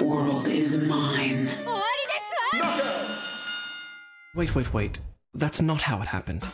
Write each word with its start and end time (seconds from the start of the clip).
world 0.00 0.48
is 0.48 0.76
mine. 0.76 1.48
Wait, 4.34 4.54
wait, 4.54 4.72
wait. 4.74 5.02
That's 5.34 5.62
not 5.62 5.78
how 5.86 6.02
it 6.02 6.08
happened. 6.12 6.44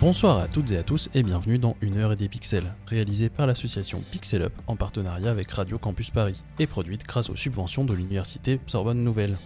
Bonsoir 0.00 0.38
à 0.38 0.48
toutes 0.48 0.72
et 0.72 0.76
à 0.76 0.82
tous 0.82 1.08
et 1.14 1.22
bienvenue 1.22 1.58
dans 1.58 1.76
Une 1.80 1.98
heure 1.98 2.12
et 2.12 2.16
des 2.16 2.28
pixels, 2.28 2.74
réalisée 2.86 3.28
par 3.28 3.46
l'association 3.46 4.02
Pixel 4.10 4.42
Up 4.42 4.52
en 4.66 4.76
partenariat 4.76 5.30
avec 5.30 5.50
Radio 5.52 5.78
Campus 5.78 6.10
Paris 6.10 6.40
et 6.58 6.66
produite 6.66 7.06
grâce 7.06 7.30
aux 7.30 7.36
subventions 7.36 7.84
de 7.84 7.94
l'université 7.94 8.60
Sorbonne 8.66 9.04
Nouvelle. 9.04 9.38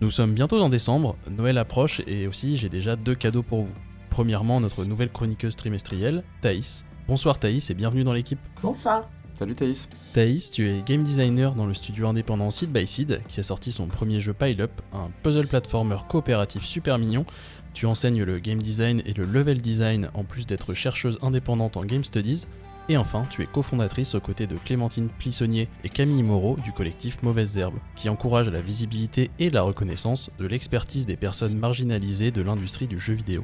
Nous 0.00 0.10
sommes 0.10 0.34
bientôt 0.34 0.60
en 0.60 0.68
décembre, 0.68 1.16
Noël 1.30 1.58
approche 1.58 2.02
et 2.06 2.26
aussi 2.26 2.56
j'ai 2.56 2.68
déjà 2.68 2.96
deux 2.96 3.14
cadeaux 3.14 3.44
pour 3.44 3.62
vous. 3.62 3.74
Premièrement, 4.10 4.60
notre 4.60 4.84
nouvelle 4.84 5.10
chroniqueuse 5.10 5.54
trimestrielle, 5.56 6.24
Thaïs. 6.40 6.84
Bonsoir 7.06 7.38
Thaïs 7.38 7.70
et 7.70 7.74
bienvenue 7.74 8.04
dans 8.04 8.12
l'équipe. 8.12 8.40
Bonsoir. 8.62 9.08
Salut 9.34 9.56
Thaïs. 9.56 9.88
Thaïs, 10.12 10.50
tu 10.52 10.70
es 10.70 10.80
game 10.86 11.02
designer 11.02 11.54
dans 11.56 11.66
le 11.66 11.74
studio 11.74 12.06
indépendant 12.06 12.52
Seed 12.52 12.70
by 12.70 12.86
Seed, 12.86 13.20
qui 13.26 13.40
a 13.40 13.42
sorti 13.42 13.72
son 13.72 13.88
premier 13.88 14.20
jeu 14.20 14.32
Pile 14.32 14.62
Up, 14.62 14.70
un 14.92 15.10
puzzle 15.24 15.48
platformer 15.48 15.96
coopératif 16.08 16.64
super 16.64 16.98
mignon. 16.98 17.26
Tu 17.72 17.86
enseignes 17.86 18.22
le 18.22 18.38
game 18.38 18.62
design 18.62 19.02
et 19.04 19.12
le 19.12 19.24
level 19.24 19.60
design 19.60 20.08
en 20.14 20.22
plus 20.22 20.46
d'être 20.46 20.72
chercheuse 20.72 21.18
indépendante 21.20 21.76
en 21.76 21.84
game 21.84 22.04
studies. 22.04 22.46
Et 22.88 22.96
enfin, 22.96 23.26
tu 23.28 23.42
es 23.42 23.46
cofondatrice 23.46 24.14
aux 24.14 24.20
côtés 24.20 24.46
de 24.46 24.54
Clémentine 24.56 25.08
Plissonnier 25.08 25.68
et 25.82 25.88
Camille 25.88 26.22
Moreau 26.22 26.56
du 26.62 26.70
collectif 26.70 27.20
Mauvaises 27.24 27.58
Herbes, 27.58 27.78
qui 27.96 28.08
encourage 28.08 28.50
la 28.50 28.60
visibilité 28.60 29.32
et 29.40 29.50
la 29.50 29.62
reconnaissance 29.62 30.30
de 30.38 30.46
l'expertise 30.46 31.06
des 31.06 31.16
personnes 31.16 31.58
marginalisées 31.58 32.30
de 32.30 32.42
l'industrie 32.42 32.86
du 32.86 33.00
jeu 33.00 33.14
vidéo. 33.14 33.42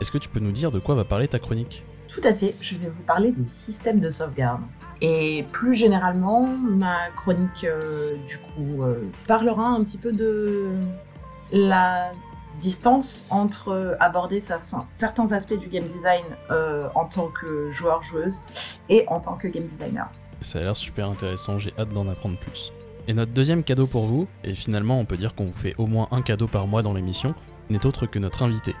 Est-ce 0.00 0.10
que 0.10 0.18
tu 0.18 0.28
peux 0.28 0.40
nous 0.40 0.52
dire 0.52 0.70
de 0.70 0.80
quoi 0.80 0.96
va 0.96 1.04
parler 1.04 1.28
ta 1.28 1.38
chronique? 1.38 1.82
Tout 2.08 2.20
à 2.24 2.34
fait, 2.34 2.56
je 2.60 2.76
vais 2.76 2.90
vous 2.90 3.02
parler 3.02 3.32
des 3.32 3.46
systèmes 3.46 4.00
de 4.00 4.10
sauvegarde. 4.10 4.60
Et 5.00 5.44
plus 5.52 5.74
généralement, 5.74 6.46
ma 6.46 7.10
chronique, 7.16 7.64
euh, 7.64 8.16
du 8.26 8.38
coup, 8.38 8.82
euh, 8.82 9.10
parlera 9.26 9.66
un 9.66 9.82
petit 9.84 9.98
peu 9.98 10.12
de 10.12 10.70
la 11.52 12.12
distance 12.58 13.26
entre 13.30 13.96
aborder 14.00 14.40
certains 14.40 15.32
aspects 15.32 15.58
du 15.58 15.66
game 15.66 15.84
design 15.84 16.24
euh, 16.50 16.88
en 16.94 17.06
tant 17.06 17.28
que 17.28 17.70
joueur-joueuse 17.70 18.42
et 18.88 19.04
en 19.08 19.20
tant 19.20 19.34
que 19.34 19.48
game 19.48 19.64
designer. 19.64 20.08
Ça 20.40 20.60
a 20.60 20.62
l'air 20.62 20.76
super 20.76 21.08
intéressant, 21.08 21.58
j'ai 21.58 21.72
hâte 21.78 21.88
d'en 21.90 22.08
apprendre 22.08 22.38
plus. 22.38 22.72
Et 23.08 23.14
notre 23.14 23.32
deuxième 23.32 23.64
cadeau 23.64 23.86
pour 23.86 24.06
vous, 24.06 24.28
et 24.44 24.54
finalement 24.54 24.98
on 24.98 25.04
peut 25.04 25.16
dire 25.16 25.34
qu'on 25.34 25.46
vous 25.46 25.52
fait 25.52 25.74
au 25.78 25.86
moins 25.86 26.08
un 26.10 26.22
cadeau 26.22 26.46
par 26.46 26.66
mois 26.66 26.82
dans 26.82 26.94
l'émission, 26.94 27.34
n'est 27.70 27.84
autre 27.86 28.06
que 28.06 28.18
notre 28.18 28.42
invitée. 28.42 28.74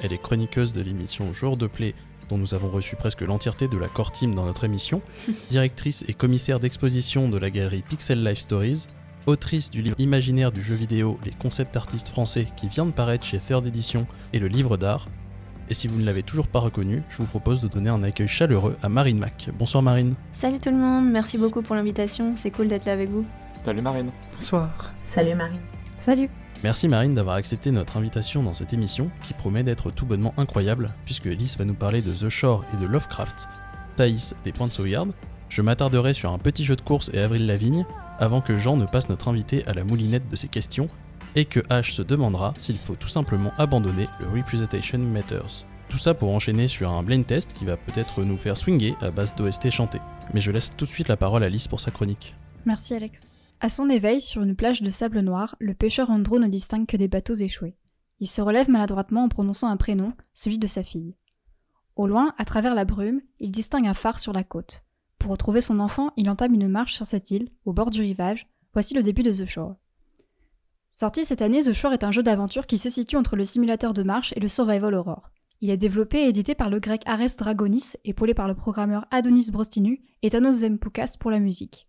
Elle 0.00 0.12
est 0.12 0.22
chroniqueuse 0.22 0.72
de 0.72 0.80
l'émission 0.80 1.32
Jour 1.34 1.56
de 1.56 1.66
Play, 1.66 1.94
dont 2.28 2.38
nous 2.38 2.54
avons 2.54 2.70
reçu 2.70 2.96
presque 2.96 3.22
l'entièreté 3.22 3.68
de 3.68 3.78
la 3.78 3.88
core 3.88 4.12
team 4.12 4.34
dans 4.34 4.44
notre 4.44 4.64
émission, 4.64 5.02
directrice 5.50 6.04
et 6.08 6.14
commissaire 6.14 6.60
d'exposition 6.60 7.28
de 7.28 7.38
la 7.38 7.50
galerie 7.50 7.82
Pixel 7.82 8.24
Life 8.24 8.38
Stories, 8.38 8.86
autrice 9.26 9.70
du 9.70 9.82
livre 9.82 9.96
imaginaire 9.98 10.52
du 10.52 10.62
jeu 10.62 10.74
vidéo 10.74 11.18
Les 11.24 11.32
concepts 11.32 11.76
artistes 11.76 12.08
français 12.08 12.46
qui 12.56 12.68
vient 12.68 12.86
de 12.86 12.92
paraître 12.92 13.24
chez 13.24 13.38
Third 13.38 13.66
Edition 13.66 14.06
et 14.32 14.38
le 14.38 14.48
livre 14.48 14.76
d'art. 14.76 15.08
Et 15.70 15.74
si 15.74 15.86
vous 15.86 15.98
ne 15.98 16.04
l'avez 16.04 16.22
toujours 16.22 16.46
pas 16.46 16.60
reconnu, 16.60 17.02
je 17.10 17.18
vous 17.18 17.26
propose 17.26 17.60
de 17.60 17.68
donner 17.68 17.90
un 17.90 18.02
accueil 18.02 18.28
chaleureux 18.28 18.76
à 18.82 18.88
Marine 18.88 19.18
Mac. 19.18 19.50
Bonsoir 19.58 19.82
Marine. 19.82 20.14
Salut 20.32 20.60
tout 20.60 20.70
le 20.70 20.76
monde, 20.76 21.10
merci 21.10 21.36
beaucoup 21.36 21.60
pour 21.60 21.74
l'invitation, 21.74 22.32
c'est 22.36 22.50
cool 22.50 22.68
d'être 22.68 22.86
là 22.86 22.92
avec 22.92 23.10
vous. 23.10 23.26
Salut 23.62 23.82
Marine. 23.82 24.10
Bonsoir. 24.32 24.92
Salut 24.98 25.34
Marine. 25.34 25.60
Salut. 25.98 26.30
Merci 26.64 26.88
Marine 26.88 27.14
d'avoir 27.14 27.36
accepté 27.36 27.70
notre 27.70 27.96
invitation 27.96 28.42
dans 28.42 28.52
cette 28.52 28.72
émission 28.72 29.10
qui 29.22 29.32
promet 29.32 29.62
d'être 29.62 29.92
tout 29.92 30.06
bonnement 30.06 30.34
incroyable 30.36 30.90
puisque 31.04 31.26
Elise 31.26 31.56
va 31.56 31.64
nous 31.64 31.74
parler 31.74 32.02
de 32.02 32.10
The 32.10 32.28
Shore 32.28 32.64
et 32.74 32.82
de 32.82 32.86
Lovecraft, 32.86 33.48
Thaïs 33.96 34.34
des 34.42 34.50
points 34.50 34.66
de 34.66 34.72
sauvegarde. 34.72 35.12
Je 35.48 35.62
m'attarderai 35.62 36.14
sur 36.14 36.32
un 36.32 36.38
petit 36.38 36.64
jeu 36.64 36.74
de 36.74 36.80
course 36.80 37.10
et 37.14 37.20
Avril 37.20 37.46
Lavigne 37.46 37.86
avant 38.18 38.40
que 38.40 38.58
Jean 38.58 38.76
ne 38.76 38.86
passe 38.86 39.08
notre 39.08 39.28
invité 39.28 39.64
à 39.66 39.72
la 39.72 39.84
moulinette 39.84 40.28
de 40.28 40.34
ses 40.34 40.48
questions 40.48 40.88
et 41.36 41.44
que 41.44 41.60
H 41.60 41.94
se 41.94 42.02
demandera 42.02 42.54
s'il 42.58 42.78
faut 42.78 42.96
tout 42.96 43.08
simplement 43.08 43.52
abandonner 43.56 44.08
le 44.18 44.26
Representation 44.26 44.98
Matters. 44.98 45.64
Tout 45.88 45.98
ça 45.98 46.12
pour 46.12 46.34
enchaîner 46.34 46.66
sur 46.66 46.90
un 46.90 47.04
blind 47.04 47.24
test 47.24 47.52
qui 47.52 47.66
va 47.66 47.76
peut-être 47.76 48.24
nous 48.24 48.36
faire 48.36 48.56
swinger 48.56 48.96
à 49.00 49.12
base 49.12 49.34
d'OST 49.36 49.70
chanté. 49.70 50.00
Mais 50.34 50.40
je 50.40 50.50
laisse 50.50 50.72
tout 50.76 50.86
de 50.86 50.90
suite 50.90 51.08
la 51.08 51.16
parole 51.16 51.44
à 51.44 51.48
Lise 51.48 51.68
pour 51.68 51.78
sa 51.78 51.92
chronique. 51.92 52.34
Merci 52.66 52.94
Alex. 52.94 53.28
À 53.60 53.70
son 53.70 53.90
éveil, 53.90 54.20
sur 54.20 54.42
une 54.42 54.54
plage 54.54 54.82
de 54.82 54.90
sable 54.90 55.20
noir, 55.20 55.56
le 55.58 55.74
pêcheur 55.74 56.10
Andrew 56.10 56.38
ne 56.38 56.46
distingue 56.46 56.86
que 56.86 56.96
des 56.96 57.08
bateaux 57.08 57.34
échoués. 57.34 57.76
Il 58.20 58.28
se 58.28 58.40
relève 58.40 58.70
maladroitement 58.70 59.24
en 59.24 59.28
prononçant 59.28 59.68
un 59.68 59.76
prénom, 59.76 60.12
celui 60.32 60.58
de 60.58 60.66
sa 60.68 60.84
fille. 60.84 61.16
Au 61.96 62.06
loin, 62.06 62.34
à 62.38 62.44
travers 62.44 62.76
la 62.76 62.84
brume, 62.84 63.20
il 63.40 63.50
distingue 63.50 63.86
un 63.86 63.94
phare 63.94 64.20
sur 64.20 64.32
la 64.32 64.44
côte. 64.44 64.84
Pour 65.18 65.32
retrouver 65.32 65.60
son 65.60 65.80
enfant, 65.80 66.10
il 66.16 66.30
entame 66.30 66.54
une 66.54 66.68
marche 66.68 66.94
sur 66.94 67.04
cette 67.04 67.32
île, 67.32 67.50
au 67.64 67.72
bord 67.72 67.90
du 67.90 68.00
rivage. 68.00 68.46
Voici 68.72 68.94
le 68.94 69.02
début 69.02 69.24
de 69.24 69.32
The 69.32 69.46
Shore. 69.46 69.74
Sorti 70.92 71.24
cette 71.24 71.42
année, 71.42 71.62
The 71.62 71.72
Shore 71.72 71.92
est 71.92 72.04
un 72.04 72.12
jeu 72.12 72.22
d'aventure 72.22 72.66
qui 72.66 72.78
se 72.78 72.90
situe 72.90 73.16
entre 73.16 73.34
le 73.34 73.44
simulateur 73.44 73.92
de 73.92 74.04
marche 74.04 74.32
et 74.36 74.40
le 74.40 74.48
survival 74.48 74.94
horror. 74.94 75.30
Il 75.60 75.70
est 75.70 75.76
développé 75.76 76.18
et 76.18 76.28
édité 76.28 76.54
par 76.54 76.70
le 76.70 76.78
grec 76.78 77.02
Ares 77.06 77.36
Dragonis, 77.36 77.94
épaulé 78.04 78.34
par 78.34 78.46
le 78.46 78.54
programmeur 78.54 79.06
Adonis 79.10 79.50
Brostinu 79.50 80.00
et 80.22 80.30
Thanos 80.30 80.58
Zempoukas 80.58 81.16
pour 81.18 81.32
la 81.32 81.40
musique. 81.40 81.87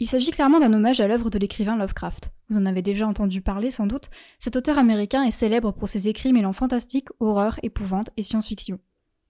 Il 0.00 0.06
s'agit 0.06 0.30
clairement 0.30 0.60
d'un 0.60 0.72
hommage 0.72 1.00
à 1.00 1.06
l'œuvre 1.06 1.28
de 1.28 1.38
l'écrivain 1.38 1.76
Lovecraft. 1.76 2.32
Vous 2.48 2.56
en 2.56 2.64
avez 2.64 2.80
déjà 2.80 3.06
entendu 3.06 3.42
parler 3.42 3.70
sans 3.70 3.86
doute, 3.86 4.08
cet 4.38 4.56
auteur 4.56 4.78
américain 4.78 5.24
est 5.24 5.30
célèbre 5.30 5.72
pour 5.72 5.88
ses 5.88 6.08
écrits 6.08 6.32
mêlant 6.32 6.54
fantastique, 6.54 7.08
horreur, 7.20 7.60
épouvante 7.62 8.08
et 8.16 8.22
science-fiction. 8.22 8.78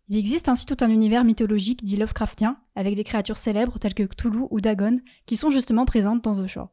Il 0.09 0.16
existe 0.16 0.48
ainsi 0.48 0.66
tout 0.66 0.76
un 0.80 0.91
univers 0.91 1.25
mythologique 1.25 1.82
dit 1.82 1.97
Lovecraftien, 1.97 2.56
avec 2.76 2.94
des 2.94 3.03
créatures 3.03 3.36
célèbres 3.36 3.80
telles 3.80 3.94
que 3.94 4.04
Cthulhu 4.04 4.47
ou 4.48 4.60
Dagon, 4.60 5.00
qui 5.26 5.34
sont 5.34 5.50
justement 5.50 5.86
présentes 5.86 6.22
dans 6.22 6.41
The 6.41 6.47
Shore. 6.47 6.70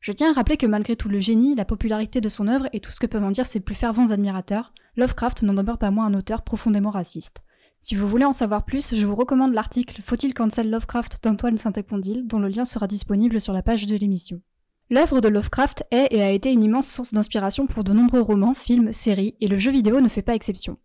Je 0.00 0.12
tiens 0.12 0.30
à 0.30 0.34
rappeler 0.34 0.56
que 0.56 0.66
malgré 0.66 0.96
tout 0.96 1.10
le 1.10 1.20
génie, 1.20 1.54
la 1.54 1.66
popularité 1.66 2.22
de 2.22 2.28
son 2.30 2.48
œuvre 2.48 2.70
et 2.72 2.80
tout 2.80 2.90
ce 2.90 3.00
que 3.00 3.06
peuvent 3.06 3.24
en 3.24 3.30
dire 3.30 3.44
ses 3.44 3.60
plus 3.60 3.74
fervents 3.74 4.12
admirateurs, 4.12 4.72
Lovecraft 4.96 5.42
n'en 5.42 5.52
demeure 5.52 5.78
pas 5.78 5.90
moins 5.90 6.06
un 6.06 6.14
auteur 6.14 6.42
profondément 6.42 6.90
raciste. 6.90 7.42
Si 7.86 7.96
vous 7.96 8.08
voulez 8.08 8.24
en 8.24 8.32
savoir 8.32 8.64
plus, 8.64 8.94
je 8.94 9.04
vous 9.04 9.14
recommande 9.14 9.52
l'article 9.52 10.00
Faut-il 10.00 10.32
cancel 10.32 10.70
Lovecraft 10.70 11.22
d'Antoine 11.22 11.58
Saint-Épondil, 11.58 12.26
dont 12.26 12.38
le 12.38 12.48
lien 12.48 12.64
sera 12.64 12.86
disponible 12.86 13.42
sur 13.42 13.52
la 13.52 13.60
page 13.60 13.84
de 13.84 13.94
l'émission. 13.94 14.40
L'œuvre 14.88 15.20
de 15.20 15.28
Lovecraft 15.28 15.84
est 15.90 16.10
et 16.10 16.22
a 16.22 16.30
été 16.30 16.50
une 16.50 16.64
immense 16.64 16.86
source 16.86 17.12
d'inspiration 17.12 17.66
pour 17.66 17.84
de 17.84 17.92
nombreux 17.92 18.22
romans, 18.22 18.54
films, 18.54 18.90
séries, 18.94 19.34
et 19.42 19.48
le 19.48 19.58
jeu 19.58 19.70
vidéo 19.70 20.00
ne 20.00 20.08
fait 20.08 20.22
pas 20.22 20.34
exception. 20.34 20.78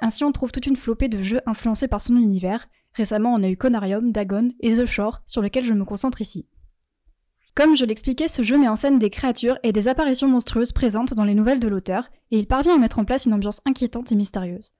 Ainsi, 0.00 0.24
on 0.24 0.32
trouve 0.32 0.50
toute 0.50 0.66
une 0.66 0.76
flopée 0.76 1.10
de 1.10 1.20
jeux 1.20 1.42
influencés 1.44 1.88
par 1.88 2.00
son 2.00 2.16
univers. 2.16 2.68
Récemment, 2.94 3.34
on 3.34 3.42
a 3.42 3.50
eu 3.50 3.58
Conarium, 3.58 4.10
Dagon 4.10 4.48
et 4.60 4.76
The 4.76 4.86
Shore, 4.86 5.20
sur 5.26 5.42
lesquels 5.42 5.66
je 5.66 5.74
me 5.74 5.84
concentre 5.84 6.22
ici. 6.22 6.46
Comme 7.54 7.76
je 7.76 7.84
l'expliquais, 7.84 8.28
ce 8.28 8.42
jeu 8.42 8.56
met 8.56 8.68
en 8.68 8.76
scène 8.76 8.98
des 8.98 9.10
créatures 9.10 9.58
et 9.62 9.72
des 9.72 9.88
apparitions 9.88 10.28
monstrueuses 10.28 10.72
présentes 10.72 11.12
dans 11.12 11.24
les 11.24 11.34
nouvelles 11.34 11.60
de 11.60 11.68
l'auteur, 11.68 12.08
et 12.30 12.38
il 12.38 12.46
parvient 12.46 12.76
à 12.76 12.78
mettre 12.78 12.98
en 12.98 13.04
place 13.04 13.26
une 13.26 13.34
ambiance 13.34 13.60
inquiétante 13.66 14.10
et 14.10 14.16
mystérieuse. 14.16 14.72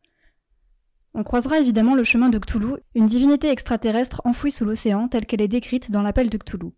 On 1.19 1.25
croisera 1.25 1.59
évidemment 1.59 1.95
le 1.95 2.05
chemin 2.05 2.29
de 2.29 2.39
Cthulhu, 2.39 2.75
une 2.95 3.07
divinité 3.07 3.49
extraterrestre 3.49 4.21
enfouie 4.27 4.51
sous 4.51 4.67
l'océan 4.67 5.09
telle 5.09 5.25
qu'elle 5.25 5.41
est 5.41 5.49
décrite 5.49 5.91
dans 5.91 6.03
l'appel 6.03 6.29
de 6.29 6.37
Cthulhu. 6.37 6.73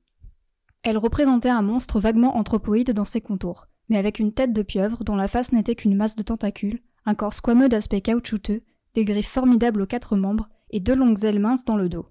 Elle 0.84 0.96
représentait 0.96 1.48
un 1.48 1.60
monstre 1.60 1.98
vaguement 1.98 2.36
anthropoïde 2.36 2.92
dans 2.92 3.04
ses 3.04 3.20
contours, 3.20 3.66
mais 3.88 3.98
avec 3.98 4.20
une 4.20 4.32
tête 4.32 4.52
de 4.52 4.62
pieuvre 4.62 5.02
dont 5.02 5.16
la 5.16 5.26
face 5.26 5.50
n'était 5.50 5.74
qu'une 5.74 5.96
masse 5.96 6.14
de 6.14 6.22
tentacules, 6.22 6.80
un 7.04 7.16
corps 7.16 7.32
squameux 7.32 7.68
d'aspect 7.68 8.00
caoutchouteux, 8.00 8.62
des 8.94 9.04
griffes 9.04 9.28
formidables 9.28 9.82
aux 9.82 9.86
quatre 9.86 10.14
membres 10.14 10.48
et 10.70 10.78
deux 10.78 10.94
longues 10.94 11.24
ailes 11.24 11.40
minces 11.40 11.64
dans 11.64 11.76
le 11.76 11.88
dos. 11.88 12.06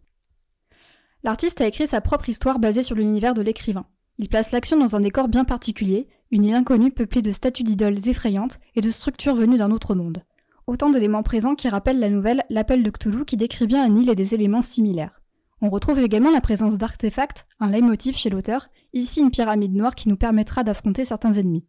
L'artiste 1.24 1.62
a 1.62 1.68
écrit 1.68 1.88
sa 1.88 2.02
propre 2.02 2.28
histoire 2.28 2.60
basée 2.60 2.84
sur 2.84 2.98
l'univers 2.98 3.36
de 3.36 3.42
l'écrivain. 3.42 3.86
Il 4.18 4.28
place 4.28 4.52
l'action 4.52 4.78
dans 4.78 4.98
un 4.98 5.00
décor 5.00 5.30
bien 5.30 5.46
particulier, 5.46 6.10
une 6.31 6.44
île 6.44 6.56
inconnue 6.56 6.92
peuplée 6.92 7.22
de 7.22 7.31
statues 7.31 7.63
d'idoles 7.63 8.10
effrayantes 8.10 8.60
et 8.75 8.81
de 8.81 8.90
structures 8.90 9.36
venues 9.36 9.57
d'un 9.57 9.72
autre 9.72 9.96
monde. 9.96 10.24
Autant 10.68 10.90
d'éléments 10.90 11.24
présents 11.24 11.56
qui 11.56 11.69
rappellent 11.69 12.00
la 12.00 12.10
nouvelle 12.10 12.44
L'appel 12.50 12.84
de 12.84 12.90
Cthulhu 12.90 13.24
qui 13.24 13.38
décrit 13.38 13.68
bien 13.68 13.88
une 13.88 13.98
île 13.98 14.10
et 14.10 14.16
des 14.16 14.36
éléments 14.36 14.62
similaires. 14.62 15.22
On 15.62 15.69
retrouve 15.69 16.00
également 16.00 16.30
la 16.30 16.42
présence 16.42 16.78
d'artefacts, 16.78 17.46
un 17.62 17.69
leitmotiv 17.69 18.18
chez 18.18 18.30
l'auteur, 18.30 18.68
ici 18.92 19.22
une 19.22 19.31
pyramide 19.31 19.74
noire 19.74 19.96
qui 19.96 20.10
nous 20.10 20.18
permettra 20.18 20.66
d'affronter 20.66 21.06
certains 21.06 21.31
ennemis. 21.31 21.66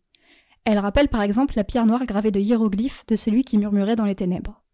Elle 0.65 0.81
rappelle 0.81 1.09
par 1.09 1.23
exemple 1.23 1.55
la 1.56 1.62
pierre 1.62 1.87
noire 1.87 2.06
gravée 2.06 2.33
de 2.33 2.41
hiéroglyphes 2.41 3.06
de 3.06 3.15
celui 3.15 3.45
qui 3.45 3.56
murmurait 3.56 3.95
dans 3.95 4.05
les 4.05 4.17
ténèbres. 4.17 4.65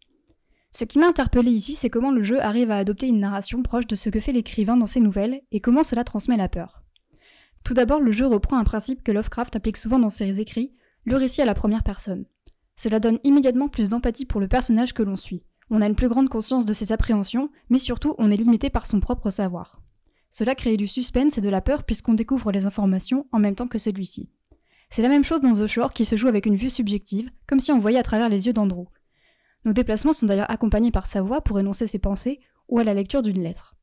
Ce 0.71 0.85
qui 0.85 0.97
m'a 0.97 1.07
interpellé 1.07 1.51
ici, 1.51 1.73
c'est 1.73 1.91
comment 1.91 2.11
le 2.11 2.23
jeu 2.23 2.41
arrive 2.41 2.71
à 2.71 2.77
adopter 2.77 3.07
une 3.07 3.19
narration 3.19 3.61
proche 3.61 3.85
de 3.85 3.95
ce 3.95 4.09
que 4.09 4.19
fait 4.19 4.33
l'écrivain 4.33 4.75
dans 4.75 4.87
ses 4.87 5.01
nouvelles 5.01 5.41
et 5.51 5.61
comment 5.61 5.83
cela 5.83 6.03
transmet 6.03 6.35
la 6.35 6.49
peur. 6.49 6.81
Tout 7.63 7.75
d'abord, 7.75 8.01
le 8.01 8.11
jeu 8.11 8.25
reprend 8.25 8.57
un 8.57 8.63
principe 8.63 9.03
que 9.03 9.11
Lovecraft 9.11 9.55
applique 9.55 9.77
souvent 9.77 9.99
dans 9.99 10.09
ses 10.09 10.41
écrits, 10.41 10.73
le 11.03 11.15
récit 11.15 11.43
à 11.43 11.45
la 11.45 11.53
première 11.53 11.83
personne. 11.83 12.25
Cela 12.77 12.99
donne 12.99 13.19
immédiatement 13.23 13.67
plus 13.67 13.89
d'empathie 13.89 14.25
pour 14.25 14.41
le 14.41 14.47
personnage 14.47 14.93
que 14.93 15.03
l'on 15.03 15.15
suit. 15.15 15.43
On 15.69 15.81
a 15.81 15.87
une 15.87 15.95
plus 15.95 16.09
grande 16.09 16.29
conscience 16.29 16.65
de 16.65 16.73
ses 16.73 16.91
appréhensions, 16.91 17.49
mais 17.69 17.77
surtout 17.77 18.15
on 18.17 18.29
est 18.29 18.35
limité 18.35 18.69
par 18.69 18.85
son 18.85 18.99
propre 18.99 19.29
savoir. 19.29 19.81
Cela 20.29 20.53
crée 20.53 20.77
du 20.77 20.87
suspense 20.87 21.37
et 21.37 21.41
de 21.41 21.49
la 21.49 21.61
peur 21.61 21.83
puisqu'on 21.83 22.13
découvre 22.13 22.51
les 22.51 22.65
informations 22.65 23.25
en 23.31 23.39
même 23.39 23.55
temps 23.55 23.67
que 23.67 23.77
celui-ci. 23.77 24.29
C'est 24.89 25.01
la 25.01 25.09
même 25.09 25.23
chose 25.23 25.41
dans 25.41 25.53
The 25.53 25.67
Shore 25.67 25.93
qui 25.93 26.05
se 26.05 26.15
joue 26.15 26.27
avec 26.27 26.45
une 26.45 26.55
vue 26.55 26.69
subjective, 26.69 27.31
comme 27.47 27.59
si 27.59 27.71
on 27.71 27.79
voyait 27.79 27.99
à 27.99 28.03
travers 28.03 28.29
les 28.29 28.45
yeux 28.45 28.53
d'Andrew. 28.53 28.87
Nos 29.63 29.73
déplacements 29.73 30.13
sont 30.13 30.27
d'ailleurs 30.27 30.51
accompagnés 30.51 30.91
par 30.91 31.07
sa 31.07 31.21
voix 31.21 31.41
pour 31.41 31.59
énoncer 31.59 31.87
ses 31.87 31.99
pensées 31.99 32.39
ou 32.67 32.79
à 32.79 32.83
la 32.83 32.93
lecture 32.93 33.23
d'une 33.23 33.41
lettre. 33.41 33.74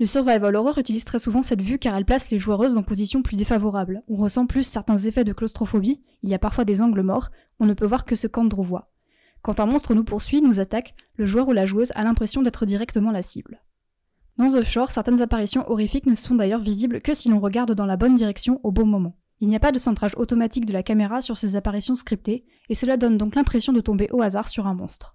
Le 0.00 0.06
survival 0.06 0.56
horror 0.56 0.78
utilise 0.78 1.04
très 1.04 1.18
souvent 1.18 1.42
cette 1.42 1.60
vue 1.60 1.78
car 1.78 1.94
elle 1.94 2.06
place 2.06 2.30
les 2.30 2.40
joueuses 2.40 2.78
en 2.78 2.82
position 2.82 3.20
plus 3.20 3.36
défavorable. 3.36 4.02
On 4.08 4.14
ressent 4.14 4.46
plus 4.46 4.62
certains 4.62 4.96
effets 4.96 5.24
de 5.24 5.34
claustrophobie, 5.34 6.00
il 6.22 6.30
y 6.30 6.34
a 6.34 6.38
parfois 6.38 6.64
des 6.64 6.80
angles 6.80 7.02
morts, 7.02 7.28
on 7.58 7.66
ne 7.66 7.74
peut 7.74 7.84
voir 7.84 8.06
que 8.06 8.14
ce 8.14 8.26
qu'Andrew 8.26 8.64
voit. 8.64 8.90
Quand 9.42 9.60
un 9.60 9.66
monstre 9.66 9.92
nous 9.92 10.02
poursuit, 10.02 10.40
nous 10.40 10.58
attaque, 10.58 10.94
le 11.16 11.26
joueur 11.26 11.48
ou 11.48 11.52
la 11.52 11.66
joueuse 11.66 11.92
a 11.96 12.02
l'impression 12.02 12.40
d'être 12.40 12.64
directement 12.64 13.10
la 13.10 13.20
cible. 13.20 13.62
Dans 14.38 14.48
The 14.48 14.64
certaines 14.88 15.20
apparitions 15.20 15.70
horrifiques 15.70 16.06
ne 16.06 16.14
sont 16.14 16.34
d'ailleurs 16.34 16.62
visibles 16.62 17.02
que 17.02 17.12
si 17.12 17.28
l'on 17.28 17.38
regarde 17.38 17.72
dans 17.72 17.84
la 17.84 17.98
bonne 17.98 18.14
direction 18.14 18.58
au 18.62 18.72
bon 18.72 18.86
moment. 18.86 19.18
Il 19.40 19.48
n'y 19.48 19.56
a 19.56 19.60
pas 19.60 19.70
de 19.70 19.78
centrage 19.78 20.16
automatique 20.16 20.64
de 20.64 20.72
la 20.72 20.82
caméra 20.82 21.20
sur 21.20 21.36
ces 21.36 21.56
apparitions 21.56 21.94
scriptées, 21.94 22.46
et 22.70 22.74
cela 22.74 22.96
donne 22.96 23.18
donc 23.18 23.34
l'impression 23.34 23.74
de 23.74 23.82
tomber 23.82 24.08
au 24.12 24.22
hasard 24.22 24.48
sur 24.48 24.66
un 24.66 24.74
monstre. 24.74 25.14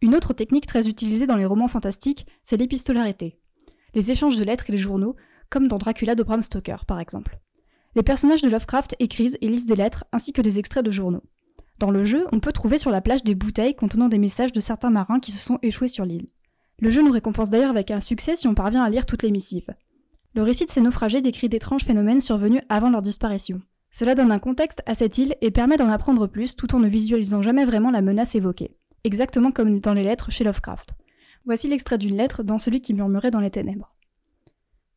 Une 0.00 0.16
autre 0.16 0.32
technique 0.32 0.66
très 0.66 0.88
utilisée 0.88 1.28
dans 1.28 1.36
les 1.36 1.46
romans 1.46 1.68
fantastiques, 1.68 2.26
c'est 2.42 2.56
l'épistolarité. 2.56 3.38
Les 3.96 4.12
échanges 4.12 4.36
de 4.36 4.44
lettres 4.44 4.68
et 4.68 4.72
les 4.72 4.78
journaux, 4.78 5.16
comme 5.48 5.68
dans 5.68 5.78
Dracula 5.78 6.14
de 6.14 6.22
Bram 6.22 6.42
Stoker 6.42 6.84
par 6.86 7.00
exemple. 7.00 7.38
Les 7.94 8.02
personnages 8.02 8.42
de 8.42 8.50
Lovecraft 8.50 8.94
écrivent 8.98 9.38
et 9.40 9.48
lisent 9.48 9.64
des 9.64 9.74
lettres 9.74 10.04
ainsi 10.12 10.34
que 10.34 10.42
des 10.42 10.58
extraits 10.58 10.84
de 10.84 10.90
journaux. 10.90 11.22
Dans 11.78 11.90
le 11.90 12.04
jeu, 12.04 12.26
on 12.30 12.38
peut 12.38 12.52
trouver 12.52 12.76
sur 12.76 12.90
la 12.90 13.00
plage 13.00 13.24
des 13.24 13.34
bouteilles 13.34 13.74
contenant 13.74 14.10
des 14.10 14.18
messages 14.18 14.52
de 14.52 14.60
certains 14.60 14.90
marins 14.90 15.18
qui 15.18 15.32
se 15.32 15.42
sont 15.42 15.58
échoués 15.62 15.88
sur 15.88 16.04
l'île. 16.04 16.28
Le 16.78 16.90
jeu 16.90 17.02
nous 17.02 17.10
récompense 17.10 17.48
d'ailleurs 17.48 17.70
avec 17.70 17.90
un 17.90 18.02
succès 18.02 18.36
si 18.36 18.46
on 18.46 18.54
parvient 18.54 18.82
à 18.82 18.90
lire 18.90 19.06
toutes 19.06 19.22
les 19.22 19.30
missives. 19.30 19.74
Le 20.34 20.42
récit 20.42 20.66
de 20.66 20.70
ces 20.70 20.82
naufragés 20.82 21.22
décrit 21.22 21.48
d'étranges 21.48 21.84
phénomènes 21.84 22.20
survenus 22.20 22.60
avant 22.68 22.90
leur 22.90 23.00
disparition. 23.00 23.62
Cela 23.92 24.14
donne 24.14 24.30
un 24.30 24.38
contexte 24.38 24.82
à 24.84 24.94
cette 24.94 25.16
île 25.16 25.36
et 25.40 25.50
permet 25.50 25.78
d'en 25.78 25.88
apprendre 25.88 26.26
plus 26.26 26.54
tout 26.54 26.74
en 26.74 26.80
ne 26.80 26.88
visualisant 26.88 27.40
jamais 27.40 27.64
vraiment 27.64 27.90
la 27.90 28.02
menace 28.02 28.34
évoquée, 28.34 28.76
exactement 29.04 29.52
comme 29.52 29.80
dans 29.80 29.94
les 29.94 30.04
lettres 30.04 30.30
chez 30.30 30.44
Lovecraft. 30.44 30.95
Voici 31.46 31.68
l'extrait 31.68 31.96
d'une 31.96 32.16
lettre 32.16 32.42
dans 32.42 32.58
celui 32.58 32.80
qui 32.80 32.92
murmurait 32.92 33.30
dans 33.30 33.40
les 33.40 33.50
ténèbres. 33.50 33.94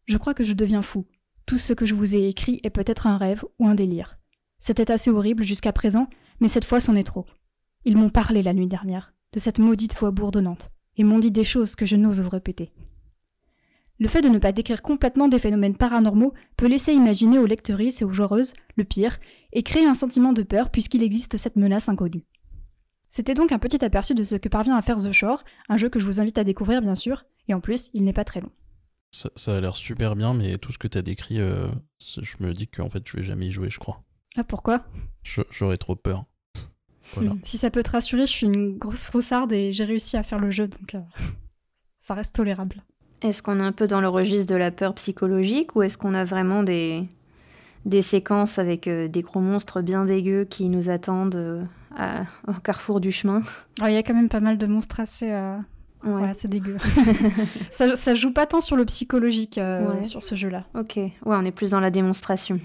Je 0.08 0.18
crois 0.18 0.34
que 0.34 0.44
je 0.44 0.54
deviens 0.54 0.82
fou. 0.82 1.06
Tout 1.46 1.60
ce 1.60 1.74
que 1.74 1.86
je 1.86 1.94
vous 1.94 2.16
ai 2.16 2.28
écrit 2.28 2.60
est 2.64 2.72
peut-être 2.72 3.06
un 3.06 3.18
rêve 3.18 3.46
ou 3.60 3.68
un 3.68 3.76
délire. 3.76 4.18
C'était 4.60 4.92
assez 4.92 5.12
horrible 5.12 5.44
jusqu'à 5.44 5.72
présent, 5.72 6.10
mais 6.40 6.48
cette 6.48 6.66
fois 6.66 6.80
c'en 6.80 6.96
est 6.96 7.04
trop. 7.04 7.28
Ils 7.86 7.96
m'ont 7.96 8.10
parlé 8.10 8.42
la 8.42 8.54
nuit 8.54 8.68
dernière, 8.68 9.14
de 9.32 9.40
cette 9.40 9.60
maudite 9.60 9.96
voix 9.96 10.10
bourdonnante, 10.10 10.72
et 10.98 11.04
m'ont 11.04 11.20
dit 11.20 11.32
des 11.32 11.44
choses 11.44 11.76
que 11.76 11.86
je 11.86 11.96
n'ose 11.96 12.20
vous 12.20 12.30
répéter. 12.30 12.74
Le 14.00 14.08
fait 14.08 14.22
de 14.22 14.30
ne 14.30 14.40
pas 14.40 14.52
décrire 14.52 14.82
complètement 14.82 15.28
des 15.28 15.40
phénomènes 15.40 15.76
paranormaux 15.76 16.34
peut 16.58 16.68
laisser 16.68 16.94
imaginer 16.94 17.38
aux 17.38 17.46
lectrices 17.46 18.02
et 18.02 18.06
aux 18.06 18.14
joueuses 18.14 18.54
le 18.76 18.86
pire 18.86 19.20
et 19.54 19.62
créer 19.62 19.86
un 19.86 19.94
sentiment 19.94 20.34
de 20.34 20.42
peur 20.42 20.72
puisqu'il 20.72 21.04
existe 21.04 21.38
cette 21.38 21.58
menace 21.58 21.90
inconnue. 21.90 22.26
C'était 23.10 23.34
donc 23.34 23.52
un 23.52 23.60
petit 23.60 23.84
aperçu 23.84 24.14
de 24.14 24.24
ce 24.24 24.36
que 24.36 24.50
parvient 24.50 24.76
à 24.76 24.82
faire 24.82 24.98
The 24.98 25.12
Shore, 25.12 25.44
un 25.68 25.78
jeu 25.78 25.90
que 25.90 26.00
je 26.00 26.06
vous 26.06 26.22
invite 26.22 26.38
à 26.38 26.44
découvrir 26.44 26.82
bien 26.82 26.96
sûr, 26.96 27.26
et 27.48 27.54
en 27.54 27.60
plus 27.60 27.90
il 27.94 28.04
n'est 28.04 28.14
pas 28.14 28.24
très 28.24 28.42
long. 28.42 28.52
Ça, 29.12 29.56
a 29.56 29.60
l'air 29.60 29.76
super 29.76 30.16
bien, 30.16 30.36
mais 30.36 30.58
tout 30.58 30.72
ce 30.72 30.78
que 30.78 30.88
tu 30.88 30.96
as 30.96 31.02
décrit, 31.02 31.40
euh, 31.40 31.68
je 32.00 32.36
me 32.40 32.54
dis 32.54 32.68
qu'en 32.68 32.90
fait 32.90 33.02
je 33.08 33.18
vais 33.18 33.24
jamais 33.24 33.48
y 33.48 33.52
jouer, 33.52 33.72
je 33.72 33.80
crois. 33.80 34.04
Ah 34.38 34.44
pourquoi? 34.44 34.84
J'aurais 35.24 35.78
trop 35.78 35.96
peur. 35.96 36.26
Si 37.42 37.58
ça 37.58 37.72
peut 37.72 37.82
te 37.82 37.90
rassurer, 37.90 38.28
je 38.28 38.32
suis 38.32 38.46
une 38.46 38.78
grosse 38.78 39.04
froussarde 39.04 39.52
et 39.52 39.74
j'ai 39.74 39.84
réussi 39.84 40.16
à 40.16 40.22
faire 40.22 40.38
le 40.38 40.52
jeu, 40.52 40.68
donc 40.68 40.94
euh, 40.94 41.02
ça 42.00 42.14
reste 42.14 42.36
tolérable. 42.36 42.84
Est-ce 43.24 43.42
qu'on 43.42 43.60
est 43.60 43.64
un 43.64 43.72
peu 43.72 43.88
dans 43.88 44.00
le 44.00 44.08
registre 44.08 44.54
de 44.54 44.56
la 44.56 44.70
peur 44.70 44.94
psychologique 44.94 45.76
ou 45.76 45.82
est-ce 45.82 45.98
qu'on 45.98 46.14
a 46.14 46.24
vraiment 46.24 46.62
des, 46.62 47.10
des 47.86 48.04
séquences 48.04 48.60
avec 48.60 48.88
euh, 48.88 49.08
des 49.08 49.24
gros 49.24 49.40
monstres 49.40 49.82
bien 49.82 50.06
dégueux 50.06 50.46
qui 50.46 50.70
nous 50.70 50.92
attendent 50.92 51.68
euh, 51.98 52.24
au 52.48 52.54
carrefour 52.54 53.00
du 53.00 53.12
chemin 53.12 53.42
Il 53.82 53.92
y 53.92 53.98
a 53.98 54.04
quand 54.04 54.14
même 54.14 54.30
pas 54.30 54.40
mal 54.40 54.58
de 54.58 54.66
monstres 54.68 55.00
assez, 55.00 55.32
euh... 55.32 55.58
ouais. 56.04 56.32
dégueu. 56.46 56.78
ça, 57.72 57.96
ça 57.96 58.16
joue 58.16 58.32
pas 58.34 58.46
tant 58.46 58.60
sur 58.60 58.76
le 58.76 58.86
psychologique 58.86 59.58
euh, 59.58 60.04
sur 60.04 60.24
ce 60.24 60.36
jeu-là. 60.36 60.66
Ok, 60.76 60.98
ouais, 60.98 61.14
on 61.26 61.46
est 61.46 61.52
plus 61.52 61.72
dans 61.72 61.80
la 61.80 61.92
démonstration. 61.92 62.60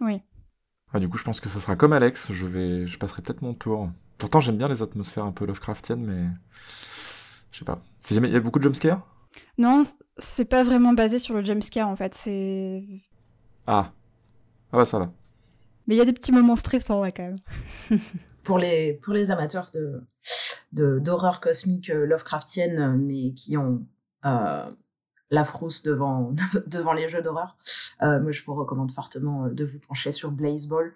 Oui. 0.00 0.22
Ah, 0.92 1.00
du 1.00 1.08
coup, 1.08 1.18
je 1.18 1.24
pense 1.24 1.40
que 1.40 1.48
ça 1.48 1.60
sera 1.60 1.76
comme 1.76 1.92
Alex, 1.92 2.32
je, 2.32 2.46
vais... 2.46 2.86
je 2.86 2.98
passerai 2.98 3.22
peut-être 3.22 3.42
mon 3.42 3.54
tour. 3.54 3.90
Pourtant, 4.18 4.40
j'aime 4.40 4.56
bien 4.56 4.68
les 4.68 4.82
atmosphères 4.82 5.24
un 5.24 5.32
peu 5.32 5.46
Lovecraftiennes, 5.46 6.04
mais. 6.04 6.26
Je 7.52 7.58
sais 7.58 7.64
pas. 7.64 7.78
Il 8.10 8.32
y 8.32 8.36
a 8.36 8.40
beaucoup 8.40 8.58
de 8.58 8.64
jumpscares? 8.64 9.06
Non, 9.58 9.82
c'est 10.18 10.44
pas 10.44 10.62
vraiment 10.62 10.92
basé 10.92 11.18
sur 11.18 11.34
le 11.34 11.44
jumpscare 11.44 11.88
en 11.88 11.96
fait, 11.96 12.14
c'est. 12.14 12.84
Ah. 13.66 13.92
Ah 14.72 14.76
bah 14.76 14.84
ça 14.84 14.98
va. 14.98 15.12
Mais 15.86 15.94
il 15.94 15.98
y 15.98 16.00
a 16.00 16.04
des 16.04 16.12
petits 16.12 16.32
moments 16.32 16.56
stressants 16.56 17.00
ouais, 17.00 17.12
quand 17.12 17.22
même. 17.22 17.36
pour, 18.42 18.58
les, 18.58 18.94
pour 18.94 19.14
les 19.14 19.30
amateurs 19.30 19.70
de 19.72 20.02
d'horreur 20.72 21.40
cosmique 21.40 21.90
euh, 21.90 22.06
Lovecraftienne, 22.06 22.96
mais 22.96 23.32
qui 23.32 23.56
ont 23.56 23.84
euh, 24.24 24.70
la 25.30 25.44
frousse 25.44 25.82
devant, 25.82 26.32
devant 26.68 26.92
les 26.92 27.08
jeux 27.08 27.22
d'horreur, 27.22 27.56
euh, 28.02 28.20
moi 28.20 28.30
je 28.30 28.40
vous 28.44 28.54
recommande 28.54 28.92
fortement 28.92 29.48
de 29.48 29.64
vous 29.64 29.80
pencher 29.80 30.12
sur 30.12 30.30
Blaze 30.30 30.68
Ball, 30.68 30.94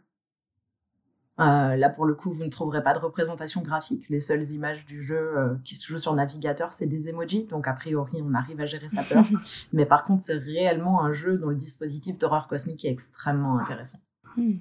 euh, 1.41 1.75
là, 1.77 1.91
pour 1.91 2.07
le 2.07 2.15
coup, 2.15 2.31
vous 2.31 2.45
ne 2.45 2.49
trouverez 2.49 2.83
pas 2.83 2.95
de 2.95 2.99
représentation 3.01 3.61
graphique. 3.61 4.09
Les 4.09 4.21
seules 4.21 4.45
images 4.51 4.85
du 4.87 5.03
jeu 5.03 5.37
euh, 5.37 5.55
qui 5.65 5.75
se 5.75 5.87
jouent 5.87 5.99
sur 5.99 6.15
navigateur, 6.15 6.73
c'est 6.73 6.87
des 6.87 7.09
emojis. 7.09 7.45
Donc, 7.45 7.67
a 7.67 7.73
priori, 7.73 8.23
on 8.23 8.35
arrive 8.35 8.61
à 8.61 8.67
gérer 8.67 8.89
sa 8.89 9.03
peur. 9.09 9.25
Mais 9.73 9.85
par 9.87 10.05
contre, 10.05 10.23
c'est 10.23 10.39
réellement 10.39 11.03
un 11.03 11.11
jeu 11.11 11.37
dont 11.37 11.49
le 11.49 11.57
dispositif 11.57 12.19
d'horreur 12.19 12.47
cosmique 12.47 12.85
est 12.85 12.91
extrêmement 12.91 13.59
intéressant. 13.59 13.99
Hmm. 14.37 14.55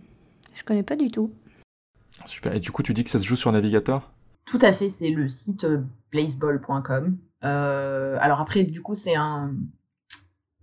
Je 0.55 0.63
connais 0.63 0.83
pas 0.83 0.95
du 0.95 1.11
tout. 1.11 1.31
Super. 2.25 2.53
Et 2.53 2.59
du 2.59 2.71
coup, 2.71 2.83
tu 2.83 2.93
dis 2.93 3.03
que 3.03 3.09
ça 3.09 3.19
se 3.19 3.25
joue 3.25 3.35
sur 3.35 3.51
navigateur? 3.51 4.11
Tout 4.45 4.59
à 4.61 4.73
fait. 4.73 4.89
C'est 4.89 5.11
le 5.11 5.27
site 5.27 5.63
euh, 5.63 5.81
blazeball.com. 6.11 7.17
alors 7.41 8.39
après, 8.41 8.63
du 8.63 8.81
coup, 8.81 8.95
c'est 8.95 9.15
un 9.15 9.53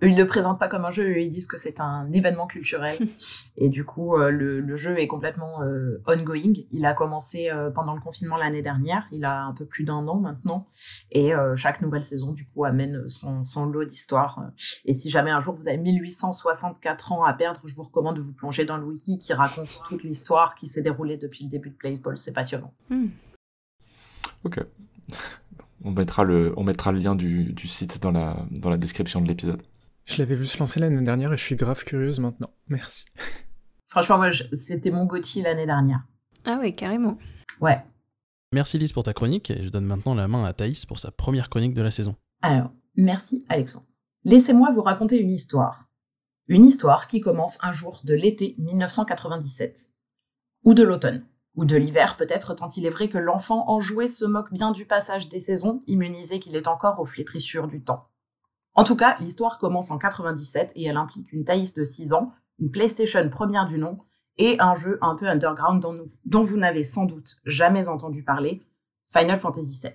ils 0.03 0.17
le 0.17 0.27
présentent 0.27 0.59
pas 0.59 0.69
comme 0.69 0.85
un 0.85 0.91
jeu, 0.91 1.21
ils 1.21 1.29
disent 1.29 1.47
que 1.47 1.59
c'est 1.59 1.81
un 1.81 2.11
événement 2.13 2.47
culturel. 2.47 2.97
et 3.57 3.69
du 3.69 3.85
coup, 3.85 4.17
euh, 4.17 4.31
le, 4.31 4.75
jeu 4.75 4.99
est 4.99 5.07
complètement 5.07 5.63
euh, 5.63 6.03
ongoing. 6.07 6.53
Il 6.71 6.87
a 6.87 6.95
commencé 6.95 7.51
euh, 7.51 7.71
pendant 7.71 7.95
le 7.95 8.01
confinement 8.01 8.37
l'année 8.37 8.63
dernière. 8.63 9.07
Il 9.13 9.25
a 9.25 9.43
un 9.43 9.53
peu 9.53 9.67
plus 9.67 9.85
d'un 9.85 10.07
an 10.09 10.19
maintenant. 10.19 10.67
Et 11.13 11.33
chaque 11.57 11.83
nouvelle 11.83 12.03
saison, 12.03 12.33
du 12.33 12.47
coup, 12.47 12.65
amène 12.65 13.09
son, 13.09 13.45
son 13.45 13.67
lot 13.67 13.85
d'histoires. 13.85 14.51
Et 14.85 14.93
si 14.93 15.11
jamais 15.11 15.31
un 15.31 15.41
jour 15.41 15.55
vous 15.55 15.69
avez 15.69 15.77
1864 15.77 17.13
ans 17.13 17.25
à 17.25 17.33
perdre, 17.33 17.61
je 17.67 17.75
vous 17.75 17.83
recommande 17.83 18.17
de 18.17 18.21
vous 18.21 18.33
plonger 18.33 18.65
dans 18.65 18.77
le 18.77 18.85
wiki 18.85 19.19
qui 19.19 19.33
raconte 19.33 19.83
toute 19.85 20.05
l'histoire 20.05 20.55
qui 20.55 20.67
s'est 20.67 20.83
déroulée 20.83 21.17
depuis 21.17 21.45
le 21.45 21.51
début 21.51 21.71
de 21.71 21.75
Playball. 21.75 22.17
C'est 22.17 22.33
passionnant. 22.33 22.73
Hmm. 22.89 23.09
Ok. 24.45 24.65
On 25.85 25.91
mettra 25.91 26.25
le, 26.25 26.53
on 26.57 26.65
mettra 26.65 26.93
le 26.93 26.99
lien 26.99 27.15
du, 27.15 27.53
du 27.53 27.67
site 27.67 28.01
dans 28.03 28.13
la, 28.13 28.37
dans 28.51 28.71
la 28.71 28.77
description 28.77 29.21
de 29.21 29.29
l'épisode. 29.29 29.63
Je 30.05 30.19
l'avais 30.19 30.35
vu 30.35 30.47
se 30.47 30.59
lancer 30.59 30.81
l'année 30.81 31.03
dernière 31.03 31.33
et 31.33 31.37
je 31.37 31.43
suis 31.43 31.57
grave 31.57 31.85
curieuse 31.85 32.19
maintenant. 32.19 32.51
Merci. 32.69 33.05
Franchement, 33.87 34.19
moi, 34.19 34.31
c'était 34.53 34.91
mon 34.91 35.05
Gauthier 35.05 35.43
l'année 35.43 35.67
dernière. 35.67 36.05
Ah 36.45 36.59
oui, 36.61 36.75
carrément. 36.75 37.19
Ouais. 37.61 37.85
Merci 38.53 38.79
Lise 38.79 38.93
pour 38.93 39.05
ta 39.05 39.13
chronique 39.13 39.51
et 39.51 39.65
je 39.65 39.69
donne 39.69 39.85
maintenant 39.85 40.15
la 40.15 40.27
main 40.27 40.45
à 40.45 40.53
Thaïs 40.53 40.87
pour 40.87 40.99
sa 40.99 41.11
première 41.11 41.51
chronique 41.51 41.75
de 41.75 41.83
la 41.83 41.91
saison. 41.91 42.17
Alors, 42.43 42.73
merci 42.97 43.45
Alexandre. 43.49 43.87
Laissez-moi 44.25 44.71
vous 44.73 44.83
raconter 44.83 45.19
une 45.19 45.31
histoire. 45.31 45.89
Une 46.49 46.67
histoire 46.67 47.07
qui 47.07 47.21
commence 47.21 47.59
un 47.63 47.73
jour 47.73 48.01
de 48.05 48.15
l'été 48.15 48.57
1997. 48.59 49.93
Ou 50.65 50.75
de 50.75 50.83
l'automne. 50.83 51.25
Ou 51.55 51.65
de 51.65 51.77
l'hiver 51.77 52.17
peut-être, 52.17 52.55
tant 52.55 52.69
il 52.69 52.87
est 52.87 52.91
vrai 52.91 53.09
que 53.09 53.19
l'enfant 53.19 53.69
enjoué 53.69 54.09
se 54.09 54.25
moque 54.25 54.53
bien 54.53 54.73
du 54.73 54.85
passage 54.85 55.29
des 55.29 55.41
saisons, 55.41 55.83
immunisé 55.87 56.41
qu'il 56.41 56.57
est 56.57 56.69
encore 56.69 57.01
aux 57.01 57.05
flétrissures 57.05 57.69
du 57.69 57.83
temps. 57.83 58.10
En 58.75 58.85
tout 58.85 58.97
cas, 58.97 59.17
l'histoire 59.21 59.59
commence 59.59 59.91
en 59.91 59.99
97 59.99 60.73
et 60.77 60.85
elle 60.85 60.97
implique 60.97 61.33
une 61.33 61.45
Thaïs 61.45 61.75
de 61.75 61.85
6 61.85 62.13
ans, 62.13 62.33
une 62.59 62.71
PlayStation 62.71 63.29
première 63.29 63.67
du 63.67 63.79
nom 63.79 63.99
et 64.39 64.57
un 64.61 64.75
jeu 64.75 64.99
un 65.03 65.17
peu 65.17 65.29
underground 65.29 65.83
dont, 66.25 66.43
vous 66.43 66.57
n'avez 66.57 66.85
sans 66.85 67.05
doute 67.05 67.37
jamais 67.45 67.89
entendu 67.89 68.23
parler, 68.23 68.63
Final 69.13 69.41
Fantasy 69.41 69.81
VII. 69.83 69.93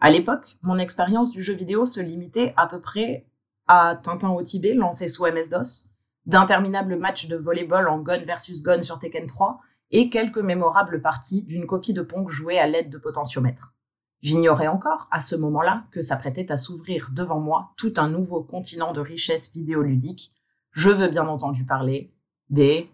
À 0.00 0.10
l'époque, 0.10 0.58
mon 0.62 0.78
expérience 0.78 1.30
du 1.30 1.42
jeu 1.42 1.54
vidéo 1.54 1.86
se 1.86 2.00
limitait 2.00 2.52
à 2.56 2.66
peu 2.66 2.80
près 2.80 3.26
à 3.68 3.96
Tintin 3.96 4.30
au 4.30 4.42
Tibet 4.42 4.74
lancé 4.74 5.08
sous 5.08 5.24
MS-DOS, 5.24 5.90
d'interminables 6.26 6.96
matchs 6.96 7.28
de 7.28 7.36
volleyball 7.36 7.88
en 7.88 7.98
gun 7.98 8.18
versus 8.18 8.62
gun 8.62 8.82
sur 8.82 8.98
Tekken 8.98 9.26
3 9.26 9.60
et 9.90 10.10
quelques 10.10 10.38
mémorables 10.38 11.00
parties 11.00 11.42
d'une 11.44 11.66
copie 11.66 11.92
de 11.92 12.02
Pong 12.02 12.28
jouée 12.28 12.58
à 12.58 12.66
l'aide 12.66 12.90
de 12.90 12.98
potentiomètres. 12.98 13.74
J'ignorais 14.22 14.68
encore, 14.68 15.08
à 15.10 15.20
ce 15.20 15.34
moment-là, 15.34 15.84
que 15.90 16.00
s'apprêtait 16.00 16.52
à 16.52 16.56
s'ouvrir 16.56 17.10
devant 17.12 17.40
moi 17.40 17.72
tout 17.76 17.92
un 17.96 18.08
nouveau 18.08 18.42
continent 18.42 18.92
de 18.92 19.00
richesse 19.00 19.52
vidéoludique, 19.52 20.32
Je 20.70 20.88
veux 20.88 21.08
bien 21.08 21.26
entendu 21.26 21.66
parler 21.66 22.14
des 22.48 22.90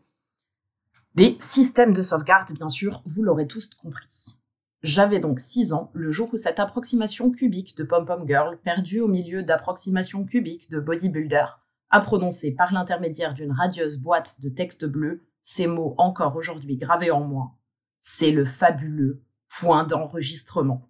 des 1.15 1.37
systèmes 1.41 1.93
de 1.95 2.03
sauvegarde, 2.03 2.53
bien 2.53 2.69
sûr, 2.69 3.03
vous 3.05 3.23
l'aurez 3.23 3.47
tous 3.47 3.75
compris. 3.75 4.37
J'avais 4.83 5.19
donc 5.19 5.41
6 5.41 5.73
ans 5.73 5.91
le 5.93 6.11
jour 6.11 6.31
où 6.33 6.37
cette 6.37 6.61
approximation 6.61 7.31
cubique 7.31 7.77
de 7.77 7.83
Pom 7.85 8.05
Pom 8.07 8.25
Girl, 8.27 8.59
perdue 8.63 9.01
au 9.01 9.09
milieu 9.09 9.43
d'approximations 9.43 10.25
cubiques 10.25 10.71
de 10.71 10.79
Bodybuilder, 10.79 11.47
a 11.91 12.01
prononcé 12.01 12.53
par 12.53 12.73
l'intermédiaire 12.73 13.35
d'une 13.35 13.53
radieuse 13.53 14.01
boîte 14.01 14.41
de 14.43 14.49
texte 14.49 14.85
bleu 14.85 15.27
ces 15.41 15.67
mots 15.67 15.95
encore 15.99 16.37
aujourd'hui 16.37 16.77
gravés 16.77 17.11
en 17.11 17.25
moi. 17.25 17.53
C'est 18.01 18.31
le 18.31 18.45
fabuleux 18.45 19.25
point 19.49 19.85
d'enregistrement. 19.85 20.88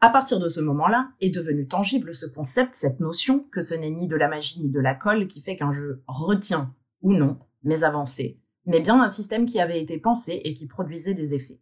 À 0.00 0.10
partir 0.10 0.38
de 0.38 0.48
ce 0.48 0.60
moment-là, 0.60 1.10
est 1.20 1.34
devenu 1.34 1.66
tangible 1.66 2.14
ce 2.14 2.26
concept, 2.26 2.74
cette 2.74 3.00
notion 3.00 3.46
que 3.50 3.62
ce 3.62 3.74
n'est 3.74 3.90
ni 3.90 4.06
de 4.08 4.16
la 4.16 4.28
magie 4.28 4.60
ni 4.60 4.68
de 4.68 4.80
la 4.80 4.94
colle 4.94 5.26
qui 5.26 5.40
fait 5.40 5.56
qu'un 5.56 5.70
jeu 5.70 6.02
retient 6.06 6.74
ou 7.00 7.14
non 7.14 7.38
mes 7.62 7.82
avancées, 7.82 8.38
mais 8.66 8.80
bien 8.80 9.02
un 9.02 9.08
système 9.08 9.46
qui 9.46 9.58
avait 9.58 9.80
été 9.80 9.98
pensé 9.98 10.40
et 10.44 10.52
qui 10.52 10.66
produisait 10.66 11.14
des 11.14 11.34
effets. 11.34 11.60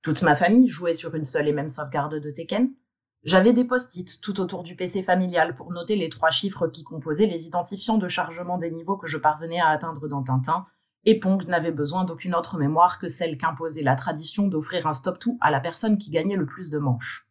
Toute 0.00 0.22
ma 0.22 0.36
famille 0.36 0.68
jouait 0.68 0.94
sur 0.94 1.14
une 1.16 1.24
seule 1.24 1.48
et 1.48 1.52
même 1.52 1.68
sauvegarde 1.68 2.20
de 2.20 2.30
Tekken. 2.30 2.72
J'avais 3.24 3.52
des 3.52 3.64
post-it 3.64 4.20
tout 4.20 4.40
autour 4.40 4.62
du 4.62 4.76
PC 4.76 5.02
familial 5.02 5.54
pour 5.56 5.72
noter 5.72 5.96
les 5.96 6.08
trois 6.08 6.30
chiffres 6.30 6.68
qui 6.68 6.84
composaient 6.84 7.26
les 7.26 7.46
identifiants 7.46 7.98
de 7.98 8.08
chargement 8.08 8.58
des 8.58 8.70
niveaux 8.70 8.96
que 8.96 9.06
je 9.08 9.18
parvenais 9.18 9.60
à 9.60 9.68
atteindre 9.68 10.06
dans 10.06 10.22
Tintin, 10.22 10.66
et 11.04 11.18
Pong 11.18 11.46
n'avait 11.48 11.72
besoin 11.72 12.04
d'aucune 12.04 12.34
autre 12.34 12.58
mémoire 12.58 13.00
que 13.00 13.08
celle 13.08 13.36
qu'imposait 13.36 13.82
la 13.82 13.96
tradition 13.96 14.46
d'offrir 14.46 14.86
un 14.86 14.92
stop-tout 14.92 15.36
à 15.40 15.50
la 15.50 15.60
personne 15.60 15.98
qui 15.98 16.10
gagnait 16.10 16.36
le 16.36 16.46
plus 16.46 16.70
de 16.70 16.78
manches. 16.78 17.28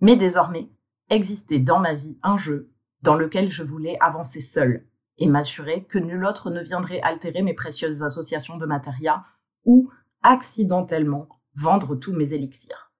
Mais 0.00 0.16
désormais, 0.16 0.70
existait 1.10 1.58
dans 1.58 1.80
ma 1.80 1.94
vie 1.94 2.18
un 2.22 2.36
jeu 2.36 2.70
dans 3.02 3.14
lequel 3.14 3.50
je 3.50 3.62
voulais 3.62 3.96
avancer 4.00 4.40
seul 4.40 4.86
et 5.18 5.26
m'assurer 5.26 5.84
que 5.84 5.98
nul 5.98 6.24
autre 6.24 6.50
ne 6.50 6.60
viendrait 6.60 7.00
altérer 7.00 7.42
mes 7.42 7.54
précieuses 7.54 8.02
associations 8.02 8.56
de 8.56 8.66
matéria 8.66 9.24
ou 9.64 9.90
accidentellement 10.22 11.28
vendre 11.54 11.96
tous 11.96 12.12
mes 12.12 12.34
élixirs. 12.34 12.92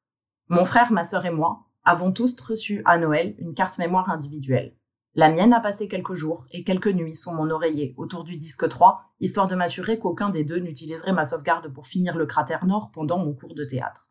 Mon 0.49 0.65
frère, 0.65 0.93
ma 0.93 1.05
sœur 1.05 1.27
et 1.27 1.31
moi 1.31 1.67
avons 1.85 2.13
tous 2.13 2.39
reçu 2.41 2.83
à 2.85 2.99
Noël 2.99 3.35
une 3.39 3.55
carte 3.55 3.79
mémoire 3.79 4.11
individuelle. 4.11 4.75
La 5.15 5.31
mienne 5.31 5.53
a 5.53 5.61
passé 5.61 5.89
quelques 5.89 6.15
jours 6.15 6.47
et 6.51 6.65
quelques 6.65 6.93
nuits 6.93 7.15
sous 7.15 7.33
mon 7.33 7.51
oreiller 7.51 7.95
autour 7.97 8.25
du 8.25 8.37
disque 8.37 8.69
3, 8.69 9.01
histoire 9.21 9.47
de 9.47 9.55
m'assurer 9.55 9.99
qu'aucun 9.99 10.29
des 10.29 10.45
deux 10.45 10.59
n'utiliserait 10.59 11.13
ma 11.13 11.25
sauvegarde 11.25 11.73
pour 11.73 11.87
finir 11.87 12.17
le 12.17 12.27
cratère 12.27 12.67
nord 12.67 12.91
pendant 12.91 13.19
mon 13.19 13.33
cours 13.33 13.55
de 13.55 13.65
théâtre. 13.65 14.08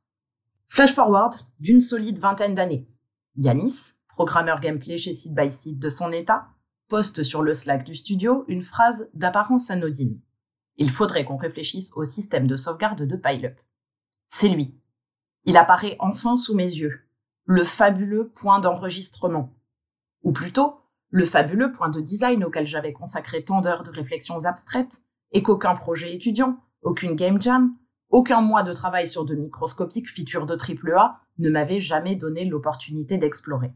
Flash 0.67 0.93
forward 0.93 1.33
d'une 1.59 1.81
solide 1.81 2.19
vingtaine 2.19 2.53
d'années. 2.53 2.87
Yanis, 3.35 3.93
programmeur 4.09 4.59
gameplay 4.59 4.97
chez 4.97 5.13
Seed 5.13 5.33
by 5.33 5.49
Seed 5.49 5.79
de 5.79 5.89
son 5.89 6.11
état, 6.11 6.49
poste 6.87 7.23
sur 7.23 7.41
le 7.41 7.53
Slack 7.53 7.83
du 7.83 7.95
studio 7.95 8.45
une 8.47 8.61
phrase 8.61 9.09
d'apparence 9.13 9.71
anodine. 9.71 10.19
Il 10.75 10.91
faudrait 10.91 11.25
qu'on 11.25 11.37
réfléchisse 11.37 11.91
au 11.95 12.05
système 12.05 12.47
de 12.47 12.55
sauvegarde 12.55 13.01
de 13.01 13.15
Pileup. 13.15 13.59
C'est 14.27 14.49
lui. 14.49 14.79
Il 15.45 15.57
apparaît 15.57 15.95
enfin 15.99 16.35
sous 16.35 16.53
mes 16.53 16.63
yeux. 16.63 17.01
Le 17.45 17.63
fabuleux 17.63 18.29
point 18.29 18.59
d'enregistrement. 18.59 19.55
Ou 20.23 20.33
plutôt, 20.33 20.81
le 21.09 21.25
fabuleux 21.25 21.71
point 21.71 21.89
de 21.89 22.01
design 22.01 22.43
auquel 22.43 22.67
j'avais 22.67 22.91
consacré 22.91 23.43
tant 23.43 23.61
d'heures 23.61 23.83
de 23.83 23.89
réflexions 23.89 24.43
abstraites, 24.43 25.03
et 25.31 25.41
qu'aucun 25.41 25.73
projet 25.75 26.13
étudiant, 26.13 26.59
aucune 26.81 27.15
game 27.15 27.41
jam, 27.41 27.75
aucun 28.09 28.41
mois 28.41 28.63
de 28.63 28.73
travail 28.73 29.07
sur 29.07 29.25
de 29.25 29.35
microscopiques 29.35 30.09
features 30.09 30.45
de 30.45 30.55
AAA 30.55 31.19
ne 31.39 31.49
m'avait 31.49 31.79
jamais 31.79 32.15
donné 32.15 32.45
l'opportunité 32.45 33.17
d'explorer. 33.17 33.73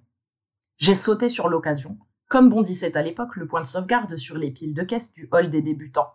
J'ai 0.77 0.95
sauté 0.95 1.29
sur 1.29 1.49
l'occasion, 1.49 1.97
comme 2.27 2.49
bondissait 2.49 2.97
à 2.97 3.01
l'époque 3.01 3.35
le 3.35 3.45
point 3.45 3.61
de 3.61 3.65
sauvegarde 3.65 4.17
sur 4.17 4.37
les 4.37 4.51
piles 4.51 4.73
de 4.73 4.83
caisse 4.83 5.13
du 5.13 5.27
hall 5.31 5.49
des 5.49 5.61
débutants. 5.61 6.13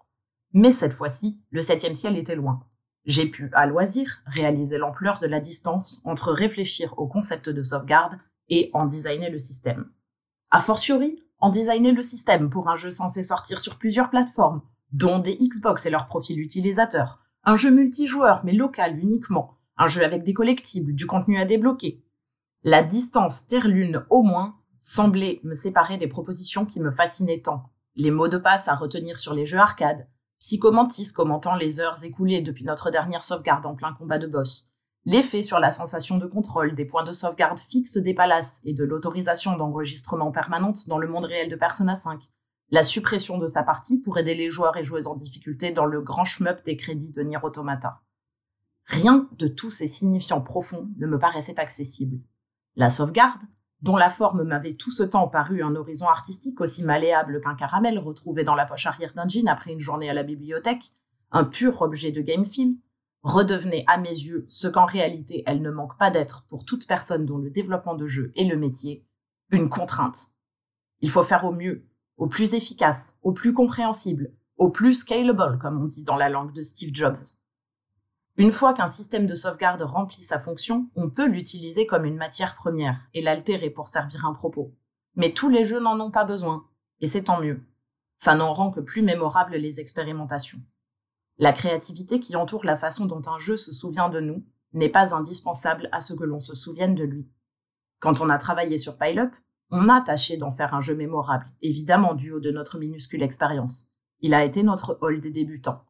Mais 0.53 0.73
cette 0.73 0.95
fois-ci, 0.95 1.41
le 1.51 1.61
septième 1.61 1.95
ciel 1.95 2.17
était 2.17 2.35
loin. 2.35 2.61
J'ai 3.05 3.27
pu, 3.27 3.51
à 3.53 3.67
loisir, 3.67 4.23
réaliser 4.27 4.79
l'ampleur 4.79 5.19
de 5.21 5.27
la 5.27 5.39
distance 5.39 6.03
entre 6.05 6.33
réfléchir 6.33 6.99
au 6.99 7.07
concept 7.07 7.49
de 7.49 7.63
sauvegarde 7.63 8.19
et 8.49 8.71
en 8.73 8.87
designer 8.87 9.31
le 9.31 9.39
système. 9.39 9.91
A 10.51 10.59
fortiori, 10.59 11.23
en 11.39 11.51
designer 11.51 11.93
le 11.93 12.03
système 12.03 12.51
pour 12.51 12.69
un 12.69 12.75
jeu 12.75 12.91
censé 12.91 13.23
sortir 13.23 13.61
sur 13.61 13.79
plusieurs 13.79 14.11
plateformes, 14.11 14.63
dont 14.93 15.19
des 15.19 15.37
Xbox 15.37 15.87
et 15.87 15.91
leur 15.91 16.07
profil 16.07 16.41
utilisateur, 16.41 17.21
un 17.49 17.55
jeu 17.55 17.71
multijoueur 17.71 18.41
mais 18.45 18.53
local 18.53 18.99
uniquement, 18.99 19.57
un 19.77 19.87
jeu 19.87 20.05
avec 20.05 20.25
des 20.25 20.35
collectibles, 20.35 20.95
du 20.95 21.07
contenu 21.07 21.39
à 21.39 21.45
débloquer. 21.45 22.05
La 22.65 22.83
distance 22.83 23.47
Terre-Lune 23.47 24.05
au 24.11 24.23
moins 24.23 24.57
semblait 24.81 25.41
me 25.45 25.55
séparer 25.55 25.97
des 25.97 26.09
propositions 26.09 26.67
qui 26.67 26.81
me 26.81 26.91
fascinaient 26.91 27.41
tant. 27.41 27.71
Les 27.95 28.11
mots 28.11 28.27
de 28.27 28.37
passe 28.37 28.67
à 28.67 28.75
retenir 28.75 29.21
sur 29.21 29.33
les 29.33 29.47
jeux 29.47 29.59
arcade, 29.59 30.09
Psychomantis 30.41 31.13
commentant 31.13 31.55
les 31.55 31.81
heures 31.81 32.05
écoulées 32.05 32.43
depuis 32.43 32.65
notre 32.65 32.91
dernière 32.91 33.25
sauvegarde 33.25 33.65
en 33.65 33.77
plein 33.77 33.95
combat 33.95 34.19
de 34.19 34.27
boss, 34.27 34.73
l'effet 35.05 35.45
sur 35.45 35.61
la 35.61 35.71
sensation 35.71 36.19
de 36.19 36.27
contrôle 36.27 36.75
des 36.75 36.85
points 36.85 37.05
de 37.05 37.13
sauvegarde 37.13 37.61
fixes 37.61 37.97
des 37.97 38.13
palaces 38.13 38.61
et 38.65 38.75
de 38.75 38.85
l'autorisation 38.85 39.57
d'enregistrement 39.57 40.33
permanente 40.33 40.89
dans 40.89 40.99
le 40.99 41.09
monde 41.09 41.25
réel 41.25 41.49
de 41.49 41.57
Persona 41.57 41.95
5, 41.95 42.21
la 42.71 42.83
suppression 42.83 43.39
de 43.39 43.47
sa 43.47 43.63
partie 43.63 44.01
pour 44.01 44.19
aider 44.19 44.35
les 44.35 44.51
joueurs 44.51 44.77
et 44.77 44.85
joueuses 44.85 45.07
en 45.07 45.15
difficulté 45.15 45.71
dans 45.71 45.85
le 45.85 46.01
grand 46.01 46.25
shmup 46.25 46.65
des 46.65 46.77
crédits 46.77 47.13
de 47.13 47.23
Nier 47.23 47.39
Automata. 47.43 48.03
Rien 48.87 49.29
de 49.39 49.49
tous 49.49 49.71
ces 49.71 49.89
signifiants 49.89 50.41
profonds 50.41 50.89
ne 50.97 51.07
me 51.07 51.19
paraissait 51.19 51.61
accessible. 51.61 52.21
La 52.77 52.91
sauvegarde, 52.91 53.41
dont 53.83 53.97
la 53.97 54.11
forme 54.11 54.43
m'avait 54.43 54.75
tout 54.75 54.91
ce 54.91 55.03
temps 55.03 55.29
paru 55.29 55.63
un 55.63 55.77
horizon 55.77 56.09
artistique 56.09 56.61
aussi 56.61 56.83
malléable 56.83 57.41
qu'un 57.41 57.55
caramel 57.55 57.99
retrouvé 57.99 58.43
dans 58.43 58.55
la 58.55 58.65
poche 58.65 58.87
arrière 58.87 59.13
d'un 59.15 59.29
jean 59.29 59.49
après 59.49 59.73
une 59.73 59.81
journée 59.81 60.11
à 60.11 60.15
la 60.15 60.23
bibliothèque, 60.23 60.93
un 61.31 61.45
pur 61.45 61.83
objet 61.83 62.13
de 62.13 62.21
game 62.21 62.45
feel, 62.45 62.77
redevenait 63.23 63.85
à 63.89 63.99
mes 63.99 64.09
yeux 64.09 64.45
ce 64.49 64.69
qu'en 64.69 64.87
réalité 64.87 65.43
elle 65.47 65.61
ne 65.61 65.71
manque 65.71 65.99
pas 65.99 66.11
d'être 66.11 66.47
pour 66.49 66.65
toute 66.65 66.87
personne 66.87 67.27
dont 67.27 67.39
le 67.39 67.51
développement 67.51 67.97
de 67.97 68.07
jeu 68.07 68.33
est 68.37 68.45
le 68.45 68.57
métier, 68.57 69.05
une 69.51 69.69
contrainte. 69.69 70.29
Il 71.01 71.11
faut 71.11 71.25
faire 71.25 71.45
au 71.45 71.53
mieux, 71.53 71.87
au 72.17 72.27
plus 72.27 72.55
efficace, 72.55 73.19
au 73.23 73.33
plus 73.33 73.53
compréhensible, 73.53 74.33
au 74.57 74.71
plus 74.71 74.95
scalable, 74.95 75.59
comme 75.59 75.81
on 75.81 75.85
dit 75.85 76.05
dans 76.05 76.17
la 76.17 76.29
langue 76.29 76.53
de 76.53 76.63
Steve 76.63 76.95
Jobs. 76.95 77.19
Une 78.39 78.51
fois 78.51 78.75
qu'un 78.75 78.89
système 78.89 79.27
de 79.27 79.35
sauvegarde 79.35 79.83
remplit 79.83 80.23
sa 80.23 80.39
fonction, 80.39 80.89
on 80.95 81.09
peut 81.09 81.27
l'utiliser 81.27 81.87
comme 81.87 82.05
une 82.05 82.17
matière 82.17 82.55
première 82.55 83.01
et 83.15 83.23
l'altérer 83.23 83.71
pour 83.71 83.89
servir 83.89 84.27
un 84.27 84.35
propos. 84.35 84.75
Mais 85.15 85.33
tous 85.33 85.49
les 85.49 85.65
jeux 85.65 85.81
n'en 85.81 85.99
ont 86.01 86.11
pas 86.11 86.25
besoin, 86.25 86.67
et 87.01 87.07
c'est 87.07 87.25
tant 87.25 87.41
mieux. 87.41 87.63
Ça 88.19 88.35
n'en 88.35 88.53
rend 88.53 88.71
que 88.71 88.81
plus 88.81 89.03
mémorables 89.03 89.57
les 89.57 89.81
expérimentations. 89.81 90.61
La 91.39 91.53
créativité 91.53 92.21
qui 92.21 92.37
entoure 92.37 92.65
la 92.65 92.77
façon 92.77 93.07
dont 93.07 93.23
un 93.27 93.39
jeu 93.39 93.57
se 93.57 93.73
souvient 93.73 94.09
de 94.09 94.21
nous 94.21 94.45
n'est 94.73 94.89
pas 94.89 95.15
indispensable 95.15 95.89
à 95.93 96.01
ce 96.01 96.15
que 96.15 96.25
l'on 96.25 96.41
se 96.41 96.55
souvienne 96.55 96.95
de 96.95 97.05
lui. 97.05 97.27
Quand 97.99 98.21
on 98.21 98.31
a 98.31 98.39
travaillé 98.39 98.79
sur 98.79 98.99
Pile 98.99 99.31
on 99.71 99.89
a 99.89 100.01
tâché 100.01 100.37
d'en 100.37 100.53
faire 100.53 100.75
un 100.75 100.81
jeu 100.81 100.95
mémorable, 100.95 101.51
évidemment 101.63 102.15
du 102.15 102.33
haut 102.33 102.41
de 102.41 102.51
notre 102.51 102.79
minuscule 102.79 103.23
expérience. 103.23 103.87
Il 104.21 104.35
a 104.35 104.45
été 104.45 104.63
notre 104.63 104.99
hall 105.01 105.21
des 105.21 105.31
débutants. 105.31 105.85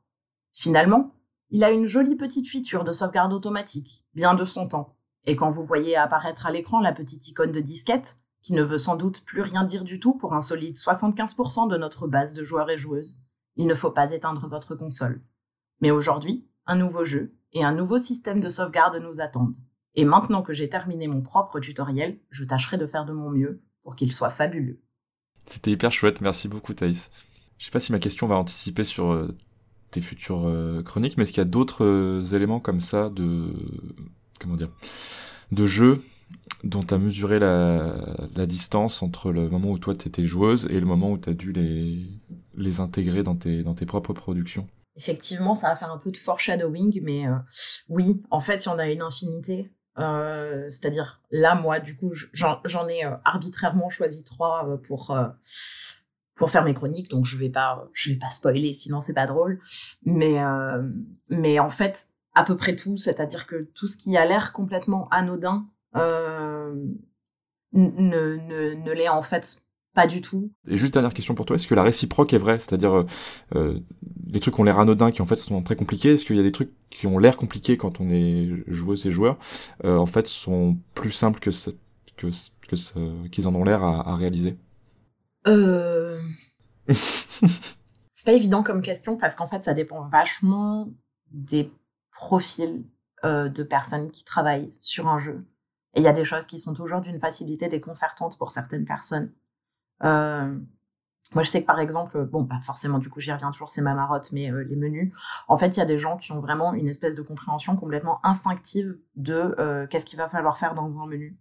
Finalement, 0.53 1.13
il 1.51 1.63
a 1.63 1.71
une 1.71 1.87
jolie 1.87 2.17
petite 2.17 2.49
feature 2.49 2.85
de 2.85 2.93
sauvegarde 2.93 3.33
automatique, 3.33 4.05
bien 4.15 4.35
de 4.35 4.45
son 4.45 4.67
temps. 4.67 4.97
Et 5.25 5.37
quand 5.37 5.51
vous 5.51 5.65
voyez 5.65 5.97
apparaître 5.97 6.47
à 6.47 6.51
l'écran 6.51 6.81
la 6.81 6.93
petite 6.93 7.29
icône 7.29 7.53
de 7.53 7.61
disquette, 7.61 8.19
qui 8.43 8.53
ne 8.53 8.63
veut 8.63 8.79
sans 8.79 8.97
doute 8.97 9.25
plus 9.25 9.43
rien 9.43 9.65
dire 9.65 9.85
du 9.85 10.01
tout 10.01 10.15
pour 10.15 10.33
un 10.33 10.41
solide 10.41 10.77
75% 10.77 11.69
de 11.69 11.77
notre 11.77 12.07
base 12.07 12.33
de 12.33 12.45
joueurs 12.45 12.71
et 12.71 12.79
joueuses, 12.79 13.21
il 13.57 13.67
ne 13.67 13.75
faut 13.75 13.91
pas 13.91 14.13
éteindre 14.13 14.49
votre 14.49 14.75
console. 14.75 15.23
Mais 15.81 15.91
aujourd'hui, 15.91 16.49
un 16.67 16.77
nouveau 16.77 17.05
jeu 17.05 17.35
et 17.53 17.65
un 17.65 17.73
nouveau 17.73 17.99
système 17.99 18.41
de 18.41 18.49
sauvegarde 18.49 18.97
nous 18.97 19.21
attendent. 19.21 19.57
Et 19.97 20.05
maintenant 20.05 20.43
que 20.43 20.53
j'ai 20.53 20.69
terminé 20.69 21.09
mon 21.09 21.23
propre 21.23 21.59
tutoriel, 21.59 22.19
je 22.31 22.45
tâcherai 22.45 22.77
de 22.77 22.87
faire 22.87 23.07
de 23.07 23.13
mon 23.13 23.31
mieux 23.31 23.63
pour 23.83 23.97
qu'il 23.97 24.13
soit 24.13 24.31
fabuleux. 24.31 24.81
C'était 25.47 25.71
hyper 25.71 25.93
chouette, 25.93 26.21
merci 26.21 26.49
beaucoup 26.49 26.75
Thaïs. 26.75 27.11
Je 27.59 27.65
sais 27.65 27.71
pas 27.71 27.81
si 27.81 27.93
ma 27.93 27.99
question 27.99 28.27
va 28.27 28.37
anticiper 28.37 28.85
sur 28.85 29.13
euh, 29.13 29.35
tes 29.91 30.03
futures 30.03 30.47
euh, 30.47 30.83
chroniques, 30.83 31.17
mais 31.17 31.23
est-ce 31.23 31.33
qu'il 31.33 31.41
y 31.41 31.47
a 31.47 31.49
d'autres 31.49 31.85
euh, 31.85 32.23
éléments 32.35 32.61
comme 32.61 32.81
ça 32.81 33.09
de 33.09 33.53
comment 34.39 34.57
dire 34.57 34.71
de 35.53 35.67
jeu 35.67 36.03
dont 36.65 36.83
tu 36.83 36.93
as 36.93 36.99
mesuré 36.99 37.39
la, 37.39 37.95
la, 38.35 38.47
distance 38.47 39.03
entre 39.03 39.31
le 39.31 39.49
moment 39.49 39.71
où 39.71 39.79
toi 39.79 39.95
tu 39.95 40.09
étais 40.09 40.27
joueuse 40.27 40.67
et 40.71 40.81
le 40.81 40.87
moment 40.87 41.13
où 41.13 41.19
tu 41.19 41.31
as 41.31 41.35
dû 41.35 41.53
les, 41.53 42.05
les 42.57 42.81
intégrer 42.81 43.23
dans 43.23 43.37
tes, 43.37 43.63
dans 43.63 43.75
tes 43.75 43.87
propres 43.87 44.13
productions? 44.13 44.67
Effectivement, 44.97 45.55
ça 45.55 45.69
va 45.69 45.77
faire 45.77 45.93
un 45.93 45.99
peu 45.99 46.11
de 46.11 46.17
foreshadowing, 46.17 47.01
mais 47.03 47.29
euh, 47.29 47.37
oui, 47.89 48.23
en 48.31 48.41
fait, 48.41 48.65
il 48.65 48.69
y 48.69 48.73
en 48.73 48.79
a 48.79 48.89
une 48.89 49.03
infinité. 49.03 49.71
Euh, 49.99 50.69
C'est-à-dire, 50.69 51.21
là, 51.31 51.55
moi, 51.55 51.81
du 51.81 51.97
coup, 51.97 52.13
j'en 52.33 52.89
ai 52.89 53.03
arbitrairement 53.25 53.89
choisi 53.89 54.25
trois 54.25 54.79
pour 54.85 55.17
pour 56.37 56.51
faire 56.51 56.63
mes 56.63 56.75
chroniques, 56.75 57.11
donc 57.11 57.25
je 57.25 57.37
vais 57.37 57.49
pas, 57.49 57.89
je 57.95 58.11
vais 58.11 58.17
pas 58.17 58.31
spoiler, 58.31 58.73
sinon 58.75 59.01
c'est 59.01 59.15
pas 59.15 59.27
drôle. 59.27 59.59
Mais, 60.05 60.39
euh, 60.41 60.83
mais 61.31 61.59
en 61.59 61.71
fait, 61.71 62.09
à 62.35 62.45
peu 62.45 62.57
près 62.57 62.77
tout, 62.77 62.99
c'est-à-dire 62.99 63.47
que 63.47 63.71
tout 63.75 63.87
ce 63.87 63.97
qui 63.97 64.17
a 64.17 64.27
l'air 64.27 64.53
complètement 64.53 65.09
anodin 65.09 65.67
euh, 65.97 66.75
ne, 67.73 68.37
ne, 68.37 68.75
ne 68.75 68.93
l'est 68.93 69.09
en 69.09 69.23
fait 69.23 69.66
pas 69.97 70.07
du 70.07 70.21
tout. 70.21 70.53
Et 70.69 70.77
juste 70.77 70.93
dernière 70.93 71.15
question 71.15 71.35
pour 71.35 71.47
toi, 71.47 71.57
est-ce 71.57 71.67
que 71.67 71.75
la 71.75 71.83
réciproque 71.83 72.35
est 72.35 72.39
vraie? 72.39 72.59
C'est-à-dire, 72.59 73.07
euh, 73.55 73.81
les 74.31 74.41
trucs 74.41 74.57
ont 74.59 74.63
l'air 74.63 74.79
anodins 74.79 75.11
qui 75.11 75.23
en 75.23 75.27
fait 75.27 75.37
sont 75.37 75.63
très 75.63 75.75
compliqués, 75.75 76.13
est-ce 76.15 76.27
qu'il 76.27 76.37
y 76.37 76.39
a 76.39 76.43
des 76.43 76.53
trucs 76.53 76.71
qui 76.91 77.07
ont 77.07 77.19
l'air 77.19 77.39
compliqués 77.39 77.79
quand 77.79 77.99
on 77.99 78.09
est 78.11 78.63
joueuse 78.67 79.07
et 79.07 79.11
joueur, 79.11 79.39
euh, 79.85 79.97
en 79.97 80.05
fait 80.05 80.29
sont 80.29 80.79
plus 80.95 81.13
simples 81.13 81.41
que 81.41 81.51
que, 82.17 82.27
que 82.69 83.29
qu'ils 83.29 83.49
en 83.49 83.55
ont 83.55 83.65
l'air 83.65 83.83
à, 83.83 84.11
à 84.11 84.17
réaliser? 84.17 84.59
Euh... 85.47 86.21
c'est 86.89 88.27
pas 88.27 88.35
évident 88.35 88.63
comme 88.63 88.83
question 88.83 89.17
parce 89.17 89.35
qu'en 89.35 89.47
fait 89.47 89.65
ça 89.65 89.73
dépend 89.73 90.07
vachement 90.09 90.91
des 91.31 91.73
profils 92.13 92.85
euh, 93.25 93.49
de 93.49 93.63
personnes 93.63 94.11
qui 94.11 94.25
travaillent 94.25 94.75
sur 94.81 95.09
un 95.09 95.19
jeu. 95.19 95.47
Et 95.95 96.01
il 96.01 96.05
y 96.05 96.09
a 96.09 96.13
des 96.13 96.25
choses 96.25 96.45
qui 96.45 96.59
sont 96.59 96.75
toujours 96.75 97.01
d'une 97.01 97.19
facilité 97.19 97.69
déconcertante 97.69 98.37
pour 98.37 98.51
certaines 98.51 98.85
personnes. 98.85 99.33
Euh, 100.05 100.59
moi, 101.35 101.43
je 101.43 101.51
sais 101.51 101.61
que 101.61 101.67
par 101.67 101.81
exemple, 101.81 102.25
bon, 102.25 102.45
pas 102.45 102.61
forcément, 102.61 102.99
du 102.99 103.09
coup, 103.09 103.21
j'y 103.21 103.33
reviens 103.33 103.51
toujours, 103.51 103.71
c'est 103.71 103.83
ma 103.83 103.95
marotte, 103.95 104.31
mais 104.33 104.51
euh, 104.51 104.63
les 104.65 104.77
menus. 104.77 105.13
En 105.49 105.57
fait, 105.57 105.69
il 105.69 105.79
y 105.79 105.83
a 105.83 105.87
des 105.87 105.99
gens 105.99 106.17
qui 106.17 106.33
ont 106.33 106.41
vraiment 106.41 106.73
une 106.75 106.89
espèce 106.89 107.17
de 107.17 107.23
compréhension 107.23 107.77
complètement 107.77 108.25
instinctive 108.25 108.99
de 109.17 109.55
euh, 109.59 109.87
qu'est-ce 109.87 110.05
qu'il 110.05 110.19
va 110.19 110.29
falloir 110.29 110.57
faire 110.59 110.75
dans 110.75 110.99
un 110.99 111.07
menu. 111.07 111.39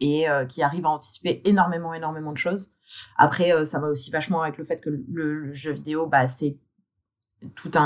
Et 0.00 0.26
qui 0.48 0.62
arrivent 0.62 0.84
à 0.84 0.90
anticiper 0.90 1.40
énormément, 1.46 1.94
énormément 1.94 2.32
de 2.32 2.36
choses. 2.36 2.74
Après, 3.16 3.64
ça 3.64 3.80
va 3.80 3.88
aussi 3.88 4.10
vachement 4.10 4.42
avec 4.42 4.58
le 4.58 4.64
fait 4.64 4.82
que 4.82 4.90
le, 4.90 5.50
jeu 5.54 5.72
vidéo, 5.72 6.06
bah, 6.06 6.28
c'est 6.28 6.58
toute 7.54 7.76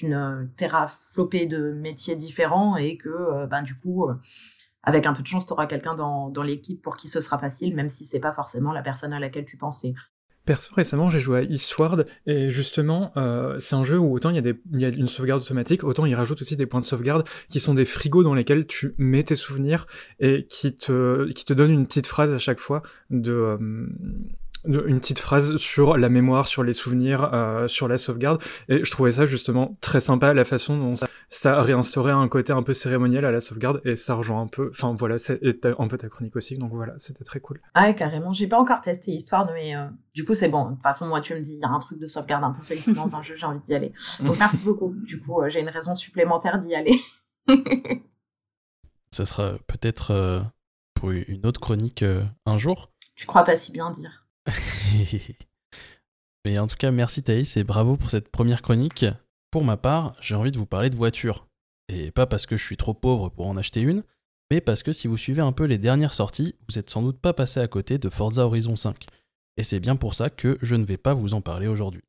une 0.00 0.50
terraflopée 0.56 1.44
de 1.44 1.72
métiers 1.72 2.16
différents 2.16 2.76
et 2.76 2.96
que, 2.96 3.44
ben, 3.46 3.62
du 3.62 3.74
coup, 3.74 4.08
avec 4.86 5.04
un 5.06 5.12
peu 5.12 5.22
de 5.22 5.26
chance, 5.26 5.46
tu 5.46 5.52
auras 5.52 5.66
quelqu'un 5.66 5.94
dans, 5.94 6.32
l'équipe 6.42 6.80
pour 6.80 6.96
qui 6.96 7.08
ce 7.08 7.20
sera 7.20 7.38
facile, 7.38 7.74
même 7.74 7.88
si 7.88 8.04
c'est 8.04 8.20
pas 8.20 8.32
forcément 8.32 8.72
la 8.72 8.82
personne 8.82 9.12
à 9.12 9.20
laquelle 9.20 9.44
tu 9.44 9.56
pensais. 9.56 9.94
Perso, 10.44 10.72
récemment, 10.76 11.08
j'ai 11.08 11.18
joué 11.18 11.40
à 11.40 11.42
Eastward, 11.42 12.06
et 12.24 12.50
justement, 12.50 13.10
euh, 13.16 13.58
c'est 13.58 13.74
un 13.74 13.82
jeu 13.82 13.98
où 13.98 14.14
autant 14.14 14.30
il 14.30 14.36
y, 14.36 14.84
a 14.84 14.88
une 14.88 15.08
sauvegarde 15.08 15.42
automatique, 15.42 15.82
autant 15.82 16.06
il 16.06 16.14
rajoute 16.14 16.40
aussi 16.40 16.54
des 16.54 16.66
points 16.66 16.78
de 16.78 16.84
sauvegarde 16.84 17.26
qui 17.48 17.58
sont 17.58 17.74
des 17.74 17.84
frigos 17.84 18.22
dans 18.22 18.32
lesquels 18.32 18.64
tu 18.68 18.94
mets 18.96 19.24
tes 19.24 19.34
souvenirs 19.34 19.88
et 20.20 20.46
qui 20.46 20.76
te, 20.76 21.28
qui 21.32 21.44
te 21.44 21.52
donnent 21.52 21.72
une 21.72 21.86
petite 21.88 22.06
phrase 22.06 22.32
à 22.32 22.38
chaque 22.38 22.60
fois 22.60 22.82
de, 23.10 23.32
euh, 23.32 23.88
une 24.66 25.00
petite 25.00 25.18
phrase 25.18 25.56
sur 25.56 25.96
la 25.96 26.08
mémoire, 26.08 26.46
sur 26.46 26.62
les 26.62 26.72
souvenirs, 26.72 27.30
euh, 27.32 27.68
sur 27.68 27.88
la 27.88 27.98
sauvegarde. 27.98 28.42
Et 28.68 28.84
je 28.84 28.90
trouvais 28.90 29.12
ça 29.12 29.26
justement 29.26 29.76
très 29.80 30.00
sympa, 30.00 30.34
la 30.34 30.44
façon 30.44 30.76
dont 30.76 30.96
ça, 30.96 31.08
ça 31.28 31.62
réinstaurait 31.62 32.12
un 32.12 32.28
côté 32.28 32.52
un 32.52 32.62
peu 32.62 32.74
cérémoniel 32.74 33.24
à 33.24 33.30
la 33.30 33.40
sauvegarde. 33.40 33.80
Et 33.84 33.96
ça 33.96 34.14
rejoint 34.14 34.42
un 34.42 34.46
peu, 34.46 34.70
enfin 34.72 34.94
voilà, 34.98 35.18
c'est 35.18 35.40
un 35.78 35.88
peu 35.88 35.96
ta 35.96 36.08
chronique 36.08 36.36
aussi. 36.36 36.56
Donc 36.56 36.72
voilà, 36.72 36.94
c'était 36.98 37.24
très 37.24 37.40
cool. 37.40 37.60
Ah, 37.74 37.92
carrément. 37.92 38.32
J'ai 38.32 38.48
pas 38.48 38.58
encore 38.58 38.80
testé 38.80 39.12
Histoire, 39.12 39.50
mais 39.52 39.76
euh, 39.76 39.86
du 40.14 40.24
coup, 40.24 40.34
c'est 40.34 40.48
bon. 40.48 40.66
De 40.66 40.74
toute 40.74 40.82
façon, 40.82 41.06
moi, 41.06 41.20
tu 41.20 41.34
me 41.34 41.40
dis, 41.40 41.54
il 41.54 41.60
y 41.60 41.64
a 41.64 41.68
un 41.68 41.78
truc 41.78 41.98
de 41.98 42.06
sauvegarde 42.06 42.44
un 42.44 42.50
peu 42.50 42.62
fait 42.62 42.92
dans 42.92 43.16
un 43.16 43.22
jeu, 43.22 43.34
j'ai 43.36 43.46
envie 43.46 43.60
d'y 43.60 43.74
aller. 43.74 43.92
Donc 44.22 44.38
merci 44.38 44.58
beaucoup. 44.64 44.94
Du 45.04 45.20
coup, 45.20 45.40
euh, 45.40 45.48
j'ai 45.48 45.60
une 45.60 45.68
raison 45.68 45.94
supplémentaire 45.94 46.58
d'y 46.58 46.74
aller. 46.74 47.00
ça 49.10 49.24
sera 49.24 49.54
peut-être 49.66 50.44
pour 50.94 51.10
une 51.10 51.46
autre 51.46 51.60
chronique 51.60 52.04
un 52.44 52.58
jour. 52.58 52.90
Tu 53.14 53.26
crois 53.26 53.44
pas 53.44 53.56
si 53.56 53.72
bien 53.72 53.90
dire. 53.90 54.25
Mais 56.44 56.58
en 56.58 56.66
tout 56.66 56.76
cas, 56.76 56.90
merci 56.90 57.22
Thaïs 57.22 57.56
et 57.56 57.64
bravo 57.64 57.96
pour 57.96 58.10
cette 58.10 58.28
première 58.30 58.62
chronique. 58.62 59.04
Pour 59.50 59.64
ma 59.64 59.76
part, 59.76 60.12
j'ai 60.20 60.34
envie 60.34 60.52
de 60.52 60.58
vous 60.58 60.66
parler 60.66 60.90
de 60.90 60.96
voitures. 60.96 61.46
Et 61.88 62.10
pas 62.10 62.26
parce 62.26 62.46
que 62.46 62.56
je 62.56 62.64
suis 62.64 62.76
trop 62.76 62.94
pauvre 62.94 63.28
pour 63.28 63.46
en 63.46 63.56
acheter 63.56 63.80
une, 63.80 64.02
mais 64.50 64.60
parce 64.60 64.82
que 64.82 64.92
si 64.92 65.08
vous 65.08 65.16
suivez 65.16 65.42
un 65.42 65.52
peu 65.52 65.64
les 65.64 65.78
dernières 65.78 66.14
sorties, 66.14 66.54
vous 66.68 66.78
êtes 66.78 66.90
sans 66.90 67.02
doute 67.02 67.18
pas 67.18 67.32
passé 67.32 67.60
à 67.60 67.68
côté 67.68 67.98
de 67.98 68.08
Forza 68.08 68.44
Horizon 68.44 68.76
5. 68.76 69.06
Et 69.56 69.62
c'est 69.62 69.80
bien 69.80 69.96
pour 69.96 70.14
ça 70.14 70.30
que 70.30 70.58
je 70.62 70.76
ne 70.76 70.84
vais 70.84 70.96
pas 70.96 71.14
vous 71.14 71.34
en 71.34 71.40
parler 71.40 71.66
aujourd'hui. 71.66 72.02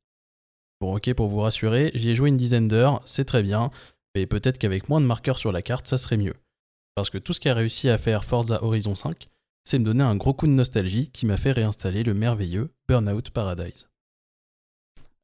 Bon 0.80 0.96
ok, 0.96 1.12
pour 1.14 1.28
vous 1.28 1.40
rassurer, 1.40 1.90
j'y 1.94 2.10
ai 2.10 2.14
joué 2.14 2.28
une 2.28 2.36
dizaine 2.36 2.68
d'heures, 2.68 3.02
c'est 3.04 3.24
très 3.24 3.42
bien, 3.42 3.72
mais 4.14 4.26
peut-être 4.26 4.58
qu'avec 4.58 4.88
moins 4.88 5.00
de 5.00 5.06
marqueurs 5.06 5.38
sur 5.38 5.50
la 5.50 5.62
carte, 5.62 5.88
ça 5.88 5.98
serait 5.98 6.16
mieux. 6.16 6.34
Parce 6.94 7.10
que 7.10 7.18
tout 7.18 7.32
ce 7.32 7.40
qu'a 7.40 7.54
réussi 7.54 7.88
à 7.88 7.98
faire 7.98 8.24
Forza 8.24 8.62
Horizon 8.62 8.94
5, 8.94 9.28
c'est 9.64 9.78
me 9.78 9.84
donner 9.84 10.04
un 10.04 10.16
gros 10.16 10.34
coup 10.34 10.46
de 10.46 10.52
nostalgie 10.52 11.10
qui 11.10 11.26
m'a 11.26 11.36
fait 11.36 11.52
réinstaller 11.52 12.02
le 12.02 12.14
merveilleux 12.14 12.70
Burnout 12.88 13.30
Paradise. 13.30 13.88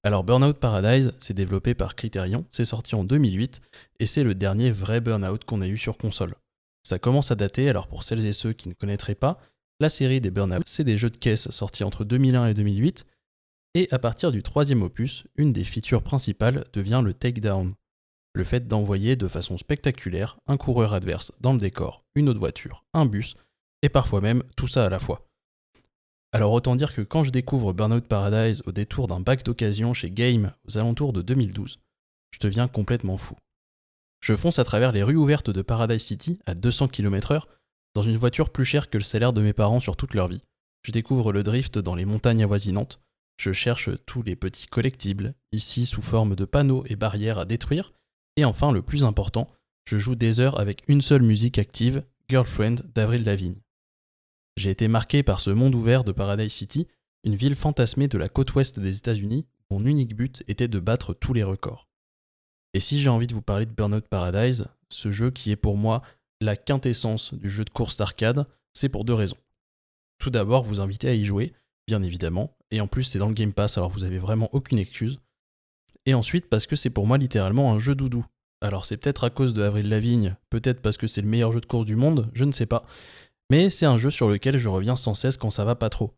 Alors 0.03 0.23
Burnout 0.23 0.59
Paradise, 0.59 1.13
c'est 1.19 1.33
développé 1.35 1.75
par 1.75 1.97
Criterion, 1.97 2.45
c'est 2.51 2.67
sorti 2.67 2.95
en 2.95 3.05
2008 3.05 3.61
et 4.01 4.07
c'est 4.07 4.23
le 4.23 4.35
dernier 4.35 4.71
vrai 4.71 5.01
Burnout 5.01 5.45
qu'on 5.45 5.63
a 5.63 5.67
eu 5.67 5.79
sur 5.79 5.97
console. 5.97 6.35
Ça 6.83 6.99
commence 6.99 7.31
à 7.31 7.37
dater, 7.37 7.71
alors 7.71 7.89
pour 7.89 8.03
celles 8.03 8.27
et 8.27 8.35
ceux 8.35 8.53
qui 8.53 8.69
ne 8.69 8.75
connaîtraient 8.75 9.15
pas, 9.15 9.41
la 9.81 9.89
série 9.89 10.21
des 10.21 10.31
Burnout, 10.31 10.63
c'est 10.67 10.85
des 10.85 10.99
jeux 10.99 11.11
de 11.11 11.17
caisse 11.17 11.49
sortis 11.51 11.85
entre 11.85 12.05
2001 12.05 12.49
et 12.49 12.55
2008, 12.55 13.07
et 13.75 13.89
à 13.91 13.99
partir 13.99 14.31
du 14.31 14.43
troisième 14.43 14.83
opus, 14.83 15.25
une 15.37 15.53
des 15.53 15.65
features 15.65 16.03
principales 16.03 16.67
devient 16.73 17.01
le 17.03 17.15
takedown, 17.15 17.75
le 18.35 18.45
fait 18.45 18.69
d'envoyer 18.69 19.17
de 19.17 19.27
façon 19.27 19.57
spectaculaire 19.57 20.39
un 20.47 20.57
coureur 20.57 20.93
adverse 20.93 21.33
dans 21.41 21.53
le 21.53 21.59
décor, 21.59 22.05
une 22.15 22.29
autre 22.29 22.39
voiture, 22.39 22.85
un 22.93 23.07
bus, 23.07 23.37
et 23.85 23.91
parfois 23.91 24.23
même 24.23 24.43
tout 24.57 24.67
ça 24.67 24.85
à 24.85 24.89
la 24.89 24.99
fois. 24.99 25.29
Alors 26.33 26.53
autant 26.53 26.75
dire 26.75 26.95
que 26.95 27.03
quand 27.03 27.23
je 27.23 27.31
découvre 27.31 27.75
Burnout 27.75 28.09
Paradise 28.09 28.63
au 28.65 28.73
détour 28.73 29.09
d'un 29.09 29.21
bac 29.21 29.45
d'occasion 29.45 29.93
chez 29.93 30.11
Game 30.11 30.53
aux 30.67 30.79
alentours 30.79 31.13
de 31.13 31.21
2012, 31.21 31.79
je 32.31 32.39
deviens 32.41 32.67
complètement 32.67 33.19
fou. 33.19 33.37
Je 34.23 34.35
fonce 34.35 34.59
à 34.59 34.65
travers 34.65 34.91
les 34.91 35.03
rues 35.03 35.17
ouvertes 35.17 35.51
de 35.51 35.61
Paradise 35.61 36.03
City 36.03 36.39
à 36.47 36.55
200 36.55 36.89
km/h 36.89 37.43
dans 37.95 38.01
une 38.01 38.17
voiture 38.17 38.49
plus 38.49 38.65
chère 38.65 38.89
que 38.89 38.97
le 38.97 39.05
salaire 39.05 39.35
de 39.35 39.43
mes 39.43 39.53
parents 39.53 39.81
sur 39.81 39.99
toute 39.99 40.15
leur 40.15 40.29
vie. 40.29 40.41
Je 40.83 40.91
découvre 40.91 41.31
le 41.31 41.43
drift 41.43 41.79
dans 41.79 41.95
les 41.95 42.07
montagnes 42.07 42.43
avoisinantes. 42.43 43.01
Je 43.37 43.53
cherche 43.53 43.91
tous 44.07 44.23
les 44.23 44.35
petits 44.35 44.67
collectibles, 44.67 45.35
ici 45.53 45.85
sous 45.85 46.03
forme 46.03 46.37
de 46.37 46.47
panneaux 46.47 46.85
et 46.87 46.97
barrières 46.97 47.39
à 47.39 47.45
détruire. 47.45 47.93
Et 48.37 48.47
enfin, 48.47 48.73
le 48.73 48.81
plus 48.81 49.05
important, 49.05 49.47
je 49.85 49.99
joue 49.99 50.15
des 50.15 50.41
heures 50.41 50.59
avec 50.59 50.85
une 50.89 51.03
seule 51.03 51.23
musique 51.23 51.59
active, 51.59 52.03
Girlfriend 52.31 52.77
d'Avril 52.95 53.25
Lavigne. 53.25 53.57
J'ai 54.57 54.71
été 54.71 54.87
marqué 54.89 55.23
par 55.23 55.41
ce 55.41 55.51
monde 55.51 55.75
ouvert 55.75 56.05
de 56.05 56.13
Paradise 56.13 56.53
City, 56.53 56.87
une 57.25 57.35
ville 57.35 57.57
fantasmée 57.57 58.09
de 58.09 58.19
la 58.19 58.29
côte 58.29 58.55
ouest 58.55 58.79
des 58.79 58.99
États-Unis, 58.99 59.47
mon 59.71 59.85
unique 59.85 60.15
but 60.15 60.45
était 60.47 60.69
de 60.69 60.79
battre 60.79 61.15
tous 61.15 61.33
les 61.33 61.43
records. 61.43 61.89
Et 62.73 62.81
si 62.81 63.01
j'ai 63.01 63.09
envie 63.09 63.27
de 63.27 63.35
vous 63.35 63.43
parler 63.43 63.67
de 63.67 63.73
Burnout 63.73 64.07
Paradise, 64.07 64.67
ce 64.89 65.11
jeu 65.11 65.31
qui 65.31 65.51
est 65.51 65.57
pour 65.57 65.77
moi 65.77 66.03
la 66.41 66.57
quintessence 66.57 67.35
du 67.35 67.51
jeu 67.51 67.65
de 67.65 67.71
course 67.71 67.97
d'arcade, 67.97 68.47
c'est 68.73 68.89
pour 68.89 69.05
deux 69.05 69.15
raisons. 69.15 69.37
Tout 70.19 70.31
d'abord, 70.31 70.63
vous 70.65 70.81
inviter 70.81 71.09
à 71.09 71.15
y 71.15 71.25
jouer, 71.25 71.53
bien 71.89 72.03
évidemment, 72.03 72.57
et 72.71 72.81
en 72.81 72.87
plus 72.87 73.05
c'est 73.05 73.19
dans 73.19 73.29
le 73.29 73.35
Game 73.35 73.53
Pass, 73.53 73.77
alors 73.79 73.91
vous 73.91 74.05
avez 74.05 74.19
vraiment 74.19 74.49
aucune 74.53 74.79
excuse. 74.79 75.19
Et 76.07 76.15
ensuite 76.15 76.49
parce 76.49 76.67
que 76.67 76.77
c'est 76.77 76.91
pour 76.91 77.07
moi 77.07 77.19
littéralement 77.19 77.73
un 77.73 77.79
jeu 77.79 77.95
doudou. 77.95 78.25
Alors 78.61 78.87
c'est 78.87 78.97
peut-être 78.97 79.25
à 79.25 79.31
cause 79.31 79.55
de 79.55 79.63
Avril 79.63 79.89
Lavigne, 79.89 80.37
peut-être 80.51 80.81
parce 80.81 80.97
que 80.97 81.07
c'est 81.07 81.21
le 81.21 81.29
meilleur 81.29 81.53
jeu 81.53 81.61
de 81.61 81.67
course 81.67 81.87
du 81.87 81.97
monde, 81.97 82.31
je 82.35 82.45
ne 82.45 82.53
sais 82.53 82.67
pas, 82.67 82.85
mais 83.51 83.71
c'est 83.71 83.87
un 83.87 83.99
jeu 83.99 84.11
sur 84.11 84.29
lequel 84.29 84.59
je 84.59 84.69
reviens 84.69 84.97
sans 84.97 85.15
cesse 85.15 85.37
quand 85.37 85.51
ça 85.51 85.65
va 85.65 85.75
pas 85.75 85.91
trop. 85.91 86.15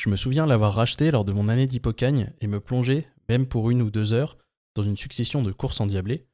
Je 0.00 0.08
me 0.08 0.16
souviens 0.16 0.46
l'avoir 0.46 0.74
racheté 0.74 1.10
lors 1.10 1.24
de 1.24 1.32
mon 1.32 1.48
année 1.48 1.66
d'hypocagne 1.66 2.32
et 2.40 2.46
me 2.46 2.60
plonger, 2.60 3.06
même 3.28 3.46
pour 3.46 3.70
une 3.70 3.82
ou 3.82 3.90
deux 3.90 4.12
heures, 4.12 4.38
dans 4.74 4.82
une 4.82 4.96
succession 4.96 5.42
de 5.42 5.52
courses 5.52 5.80
endiablées, 5.80 6.26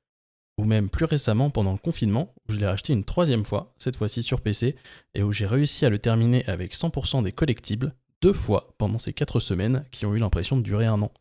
ou 0.58 0.64
même 0.64 0.88
plus 0.88 1.04
récemment 1.04 1.50
pendant 1.50 1.72
le 1.72 1.78
confinement, 1.78 2.34
où 2.48 2.52
je 2.52 2.58
l'ai 2.58 2.66
racheté 2.66 2.92
une 2.92 3.04
troisième 3.04 3.44
fois, 3.44 3.74
cette 3.78 3.96
fois-ci 3.96 4.22
sur 4.22 4.40
PC, 4.40 4.76
et 5.14 5.22
où 5.22 5.32
j'ai 5.32 5.46
réussi 5.46 5.84
à 5.84 5.90
le 5.90 5.98
terminer 5.98 6.46
avec 6.46 6.74
100% 6.74 7.22
des 7.24 7.32
collectibles, 7.32 7.94
deux 8.22 8.32
fois 8.32 8.74
pendant 8.78 8.98
ces 8.98 9.12
quatre 9.12 9.40
semaines 9.40 9.84
qui 9.90 10.06
ont 10.06 10.14
eu 10.14 10.18
l'impression 10.18 10.56
de 10.56 10.62
durer 10.62 10.86
un 10.86 11.02
an. 11.02 11.12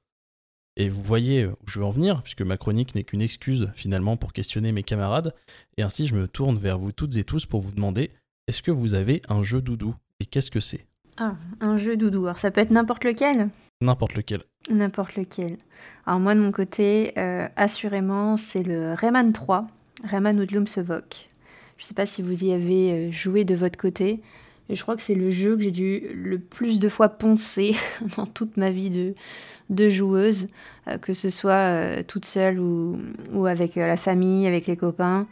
Et 0.78 0.90
vous 0.90 1.02
voyez 1.02 1.46
où 1.46 1.56
je 1.68 1.80
veux 1.80 1.86
en 1.86 1.90
venir, 1.90 2.22
puisque 2.22 2.42
ma 2.42 2.58
chronique 2.58 2.96
n'est 2.96 3.04
qu'une 3.04 3.22
excuse 3.22 3.70
finalement 3.76 4.18
pour 4.18 4.34
questionner 4.34 4.72
mes 4.72 4.84
camarades, 4.84 5.34
et 5.78 5.84
ainsi 5.84 6.08
je 6.08 6.16
me 6.16 6.28
tourne 6.28 6.58
vers 6.58 6.78
vous 6.78 6.92
toutes 6.92 7.16
et 7.18 7.24
tous 7.24 7.46
pour 7.46 7.62
vous 7.62 7.72
demander 7.72 8.12
est-ce 8.48 8.62
que 8.62 8.72
vous 8.72 8.94
avez 8.94 9.22
un 9.28 9.44
jeu 9.44 9.62
doudou 9.62 9.96
Et 10.20 10.26
qu'est-ce 10.26 10.52
que 10.52 10.60
c'est? 10.60 10.86
Ah, 11.18 11.36
un 11.62 11.78
jeu 11.78 11.98
doudou. 11.98 12.26
Alors 12.26 12.38
ça 12.38 12.52
peut 12.52 12.62
être 12.62 12.72
n'importe 12.72 13.04
lequel 13.04 13.50
N'importe 13.82 14.16
lequel. 14.16 14.42
N'importe 14.70 15.16
lequel. 15.16 15.58
Alors 16.06 16.20
moi 16.20 16.36
de 16.36 16.42
mon 16.42 16.52
côté, 16.52 17.14
euh, 17.18 17.48
assurément, 17.56 18.38
c'est 18.38 18.64
le 18.64 18.94
Rayman 18.94 19.34
3, 19.34 19.68
Rayman 20.04 20.40
Udlum 20.40 20.68
Sevok. 20.68 21.28
Je 21.78 21.84
ne 21.84 21.88
sais 21.88 21.94
pas 21.94 22.06
si 22.06 22.22
vous 22.22 22.44
y 22.44 22.52
avez 22.52 22.92
euh, 22.92 23.12
joué 23.12 23.46
de 23.46 23.56
votre 23.56 23.78
côté. 23.78 24.22
Et 24.70 24.76
je 24.76 24.82
crois 24.82 24.96
que 24.96 25.02
c'est 25.02 25.16
le 25.16 25.32
jeu 25.32 25.56
que 25.56 25.64
j'ai 25.64 25.72
dû 25.72 26.08
le 26.14 26.40
plus 26.40 26.80
de 26.80 26.90
fois 26.90 27.10
poncer 27.10 27.76
dans 28.18 28.26
toute 28.26 28.58
ma 28.58 28.70
vie 28.70 28.90
de, 28.90 29.16
de 29.72 29.90
joueuse, 29.90 30.48
euh, 30.88 30.98
que 31.00 31.14
ce 31.14 31.32
soit 31.32 32.04
toute 32.04 32.26
seule 32.26 32.60
ou, 32.60 33.00
ou 33.34 33.48
avec 33.48 33.76
la 33.76 33.98
famille, 33.98 34.46
avec 34.46 34.68
les 34.68 34.78
copains. 34.78 35.28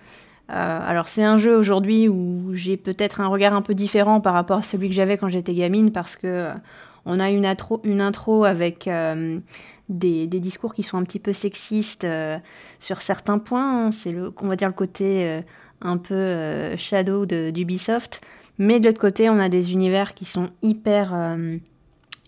Euh, 0.49 0.79
alors 0.81 1.07
c'est 1.07 1.23
un 1.23 1.37
jeu 1.37 1.55
aujourd'hui 1.55 2.09
où 2.09 2.53
j'ai 2.53 2.75
peut-être 2.75 3.21
un 3.21 3.27
regard 3.27 3.53
un 3.53 3.61
peu 3.61 3.73
différent 3.73 4.19
par 4.19 4.33
rapport 4.33 4.57
à 4.57 4.61
celui 4.61 4.89
que 4.89 4.95
j'avais 4.95 5.17
quand 5.17 5.29
j'étais 5.29 5.53
gamine 5.53 5.91
parce 5.91 6.17
que 6.17 6.27
euh, 6.27 6.53
on 7.05 7.19
a 7.19 7.29
une 7.29 7.45
intro, 7.45 7.79
une 7.85 8.01
intro 8.01 8.43
avec 8.43 8.87
euh, 8.87 9.39
des, 9.87 10.27
discours 10.27 10.73
qui 10.73 10.83
sont 10.83 10.97
un 10.97 11.03
petit 11.03 11.19
peu 11.19 11.31
sexistes 11.33 12.05
sur 12.79 13.01
certains 13.01 13.39
points. 13.39 13.91
C'est 13.91 14.11
le, 14.11 14.33
on 14.41 14.47
va 14.47 14.55
dire 14.55 14.67
le 14.69 14.73
côté 14.73 15.41
un 15.81 15.97
peu 15.97 16.75
shadow 16.77 17.25
d'Ubisoft. 17.25 18.21
Mais 18.57 18.79
de 18.79 18.85
l'autre 18.85 19.01
côté, 19.01 19.29
on 19.29 19.39
a 19.39 19.49
des 19.49 19.73
univers 19.73 20.13
qui 20.13 20.23
sont 20.23 20.51
hyper, 20.61 21.37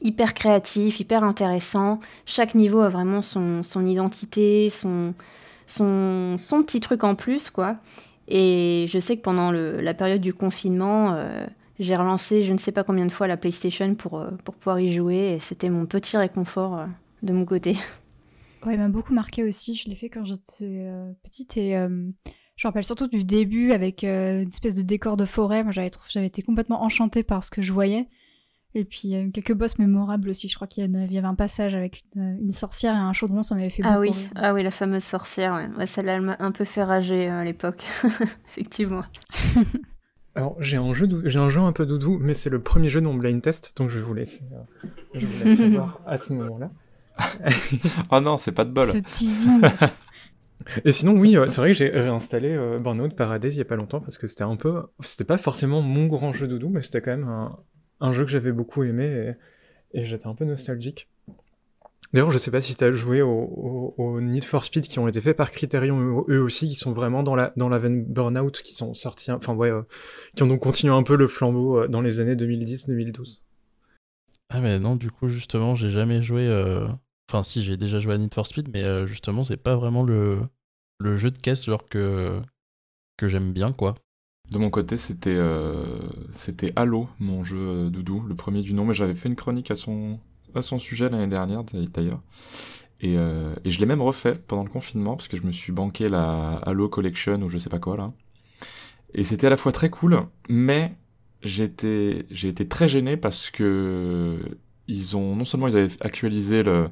hyper 0.02 0.34
créatifs, 0.34 1.00
hyper 1.00 1.24
intéressants. 1.24 2.02
Chaque 2.26 2.54
niveau 2.54 2.82
a 2.82 2.90
vraiment 2.90 3.22
son, 3.22 3.64
son 3.64 3.86
identité, 3.86 4.70
son, 4.70 5.14
son, 5.66 6.38
son 6.38 6.64
petit 6.64 6.80
truc 6.80 7.04
en 7.04 7.16
plus, 7.16 7.50
quoi. 7.50 7.78
Et 8.28 8.86
je 8.88 9.00
sais 9.00 9.18
que 9.18 9.22
pendant 9.22 9.52
le, 9.52 9.82
la 9.82 9.94
période 9.94 10.22
du 10.22 10.34
confinement, 10.34 11.14
euh, 11.14 11.46
j'ai 11.80 11.96
relancé 11.96 12.42
je 12.42 12.54
ne 12.54 12.58
sais 12.58 12.72
pas 12.72 12.84
combien 12.84 13.06
de 13.06 13.12
fois 13.12 13.28
la 13.28 13.38
PlayStation 13.38 13.94
pour, 13.96 14.20
euh, 14.20 14.32
pour 14.44 14.56
pouvoir 14.56 14.80
y 14.80 14.92
jouer. 14.92 15.34
Et 15.34 15.40
c'était 15.40 15.70
mon 15.70 15.86
petit 15.86 16.18
réconfort 16.18 16.78
euh, 16.80 16.86
de 17.24 17.34
mon 17.34 17.46
côté. 17.46 17.76
Ouais, 18.66 18.78
m'a 18.78 18.88
beaucoup 18.88 19.14
marqué 19.14 19.44
aussi. 19.44 19.76
Je 19.76 19.90
l'ai 19.90 19.96
fait 19.96 20.10
quand 20.10 20.26
j'étais 20.26 20.90
petite 21.24 21.56
et 21.56 21.74
je 21.74 21.78
me 21.78 22.70
rappelle 22.70 22.84
surtout 22.84 23.08
du 23.08 23.24
début 23.24 23.74
avec 23.74 24.04
une 24.04 24.48
espèce 24.48 24.74
de 24.74 24.82
décor 24.82 25.18
de 25.18 25.26
forêt. 25.26 25.64
Moi, 25.64 25.72
j'avais 25.72 26.26
été 26.26 26.42
complètement 26.42 26.82
enchantée 26.82 27.22
par 27.22 27.44
ce 27.44 27.52
que 27.52 27.62
je 27.62 27.72
voyais. 27.72 28.08
Et 28.78 28.84
puis 28.84 29.16
quelques 29.34 29.54
boss 29.54 29.80
mémorables 29.80 30.30
aussi. 30.30 30.50
Je 30.50 30.56
crois 30.56 30.68
qu'il 30.68 30.84
y, 30.84 31.18
avait 31.18 31.28
un 31.28 31.34
passage 31.34 31.76
avec 31.76 32.04
une, 32.14 32.52
sorcière 32.52 32.94
et 32.94 32.98
un 32.98 33.14
chaudron, 33.14 33.42
ça 33.42 33.56
m'avait 33.56 33.70
fait 33.70 33.82
ah 33.86 33.94
beaucoup. 33.94 34.14
Oui. 34.14 34.30
Ah 34.36 34.54
oui, 34.54 34.64
la 34.64 34.72
fameuse 34.72 35.04
sorcière. 35.04 35.54
Ouais. 35.54 35.70
ouais 35.78 35.86
celle-là, 35.86 36.16
elle 36.16 36.22
m'a 36.22 36.36
un 36.40 36.52
peu 36.52 36.66
fait 36.66 36.84
rager 36.84 37.30
à 37.30 37.44
l'époque, 37.46 37.86
effectivement. 38.50 39.04
Alors 40.36 40.62
j'ai 40.62 40.76
un 40.76 40.94
jeu, 40.94 41.08
j'ai 41.24 41.40
un 41.40 41.48
jeu 41.48 41.62
un 41.62 41.72
peu 41.72 41.86
doudou, 41.86 42.18
mais 42.20 42.34
c'est 42.34 42.50
le 42.50 42.62
premier 42.62 42.90
jeu 42.90 43.00
de 43.00 43.06
mon 43.06 43.14
blind 43.14 43.42
test, 43.42 43.72
donc 43.78 43.90
je 43.90 44.00
vais 44.00 44.04
vous 44.04 44.14
laisser, 44.14 44.42
euh, 44.52 44.90
je 45.14 45.26
vous 45.26 45.46
laisse 45.46 45.62
voir 45.72 45.98
à 46.06 46.18
ce 46.18 46.34
moment-là. 46.34 46.72
oh 48.12 48.20
non, 48.20 48.36
c'est 48.36 48.52
pas 48.52 48.66
de 48.66 48.72
bol. 48.72 48.86
Ce 48.86 48.98
teasing. 48.98 49.62
Et 50.84 50.92
sinon, 50.92 51.14
oui, 51.14 51.38
c'est 51.48 51.58
vrai 51.58 51.72
que 51.72 51.78
j'ai 51.78 51.90
réinstallé 51.90 52.50
euh, 52.50 52.80
Burnout 52.80 53.16
Paradise 53.16 53.56
il 53.56 53.60
y 53.60 53.62
a 53.62 53.66
pas 53.66 53.78
longtemps 53.78 54.02
parce 54.02 54.18
que 54.18 54.28
c'était 54.28 54.44
un 54.44 54.58
peu, 54.58 54.84
c'était 55.00 55.24
pas 55.24 55.38
forcément 55.38 55.82
mon 55.82 56.08
grand 56.08 56.34
jeu 56.34 56.48
doudou, 56.48 56.68
mais 56.68 56.82
c'était 56.82 57.02
quand 57.02 57.12
même 57.12 57.30
un, 57.30 57.58
un 58.00 58.12
jeu 58.12 58.26
que 58.26 58.32
j'avais 58.32 58.52
beaucoup 58.52 58.84
aimé 58.84 59.34
et, 59.94 60.06
j'étais 60.06 60.28
un 60.28 60.36
peu 60.36 60.46
nostalgique. 60.46 61.10
D'ailleurs, 62.14 62.32
je 62.32 62.38
sais 62.38 62.52
pas 62.52 62.62
si 62.62 62.76
tu 62.76 62.84
as 62.84 62.92
joué 62.92 63.22
aux 63.22 63.94
au, 63.98 64.22
Need 64.22 64.44
for 64.46 64.64
Speed 64.64 64.88
qui 64.88 65.00
ont 65.00 65.08
été 65.08 65.22
faits 65.22 65.36
par 65.36 65.52
Criterion 65.52 66.26
eux 66.30 66.42
aussi, 66.42 66.68
qui 66.68 66.76
sont 66.76 66.94
vraiment 66.94 67.24
dans 67.24 67.36
la, 67.36 67.52
dans 67.56 67.70
la 67.70 67.80
veine 67.80 68.06
Burnout, 68.06 68.62
qui 68.62 68.74
sont 68.74 68.94
sortis, 68.94 69.32
enfin 69.32 69.54
ouais, 69.54 69.72
euh, 69.72 69.82
qui 70.36 70.44
ont 70.44 70.48
donc 70.48 70.62
continué 70.62 70.94
un 70.94 71.04
peu 71.04 71.16
le 71.16 71.28
flambeau 71.28 71.80
euh, 71.80 71.88
dans 71.88 72.02
les 72.02 72.20
années 72.20 72.36
2010-2012. 72.36 73.44
Ah 74.50 74.62
mais 74.62 74.80
non, 74.80 74.96
du 74.96 75.12
coup, 75.12 75.28
justement, 75.28 75.76
j'ai 75.76 75.90
jamais 75.90 76.22
joué... 76.22 76.48
Euh, 76.48 76.88
enfin 77.30 77.42
si, 77.42 77.64
j'ai 77.64 77.78
déjà 77.78 78.00
joué 78.00 78.14
à 78.14 78.18
Need 78.18 78.34
for 78.34 78.46
Speed, 78.46 78.70
mais 78.72 79.08
justement, 79.08 79.44
c'est 79.44 79.58
pas 79.58 79.76
vraiment 79.76 80.04
le, 80.04 80.42
jeu 81.16 81.32
de 81.32 81.38
caisse 81.38 81.66
genre 81.66 81.88
que 81.88 82.42
j'aime 83.22 83.54
bien, 83.54 83.74
quoi. 83.74 83.96
De 84.52 84.58
mon 84.58 84.70
côté, 84.70 84.98
c'était 84.98 85.40
c'était 86.32 86.72
Halo, 86.76 87.08
mon 87.20 87.44
jeu 87.44 87.90
doudou, 87.90 88.24
le 88.28 88.36
premier 88.36 88.62
du 88.62 88.74
nom, 88.74 88.86
mais 88.86 88.94
j'avais 88.94 89.16
fait 89.16 89.28
une 89.28 89.36
chronique 89.36 89.72
à 89.72 89.76
son 89.76 90.20
à 90.56 90.62
son 90.62 90.80
sujet 90.80 91.10
l'année 91.10 91.28
dernière 91.28 91.64
d'ailleurs. 91.64 92.22
Et, 93.02 93.18
euh, 93.18 93.54
je 93.66 93.80
l'ai 93.80 93.86
même 93.86 94.02
refait 94.02 94.34
pendant 94.36 94.64
le 94.64 94.70
confinement 94.70 95.16
parce 95.16 95.28
que 95.28 95.38
je 95.38 95.44
me 95.44 95.52
suis 95.52 95.72
banqué 95.72 96.10
la 96.10 96.56
Halo 96.58 96.88
Collection 96.88 97.42
ou 97.42 97.50
je 97.50 97.58
sais 97.58 97.70
pas 97.70 97.80
quoi 97.80 97.98
là. 97.98 98.14
Et 99.14 99.24
c'était 99.24 99.48
à 99.48 99.50
la 99.50 99.58
fois 99.58 99.72
très 99.72 99.90
cool, 99.90 100.20
mais 100.50 100.92
j'étais 101.44 102.26
j'ai 102.32 102.50
été 102.50 102.68
très 102.68 102.88
gêné 102.88 103.18
parce 103.18 103.52
que 103.52 104.38
ils 104.88 105.18
ont 105.18 105.36
non 105.36 105.46
seulement 105.46 105.68
ils 105.68 105.78
avaient 105.78 105.94
actualisé 106.02 106.64
le 106.64 106.90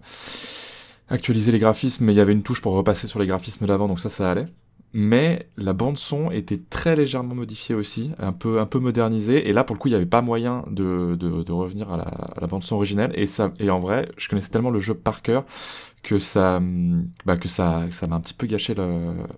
actualisé 1.10 1.52
les 1.52 1.60
graphismes, 1.60 2.06
mais 2.06 2.14
il 2.14 2.18
y 2.18 2.22
avait 2.22 2.34
une 2.34 2.44
touche 2.44 2.62
pour 2.62 2.74
repasser 2.74 3.08
sur 3.08 3.20
les 3.20 3.28
graphismes 3.28 3.66
d'avant, 3.66 3.88
donc 3.88 4.00
ça 4.00 4.10
ça 4.10 4.30
allait 4.32 4.48
mais 4.94 5.48
la 5.58 5.74
bande 5.74 5.98
son 5.98 6.30
était 6.30 6.62
très 6.70 6.96
légèrement 6.96 7.34
modifiée 7.34 7.74
aussi, 7.74 8.12
un 8.20 8.32
peu 8.32 8.60
un 8.60 8.68
peu 8.68 8.80
modernisée. 8.80 9.50
Et 9.50 9.54
là, 9.54 9.64
pour 9.64 9.76
le 9.76 9.80
coup, 9.80 9.88
il 9.88 9.92
n'y 9.92 9.98
avait 9.98 10.06
pas 10.06 10.22
moyen 10.22 10.64
de, 10.70 11.16
de, 11.16 11.52
revenir 11.52 11.92
à 11.92 11.98
la, 12.40 12.48
bande 12.48 12.64
son 12.64 12.76
originelle. 12.76 13.12
Et 13.16 13.26
ça, 13.26 13.52
et 13.60 13.72
en 13.72 13.80
vrai, 13.80 14.08
je 14.18 14.30
connaissais 14.30 14.52
tellement 14.52 14.70
le 14.70 14.80
jeu 14.80 14.94
par 14.94 15.24
cœur 15.24 15.46
que 16.04 16.20
ça, 16.20 16.62
bah, 17.26 17.38
que 17.38 17.50
ça, 17.50 17.88
ça 17.90 18.06
m'a 18.06 18.18
un 18.18 18.22
petit 18.22 18.36
peu 18.36 18.46
gâché 18.46 18.76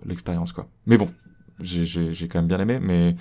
l'expérience, 0.04 0.52
quoi. 0.52 0.68
Mais 0.86 0.98
bon, 0.98 1.08
j'ai 1.60 2.28
quand 2.28 2.38
même 2.38 2.48
bien 2.48 2.60
aimé, 2.60 2.78
mais 2.80 3.16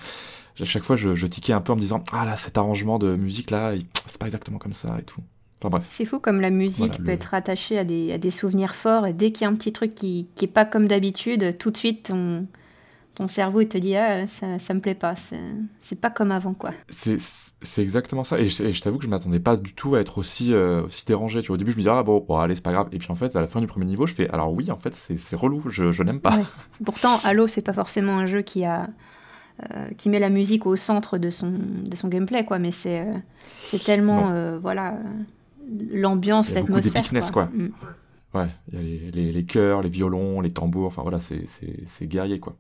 à 0.60 0.66
chaque 0.66 0.84
fois, 0.84 0.98
je, 0.98 1.16
je 1.16 1.28
tiquais 1.28 1.54
un 1.54 1.62
peu 1.62 1.72
en 1.72 1.76
me 1.78 1.82
disant, 1.82 2.04
ah 2.12 2.26
là, 2.26 2.36
cet 2.36 2.58
arrangement 2.58 3.00
de 3.00 3.16
musique 3.16 3.50
là, 3.50 3.74
c'est 4.08 4.20
pas 4.20 4.26
exactement 4.26 4.58
comme 4.58 4.74
ça 4.74 4.98
et 5.00 5.04
tout. 5.04 5.22
C'est 5.90 6.06
fou 6.06 6.20
comme 6.20 6.42
la 6.42 6.50
musique 6.50 7.04
peut 7.04 7.12
être 7.12 7.34
attachée 7.34 7.78
à 7.78 7.84
des, 7.84 8.14
à 8.14 8.18
des, 8.18 8.32
souvenirs 8.32 8.76
forts 8.76 9.08
et 9.08 9.14
dès 9.14 9.32
qu'il 9.32 9.44
y 9.44 9.48
a 9.48 9.50
un 9.50 9.56
petit 9.56 9.74
truc 9.74 9.96
qui, 9.96 10.28
qui 10.36 10.46
est 10.46 10.50
pas 10.50 10.66
comme 10.66 10.88
d'habitude, 10.88 11.58
tout 11.58 11.72
de 11.72 11.78
suite 11.78 12.04
ton, 12.08 12.46
ton 13.16 13.28
cerveau 13.28 13.62
il 13.62 13.68
te 13.68 13.78
dit 13.78 13.96
ah 13.96 14.28
ça, 14.28 14.60
ça 14.60 14.74
me 14.74 14.80
plaît 14.80 14.96
pas, 14.96 15.16
c'est 15.16 16.00
pas 16.00 16.12
comme 16.12 16.32
avant 16.32 16.54
quoi. 16.54 16.72
C'est 16.88 17.82
exactement 17.82 18.24
ça 18.24 18.38
et 18.40 18.48
je, 18.48 18.82
t'avoue 18.82 18.98
que 18.98 19.06
je 19.06 19.10
m'attendais 19.10 19.40
pas 19.40 19.58
du 19.58 19.74
tout 19.74 19.96
à 19.96 20.02
être 20.02 20.18
aussi, 20.18 20.54
euh, 20.54 20.84
aussi 20.84 21.06
dérangé. 21.06 21.42
Tu 21.42 21.48
vois, 21.48 21.56
au 21.56 21.58
début 21.58 21.72
je 21.72 21.78
me 21.78 21.82
disais 21.82 21.94
ah 21.94 22.04
bon, 22.04 22.24
bon 22.28 22.38
allez 22.38 22.56
c'est 22.56 22.64
pas 22.64 22.74
grave 22.74 22.90
et 22.92 22.98
puis 23.00 23.10
en 23.10 23.16
fait 23.16 23.36
à 23.36 23.42
la 23.42 23.48
fin 23.48 23.62
du 23.62 23.68
premier 23.68 23.86
niveau 23.86 24.06
je 24.06 24.14
fais 24.14 24.30
alors 24.30 24.54
oui 24.54 24.70
en 24.70 24.78
fait 24.78 24.96
c'est 24.96 25.36
relou, 25.36 25.64
je, 25.70 25.92
je 25.92 26.04
n'aime 26.04 26.22
pas. 26.22 26.38
Pourtant 26.86 27.20
Halo 27.24 27.48
c'est 27.48 27.64
pas 27.64 27.74
forcément 27.74 28.18
un 28.20 28.26
jeu 28.26 28.42
qui 28.42 28.66
a 28.66 28.88
euh, 29.64 29.88
qui 29.98 30.10
met 30.10 30.20
la 30.20 30.30
musique 30.30 30.66
au 30.66 30.76
centre 30.76 31.18
de 31.18 31.30
son, 31.30 31.50
de 31.50 31.96
son 31.96 32.10
gameplay, 32.10 32.44
quoi. 32.44 32.60
Mais 32.60 32.72
c'est 32.72 33.00
euh, 33.00 33.14
c'est 33.64 33.82
tellement, 33.82 34.32
euh, 34.32 34.60
voilà, 34.62 34.98
l'ambiance, 35.92 36.54
l'atmosphère. 36.54 37.32
quoi. 37.32 37.46
Mm. 37.46 37.70
Ouais, 38.34 38.48
il 38.68 38.76
y 38.76 38.78
a 38.78 38.82
les, 38.82 39.12
les, 39.12 39.32
les, 39.32 39.46
chœurs, 39.46 39.82
les 39.82 39.90
violons, 39.90 40.42
les 40.42 40.52
tambours, 40.52 40.88
enfin 40.88 41.02
voilà, 41.02 41.20
c'est 41.20 42.08
guerrier, 42.08 42.40
quoi. 42.40 42.58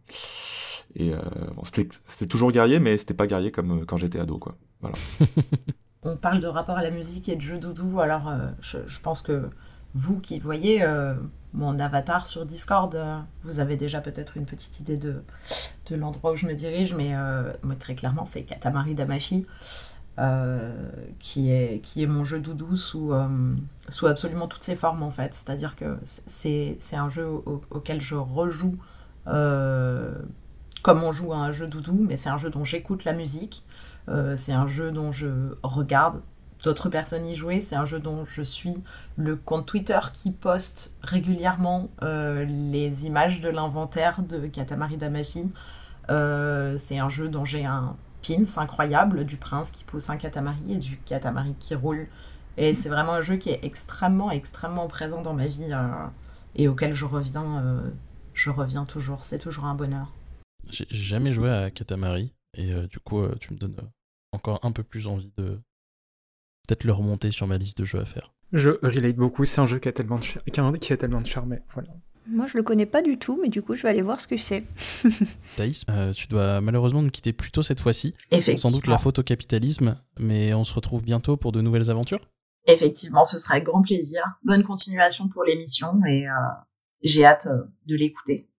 Et 0.96 1.14
euh, 1.14 1.20
bon, 1.56 1.64
c'était 1.66 2.26
toujours 2.28 2.52
guerrier, 2.52 2.80
mais 2.80 2.98
c'était 2.98 3.14
pas 3.14 3.28
guerrier 3.28 3.52
comme 3.52 3.82
euh, 3.82 3.86
quand 3.86 3.98
j'étais 3.98 4.20
ado, 4.20 4.38
quoi. 4.38 4.56
Voilà. 4.80 4.96
On 6.06 6.16
parle 6.16 6.40
de 6.40 6.48
rapport 6.48 6.78
à 6.78 6.84
la 6.84 6.92
musique 6.92 7.28
et 7.30 7.36
de 7.36 7.42
jeux 7.42 7.60
doudou, 7.60 8.00
alors 8.00 8.30
euh, 8.30 8.48
je, 8.62 8.78
je, 8.86 9.00
pense 9.00 9.24
que 9.24 9.50
vous 9.96 10.20
qui 10.20 10.40
voyez 10.40 10.84
euh, 10.84 11.16
mon 11.54 11.80
avatar 11.80 12.28
sur 12.28 12.46
Discord, 12.46 12.94
euh, 12.94 13.18
vous 13.42 13.60
avez 13.60 13.76
déjà 13.76 14.02
peut-être 14.02 14.38
une 14.38 14.46
petite 14.46 14.80
idée 14.80 14.98
de, 14.98 15.24
de 15.90 15.96
l'endroit 15.96 16.34
où 16.34 16.36
je 16.36 16.46
me 16.46 16.54
dirige, 16.54 16.94
mais 16.94 17.14
moi 17.64 17.76
très 17.76 17.96
clairement 17.96 18.26
c'est 18.26 18.44
Katamari 18.44 18.94
Damashi. 18.94 19.48
Euh, 20.18 20.72
qui, 21.20 21.52
est, 21.52 21.82
qui 21.82 22.02
est 22.02 22.08
mon 22.08 22.24
jeu 22.24 22.40
doudou 22.40 22.78
sous, 22.78 23.12
euh, 23.12 23.28
sous 23.90 24.08
absolument 24.08 24.48
toutes 24.48 24.64
ses 24.64 24.78
formes 24.78 25.04
en 25.04 25.12
fait. 25.12 25.34
C'est-à-dire 25.34 25.76
que 25.76 25.98
c'est, 26.04 26.78
un 26.94 27.10
jeu 27.10 27.28
auquel 27.70 28.00
je 28.00 28.16
rejoue 28.16 28.78
euh, 29.28 30.16
comme 30.84 31.04
on 31.04 31.12
joue 31.12 31.34
à 31.34 31.38
un 31.38 31.52
jeu 31.52 31.68
doudou, 31.68 31.98
mais 32.00 32.16
c'est 32.16 32.30
un 32.30 32.38
jeu 32.38 32.50
dont 32.50 32.64
j'écoute 32.64 33.04
la 33.04 33.12
musique, 33.12 33.66
c'est 34.36 34.54
un 34.54 34.68
jeu 34.68 34.92
dont 34.92 35.12
je 35.12 35.28
regarde 35.64 36.22
d'autres 36.64 36.88
personnes 36.90 37.26
y 37.26 37.36
jouer, 37.36 37.60
c'est 37.60 37.76
un 37.76 37.86
jeu 37.86 38.00
dont 38.00 38.24
je 38.24 38.42
suis 38.42 38.76
le 39.18 39.36
compte 39.36 39.66
Twitter 39.66 40.00
qui 40.14 40.32
poste 40.32 40.96
régulièrement 41.02 41.90
les 42.02 43.06
images 43.06 43.42
de 43.42 43.50
l'inventaire 43.50 44.22
de 44.22 44.48
Katamari 44.48 44.96
Damashi. 44.96 45.52
c'est 46.08 47.00
un 47.00 47.10
jeu 47.10 47.28
dont 47.28 47.44
j'ai 47.44 47.66
un 47.66 47.98
pins 48.26 48.58
incroyable 48.58 49.26
du 49.26 49.38
prince 49.38 49.72
qui 49.72 49.84
pousse 49.84 50.10
un 50.10 50.18
katamari 50.18 50.74
et 50.74 50.78
du 50.78 50.98
katamari 50.98 51.56
qui 51.60 51.76
roule. 51.76 52.08
Et 52.58 52.74
c'est 52.74 52.90
vraiment 52.90 53.14
un 53.14 53.22
jeu 53.22 53.36
qui 53.36 53.50
est 53.50 53.60
extrêmement, 53.64 54.32
extrêmement 54.32 54.88
présent 54.88 55.22
dans 55.22 55.34
ma 55.34 55.48
vie 55.48 55.68
euh, 55.72 56.08
et 56.56 56.68
auquel 56.68 56.94
je 56.94 57.06
reviens, 57.06 57.64
euh, 57.64 57.90
je 58.34 58.50
reviens 58.50 58.86
toujours. 58.86 59.24
C'est 59.24 59.40
toujours 59.40 59.66
un 59.66 59.76
bonheur. 59.76 60.14
J'ai 60.70 60.88
jamais 60.90 61.34
joué 61.34 61.52
à 61.52 61.70
Katamari 61.70 62.34
et 62.58 62.74
euh, 62.74 62.88
du 62.88 63.00
coup, 63.00 63.28
tu 63.40 63.54
me 63.54 63.60
donnes 63.60 63.76
encore 64.32 64.60
un 64.64 64.72
peu 64.72 64.84
plus 64.84 65.08
envie 65.08 65.32
de 65.38 65.60
peut-être 66.68 66.86
le 66.86 66.94
remonter 66.94 67.32
sur 67.32 67.46
ma 67.46 67.58
liste 67.58 67.78
de 67.78 67.86
jeux 67.86 68.00
à 68.00 68.06
faire. 68.06 68.34
Je 68.54 68.70
relate 68.82 69.18
beaucoup, 69.18 69.44
c'est 69.46 69.60
un 69.62 69.66
jeu 69.66 69.80
qui 69.80 69.90
a 69.90 69.92
tellement 69.92 70.18
de, 70.18 70.78
qui 70.78 70.94
a 70.94 70.98
tellement 70.98 71.22
de 71.22 71.28
charme. 71.28 71.58
Voilà. 71.74 71.90
Moi, 72.28 72.48
je 72.48 72.58
le 72.58 72.64
connais 72.64 72.88
pas 72.88 73.02
du 73.02 73.18
tout, 73.18 73.40
mais 73.42 73.50
du 73.50 73.62
coup, 73.62 73.76
je 73.76 73.84
vais 73.84 73.90
aller 73.90 74.02
voir 74.02 74.20
ce 74.20 74.28
que 74.28 74.38
c'est. 74.38 74.64
Thaïs, 75.58 75.86
euh, 75.90 76.12
tu 76.12 76.28
dois 76.28 76.60
malheureusement 76.60 77.04
nous 77.04 77.12
quitter 77.12 77.34
plus 77.34 77.52
tôt 77.52 77.62
cette 77.62 77.80
fois-ci. 77.80 78.16
Effectivement. 78.32 78.70
Sans 78.70 78.76
doute 78.76 78.88
la 78.88 78.98
faute 78.98 79.20
au 79.20 79.24
capitalisme, 79.24 79.98
mais 80.20 80.54
on 80.54 80.64
se 80.64 80.74
retrouve 80.74 81.04
bientôt 81.04 81.38
pour 81.38 81.52
de 81.52 81.62
nouvelles 81.62 81.92
aventures. 81.92 82.28
Effectivement, 82.68 83.24
ce 83.24 83.38
sera 83.38 83.56
avec 83.56 83.66
grand 83.66 83.84
plaisir. 83.84 84.24
Bonne 84.44 84.64
continuation 84.64 85.28
pour 85.28 85.44
l'émission 85.44 86.04
et 86.08 86.28
euh, 86.28 86.32
j'ai 87.04 87.26
hâte 87.26 87.48
euh, 87.48 87.64
de 87.86 87.96
l'écouter. 87.96 88.50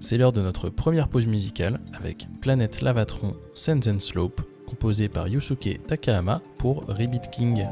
C'est 0.00 0.16
l'heure 0.16 0.32
de 0.32 0.40
notre 0.40 0.70
première 0.70 1.08
pause 1.08 1.26
musicale 1.26 1.80
avec 1.92 2.28
Planète 2.40 2.80
Lavatron 2.80 3.32
Sense 3.54 3.98
Slope, 3.98 4.40
composé 4.66 5.08
par 5.08 5.28
Yusuke 5.28 5.82
Takahama 5.86 6.40
pour 6.58 6.86
Rabbit 6.86 7.22
King. 7.30 7.66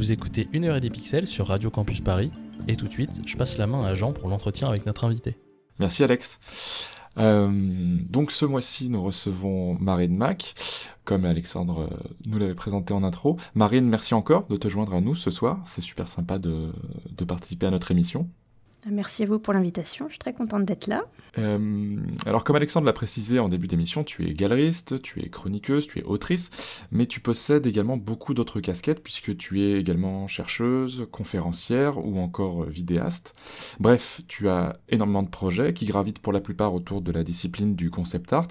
Vous 0.00 0.12
écoutez 0.12 0.48
Une 0.54 0.64
heure 0.64 0.76
et 0.76 0.80
des 0.80 0.88
pixels 0.88 1.26
sur 1.26 1.48
Radio 1.48 1.68
Campus 1.68 2.00
Paris, 2.00 2.32
et 2.68 2.74
tout 2.74 2.88
de 2.88 2.90
suite, 2.90 3.20
je 3.26 3.36
passe 3.36 3.58
la 3.58 3.66
main 3.66 3.84
à 3.84 3.94
Jean 3.94 4.14
pour 4.14 4.30
l'entretien 4.30 4.66
avec 4.66 4.86
notre 4.86 5.04
invité. 5.04 5.36
Merci 5.78 6.02
Alex. 6.02 6.40
Euh, 7.18 7.50
donc 8.08 8.32
ce 8.32 8.46
mois-ci, 8.46 8.88
nous 8.88 9.02
recevons 9.02 9.74
Marine 9.78 10.16
Mac, 10.16 10.54
comme 11.04 11.26
Alexandre 11.26 11.80
euh, 11.80 12.12
nous 12.26 12.38
l'avait 12.38 12.54
présenté 12.54 12.94
en 12.94 13.04
intro. 13.04 13.36
Marine, 13.54 13.84
merci 13.84 14.14
encore 14.14 14.46
de 14.46 14.56
te 14.56 14.68
joindre 14.68 14.94
à 14.94 15.02
nous 15.02 15.14
ce 15.14 15.30
soir. 15.30 15.60
C'est 15.66 15.82
super 15.82 16.08
sympa 16.08 16.38
de, 16.38 16.72
de 17.14 17.24
participer 17.26 17.66
à 17.66 17.70
notre 17.70 17.90
émission. 17.90 18.26
Merci 18.88 19.24
à 19.24 19.26
vous 19.26 19.38
pour 19.38 19.52
l'invitation, 19.52 20.06
je 20.06 20.12
suis 20.12 20.18
très 20.18 20.32
contente 20.32 20.64
d'être 20.64 20.86
là. 20.86 21.04
Euh, 21.38 21.96
alors 22.26 22.44
comme 22.44 22.56
Alexandre 22.56 22.86
l'a 22.86 22.92
précisé 22.92 23.38
en 23.38 23.48
début 23.48 23.66
d'émission, 23.66 24.04
tu 24.04 24.26
es 24.26 24.32
galeriste, 24.32 25.02
tu 25.02 25.20
es 25.22 25.28
chroniqueuse, 25.28 25.86
tu 25.86 25.98
es 25.98 26.02
autrice, 26.02 26.50
mais 26.90 27.06
tu 27.06 27.20
possèdes 27.20 27.66
également 27.66 27.98
beaucoup 27.98 28.32
d'autres 28.32 28.60
casquettes 28.60 29.02
puisque 29.02 29.36
tu 29.36 29.60
es 29.60 29.78
également 29.78 30.26
chercheuse, 30.28 31.06
conférencière 31.10 32.04
ou 32.04 32.18
encore 32.18 32.64
vidéaste. 32.64 33.34
Bref, 33.78 34.22
tu 34.28 34.48
as 34.48 34.80
énormément 34.88 35.22
de 35.22 35.28
projets 35.28 35.74
qui 35.74 35.84
gravitent 35.84 36.20
pour 36.20 36.32
la 36.32 36.40
plupart 36.40 36.74
autour 36.74 37.02
de 37.02 37.12
la 37.12 37.22
discipline 37.22 37.76
du 37.76 37.90
concept 37.90 38.32
art, 38.32 38.48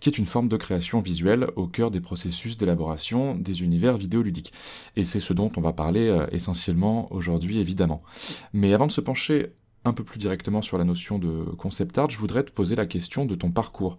qui 0.00 0.08
est 0.08 0.18
une 0.18 0.26
forme 0.26 0.48
de 0.48 0.56
création 0.56 1.00
visuelle 1.00 1.48
au 1.54 1.66
cœur 1.66 1.90
des 1.90 2.00
processus 2.00 2.56
d'élaboration 2.56 3.34
des 3.34 3.62
univers 3.62 3.98
vidéoludiques. 3.98 4.52
Et 4.96 5.04
c'est 5.04 5.20
ce 5.20 5.34
dont 5.34 5.52
on 5.56 5.60
va 5.60 5.74
parler 5.74 6.08
euh, 6.08 6.26
essentiellement 6.32 7.12
aujourd'hui 7.12 7.58
évidemment. 7.58 8.02
Mais 8.54 8.72
avant 8.72 8.86
de 8.86 8.92
se 8.92 9.02
pencher 9.02 9.52
un 9.86 9.92
peu 9.92 10.04
plus 10.04 10.18
directement 10.18 10.62
sur 10.62 10.78
la 10.78 10.84
notion 10.84 11.18
de 11.18 11.44
concept 11.56 11.96
art, 11.98 12.10
je 12.10 12.18
voudrais 12.18 12.42
te 12.42 12.50
poser 12.50 12.74
la 12.76 12.86
question 12.86 13.24
de 13.24 13.34
ton 13.34 13.50
parcours. 13.50 13.98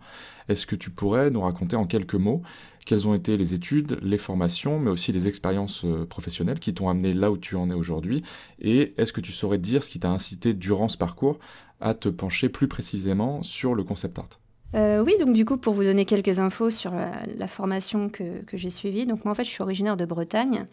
Est-ce 0.49 0.67
que 0.67 0.75
tu 0.75 0.89
pourrais 0.89 1.29
nous 1.31 1.41
raconter 1.41 1.75
en 1.75 1.85
quelques 1.85 2.15
mots 2.15 2.41
quelles 2.85 3.05
ont 3.05 3.13
été 3.13 3.35
les 3.35 3.53
études, 3.53 3.99
les 4.01 4.17
formations, 4.17 4.79
mais 4.79 4.89
aussi 4.89 5.11
les 5.11 5.27
expériences 5.27 5.83
euh, 5.83 6.05
professionnelles 6.05 6.59
qui 6.59 6.73
t'ont 6.73 6.87
amené 6.87 7.13
là 7.13 7.31
où 7.31 7.37
tu 7.37 7.57
en 7.57 7.69
es 7.69 7.73
aujourd'hui? 7.73 8.23
Et 8.61 8.93
est-ce 8.97 9.11
que 9.11 9.19
tu 9.19 9.33
saurais 9.33 9.57
dire 9.57 9.83
ce 9.83 9.89
qui 9.89 9.99
t'a 9.99 10.09
incité 10.09 10.53
durant 10.53 10.87
ce 10.87 10.97
parcours 10.97 11.37
à 11.81 11.93
te 11.93 12.07
pencher 12.07 12.47
plus 12.47 12.69
précisément 12.69 13.41
sur 13.43 13.75
le 13.75 13.83
concept 13.83 14.19
art? 14.19 14.29
Euh, 14.75 15.03
oui, 15.03 15.15
donc 15.19 15.33
du 15.33 15.43
coup, 15.43 15.57
pour 15.57 15.73
vous 15.73 15.83
donner 15.83 16.05
quelques 16.05 16.39
infos 16.39 16.69
sur 16.69 16.91
la, 16.91 17.47
formation 17.47 18.07
que, 18.09 18.41
que 18.43 18.55
j'ai 18.55 18.69
suivie, 18.69 19.05
donc 19.05 19.25
moi 19.25 19.33
en 19.33 19.35
fait 19.35 19.45
je 19.45 19.49
suis 19.49 19.63
originaire 19.63 19.97
de 19.97 20.05
Bretagne 20.05 20.65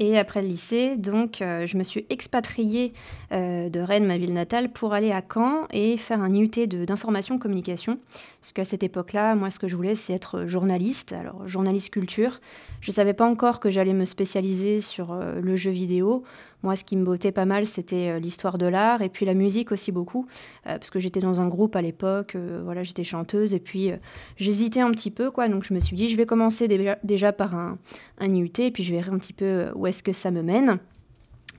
et 0.00 0.18
après 0.18 0.40
le 0.40 0.48
lycée, 0.48 0.96
donc, 0.96 1.42
euh, 1.42 1.66
je 1.66 1.76
me 1.76 1.82
suis 1.82 2.06
expatriée 2.08 2.94
euh, 3.32 3.68
de 3.68 3.80
Rennes, 3.80 4.06
ma 4.06 4.16
ville 4.16 4.32
natale, 4.32 4.70
pour 4.70 4.94
aller 4.94 5.12
à 5.12 5.22
Caen 5.22 5.66
et 5.72 5.98
faire 5.98 6.22
un 6.22 6.32
IUT 6.32 6.66
d'information 6.66 7.38
communication. 7.38 7.98
Parce 8.40 8.52
qu'à 8.52 8.64
cette 8.64 8.82
époque-là, 8.82 9.34
moi, 9.34 9.50
ce 9.50 9.58
que 9.58 9.68
je 9.68 9.76
voulais, 9.76 9.94
c'est 9.94 10.14
être 10.14 10.46
journaliste. 10.46 11.12
Alors, 11.12 11.46
journaliste 11.46 11.90
culture. 11.90 12.40
Je 12.80 12.90
ne 12.90 12.94
savais 12.94 13.12
pas 13.12 13.26
encore 13.26 13.60
que 13.60 13.68
j'allais 13.68 13.92
me 13.92 14.06
spécialiser 14.06 14.80
sur 14.80 15.12
euh, 15.12 15.38
le 15.38 15.54
jeu 15.54 15.70
vidéo. 15.70 16.24
Moi, 16.62 16.76
ce 16.76 16.84
qui 16.84 16.96
me 16.96 17.04
bottait 17.04 17.32
pas 17.32 17.46
mal, 17.46 17.66
c'était 17.66 18.10
euh, 18.10 18.18
l'histoire 18.18 18.58
de 18.58 18.66
l'art 18.66 19.00
et 19.00 19.08
puis 19.08 19.24
la 19.24 19.34
musique 19.34 19.72
aussi 19.72 19.92
beaucoup, 19.92 20.26
euh, 20.66 20.78
parce 20.78 20.90
que 20.90 20.98
j'étais 20.98 21.20
dans 21.20 21.40
un 21.40 21.48
groupe 21.48 21.74
à 21.74 21.82
l'époque, 21.82 22.34
euh, 22.34 22.60
voilà, 22.62 22.82
j'étais 22.82 23.04
chanteuse 23.04 23.54
et 23.54 23.60
puis 23.60 23.90
j'hésitais 24.36 24.80
un 24.80 24.90
petit 24.90 25.10
peu, 25.10 25.30
quoi. 25.30 25.48
Donc 25.48 25.64
je 25.64 25.72
me 25.72 25.80
suis 25.80 25.96
dit, 25.96 26.08
je 26.08 26.16
vais 26.16 26.26
commencer 26.26 26.68
déjà, 26.68 27.32
par 27.32 27.54
un, 27.54 27.78
un 28.18 28.34
IUT 28.34 28.50
et 28.58 28.70
puis 28.70 28.82
je 28.82 28.92
verrai 28.92 29.10
un 29.10 29.18
petit 29.18 29.32
peu 29.32 29.68
où 29.74 29.86
est-ce 29.86 30.02
que 30.02 30.12
ça 30.12 30.30
me 30.30 30.42
mène. 30.42 30.78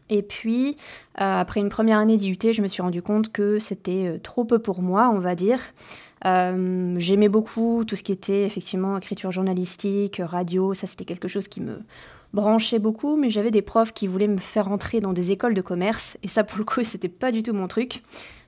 Et 0.09 0.21
puis, 0.21 0.75
après 1.15 1.61
une 1.61 1.69
première 1.69 1.97
année 1.97 2.17
d'IUT, 2.17 2.51
je 2.51 2.61
me 2.61 2.67
suis 2.67 2.81
rendu 2.81 3.01
compte 3.01 3.31
que 3.31 3.59
c'était 3.59 4.19
trop 4.21 4.43
peu 4.43 4.59
pour 4.59 4.81
moi, 4.81 5.09
on 5.13 5.19
va 5.19 5.35
dire. 5.35 5.59
J'aimais 6.25 7.29
beaucoup 7.29 7.85
tout 7.85 7.95
ce 7.95 8.03
qui 8.03 8.11
était 8.11 8.43
effectivement 8.43 8.97
écriture 8.97 9.31
journalistique, 9.31 10.21
radio, 10.21 10.73
ça 10.73 10.85
c'était 10.85 11.05
quelque 11.05 11.29
chose 11.29 11.47
qui 11.47 11.61
me 11.61 11.79
branchais 12.33 12.79
beaucoup, 12.79 13.17
mais 13.17 13.29
j'avais 13.29 13.51
des 13.51 13.61
profs 13.61 13.93
qui 13.93 14.07
voulaient 14.07 14.27
me 14.27 14.37
faire 14.37 14.71
entrer 14.71 14.99
dans 14.99 15.13
des 15.13 15.31
écoles 15.31 15.53
de 15.53 15.61
commerce, 15.61 16.17
et 16.23 16.27
ça 16.27 16.43
pour 16.43 16.57
le 16.57 16.63
coup 16.63 16.83
c'était 16.83 17.09
pas 17.09 17.31
du 17.31 17.43
tout 17.43 17.53
mon 17.53 17.67
truc. 17.67 18.03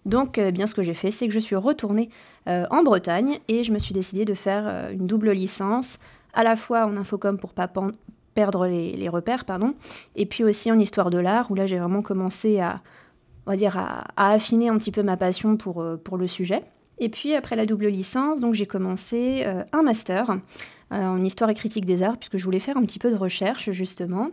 Donc 0.06 0.38
euh, 0.38 0.52
bien 0.52 0.68
ce 0.68 0.74
que 0.74 0.84
j'ai 0.84 0.94
fait, 0.94 1.12
c'est 1.12 1.28
que 1.28 1.34
je 1.34 1.40
suis 1.40 1.56
retournée 1.56 2.10
euh, 2.48 2.66
en 2.70 2.84
Bretagne 2.84 3.40
et 3.48 3.64
je 3.64 3.72
me 3.72 3.80
suis 3.80 3.94
décidée 3.94 4.26
de 4.26 4.34
faire 4.34 4.66
euh, 4.68 4.92
une 4.92 5.08
double 5.08 5.32
licence, 5.32 6.00
à 6.34 6.44
la 6.44 6.56
fois 6.56 6.86
en 6.86 6.98
infocom 6.98 7.38
pour 7.38 7.54
pas 7.54 7.72
perdre 8.34 8.68
les, 8.68 9.10
repères, 9.10 9.46
pardon, 9.46 9.76
et 10.16 10.26
puis 10.26 10.44
aussi 10.44 10.72
en 10.72 10.80
histoire 10.80 11.12
de 11.12 11.20
l'art, 11.20 11.52
où 11.52 11.56
là 11.56 11.68
j'ai 11.68 11.78
vraiment 11.78 12.02
commencé 12.02 12.60
à, 12.60 12.82
on 13.46 13.52
va 13.52 13.58
dire, 13.58 13.78
à, 13.78 14.06
affiner 14.18 14.70
un 14.70 14.78
petit 14.78 14.92
peu 14.92 15.04
ma 15.04 15.16
passion 15.16 15.56
pour, 15.56 15.86
pour 16.04 16.18
le 16.18 16.28
sujet. 16.28 16.64
Et 16.98 17.10
puis 17.10 17.36
après 17.36 17.56
la 17.56 17.68
double 17.68 17.88
licence, 17.88 18.42
donc 18.42 18.56
j'ai 18.56 18.66
commencé 18.66 19.46
un 19.72 19.84
master 19.84 20.38
en 20.94 21.24
histoire 21.24 21.50
et 21.50 21.54
critique 21.56 21.86
des 21.86 22.04
arts, 22.04 22.18
puisque 22.18 22.38
je 22.38 22.44
voulais 22.46 22.60
faire 22.60 22.78
un 22.78 22.84
petit 22.84 23.00
peu 23.00 23.10
de 23.10 23.16
recherche 23.16 23.72
justement. 23.72 24.30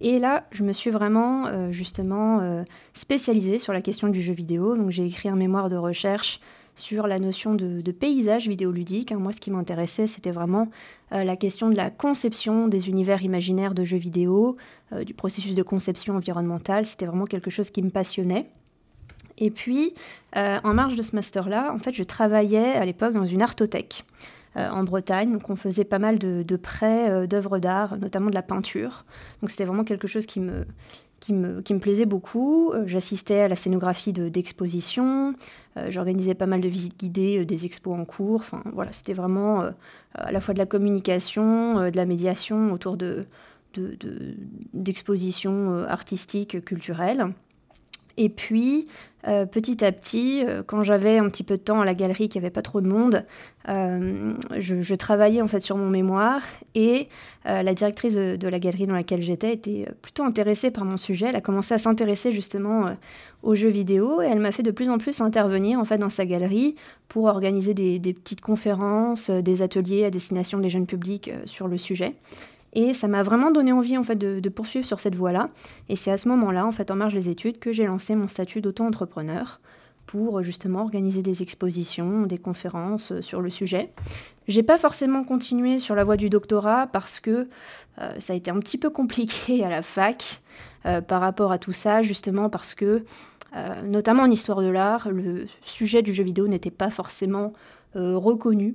Et 0.00 0.18
là, 0.18 0.46
je 0.52 0.62
me 0.62 0.72
suis 0.72 0.90
vraiment 0.90 1.46
euh, 1.46 1.72
justement 1.72 2.40
euh, 2.40 2.62
spécialisée 2.92 3.58
sur 3.58 3.72
la 3.72 3.80
question 3.80 4.08
du 4.08 4.20
jeu 4.20 4.34
vidéo. 4.34 4.76
Donc 4.76 4.90
j'ai 4.90 5.04
écrit 5.04 5.28
un 5.28 5.36
mémoire 5.36 5.68
de 5.68 5.76
recherche 5.76 6.40
sur 6.76 7.06
la 7.06 7.18
notion 7.18 7.54
de, 7.54 7.90
paysage 7.92 8.48
vidéoludique. 8.48 9.12
Hein. 9.12 9.18
Moi, 9.18 9.32
ce 9.32 9.40
qui 9.40 9.50
m'intéressait, 9.50 10.08
c'était 10.08 10.32
vraiment 10.32 10.68
la 11.12 11.36
question 11.36 11.70
de 11.70 11.76
la 11.76 11.90
conception 11.90 12.66
des 12.66 12.88
univers 12.88 13.22
imaginaires 13.22 13.74
de 13.74 13.84
jeux 13.84 13.96
vidéo, 13.96 14.56
du 15.06 15.14
processus 15.14 15.54
de 15.54 15.62
conception 15.62 16.16
environnementale. 16.16 16.84
C'était 16.84 17.06
vraiment 17.06 17.26
quelque 17.26 17.48
chose 17.48 17.70
qui 17.70 17.80
me 17.80 17.90
passionnait. 17.90 18.50
Et 19.38 19.52
puis, 19.52 19.94
en 20.34 20.74
marge 20.74 20.96
de 20.96 21.02
ce 21.02 21.14
master-là, 21.14 21.72
en 21.72 21.78
fait, 21.78 21.94
je 21.94 22.02
travaillais 22.02 22.72
à 22.72 22.84
l'époque 22.84 23.12
dans 23.12 23.24
une 23.24 23.42
artothèque. 23.42 24.04
Euh, 24.56 24.68
en 24.70 24.84
Bretagne. 24.84 25.32
Donc 25.32 25.50
on 25.50 25.56
faisait 25.56 25.84
pas 25.84 25.98
mal 25.98 26.16
de, 26.16 26.56
prêts 26.56 27.10
euh, 27.10 27.26
d'œuvres 27.26 27.58
d'art, 27.58 27.98
notamment 27.98 28.30
de 28.30 28.34
la 28.34 28.42
peinture. 28.42 29.04
Donc 29.40 29.50
c'était 29.50 29.64
vraiment 29.64 29.82
quelque 29.82 30.06
chose 30.06 30.26
qui 30.26 30.38
me, 30.38 30.64
qui 31.18 31.32
me, 31.32 31.60
qui 31.60 31.74
me, 31.74 31.80
plaisait 31.80 32.06
beaucoup. 32.06 32.70
Euh, 32.70 32.84
j'assistais 32.86 33.40
à 33.40 33.48
la 33.48 33.56
scénographie 33.56 34.12
d'expositions, 34.12 35.34
j'organisais 35.88 36.34
pas 36.34 36.46
mal 36.46 36.60
de 36.60 36.68
visites 36.68 36.96
guidées 36.96 37.44
des 37.44 37.64
expos 37.64 37.98
en 37.98 38.04
cours. 38.04 38.42
Enfin, 38.42 38.62
voilà, 38.74 38.92
c'était 38.92 39.12
vraiment 39.12 39.64
à 40.14 40.30
la 40.30 40.40
fois 40.40 40.54
de 40.54 40.60
la 40.60 40.66
communication, 40.66 41.90
de 41.90 41.96
la 41.96 42.04
médiation 42.04 42.72
autour 42.72 42.96
de, 42.96 43.26
d'expositions 44.72 45.84
artistiques, 45.88 46.64
culturelles. 46.64 47.26
Et 48.16 48.28
puis, 48.28 48.86
euh, 49.26 49.46
petit 49.46 49.82
à 49.84 49.90
petit, 49.90 50.44
euh, 50.44 50.62
quand 50.64 50.82
j'avais 50.82 51.16
un 51.16 51.28
petit 51.28 51.44
peu 51.44 51.56
de 51.56 51.62
temps 51.62 51.80
à 51.80 51.84
la 51.84 51.94
galerie, 51.94 52.28
qu'il 52.28 52.40
n'y 52.40 52.46
avait 52.46 52.52
pas 52.52 52.62
trop 52.62 52.82
de 52.82 52.86
monde, 52.86 53.24
euh, 53.70 54.34
je, 54.58 54.94
travaillais 54.94 55.40
en 55.40 55.48
fait 55.48 55.60
sur 55.60 55.76
mon 55.76 55.88
mémoire 55.88 56.42
et 56.74 57.08
la 57.44 57.74
directrice 57.74 58.14
de, 58.14 58.48
la 58.48 58.58
galerie 58.58 58.86
dans 58.86 58.94
laquelle 58.94 59.20
j'étais 59.20 59.52
était 59.52 59.86
plutôt 60.00 60.22
intéressée 60.22 60.70
par 60.70 60.84
mon 60.84 60.96
sujet. 60.96 61.26
Elle 61.28 61.36
a 61.36 61.40
commencé 61.40 61.74
à 61.74 61.78
s'intéresser 61.78 62.32
justement 62.32 62.96
aux 63.42 63.54
jeux 63.54 63.68
vidéo 63.68 64.22
et 64.22 64.26
elle 64.26 64.38
m'a 64.38 64.52
fait 64.52 64.62
de 64.62 64.70
plus 64.70 64.88
en 64.88 64.96
plus 64.96 65.20
intervenir 65.20 65.78
en 65.78 65.84
fait 65.84 65.98
dans 65.98 66.08
sa 66.08 66.24
galerie 66.24 66.74
pour 67.08 67.26
organiser 67.26 67.74
des, 67.74 67.98
des 67.98 68.14
petites 68.14 68.40
conférences, 68.40 69.28
des 69.28 69.60
ateliers 69.60 70.06
à 70.06 70.10
destination 70.10 70.58
des 70.58 70.70
jeunes 70.70 70.86
publics 70.86 71.30
sur 71.44 71.68
le 71.68 71.76
sujet. 71.76 72.14
Et 72.74 72.92
ça 72.92 73.08
m'a 73.08 73.22
vraiment 73.22 73.50
donné 73.50 73.72
envie 73.72 73.96
en 73.96 74.02
fait 74.02 74.16
de, 74.16 74.48
poursuivre 74.48 74.86
sur 74.86 75.00
cette 75.00 75.14
voie-là. 75.14 75.50
Et 75.88 75.96
c'est 75.96 76.10
à 76.10 76.16
ce 76.16 76.28
moment-là, 76.28 76.66
en 76.66 76.72
fait, 76.72 76.90
en 76.90 76.96
marge 76.96 77.14
des 77.14 77.28
études, 77.28 77.58
que 77.58 77.72
j'ai 77.72 77.86
lancé 77.86 78.14
mon 78.14 78.28
statut 78.28 78.60
d'auto-entrepreneur 78.60 79.60
pour 80.06 80.42
justement 80.42 80.82
organiser 80.82 81.22
des 81.22 81.42
expositions, 81.42 82.26
des 82.26 82.38
conférences 82.38 83.12
euh, 83.12 83.22
sur 83.22 83.40
le 83.40 83.48
sujet. 83.48 83.90
J'ai 84.48 84.62
pas 84.62 84.76
forcément 84.76 85.24
continué 85.24 85.78
sur 85.78 85.94
la 85.94 86.04
voie 86.04 86.18
du 86.18 86.28
doctorat 86.28 86.88
parce 86.88 87.20
que 87.20 87.48
euh, 88.00 88.12
ça 88.18 88.34
a 88.34 88.36
été 88.36 88.50
un 88.50 88.58
petit 88.58 88.76
peu 88.76 88.90
compliqué 88.90 89.64
à 89.64 89.70
la 89.70 89.80
fac 89.80 90.42
euh, 90.84 91.00
par 91.00 91.22
rapport 91.22 91.52
à 91.52 91.58
tout 91.58 91.72
ça, 91.72 92.02
justement 92.02 92.50
parce 92.50 92.74
que, 92.74 93.04
notamment 93.84 94.24
en 94.24 94.30
histoire 94.30 94.62
de 94.62 94.66
l'art, 94.66 95.08
le 95.10 95.46
sujet 95.62 96.02
du 96.02 96.12
jeu 96.12 96.24
vidéo 96.24 96.48
n'était 96.48 96.72
pas 96.72 96.90
forcément 96.90 97.52
reconnu 97.94 98.74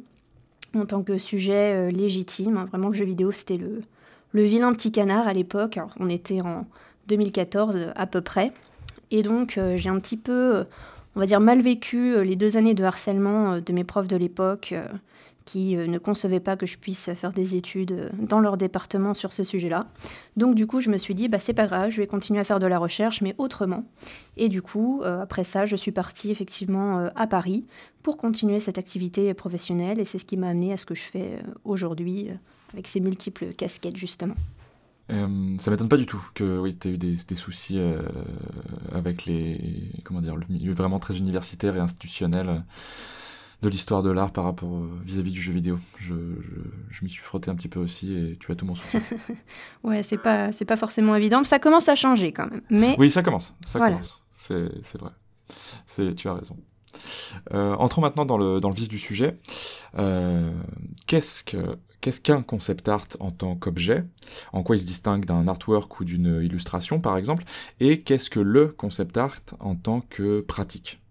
en 0.75 0.86
tant 0.86 1.03
que 1.03 1.17
sujet 1.17 1.73
euh, 1.75 1.91
légitime. 1.91 2.58
Hein. 2.58 2.65
Vraiment, 2.65 2.88
le 2.88 2.93
jeu 2.93 3.05
vidéo, 3.05 3.32
c'était 3.32 3.58
le, 3.58 3.82
le 4.32 4.43
vilain 4.43 4.71
petit 4.73 4.91
canard 4.91 5.27
à 5.27 5.34
l'époque. 5.34 5.79
On 5.99 6.10
était 6.10 6.41
en 6.41 6.67
2014 7.08 7.91
à 7.95 8.08
peu 8.08 8.21
près. 8.21 8.51
Et 9.12 9.23
donc, 9.23 9.58
euh, 9.58 9.77
j'ai 9.77 9.89
un 9.89 9.99
petit 9.99 10.17
peu, 10.17 10.58
euh, 10.58 10.63
on 11.15 11.19
va 11.19 11.25
dire, 11.25 11.39
mal 11.39 11.62
vécu 11.62 12.23
les 12.23 12.36
deux 12.36 12.58
années 12.58 12.73
de 12.73 12.84
harcèlement 12.84 13.60
de 13.60 13.73
mes 13.73 13.84
profs 13.84 14.08
de 14.08 14.15
l'époque 14.15 14.73
qui 15.49 15.75
ne 15.75 15.97
concevaient 15.97 16.39
pas 16.39 16.55
que 16.55 16.65
je 16.65 16.77
puisse 16.77 17.12
faire 17.13 17.33
des 17.33 17.55
études 17.55 18.12
dans 18.19 18.39
leur 18.39 18.57
département 18.57 19.13
sur 19.13 19.33
ce 19.33 19.43
sujet-là. 19.43 19.88
Donc 20.38 20.55
du 20.55 20.67
coup, 20.67 20.81
je 20.81 20.89
me 20.89 20.97
suis 20.97 21.15
dit, 21.15 21.27
bah, 21.27 21.39
c'est 21.39 21.53
pas 21.53 21.65
grave, 21.65 21.89
je 21.89 22.01
vais 22.01 22.07
continuer 22.07 22.39
à 22.39 22.43
faire 22.43 22.59
de 22.59 22.67
la 22.67 22.77
recherche, 22.77 23.21
mais 23.21 23.35
autrement. 23.38 23.83
Et 24.38 24.49
du 24.49 24.62
coup, 24.62 25.01
après 25.03 25.43
ça, 25.43 25.65
je 25.65 25.75
suis 25.75 25.91
partie 25.91 26.31
effectivement 26.31 27.09
à 27.15 27.27
Paris 27.27 27.65
pour 28.03 28.17
continuer 28.17 28.59
cette 28.59 28.77
activité 28.77 29.33
professionnelle 29.33 29.99
et 29.99 30.05
c'est 30.05 30.17
ce 30.17 30.25
qui 30.25 30.38
m'a 30.38 30.49
amené 30.49 30.73
à 30.73 30.77
ce 30.77 30.85
que 30.85 30.95
je 30.95 31.01
fais 31.01 31.33
euh, 31.33 31.53
aujourd'hui 31.63 32.29
euh, 32.29 32.33
avec 32.73 32.88
ces 32.88 32.99
multiples 32.99 33.53
casquettes 33.53 33.97
justement. 33.97 34.35
Euh, 35.12 35.55
ça 35.57 35.71
m'étonne 35.71 35.89
pas 35.89 35.97
du 35.97 36.05
tout 36.05 36.23
que 36.35 36.59
oui, 36.59 36.75
tu 36.75 36.88
aies 36.88 36.91
eu 36.91 36.97
des, 36.97 37.35
soucis 37.35 37.79
avec 38.91 39.25
les, 39.25 39.59
comment 40.03 40.21
dire, 40.21 40.35
le 40.35 40.45
milieu 40.49 40.71
vraiment 40.71 40.99
très 40.99 41.17
universitaire 41.17 41.75
et 41.75 41.79
institutionnel 41.79 42.63
de 43.61 43.69
l'histoire 43.69 44.03
de 44.03 44.09
l'art 44.09 44.31
par 44.31 44.45
rapport 44.45 44.69
vis-à-vis 45.03 45.31
du 45.31 45.41
jeu 45.41 45.51
vidéo. 45.51 45.77
Je, 45.99 46.13
je, 46.89 47.03
m'y 47.03 47.09
suis 47.09 47.21
frotté 47.21 47.51
un 47.51 47.55
petit 47.55 47.67
peu 47.67 47.79
aussi 47.79 48.13
et 48.13 48.37
tu 48.37 48.51
as 48.51 48.55
tout 48.55 48.65
mon 48.65 48.75
soutien. 48.75 49.01
ouais, 49.83 50.01
c'est 50.03 50.17
pas, 50.17 50.51
c'est 50.51 50.65
pas 50.65 50.77
forcément 50.77 51.15
évident, 51.15 51.39
mais 51.39 51.45
ça 51.45 51.59
commence 51.59 51.89
à 51.89 51.95
changer 51.95 52.31
quand 52.31 52.49
même. 52.49 52.61
Mais... 52.69 52.95
Oui, 52.97 53.11
ça 53.11 53.21
commence, 53.21 53.53
ça 53.63 53.79
commence. 53.79 54.23
C'est, 54.37 54.69
c'est 54.83 54.99
vrai. 54.99 55.11
C'est, 55.85 56.15
tu 56.15 56.29
as 56.29 56.35
raison. 56.35 56.55
Euh, 57.53 57.75
entrons 57.75 58.01
maintenant 58.01 58.25
dans 58.25 58.37
le, 58.37 58.59
dans 58.59 58.69
le 58.69 58.75
vif 58.75 58.87
du 58.87 58.97
sujet. 58.97 59.37
Euh, 59.97 60.51
qu'est-ce 61.07 61.43
que 61.43 61.77
qu'est-ce 62.01 62.21
qu'un 62.21 62.41
concept 62.41 62.87
art 62.87 63.07
en 63.19 63.31
tant 63.31 63.55
qu'objet? 63.55 64.05
En 64.53 64.63
quoi 64.63 64.77
il 64.77 64.79
se 64.79 64.85
distingue 64.85 65.25
d'un 65.25 65.47
artwork 65.47 65.99
ou 65.99 66.05
d'une 66.05 66.41
illustration, 66.41 67.01
par 67.01 67.17
exemple? 67.17 67.43
Et 67.81 68.01
qu'est-ce 68.01 68.29
que 68.29 68.39
le 68.39 68.69
concept 68.69 69.17
art 69.17 69.41
en 69.59 69.75
tant 69.75 70.01
que 70.01 70.39
pratique? 70.39 71.01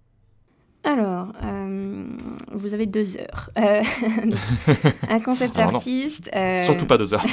Alors, 0.91 1.29
euh, 1.45 2.05
vous 2.53 2.73
avez 2.73 2.87
deux 2.87 3.17
heures. 3.19 3.51
un 5.09 5.21
concept 5.21 5.59
artiste. 5.59 6.31
Surtout 6.65 6.87
pas 6.87 6.97
deux 6.97 7.13
heures. 7.13 7.25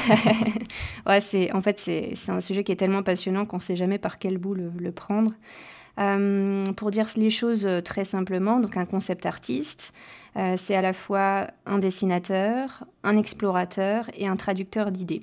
ouais, 1.07 1.21
c'est 1.21 1.51
en 1.53 1.61
fait 1.61 1.79
c'est 1.79 2.29
un 2.29 2.41
sujet 2.41 2.63
qui 2.63 2.71
est 2.71 2.75
tellement 2.75 3.03
passionnant 3.03 3.45
qu'on 3.45 3.57
ne 3.57 3.61
sait 3.61 3.75
jamais 3.75 3.97
par 3.97 4.17
quel 4.17 4.37
bout 4.37 4.55
le 4.55 4.91
prendre. 4.91 5.31
Euh, 5.97 6.73
pour 6.73 6.91
dire 6.91 7.07
les 7.15 7.29
choses 7.29 7.65
euh, 7.65 7.81
très 7.81 8.03
simplement, 8.03 8.59
donc 8.59 8.75
un 8.75 8.85
concept 8.85 9.25
artiste, 9.25 9.93
euh, 10.35 10.55
c'est 10.57 10.75
à 10.75 10.81
la 10.81 10.91
fois 10.91 11.47
un 11.65 11.77
dessinateur, 11.77 12.83
un 13.03 13.15
explorateur 13.15 14.09
et 14.15 14.27
un 14.27 14.35
traducteur 14.35 14.91
d'idées. 14.91 15.21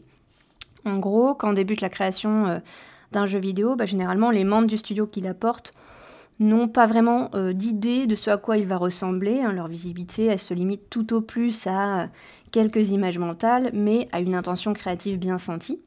En 0.87 0.97
gros, 0.99 1.35
quand 1.35 1.53
débute 1.53 1.83
la 1.83 1.91
création 1.91 2.61
d'un 3.13 3.27
jeu 3.27 3.39
vidéo, 3.39 3.77
bah, 3.77 3.85
généralement 3.87 4.33
les 4.33 4.43
membres 4.43 4.67
du 4.67 4.77
studio 4.77 5.07
qui 5.07 5.21
l'apportent 5.21 5.75
n'ont 6.47 6.69
pas 6.69 6.87
vraiment 6.87 7.31
d'idée 7.53 8.07
de 8.07 8.15
ce 8.15 8.31
à 8.31 8.37
quoi 8.37 8.57
il 8.57 8.67
va 8.67 8.77
ressembler. 8.77 9.41
Hein. 9.41 9.53
leur 9.53 9.69
visibilité, 9.69 10.27
elle 10.27 10.39
se 10.39 10.55
limite 10.55 10.89
tout 10.91 11.13
au 11.15 11.21
plus 11.21 11.67
à 11.67 12.09
quelques 12.51 12.91
images 12.91 13.19
mentales, 13.19 13.71
mais 13.73 14.09
à 14.13 14.21
une 14.21 14.35
intention 14.35 14.73
créative 14.73 15.19
bien 15.19 15.39
sentie. 15.39 15.81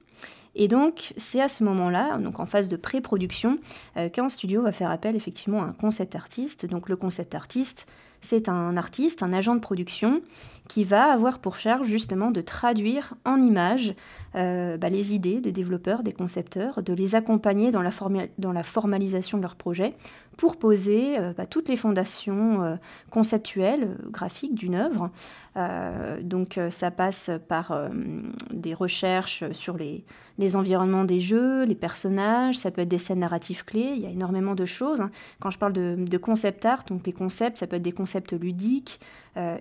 Et 0.56 0.68
donc, 0.70 1.14
c'est 1.18 1.42
à 1.42 1.50
ce 1.50 1.64
moment-là, 1.66 2.18
en 2.38 2.46
phase 2.46 2.70
de 2.70 2.78
pré-production, 2.78 3.58
euh, 3.98 4.10
qu'un 4.10 4.30
studio 4.30 4.62
va 4.62 4.72
faire 4.72 4.90
appel 4.90 5.16
effectivement 5.16 5.62
à 5.62 5.66
un 5.66 5.74
concept 5.74 6.16
artiste. 6.16 6.66
Donc, 6.66 6.88
le 6.88 6.96
concept 6.96 7.36
artiste, 7.36 7.88
c'est 8.22 8.48
un 8.48 8.78
artiste, 8.78 9.22
un 9.22 9.34
agent 9.34 9.54
de 9.54 9.60
production 9.60 10.22
qui 10.70 10.86
va 10.86 11.12
avoir 11.12 11.40
pour 11.40 11.58
charge 11.58 11.88
justement 11.88 12.32
de 12.32 12.42
traduire 12.42 13.14
en 13.26 13.40
images 13.40 13.96
euh, 14.36 14.78
bah, 14.78 14.90
les 14.90 15.14
idées 15.14 15.42
des 15.42 15.52
développeurs, 15.52 16.04
des 16.04 16.14
concepteurs, 16.14 16.82
de 16.82 16.94
les 16.94 17.16
accompagner 17.16 17.72
dans 17.72 17.82
la 17.84 18.64
formalisation 18.64 19.38
de 19.38 19.44
leur 19.44 19.56
projet 19.58 19.94
pour 20.38 20.58
poser 20.58 21.18
euh, 21.18 21.34
bah, 21.34 21.46
toutes 21.46 21.70
les 21.70 21.78
fondations 21.78 22.64
euh, 22.64 22.76
conceptuelles, 23.10 23.98
graphiques 24.10 24.56
d'une 24.56 24.76
œuvre. 24.76 25.12
donc 26.22 26.60
ça 26.70 26.92
passe 26.92 27.32
par 27.48 27.90
des 28.52 28.74
recherches 28.74 29.50
sur 29.54 29.78
les, 29.78 30.04
les, 30.38 30.58
environnements 30.58 31.06
des 31.06 31.22
jeux, 31.22 31.64
les 31.64 31.76
personnages, 31.76 32.58
ça 32.58 32.72
peut 32.72 32.82
être 32.82 32.90
des 32.90 32.98
scènes 32.98 33.20
narratives 33.20 33.64
clés, 33.64 33.94
il 33.96 34.02
y 34.02 34.06
a 34.06 34.10
énormément 34.10 34.54
de 34.54 34.66
choses. 34.66 35.00
Hein. 35.00 35.12
Quand 35.40 35.52
je 35.52 35.58
parle 35.58 35.72
de, 35.72 36.18
concept 36.18 36.66
art, 36.66 36.84
donc 36.84 37.04
des 37.04 37.14
concepts, 37.14 37.58
ça 37.58 37.68
peut 37.68 37.78
être 37.78 37.82
des 37.82 37.94
concepts 37.94 38.34
ludiques, 38.34 39.00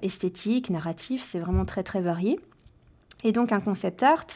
esthétiques, 0.02 0.70
narratifs, 0.70 1.22
c'est 1.22 1.38
vraiment 1.38 1.64
très 1.64 1.84
très 1.84 2.00
varié. 2.00 2.40
Et 3.22 3.32
donc 3.32 3.52
un 3.52 3.60
concept 3.60 4.02
art, 4.02 4.26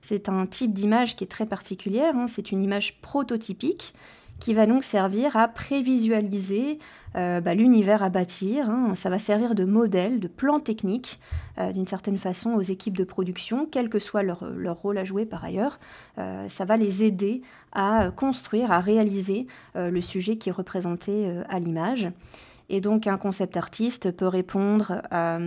c'est 0.00 0.28
un 0.28 0.46
type 0.46 0.72
d'image 0.72 1.16
qui 1.16 1.24
est 1.24 1.28
très 1.28 1.46
particulière, 1.46 2.14
hein. 2.16 2.26
c'est 2.26 2.52
une 2.52 2.62
image 2.62 3.00
prototypique 3.00 3.94
qui 4.38 4.54
va 4.54 4.66
donc 4.66 4.84
servir 4.84 5.36
à 5.36 5.48
prévisualiser 5.48 6.78
euh, 7.16 7.40
bah, 7.40 7.54
l'univers 7.54 8.02
à 8.02 8.08
bâtir. 8.08 8.70
Hein. 8.70 8.94
Ça 8.94 9.10
va 9.10 9.18
servir 9.18 9.54
de 9.54 9.64
modèle, 9.64 10.20
de 10.20 10.28
plan 10.28 10.60
technique, 10.60 11.18
euh, 11.58 11.72
d'une 11.72 11.86
certaine 11.86 12.18
façon, 12.18 12.50
aux 12.50 12.62
équipes 12.62 12.96
de 12.96 13.04
production, 13.04 13.66
quel 13.70 13.88
que 13.88 13.98
soit 13.98 14.22
leur, 14.22 14.40
rôle 14.82 14.98
à 14.98 15.04
jouer 15.04 15.26
par 15.26 15.44
ailleurs. 15.44 15.80
Euh, 16.18 16.48
ça 16.48 16.64
va 16.64 16.76
les 16.76 17.04
aider 17.04 17.42
à 17.72 18.10
construire, 18.14 18.72
à 18.72 18.80
réaliser 18.80 19.46
le 19.74 20.00
sujet 20.00 20.36
qui 20.36 20.48
est 20.48 20.52
représenté 20.52 21.30
à 21.48 21.58
l'image. 21.58 22.08
Et 22.70 22.82
donc 22.82 23.06
un 23.06 23.16
concept 23.16 23.56
artiste 23.56 24.10
peut 24.10 24.26
répondre 24.26 25.00
à, 25.10 25.38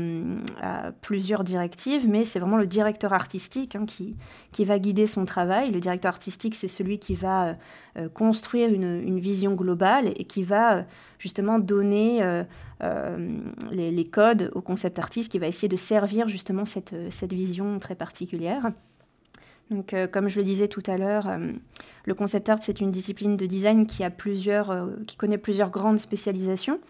plusieurs 1.01 1.43
directives, 1.43 2.07
mais 2.09 2.25
c'est 2.25 2.39
vraiment 2.39 2.57
le 2.57 2.65
directeur 2.65 3.13
artistique 3.13 3.75
hein, 3.75 3.85
qui, 3.85 4.15
qui 4.51 4.65
va 4.65 4.79
guider 4.79 5.05
son 5.05 5.25
travail. 5.25 5.71
Le 5.71 5.79
directeur 5.79 6.09
artistique, 6.09 6.55
c'est 6.55 6.67
celui 6.67 6.97
qui 6.97 7.13
va 7.13 7.57
euh, 7.97 8.09
construire 8.09 8.73
une, 8.73 9.19
vision 9.19 9.53
globale 9.53 10.07
et 10.15 10.23
qui 10.23 10.41
va 10.41 10.77
euh, 10.77 10.83
justement 11.19 11.59
donner 11.59 12.23
euh, 12.23 12.43
les, 13.71 14.05
codes 14.05 14.49
au 14.55 14.61
concept 14.61 14.97
artiste, 14.97 15.31
qui 15.31 15.37
va 15.37 15.47
essayer 15.47 15.67
de 15.67 15.75
servir 15.75 16.27
justement 16.27 16.65
cette, 16.65 16.95
cette 17.11 17.33
vision 17.33 17.77
très 17.77 17.93
particulière. 17.93 18.71
Donc, 19.69 19.95
comme 20.11 20.27
je 20.27 20.39
le 20.39 20.43
disais 20.43 20.67
tout 20.67 20.83
à 20.87 20.97
l'heure, 20.97 21.29
le 22.03 22.13
concept 22.13 22.49
art, 22.49 22.57
c'est 22.61 22.81
une 22.81 22.91
discipline 22.91 23.37
de 23.37 23.45
design 23.45 23.85
qui, 23.87 24.03
a 24.03 24.09
plusieurs, 24.09 24.89
qui 25.07 25.15
connaît 25.15 25.37
plusieurs 25.37 25.69
grandes 25.69 25.99
spécialisations. 25.99 26.81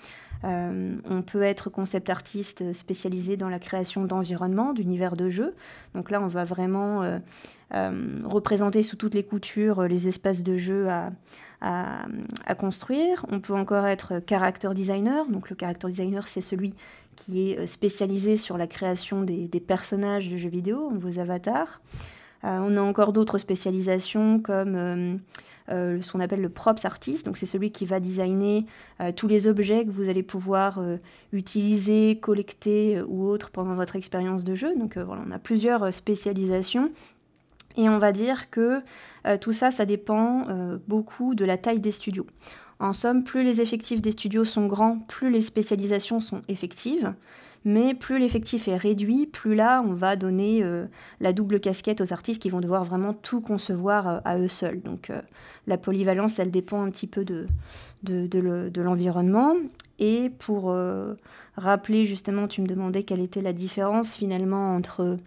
Euh, 0.44 0.96
on 1.10 1.22
peut 1.22 1.44
être 1.44 1.70
concept 1.70 2.10
artiste 2.10 2.74
spécialisé 2.74 3.38
dans 3.38 3.50
la 3.50 3.60
création 3.60 4.06
d'environnements, 4.06 4.74
d'univers 4.74 5.16
de 5.16 5.30
jeu. 5.30 5.54
Donc 5.94 6.10
là, 6.10 6.22
on 6.22 6.28
va 6.28 6.46
vraiment 6.46 7.04
euh, 7.04 7.20
euh, 7.74 8.20
représenter 8.26 8.82
sous 8.82 8.96
toutes 8.96 9.14
les 9.14 9.24
coutures 9.24 9.84
les 9.84 10.08
espaces 10.08 10.44
de 10.44 10.58
jeu 10.58 10.88
à, 10.90 11.12
construire. 12.58 13.26
On 13.30 13.40
peut 13.40 13.54
encore 13.54 13.86
être 13.86 14.22
character 14.28 14.70
designer. 14.74 15.28
Donc 15.28 15.50
le 15.50 15.56
character 15.60 15.88
designer, 15.88 16.28
c'est 16.28 16.42
celui 16.42 16.74
qui 17.16 17.52
est 17.52 17.66
spécialisé 17.68 18.36
sur 18.36 18.58
la 18.58 18.68
création 18.68 19.22
des, 19.22 19.48
des 19.48 19.60
personnages 19.60 20.30
de 20.30 20.38
jeux 20.38 20.50
vidéo, 20.50 20.90
vos 20.96 21.20
avatars. 21.20 21.82
on 22.44 22.78
a 22.78 22.82
encore 22.82 23.12
d'autres 23.14 23.38
spécialisations 23.38 24.40
comme 24.40 25.20
euh, 25.72 26.02
ce 26.02 26.12
qu'on 26.12 26.20
appelle 26.20 26.42
le 26.42 26.50
props 26.50 26.84
artist. 26.86 27.26
Donc 27.26 27.38
c'est 27.38 27.46
celui 27.46 27.72
qui 27.72 27.86
va 27.86 28.00
designer 28.00 28.66
euh, 29.00 29.12
tous 29.12 29.28
les 29.28 29.48
objets 29.48 29.86
que 29.86 29.92
vous 29.92 30.10
allez 30.10 30.24
pouvoir 30.24 30.80
euh, 30.80 30.98
utiliser, 31.32 32.20
collecter 32.20 33.02
ou 33.02 33.28
autres 33.28 33.50
pendant 33.50 33.76
votre 33.76 33.96
expérience 33.96 34.44
de 34.44 34.56
jeu. 34.56 34.76
Donc 34.78 34.98
voilà, 34.98 35.24
on 35.28 35.32
a 35.32 35.40
plusieurs 35.40 35.94
spécialisations. 35.94 36.92
Et 37.78 37.88
on 37.88 38.00
va 38.00 38.12
dire 38.12 38.50
que 38.50 38.82
tout 39.40 39.54
ça, 39.54 39.72
ça 39.72 39.86
dépend 39.86 40.46
beaucoup 40.90 41.36
de 41.36 41.46
la 41.46 41.58
taille 41.58 41.80
des 41.80 41.94
studios. 41.94 42.28
En 42.82 42.94
somme, 42.94 43.24
plus 43.24 43.44
les 43.44 43.62
effectifs 43.62 44.02
des 44.02 44.12
studios 44.12 44.44
sont 44.44 44.66
grands, 44.66 45.00
plus 45.08 45.32
les 45.32 45.42
spécialisations 45.42 46.20
sont 46.20 46.42
effectives 46.50 47.14
mais 47.64 47.94
plus 47.94 48.18
l'effectif 48.18 48.68
est 48.68 48.78
réduit, 48.78 49.28
plus 49.28 49.54
là, 49.54 49.84
on 49.86 49.94
va 49.94 50.16
donner 50.16 50.64
euh, 50.64 50.86
la 51.20 51.32
double 51.32 51.60
casquette 51.60 52.02
aux 52.02 52.12
artistes 52.12 52.42
qui 52.42 52.50
vont 52.50 52.60
devoir 52.60 52.84
vraiment 52.84 53.14
tout 53.14 53.40
concevoir 53.40 54.08
euh, 54.08 54.20
à 54.26 54.40
eux 54.40 54.48
seuls. 54.48 54.82
Donc 54.82 55.10
euh, 55.10 55.22
la 55.68 55.78
polyvalence, 55.78 56.40
elle 56.40 56.50
dépend 56.50 56.82
un 56.82 56.90
petit 56.90 57.08
peu 57.08 57.24
de, 57.24 57.46
de, 58.04 58.82
l'environnement. 58.82 59.56
Et 60.00 60.32
pour 60.40 60.76
rappeler, 61.56 62.06
justement, 62.06 62.48
tu 62.48 62.62
me 62.62 62.66
demandais 62.66 63.04
quelle 63.04 63.20
était 63.20 63.42
la 63.42 63.54
différence 63.54 64.16
finalement 64.16 64.76
entre 64.76 65.18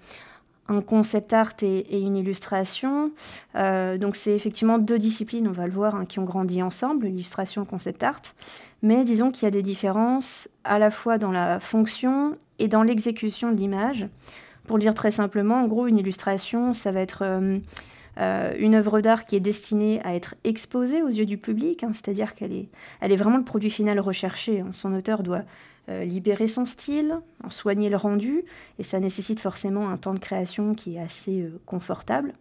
un 0.68 0.80
concept 0.80 1.32
art 1.32 1.52
et, 1.62 2.00
une 2.00 2.16
illustration. 2.16 3.10
donc 3.54 4.16
c'est 4.16 4.34
effectivement 4.34 4.78
deux 4.78 4.98
disciplines, 4.98 5.46
on 5.46 5.52
va 5.52 5.66
le 5.66 5.72
voir, 5.72 5.94
hein, 5.94 6.06
qui 6.06 6.18
ont 6.18 6.24
grandi 6.24 6.62
ensemble, 6.62 7.06
l'illustration 7.06 7.64
concept 7.64 8.02
art. 8.02 8.22
Mais 8.84 9.04
disons 9.04 9.30
qu'il 9.30 9.44
y 9.44 9.46
a 9.46 9.50
des 9.50 9.62
différences 9.62 10.48
à 10.62 10.78
la 10.78 10.90
fois 10.90 11.16
dans 11.16 11.32
la 11.32 11.58
fonction 11.58 12.36
et 12.58 12.68
dans 12.68 12.82
l'exécution 12.82 13.50
de 13.50 13.56
l'image. 13.56 14.06
Pour 14.66 14.76
le 14.76 14.82
dire 14.82 14.94
très 14.94 15.10
simplement, 15.10 15.62
en 15.62 15.66
gros, 15.66 15.86
une 15.86 15.98
illustration, 15.98 16.72
ça 16.72 16.90
va 16.90 17.00
être 17.00 17.22
euh, 17.22 17.58
euh, 18.18 18.54
une 18.58 18.74
œuvre 18.74 19.00
d'art 19.00 19.26
qui 19.26 19.36
est 19.36 19.40
destinée 19.40 20.00
à 20.04 20.14
être 20.14 20.34
exposée 20.44 21.02
aux 21.02 21.08
yeux 21.08 21.26
du 21.26 21.38
public, 21.38 21.84
hein, 21.84 21.90
c'est-à-dire 21.92 22.34
qu'elle 22.34 22.52
est, 22.52 22.68
elle 23.00 23.12
est 23.12 23.16
vraiment 23.16 23.36
le 23.36 23.44
produit 23.44 23.70
final 23.70 24.00
recherché. 24.00 24.60
Hein. 24.60 24.68
Son 24.72 24.94
auteur 24.94 25.22
doit 25.22 25.38
euh, 25.38 25.42
libérer 25.88 26.48
son 26.48 26.64
style, 26.64 27.18
en 27.44 27.50
soigner 27.50 27.90
le 27.90 27.96
rendu, 27.96 28.44
et 28.78 28.82
ça 28.82 29.00
nécessite 29.00 29.40
forcément 29.40 29.90
un 29.90 29.96
temps 29.98 30.14
de 30.14 30.18
création 30.18 30.74
qui 30.74 30.96
est 30.96 31.00
assez 31.00 31.46
confortable. 31.66 32.32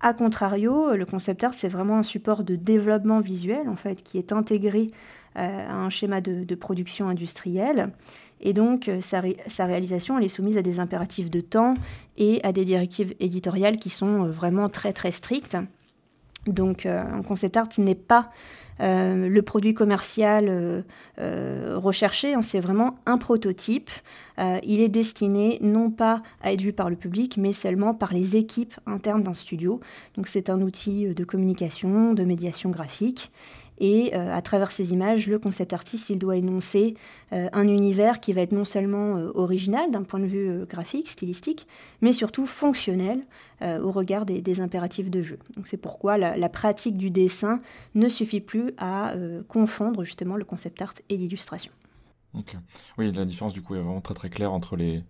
A 0.00 0.14
contrario, 0.14 0.94
le 0.94 1.04
concept 1.04 1.44
art, 1.44 1.54
c'est 1.54 1.68
vraiment 1.68 1.98
un 1.98 2.02
support 2.02 2.44
de 2.44 2.56
développement 2.56 3.20
visuel, 3.20 3.68
en 3.68 3.76
fait, 3.76 4.02
qui 4.02 4.16
est 4.16 4.32
intégré 4.32 4.88
euh, 5.38 5.68
à 5.68 5.74
un 5.74 5.90
schéma 5.90 6.20
de, 6.20 6.54
production 6.54 7.08
industrielle. 7.08 7.92
Et 8.40 8.52
donc, 8.52 8.88
euh, 8.88 9.00
sa, 9.00 9.20
réalisation, 9.66 10.18
elle 10.18 10.24
est 10.24 10.28
soumise 10.28 10.56
à 10.56 10.62
des 10.62 10.80
impératifs 10.80 11.30
de 11.30 11.40
temps 11.40 11.74
et 12.16 12.40
à 12.44 12.52
des 12.52 12.64
directives 12.64 13.14
éditoriales 13.20 13.76
qui 13.76 13.90
sont 13.90 14.24
euh, 14.24 14.30
vraiment 14.30 14.68
très, 14.68 14.92
très 14.92 15.12
strictes. 15.12 15.56
Donc, 16.46 16.86
un 16.86 17.22
concept 17.22 17.56
art 17.56 17.68
n'est 17.76 17.94
pas 17.94 18.30
le 18.80 19.40
produit 19.40 19.74
commercial 19.74 20.84
recherché, 21.18 22.34
hein, 22.34 22.42
c'est 22.42 22.60
vraiment 22.60 22.96
un 23.06 23.18
prototype. 23.18 23.90
il 24.62 24.80
est 24.80 24.88
destiné 24.88 25.58
non 25.60 25.90
pas 25.90 26.22
à 26.40 26.52
être 26.52 26.62
vu 26.62 26.72
par 26.72 26.90
le 26.90 26.96
public, 26.96 27.36
mais 27.36 27.52
seulement 27.52 27.94
par 27.94 28.12
les 28.12 28.36
équipes 28.36 28.74
internes 28.86 29.22
d'un 29.22 29.34
studio. 29.34 29.80
Donc 30.16 30.28
c'est 30.28 30.50
un 30.50 30.60
outil 30.60 31.14
de 31.14 31.24
communication, 31.24 32.14
de 32.14 32.24
médiation 32.24 32.70
graphique. 32.70 33.30
Et 33.78 34.14
euh, 34.14 34.34
à 34.34 34.42
travers 34.42 34.70
ces 34.70 34.92
images, 34.92 35.28
le 35.28 35.38
concept 35.38 35.72
artiste, 35.72 36.10
il 36.10 36.18
doit 36.18 36.36
énoncer 36.36 36.94
euh, 37.32 37.48
un 37.52 37.68
univers 37.68 38.20
qui 38.20 38.32
va 38.32 38.42
être 38.42 38.52
non 38.52 38.64
seulement 38.64 39.16
euh, 39.16 39.30
original 39.34 39.90
d'un 39.90 40.02
point 40.02 40.20
de 40.20 40.26
vue 40.26 40.66
graphique, 40.68 41.08
stylistique, 41.08 41.66
mais 42.00 42.12
surtout 42.12 42.46
fonctionnel 42.46 43.20
au 43.60 43.90
regard 43.90 44.24
des, 44.24 44.60
impératifs 44.60 45.10
de 45.10 45.20
jeu. 45.20 45.38
C'est 45.64 45.76
pourquoi 45.76 46.16
la, 46.16 46.48
pratique 46.48 46.96
du 46.96 47.10
dessin 47.10 47.60
ne 47.96 48.08
suffit 48.08 48.40
plus 48.40 48.72
à 48.78 49.14
confondre 49.48 50.04
justement 50.04 50.36
le 50.36 50.44
concept 50.44 50.80
art 50.80 50.94
et 51.08 51.16
l'illustration. 51.16 51.72
Oui, 52.98 53.12
la 53.12 53.24
différence 53.24 53.52
du 53.52 53.62
coup 53.62 53.74
est 53.74 53.80
vraiment 53.80 54.00
très 54.00 54.14
très 54.14 54.30
claire 54.30 54.52
entre 54.52 54.76
les, 54.76 55.02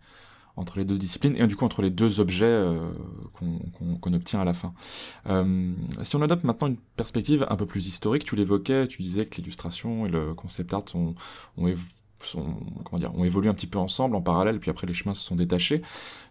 entre 0.59 0.78
les 0.78 0.84
deux 0.84 0.98
disciplines 0.98 1.36
et 1.36 1.46
du 1.46 1.56
coup 1.56 1.64
entre 1.64 1.82
les 1.82 1.90
deux 1.90 2.20
objets 2.20 2.44
euh, 2.46 2.90
qu'on 3.32 4.12
obtient 4.12 4.40
à 4.40 4.44
la 4.44 4.54
fin. 4.54 4.74
Euh, 5.28 5.72
si 6.02 6.16
on 6.16 6.22
adopte 6.22 6.44
maintenant 6.44 6.66
une 6.66 6.76
perspective 6.96 7.46
un 7.48 7.56
peu 7.56 7.66
plus 7.66 7.86
historique, 7.86 8.24
tu 8.24 8.36
l'évoquais, 8.36 8.88
tu 8.88 9.02
disais 9.02 9.26
que 9.26 9.36
l'illustration 9.36 10.06
et 10.06 10.09
le 10.09 10.34
concept 10.34 10.74
art 10.74 10.84
ont, 10.94 11.14
ont, 11.56 11.66
comment 12.84 12.98
dire, 12.98 13.14
ont 13.14 13.24
évolué 13.24 13.48
un 13.48 13.54
petit 13.54 13.66
peu 13.66 13.78
ensemble 13.78 14.16
en 14.16 14.20
parallèle, 14.20 14.59
puis 14.59 14.70
après 14.70 14.86
les 14.86 14.94
chemins 14.94 15.14
se 15.14 15.24
sont 15.24 15.36
détachés. 15.36 15.82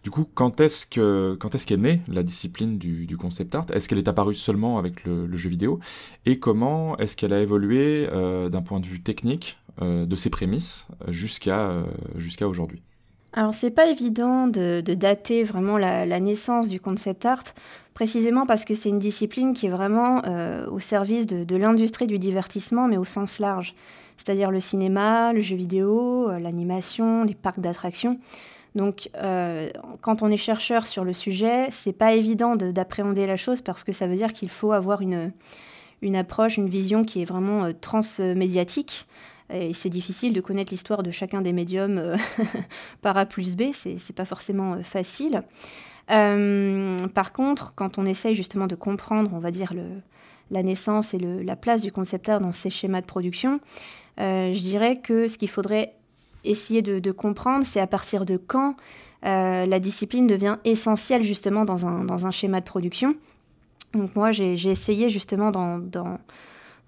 Du 0.04 0.10
coup, 0.10 0.26
quand 0.34 0.60
est-ce 0.60 0.86
que 0.86 1.36
quand 1.40 1.54
est-ce 1.54 1.66
qu'est 1.66 1.76
née 1.78 2.02
la 2.08 2.22
discipline 2.22 2.78
du, 2.78 3.06
du 3.06 3.16
concept 3.16 3.54
art? 3.54 3.66
Est-ce 3.72 3.88
qu'elle 3.88 3.98
est 3.98 4.08
apparue 4.08 4.34
seulement 4.34 4.78
avec 4.78 5.04
le, 5.04 5.26
le 5.26 5.36
jeu 5.36 5.48
vidéo? 5.48 5.80
Et 6.26 6.38
comment 6.38 6.96
est-ce 6.98 7.16
qu'elle 7.16 7.32
a 7.32 7.40
évolué 7.40 8.08
euh, 8.12 8.48
d'un 8.48 8.62
point 8.62 8.80
de 8.80 8.86
vue 8.86 9.00
technique 9.00 9.58
euh, 9.80 10.06
de 10.06 10.16
ses 10.16 10.30
prémices 10.30 10.88
jusqu'à 11.08 11.70
euh, 11.70 11.84
jusqu'à 12.16 12.46
aujourd'hui? 12.46 12.82
Alors 13.32 13.54
c'est 13.54 13.70
pas 13.70 13.86
évident 13.86 14.46
de, 14.46 14.80
dater 14.80 15.44
vraiment 15.44 15.76
la, 15.76 16.20
naissance 16.20 16.68
du 16.68 16.80
concept 16.80 17.26
art, 17.26 17.44
précisément 17.94 18.46
parce 18.46 18.64
que 18.64 18.74
c'est 18.74 18.88
une 18.88 18.98
discipline 18.98 19.52
qui 19.52 19.66
est 19.66 19.70
vraiment 19.70 20.22
euh, 20.24 20.66
au 20.70 20.80
service 20.80 21.26
de, 21.26 21.56
l'industrie 21.56 22.06
du 22.06 22.18
divertissement, 22.18 22.88
mais 22.88 22.96
au 22.96 23.04
sens 23.04 23.38
large. 23.38 23.74
C'est-à-dire 24.16 24.50
le 24.50 24.60
cinéma, 24.60 25.32
le 25.32 25.42
jeu 25.42 25.56
vidéo, 25.56 26.28
euh, 26.30 26.38
l'animation, 26.38 27.22
les 27.22 27.34
parcs 27.34 27.60
d'attractions. 27.60 28.18
Donc 28.74 29.10
euh, 29.16 29.70
quand 30.00 30.22
on 30.22 30.30
est 30.30 30.36
chercheur 30.36 30.86
sur 30.86 31.04
le 31.04 31.12
sujet, 31.12 31.66
c'est 31.70 31.92
pas 31.92 32.14
évident 32.14 32.56
d'appréhender 32.56 33.26
la 33.26 33.36
chose 33.36 33.60
parce 33.60 33.84
que 33.84 33.92
ça 33.92 34.06
veut 34.06 34.16
dire 34.16 34.32
qu'il 34.32 34.48
faut 34.48 34.72
avoir 34.72 35.02
une, 35.02 35.32
une 36.00 36.16
approche, 36.16 36.56
une 36.56 36.68
vision 36.68 37.04
qui 37.04 37.22
est 37.22 37.24
vraiment 37.26 37.72
transmédiatique. 37.80 39.06
Et 39.50 39.72
c'est 39.72 39.88
difficile 39.88 40.32
de 40.32 40.40
connaître 40.40 40.72
l'histoire 40.72 41.02
de 41.02 41.10
chacun 41.10 41.40
des 41.40 41.52
médiums 41.52 41.98
euh, 41.98 42.16
par 43.02 43.16
A 43.16 43.24
plus 43.24 43.56
B, 43.56 43.72
c'est 43.72 44.14
pas 44.14 44.26
forcément 44.26 44.74
euh, 44.74 44.82
facile. 44.82 45.42
Euh, 46.10 46.96
par 47.08 47.32
contre, 47.32 47.74
quand 47.74 47.98
on 47.98 48.04
essaye 48.04 48.34
justement 48.34 48.66
de 48.66 48.74
comprendre, 48.74 49.30
on 49.32 49.38
va 49.38 49.50
dire, 49.50 49.72
la 50.50 50.62
naissance 50.62 51.14
et 51.14 51.18
la 51.18 51.56
place 51.56 51.82
du 51.82 51.92
concept 51.92 52.28
art 52.28 52.40
dans 52.40 52.52
ces 52.52 52.70
schémas 52.70 53.00
de 53.02 53.06
production, 53.06 53.60
je 54.16 54.58
dirais 54.58 54.96
que 54.96 55.28
ce 55.28 55.36
qu'il 55.36 55.50
faudrait 55.50 55.94
essayer 56.44 56.80
de, 56.80 57.12
comprendre, 57.12 57.66
c'est 57.66 57.80
à 57.80 57.86
partir 57.86 58.24
de 58.24 58.38
quand 58.38 58.74
la 59.22 59.78
discipline 59.80 60.26
devient 60.26 60.56
essentielle 60.64 61.22
justement 61.22 61.66
dans 61.66 61.84
un, 61.84 62.30
schéma 62.30 62.60
de 62.60 62.64
production. 62.64 63.14
Donc 63.92 64.16
moi, 64.16 64.30
j'ai 64.32 64.54
essayé 64.54 65.10
justement 65.10 65.50
dans 65.50 66.18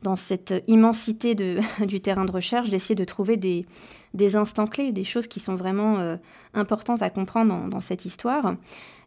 dans 0.02 0.16
cette 0.16 0.54
immensité 0.66 1.34
du 1.86 2.00
terrain 2.00 2.24
de 2.24 2.30
recherche, 2.30 2.70
d'essayer 2.70 2.94
de 2.94 3.04
trouver 3.04 3.36
des, 3.36 4.36
instants 4.36 4.66
clés, 4.66 4.92
des 4.92 5.04
choses 5.04 5.26
qui 5.26 5.40
sont 5.40 5.56
vraiment 5.56 5.98
euh, 5.98 6.16
importantes 6.54 7.02
à 7.02 7.10
comprendre 7.10 7.68
dans, 7.68 7.80
cette 7.80 8.04
histoire. 8.04 8.54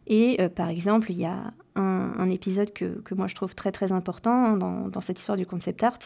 Et 0.06 0.36
euh, 0.40 0.48
par 0.48 0.68
exemple, 0.68 1.10
il 1.10 1.18
y 1.18 1.24
a 1.24 1.52
un, 1.76 2.28
épisode 2.28 2.72
que, 2.72 3.14
moi 3.14 3.26
je 3.26 3.34
trouve 3.34 3.54
très 3.54 3.72
très 3.72 3.92
important 3.92 4.56
dans, 4.56 5.00
cette 5.00 5.18
histoire 5.18 5.36
du 5.36 5.44
concept 5.44 5.82
art, 5.82 5.98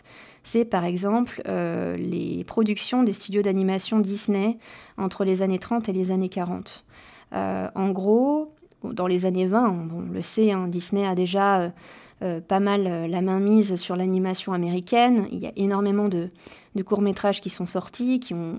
c'est 0.42 0.64
par 0.64 0.84
exemple 0.84 1.42
euh, 1.46 1.96
les 1.96 2.42
productions 2.44 3.02
des 3.02 3.12
studios 3.12 3.42
d'animation 3.42 4.00
Disney 4.00 4.58
entre 4.96 5.24
les 5.24 5.42
années 5.42 5.58
30 5.58 5.88
et 5.88 5.92
les 5.92 6.10
années 6.10 6.28
40. 6.28 6.84
en 7.32 7.90
gros, 7.90 8.52
dans 8.82 9.06
les 9.06 9.26
années 9.26 9.46
20, 9.46 9.90
on, 9.92 10.12
le 10.12 10.22
sait, 10.22 10.52
hein, 10.52 10.68
Disney 10.68 11.06
a 11.06 11.14
déjà 11.14 11.72
pas 12.20 12.60
mal 12.60 12.86
euh, 12.86 13.06
la 13.06 13.20
main 13.20 13.38
mise 13.38 13.76
sur 13.76 13.94
l'animation 13.96 14.52
américaine. 14.52 15.26
Il 15.30 15.38
y 15.38 15.46
a 15.46 15.52
énormément 15.56 16.08
de, 16.08 16.30
courts-métrages 16.84 17.40
qui 17.40 17.50
sont 17.50 17.66
sortis, 17.66 18.20
qui 18.20 18.34
ont, 18.34 18.56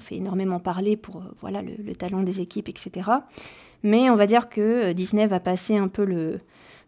fait 0.00 0.16
énormément 0.16 0.58
parler 0.58 0.96
pour 0.96 1.16
euh, 1.16 1.34
voilà, 1.40 1.62
le, 1.62 1.94
talent 1.94 2.22
des 2.22 2.40
équipes, 2.40 2.68
etc. 2.68 3.10
Mais 3.82 4.10
on 4.10 4.16
va 4.16 4.26
dire 4.26 4.48
que 4.48 4.92
Disney 4.92 5.26
va 5.26 5.40
passer 5.40 5.76
un 5.76 5.88
peu 5.88 6.04
le, 6.04 6.40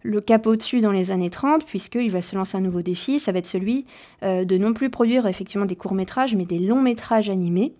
le 0.02 0.20
cap 0.20 0.46
au-dessus 0.46 0.80
dans 0.80 0.92
les 0.92 1.10
années 1.12 1.30
30, 1.30 1.64
puisqu'il 1.64 2.10
va 2.10 2.22
se 2.22 2.34
lancer 2.34 2.56
un 2.58 2.60
nouveau 2.60 2.82
défi, 2.82 3.20
ça 3.20 3.30
va 3.30 3.38
être 3.38 3.46
celui 3.46 3.86
de 4.22 4.58
non 4.58 4.72
plus 4.72 4.90
produire 4.90 5.26
effectivement 5.26 5.66
des 5.66 5.76
courts-métrages, 5.76 6.34
mais 6.34 6.46
des 6.46 6.58
longs-métrages 6.58 7.30
animés. 7.30 7.74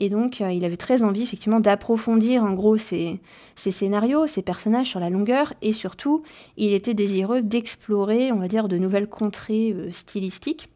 Et 0.00 0.08
donc, 0.08 0.40
euh, 0.40 0.50
il 0.50 0.64
avait 0.64 0.78
très 0.78 1.04
envie, 1.04 1.22
effectivement, 1.22 1.60
d'approfondir, 1.60 2.42
en 2.42 2.54
gros, 2.54 2.78
ses, 2.78 3.20
scénarios, 3.54 4.26
ses 4.26 4.42
personnages 4.42 4.86
sur 4.86 4.98
la 4.98 5.10
longueur. 5.10 5.52
Et 5.60 5.72
surtout, 5.72 6.22
il 6.56 6.72
était 6.72 6.94
désireux 6.94 7.42
d'explorer, 7.42 8.32
on 8.32 8.38
va 8.38 8.48
dire, 8.48 8.66
de 8.66 8.78
nouvelles 8.78 9.08
contrées 9.08 9.72
euh, 9.72 9.90
stylistiques. 9.90 10.70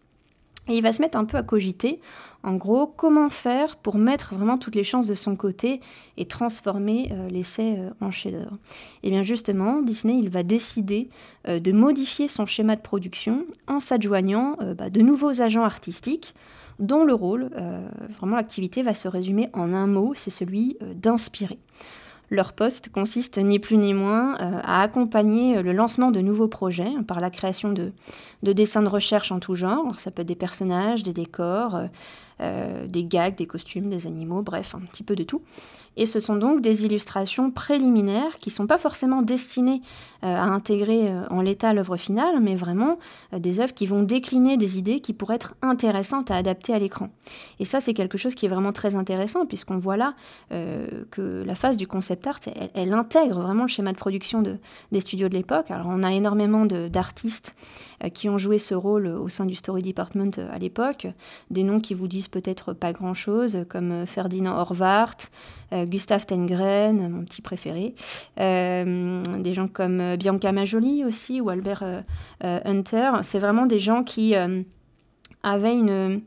Et 0.68 0.76
il 0.76 0.82
va 0.82 0.92
se 0.92 1.02
mettre 1.02 1.18
un 1.18 1.24
peu 1.26 1.36
à 1.36 1.42
cogiter, 1.42 2.00
en 2.42 2.54
gros, 2.54 2.86
comment 2.86 3.28
faire 3.28 3.76
pour 3.76 3.96
mettre 3.96 4.34
vraiment 4.34 4.56
toutes 4.56 4.74
les 4.74 4.84
chances 4.84 5.06
de 5.06 5.14
son 5.14 5.36
côté 5.36 5.80
et 6.16 6.24
transformer 6.26 7.10
euh, 7.12 7.28
l'essai 7.28 7.78
en 8.00 8.10
chef-d'œuvre. 8.10 8.56
Et 9.02 9.10
bien 9.10 9.22
justement, 9.22 9.82
Disney, 9.82 10.18
il 10.18 10.30
va 10.30 10.42
décider 10.42 11.08
de 11.46 11.72
modifier 11.72 12.28
son 12.28 12.46
schéma 12.46 12.76
de 12.76 12.80
production 12.80 13.44
en 13.66 13.78
s'adjoignant 13.78 14.56
bah, 14.78 14.88
de 14.88 15.02
nouveaux 15.02 15.42
agents 15.42 15.64
artistiques 15.64 16.34
dont 16.78 17.04
le 17.04 17.14
rôle, 17.14 17.50
euh, 17.56 17.86
vraiment 18.18 18.36
l'activité 18.36 18.82
va 18.82 18.94
se 18.94 19.08
résumer 19.08 19.50
en 19.52 19.72
un 19.72 19.86
mot, 19.86 20.12
c'est 20.14 20.30
celui 20.30 20.76
euh, 20.82 20.94
d'inspirer. 20.94 21.58
Leur 22.30 22.54
poste 22.54 22.88
consiste 22.88 23.38
ni 23.38 23.58
plus 23.58 23.76
ni 23.76 23.92
moins 23.92 24.36
euh, 24.40 24.60
à 24.64 24.80
accompagner 24.80 25.62
le 25.62 25.72
lancement 25.72 26.10
de 26.10 26.20
nouveaux 26.20 26.48
projets 26.48 26.90
par 27.06 27.20
la 27.20 27.30
création 27.30 27.72
de, 27.72 27.92
dessins 28.42 28.82
de 28.82 28.88
recherche 28.88 29.30
en 29.30 29.40
tout 29.40 29.54
genre. 29.54 30.00
ça 30.00 30.10
peut 30.10 30.22
être 30.22 30.28
des 30.28 30.34
personnages, 30.34 31.02
des 31.02 31.12
décors, 31.12 31.82
des 32.40 33.04
gags, 33.04 33.36
des 33.36 33.46
costumes, 33.46 33.88
des 33.88 34.06
animaux, 34.06 34.42
bref, 34.42 34.74
un 34.74 34.80
petit 34.80 35.04
peu 35.04 35.14
de 35.14 35.22
tout. 35.22 35.42
Et 35.96 36.06
ce 36.06 36.20
sont 36.20 36.36
donc 36.36 36.60
des 36.60 36.84
illustrations 36.84 37.50
préliminaires 37.50 38.38
qui 38.38 38.50
ne 38.50 38.54
sont 38.54 38.66
pas 38.66 38.78
forcément 38.78 39.22
destinées 39.22 39.80
euh, 40.24 40.34
à 40.34 40.44
intégrer 40.44 41.08
euh, 41.08 41.22
en 41.30 41.40
l'état 41.40 41.72
l'œuvre 41.74 41.96
finale, 41.96 42.40
mais 42.40 42.56
vraiment 42.56 42.98
euh, 43.32 43.38
des 43.38 43.60
œuvres 43.60 43.74
qui 43.74 43.86
vont 43.86 44.02
décliner 44.02 44.56
des 44.56 44.78
idées 44.78 45.00
qui 45.00 45.12
pourraient 45.12 45.34
être 45.36 45.54
intéressantes 45.62 46.30
à 46.30 46.36
adapter 46.36 46.72
à 46.72 46.78
l'écran. 46.78 47.10
Et 47.60 47.64
ça, 47.64 47.80
c'est 47.80 47.94
quelque 47.94 48.18
chose 48.18 48.34
qui 48.34 48.46
est 48.46 48.48
vraiment 48.48 48.72
très 48.72 48.94
intéressant, 48.94 49.46
puisqu'on 49.46 49.78
voit 49.78 49.96
là 49.96 50.14
que 50.50 51.42
la 51.44 51.54
phase 51.54 51.76
du 51.76 51.86
concept 51.86 52.26
art, 52.26 52.40
elle, 52.74 52.92
intègre 52.92 53.40
vraiment 53.40 53.62
le 53.62 53.68
schéma 53.68 53.92
de 53.92 53.96
production 53.96 54.42
de, 54.42 54.58
des 54.92 55.00
studios 55.00 55.28
de 55.28 55.34
l'époque. 55.34 55.70
Alors, 55.70 55.86
on 55.88 56.02
a 56.02 56.12
énormément 56.12 56.66
d'artistes 56.66 57.54
qui 58.12 58.28
ont 58.28 58.38
joué 58.38 58.58
ce 58.58 58.74
rôle 58.74 59.06
au 59.06 59.28
sein 59.28 59.46
du 59.46 59.54
Story 59.54 59.82
Department 59.82 60.32
à 60.52 60.58
l'époque, 60.58 61.06
des 61.50 61.64
noms 61.64 61.80
qui 61.80 61.94
vous 61.94 62.08
disent 62.08 62.28
peut-être 62.28 62.72
pas 62.72 62.92
grand-chose, 62.92 63.64
comme 63.68 64.06
Ferdinand 64.06 64.58
Horvath, 64.58 65.30
Gustave 65.84 66.26
Tengren, 66.26 67.08
mon 67.08 67.24
petit 67.24 67.42
préféré, 67.42 67.94
euh, 68.40 69.12
des 69.38 69.54
gens 69.54 69.68
comme 69.68 70.00
euh, 70.00 70.16
Bianca 70.16 70.52
Majoli 70.52 71.04
aussi 71.04 71.40
ou 71.40 71.50
Albert 71.50 71.82
Hunter. 72.40 73.10
C'est 73.22 73.38
vraiment 73.38 73.66
des 73.66 73.78
gens 73.78 74.04
qui 74.04 74.34
avaient 75.42 75.74
une 75.74 76.22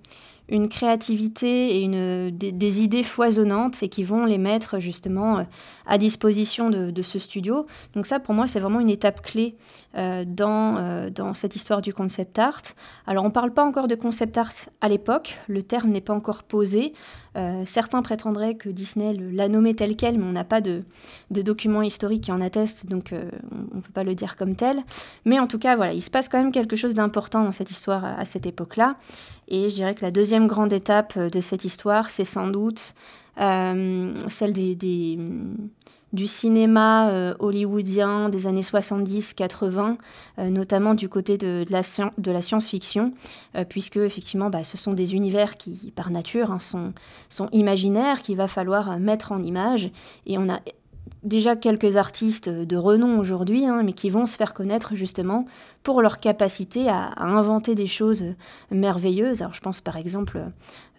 une 0.50 0.70
créativité 0.70 1.76
et 1.76 1.82
une, 1.82 2.30
des, 2.32 2.82
idées 2.82 3.04
foisonnantes 3.04 3.84
et 3.84 3.90
qui 3.90 4.04
vont 4.04 4.26
les 4.26 4.38
mettre 4.38 4.80
justement 4.80 5.46
à 5.86 5.98
disposition 5.98 6.70
de, 6.70 7.02
ce 7.02 7.20
studio. 7.20 7.66
Donc 7.94 8.06
ça, 8.06 8.20
pour 8.20 8.34
moi, 8.34 8.48
c'est 8.48 8.60
vraiment 8.60 8.80
une 8.80 8.90
étape 8.90 9.22
clé 9.22 9.56
dans, 9.96 11.10
dans 11.10 11.34
cette 11.34 11.56
histoire 11.56 11.82
du 11.82 11.94
concept 11.94 12.40
art. 12.40 12.62
Alors, 13.06 13.24
on 13.24 13.28
ne 13.28 13.34
parle 13.34 13.54
pas 13.54 13.64
encore 13.64 13.88
de 13.88 13.96
concept 13.96 14.38
art 14.38 14.54
à 14.82 14.90
l'époque, 14.90 15.38
le 15.48 15.64
terme 15.64 15.90
n'est 15.90 16.02
pas 16.02 16.14
encore 16.14 16.44
posé. 16.44 16.94
Euh, 17.38 17.64
certains 17.66 18.02
prétendraient 18.02 18.56
que 18.56 18.70
Disney 18.70 19.14
l'a 19.14 19.48
nommé 19.48 19.76
tel 19.76 19.96
quel, 19.96 20.18
mais 20.18 20.26
on 20.26 20.32
n'a 20.32 20.44
pas 20.44 20.60
de, 20.62 20.84
documents 21.30 21.84
historiques 21.84 22.24
qui 22.24 22.32
en 22.32 22.42
attestent, 22.42 22.88
donc 22.88 23.14
euh, 23.14 23.30
on 23.72 23.78
ne 23.78 23.82
peut 23.82 23.92
pas 23.94 24.04
le 24.04 24.16
dire 24.16 24.36
comme 24.36 24.56
tel. 24.56 24.84
Mais 25.26 25.40
en 25.40 25.46
tout 25.46 25.60
cas, 25.60 25.76
voilà, 25.76 25.94
il 25.94 26.02
se 26.02 26.10
passe 26.10 26.30
quand 26.30 26.40
même 26.40 26.52
quelque 26.52 26.76
chose 26.76 26.96
d'important 26.96 27.44
dans 27.44 27.52
cette 27.52 27.70
histoire 27.70 28.04
à, 28.04 28.26
cette 28.26 28.46
époque-là. 28.46 28.96
Et 29.48 29.70
je 29.70 29.76
dirais 29.76 29.96
que 29.96 30.02
la 30.04 30.12
deuxième 30.12 30.48
grande 30.48 30.74
étape 30.74 31.14
euh, 31.18 31.30
de 31.30 31.42
cette 31.42 31.66
histoire, 31.66 32.10
c'est 32.10 32.26
sans 32.26 32.48
doute 32.48 32.94
celle 33.40 34.52
des, 34.54 34.76
du 36.14 36.28
cinéma 36.28 37.10
euh, 37.10 37.34
hollywoodien 37.40 38.30
des 38.30 38.48
années 38.48 38.62
70-80, 38.62 39.98
euh, 40.40 40.50
notamment 40.50 40.94
du 40.94 41.10
côté 41.10 41.38
de, 41.38 41.66
de 41.66 41.72
la, 41.72 41.82
la 42.34 42.42
science-fiction, 42.42 43.14
euh, 43.56 43.66
puisque 43.66 43.98
effectivement 43.98 44.50
bah, 44.50 44.64
ce 44.64 44.78
sont 44.78 44.94
des 44.94 45.16
univers 45.16 45.58
qui, 45.58 45.92
par 45.96 46.12
nature, 46.12 46.52
hein, 46.52 46.60
sont, 46.60 46.94
sont 47.30 47.50
imaginaires, 47.52 48.22
qu'il 48.22 48.38
va 48.38 48.48
falloir 48.48 49.00
mettre 49.00 49.32
en 49.32 49.42
image. 49.42 49.92
Et 50.26 50.38
on 50.38 50.50
a 50.50 50.60
déjà 51.24 51.56
quelques 51.56 51.98
artistes 51.98 52.50
de 52.50 52.78
renom 52.78 53.20
aujourd'hui, 53.20 53.66
hein, 53.66 53.82
mais 53.84 53.94
qui 53.94 54.10
vont 54.10 54.26
se 54.26 54.36
faire 54.36 54.54
connaître 54.54 54.96
justement 54.96 55.46
pour 55.84 56.02
leur 56.02 56.20
capacité 56.20 56.90
à, 56.90 57.14
inventer 57.18 57.76
des 57.76 57.88
choses 57.88 58.24
merveilleuses. 58.72 59.42
Alors 59.42 59.54
je 59.54 59.62
pense 59.62 59.82
par 59.82 59.98
exemple 59.98 60.42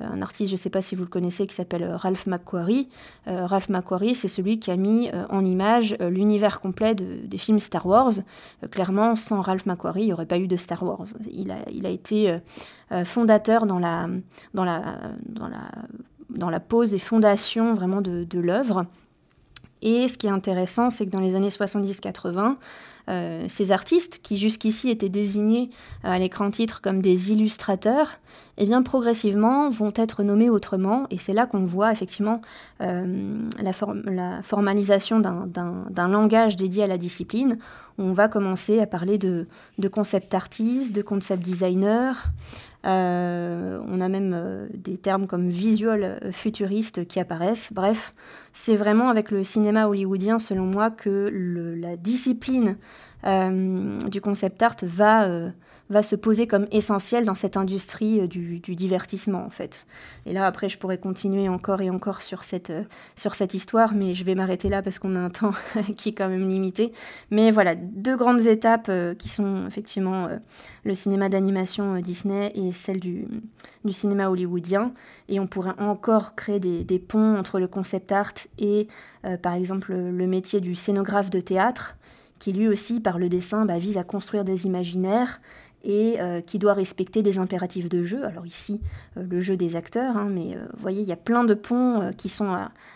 à 0.00 0.06
un 0.06 0.22
artiste, 0.22 0.50
je 0.50 0.54
ne 0.54 0.58
sais 0.58 0.70
pas 0.70 0.82
si 0.82 0.94
vous 0.94 1.02
le 1.02 1.08
connaissez, 1.08 1.46
qui 1.46 1.54
s'appelle 1.54 1.84
Ralph 1.94 2.26
McQuarrie. 2.26 2.88
Ralph 3.26 3.68
McQuarrie, 3.68 4.14
c'est 4.14 4.28
celui 4.28 4.58
qui 4.58 4.70
a 4.70 4.76
mis 4.76 5.10
en 5.28 5.44
image 5.44 5.96
l'univers 6.00 6.60
complet 6.60 6.94
des 6.94 7.38
films 7.38 7.58
Star 7.58 7.86
Wars. 7.86 8.12
clairement, 8.70 9.16
sans 9.16 9.40
Ralph 9.40 9.66
McQuarrie, 9.66 10.02
il 10.02 10.06
n'y 10.06 10.12
aurait 10.12 10.26
pas 10.26 10.38
eu 10.38 10.46
de 10.46 10.56
Star 10.56 10.82
Wars. 10.82 11.06
Il 11.30 11.50
a, 11.50 11.56
il 11.72 11.84
a 11.86 11.90
été 11.90 12.38
fondateur 13.04 13.66
dans 13.66 13.78
la, 13.78 14.06
dans 14.54 14.64
la, 14.64 14.98
dans 15.26 15.48
la 15.48 15.70
dans 16.30 16.50
la 16.50 16.60
pose 16.60 16.94
et 16.94 16.98
fondation 16.98 17.74
vraiment 17.74 18.00
de 18.00 18.38
l'œuvre. 18.38 18.86
Et 19.82 20.08
ce 20.08 20.18
qui 20.18 20.26
est 20.26 20.30
intéressant, 20.30 20.90
c'est 20.90 21.06
que 21.06 21.10
dans 21.10 21.20
les 21.20 21.36
années 21.36 21.48
70-80, 21.48 22.56
euh, 23.08 23.46
ces 23.48 23.72
artistes, 23.72 24.20
qui 24.22 24.36
jusqu'ici 24.36 24.90
étaient 24.90 25.08
désignés 25.08 25.70
à 26.02 26.18
l'écran 26.18 26.50
titre 26.50 26.82
comme 26.82 27.00
des 27.00 27.32
illustrateurs, 27.32 28.20
eh 28.58 28.66
bien 28.66 28.82
progressivement 28.82 29.70
vont 29.70 29.92
être 29.96 30.22
nommés 30.22 30.50
autrement. 30.50 31.06
Et 31.10 31.16
c'est 31.16 31.32
là 31.32 31.46
qu'on 31.46 31.64
voit 31.64 31.90
effectivement 31.90 32.42
euh, 32.82 33.40
la, 33.62 33.70
la, 34.04 34.42
formalisation 34.42 35.20
d'un 35.20 36.08
langage 36.08 36.56
dédié 36.56 36.84
à 36.84 36.86
la 36.86 36.98
discipline. 36.98 37.58
on 37.98 38.12
va 38.12 38.28
commencer 38.28 38.78
à 38.80 38.86
parler 38.86 39.16
de, 39.16 39.46
de 39.78 39.88
concept 39.88 40.34
artiste, 40.34 40.94
de 40.94 41.02
concept 41.02 41.42
designer, 41.42 42.30
euh, 42.77 42.77
on 42.88 44.00
a 44.00 44.08
même 44.08 44.32
euh, 44.34 44.66
des 44.72 44.96
termes 44.96 45.26
comme 45.26 45.50
visual 45.50 46.04
euh, 46.04 46.32
futuriste 46.32 47.06
qui 47.06 47.20
apparaissent. 47.20 47.72
Bref, 47.72 48.14
c'est 48.52 48.76
vraiment 48.76 49.08
avec 49.08 49.30
le 49.30 49.44
cinéma 49.44 49.86
hollywoodien, 49.86 50.38
selon 50.38 50.64
moi, 50.64 50.90
que 50.90 51.30
la 51.80 51.96
discipline 51.96 52.76
du 53.24 54.20
concept 54.20 54.62
art 54.62 54.76
va 54.82 55.50
va 55.90 56.02
se 56.02 56.16
poser 56.16 56.46
comme 56.46 56.66
essentiel 56.70 57.24
dans 57.24 57.34
cette 57.34 57.56
industrie 57.56 58.20
euh, 58.20 58.26
du, 58.26 58.58
divertissement 58.60 59.44
en 59.44 59.50
fait. 59.50 59.86
Et 60.26 60.32
là 60.32 60.46
après 60.46 60.68
je 60.68 60.78
pourrais 60.78 60.98
continuer 60.98 61.48
encore 61.48 61.80
et 61.80 61.90
encore 61.90 62.22
sur 62.22 62.44
cette, 62.44 62.70
euh, 62.70 62.82
sur 63.16 63.34
cette 63.34 63.54
histoire, 63.54 63.94
mais 63.94 64.14
je 64.14 64.24
vais 64.24 64.34
m'arrêter 64.34 64.68
là 64.68 64.82
parce 64.82 64.98
qu'on 64.98 65.16
a 65.16 65.20
un 65.20 65.30
temps 65.30 65.52
qui 65.96 66.10
est 66.10 66.12
quand 66.12 66.28
même 66.28 66.48
limité. 66.48 66.92
Mais 67.30 67.50
voilà, 67.50 67.74
deux 67.74 68.16
grandes 68.16 68.46
étapes 68.46 68.88
euh, 68.88 69.14
qui 69.14 69.28
sont 69.28 69.66
effectivement 69.66 70.28
le 70.84 70.94
cinéma 70.94 71.28
d'animation 71.28 71.96
Disney 72.00 72.52
et 72.54 72.72
celle 72.72 73.00
du, 73.00 73.26
du, 73.84 73.92
cinéma 73.92 74.28
hollywoodien. 74.28 74.92
Et 75.28 75.40
on 75.40 75.46
pourrait 75.46 75.74
encore 75.78 76.34
créer 76.34 76.60
des, 76.60 76.98
ponts 76.98 77.36
entre 77.36 77.58
le 77.58 77.68
concept 77.68 78.12
art 78.12 78.32
et 78.58 78.88
par 79.42 79.54
exemple 79.54 79.92
le 79.94 80.26
métier 80.26 80.60
du 80.60 80.74
scénographe 80.74 81.30
de 81.30 81.40
théâtre 81.40 81.96
qui 82.38 82.52
lui 82.52 82.68
aussi, 82.68 83.00
par 83.00 83.18
le 83.18 83.28
dessin, 83.28 83.64
bah, 83.64 83.78
vise 83.78 83.96
à 83.96 84.04
construire 84.04 84.44
des 84.44 84.66
imaginaires, 84.66 85.40
et 85.84 86.20
euh, 86.20 86.40
qui 86.40 86.58
doit 86.58 86.74
respecter 86.74 87.22
des 87.22 87.38
impératifs 87.38 87.88
de 87.88 88.02
jeu. 88.02 88.24
Alors 88.24 88.46
ici, 88.46 88.80
euh, 89.16 89.24
le 89.28 89.40
jeu 89.40 89.56
des 89.56 89.76
acteurs, 89.76 90.16
hein, 90.16 90.28
mais 90.30 90.56
euh, 90.56 90.64
vous 90.74 90.82
voyez, 90.82 91.02
il 91.02 91.08
y 91.08 91.12
a 91.12 91.16
plein 91.16 91.44
de 91.44 91.54
ponts 91.54 92.10
qui 92.16 92.28
sont 92.28 92.48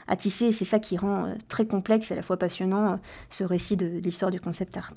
à, 0.08 0.16
tisser, 0.16 0.46
et 0.46 0.52
c'est 0.52 0.64
ça 0.64 0.78
qui 0.78 0.96
rend 0.96 1.34
très 1.48 1.66
complexe 1.66 2.10
et 2.10 2.14
à 2.14 2.16
la 2.16 2.22
fois 2.22 2.36
passionnant 2.36 3.00
ce 3.30 3.44
récit 3.44 3.76
de, 3.76 3.86
l'histoire 3.86 4.30
du 4.30 4.40
concept 4.40 4.76
art. 4.76 4.92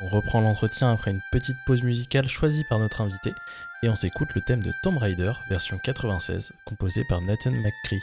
On 0.00 0.08
reprend 0.08 0.40
l'entretien 0.40 0.90
après 0.90 1.12
une 1.12 1.20
petite 1.30 1.56
pause 1.66 1.82
musicale 1.82 2.28
choisie 2.28 2.64
par 2.68 2.78
notre 2.78 3.00
invité, 3.00 3.32
et 3.82 3.88
on 3.88 3.94
s'écoute 3.94 4.28
le 4.34 4.40
thème 4.42 4.62
de 4.62 4.72
Tomb 4.82 4.98
Raider, 4.98 5.32
version 5.48 5.78
96, 5.78 6.52
composé 6.66 7.04
par 7.08 7.20
Nathan 7.20 7.52
McCree. 7.52 8.02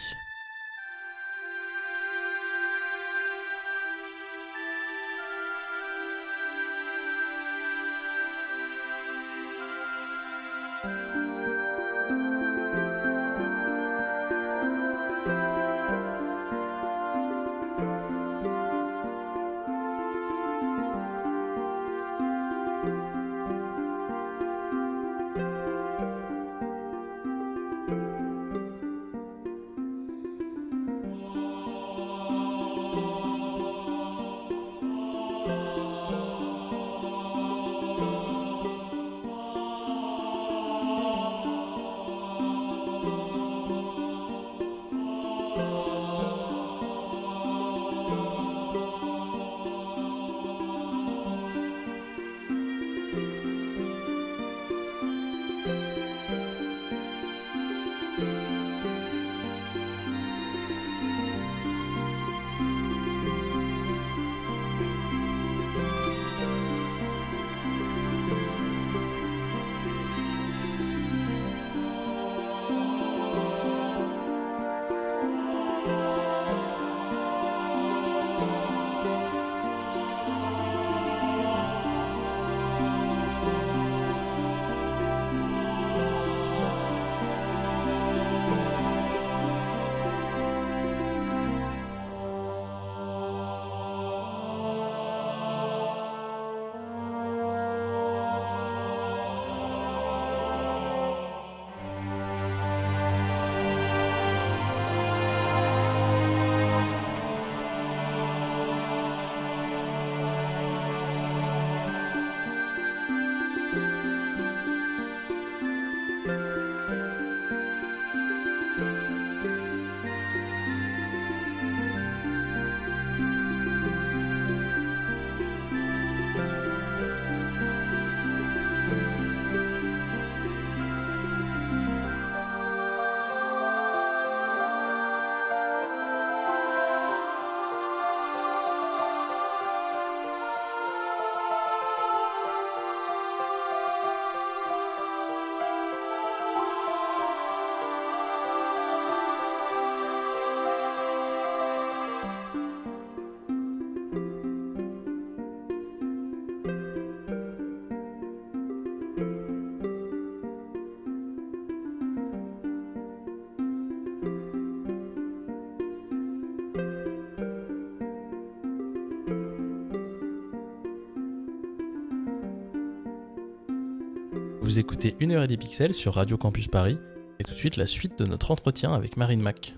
Vous 174.72 174.80
écoutez 174.80 175.17
Une 175.19 175.34
heure 175.34 175.43
et 175.43 175.47
des 175.47 175.57
pixels 175.57 175.93
sur 175.93 176.13
Radio 176.13 176.38
Campus 176.38 176.69
Paris, 176.69 176.97
et 177.39 177.43
tout 177.43 177.51
de 177.53 177.59
suite 177.59 177.76
la 177.76 177.86
suite 177.86 178.17
de 178.17 178.26
notre 178.26 178.51
entretien 178.51 178.93
avec 178.93 179.17
Marine 179.17 179.41
Mac. 179.41 179.76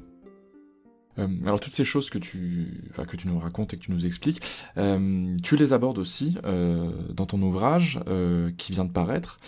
Euh, 1.18 1.28
alors 1.48 1.60
toutes 1.60 1.74
ces 1.74 1.84
choses 1.84 2.12
que 2.12 2.20
tu, 2.20 2.92
que 3.08 3.18
tu 3.18 3.28
nous 3.28 3.40
racontes 3.40 3.74
et 3.74 3.78
que 3.78 3.82
tu 3.82 3.92
nous 3.92 4.06
expliques, 4.06 4.40
euh, 4.78 5.36
tu 5.42 5.58
les 5.58 5.74
abordes 5.74 5.98
aussi 5.98 6.38
euh, 6.46 6.92
dans 7.12 7.26
ton 7.26 7.42
ouvrage 7.42 8.02
qui 8.60 8.72
vient 8.72 8.86
de 8.86 8.92
paraître. 8.92 9.40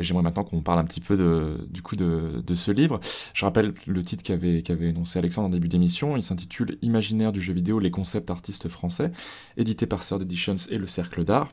J'aimerais 0.00 0.24
maintenant 0.24 0.42
qu'on 0.42 0.60
parle 0.60 0.80
un 0.80 0.84
petit 0.84 1.00
peu 1.00 1.16
de, 1.16 1.64
du 1.70 1.80
coup 1.82 1.94
de, 1.94 2.54
ce 2.56 2.72
livre. 2.72 2.98
Je 3.34 3.44
rappelle 3.44 3.74
le 3.86 4.02
titre 4.02 4.24
qu'avait 4.24 4.88
énoncé 4.88 5.20
Alexandre 5.20 5.46
en 5.46 5.50
début 5.50 5.68
d'émission. 5.68 6.16
Il 6.16 6.24
s'intitule 6.24 6.78
Imaginaire 6.82 7.30
du 7.30 7.40
jeu 7.40 7.52
vidéo, 7.52 7.78
les 7.78 7.92
concepts 7.92 8.28
artistes 8.28 8.68
français, 8.68 9.12
édité 9.56 9.86
par 9.86 10.04
Third 10.04 10.22
Editions 10.22 10.56
et 10.68 10.78
le 10.78 10.88
Cercle 10.88 11.22
d'Art. 11.22 11.52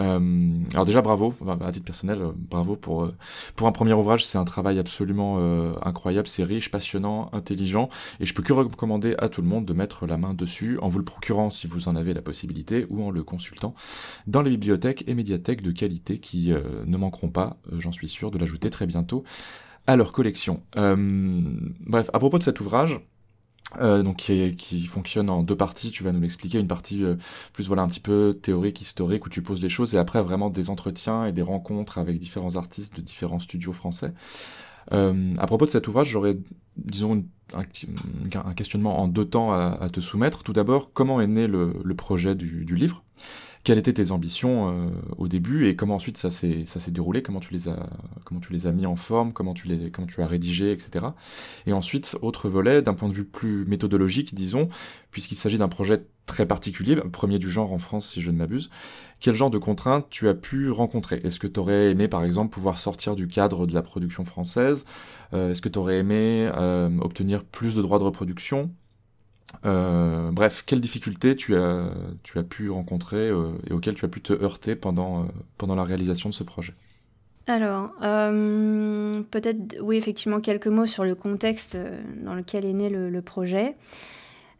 Euh, 0.00 0.60
alors 0.72 0.86
déjà 0.86 1.02
bravo, 1.02 1.34
à 1.60 1.72
titre 1.72 1.84
personnel, 1.84 2.22
euh, 2.22 2.32
bravo 2.34 2.76
pour 2.76 3.04
euh, 3.04 3.14
pour 3.56 3.66
un 3.66 3.72
premier 3.72 3.92
ouvrage, 3.92 4.24
c'est 4.24 4.38
un 4.38 4.44
travail 4.44 4.78
absolument 4.78 5.36
euh, 5.38 5.72
incroyable, 5.82 6.28
c'est 6.28 6.44
riche, 6.44 6.70
passionnant, 6.70 7.30
intelligent, 7.32 7.88
et 8.20 8.26
je 8.26 8.32
peux 8.34 8.42
que 8.42 8.52
recommander 8.52 9.14
à 9.18 9.28
tout 9.28 9.42
le 9.42 9.48
monde 9.48 9.64
de 9.64 9.72
mettre 9.72 10.06
la 10.06 10.16
main 10.16 10.34
dessus 10.34 10.78
en 10.80 10.88
vous 10.88 10.98
le 10.98 11.04
procurant 11.04 11.50
si 11.50 11.66
vous 11.66 11.88
en 11.88 11.96
avez 11.96 12.14
la 12.14 12.22
possibilité 12.22 12.86
ou 12.90 13.02
en 13.02 13.10
le 13.10 13.24
consultant 13.24 13.74
dans 14.26 14.42
les 14.42 14.50
bibliothèques 14.50 15.04
et 15.08 15.14
médiathèques 15.14 15.62
de 15.62 15.72
qualité 15.72 16.18
qui 16.18 16.50
ne 16.50 16.96
manqueront 16.96 17.30
pas, 17.30 17.56
j'en 17.72 17.92
suis 17.92 18.08
sûr, 18.08 18.30
de 18.30 18.38
l'ajouter 18.38 18.70
très 18.70 18.86
bientôt 18.86 19.24
à 19.86 19.96
leur 19.96 20.12
collection. 20.12 20.62
bref, 20.74 22.10
à 22.12 22.18
propos 22.18 22.38
de 22.38 22.42
cet 22.42 22.60
ouvrage. 22.60 23.00
Euh, 23.76 24.02
donc 24.02 24.16
qui, 24.16 24.56
qui, 24.56 24.86
fonctionne 24.86 25.28
en 25.28 25.42
deux 25.42 25.56
parties, 25.56 25.90
tu 25.90 26.02
vas 26.02 26.12
nous 26.12 26.20
l'expliquer, 26.20 26.58
une 26.58 26.66
partie 26.66 27.04
euh, 27.04 27.16
plus 27.52 27.68
voilà 27.68 27.82
un 27.82 27.88
petit 27.88 28.00
peu 28.00 28.38
théorique, 28.40 28.80
historique, 28.80 29.26
où 29.26 29.28
tu 29.28 29.42
poses 29.42 29.60
les 29.60 29.68
choses, 29.68 29.94
et 29.94 29.98
après 29.98 30.22
vraiment 30.22 30.48
des 30.48 30.70
entretiens 30.70 31.26
et 31.26 31.32
des 31.32 31.42
rencontres 31.42 31.98
avec 31.98 32.18
différents 32.18 32.56
artistes 32.56 32.96
de 32.96 33.02
différents 33.02 33.40
studios 33.40 33.74
français. 33.74 34.14
Euh, 34.92 35.34
à 35.36 35.46
propos 35.46 35.66
de 35.66 35.70
cet 35.70 35.86
ouvrage, 35.86 36.08
j'aurais, 36.08 36.38
disons, 36.76 37.26
un, 37.52 37.60
un, 37.60 38.54
questionnement 38.54 39.00
en 39.00 39.06
deux 39.06 39.26
temps 39.26 39.52
à, 39.52 39.76
à 39.80 39.90
te 39.90 40.00
soumettre. 40.00 40.42
Tout 40.42 40.54
d'abord, 40.54 40.92
comment 40.94 41.20
est 41.20 41.26
né 41.26 41.46
le, 41.46 41.74
le 41.84 41.94
projet 41.94 42.34
du, 42.34 42.64
du 42.64 42.74
livre? 42.74 43.04
Quelles 43.68 43.76
étaient 43.76 43.92
tes 43.92 44.12
ambitions 44.12 44.70
euh, 44.70 44.90
au 45.18 45.28
début 45.28 45.68
et 45.68 45.76
comment 45.76 45.96
ensuite 45.96 46.16
ça 46.16 46.30
s'est 46.30 46.64
déroulé, 46.88 47.20
comment 47.20 47.38
tu 47.38 47.52
les 47.52 47.68
as 47.68 47.76
comment 48.24 48.40
mis 48.72 48.86
en 48.86 48.96
forme, 48.96 49.34
comment 49.34 49.52
tu 49.52 49.68
les 49.68 49.92
as 50.16 50.26
rédigé, 50.26 50.72
etc. 50.72 51.04
Et 51.66 51.74
ensuite 51.74 52.16
autre 52.22 52.48
volet 52.48 52.80
d'un 52.80 52.94
point 52.94 53.10
de 53.10 53.12
vue 53.12 53.26
plus 53.26 53.66
méthodologique, 53.66 54.34
disons, 54.34 54.70
puisqu'il 55.10 55.36
s'agit 55.36 55.58
d'un 55.58 55.68
projet 55.68 56.06
très 56.24 56.46
particulier, 56.46 56.96
premier 57.12 57.38
du 57.38 57.50
genre 57.50 57.74
en 57.74 57.78
France 57.78 58.08
si 58.08 58.22
je 58.22 58.30
ne 58.30 58.38
m'abuse. 58.38 58.70
Quel 59.20 59.34
genre 59.34 59.50
de 59.50 59.58
contraintes 59.58 60.06
tu 60.08 60.28
as 60.28 60.34
pu 60.34 60.70
rencontrer? 60.70 61.20
Est-ce 61.22 61.38
que 61.38 61.46
tu 61.46 61.60
aurais 61.60 61.90
aimé 61.90 62.08
par 62.08 62.24
exemple 62.24 62.48
pouvoir 62.48 62.78
sortir 62.78 63.16
du 63.16 63.26
cadre 63.26 63.66
de 63.66 63.74
la 63.74 63.82
production 63.82 64.24
française? 64.24 64.86
Euh, 65.34 65.50
Est-ce 65.50 65.60
que 65.60 65.68
tu 65.68 65.78
aurais 65.78 65.98
aimé 65.98 66.50
euh, 66.56 66.88
obtenir 67.02 67.44
plus 67.44 67.74
de 67.74 67.82
droits 67.82 67.98
de 67.98 68.04
reproduction? 68.04 68.70
Euh, 69.64 70.30
bref, 70.30 70.62
quelles 70.66 70.80
difficultés 70.80 71.36
tu 71.36 71.56
as, 71.56 71.90
tu 72.22 72.38
as 72.38 72.42
pu 72.42 72.70
rencontrer 72.70 73.28
euh, 73.28 73.52
et 73.68 73.72
auxquelles 73.72 73.94
tu 73.94 74.04
as 74.04 74.08
pu 74.08 74.20
te 74.20 74.32
heurter 74.32 74.76
pendant, 74.76 75.22
euh, 75.22 75.26
pendant 75.56 75.74
la 75.74 75.84
réalisation 75.84 76.28
de 76.28 76.34
ce 76.34 76.44
projet? 76.44 76.74
Alors, 77.46 77.92
peut-être, 79.30 79.80
oui, 79.80 79.96
effectivement, 79.96 80.38
quelques 80.40 80.66
mots 80.66 80.84
sur 80.84 81.04
le 81.04 81.14
contexte 81.14 81.78
dans 82.22 82.34
lequel 82.34 82.66
est 82.66 82.74
né 82.74 82.90
le, 82.90 83.22
projet. 83.22 83.74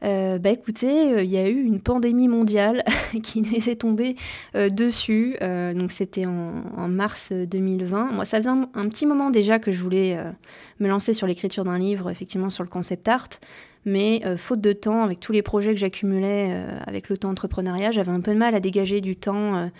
Bah 0.00 0.48
écoutez, 0.48 1.22
il 1.22 1.30
y 1.30 1.36
a 1.36 1.46
eu 1.50 1.62
une 1.64 1.80
pandémie 1.80 2.28
mondiale 2.28 2.82
qui 3.22 3.42
nous 3.42 3.68
est 3.68 3.82
tombée 3.82 4.16
dessus. 4.54 5.36
Donc 5.42 5.92
c'était 5.92 6.24
en, 6.24 6.88
mars 6.88 7.30
2020. 7.30 8.12
Moi, 8.12 8.24
ça 8.24 8.38
faisait 8.38 8.48
un, 8.48 8.88
petit 8.88 9.04
moment 9.04 9.28
déjà 9.28 9.58
que 9.58 9.70
je 9.70 9.82
voulais 9.82 10.18
me 10.80 10.88
lancer 10.88 11.12
sur 11.12 11.26
l'écriture 11.26 11.64
d'un 11.64 11.76
livre, 11.76 12.08
effectivement 12.08 12.48
sur 12.48 12.64
le 12.64 12.70
concept 12.70 13.06
art. 13.06 13.28
Mais 13.84 14.22
faute 14.36 14.60
de 14.60 14.72
temps, 14.72 15.02
avec 15.02 15.20
tous 15.20 15.32
les 15.32 15.42
projets 15.42 15.72
que 15.72 15.80
j'accumulais 15.80 16.64
avec 16.86 17.08
l'auto-entrepreneuriat, 17.08 17.90
j'avais 17.90 18.12
un 18.12 18.20
peu 18.20 18.32
de 18.32 18.38
mal 18.38 18.54
à 18.54 18.60
dégager 18.60 19.00
du 19.00 19.16
temps 19.16 19.70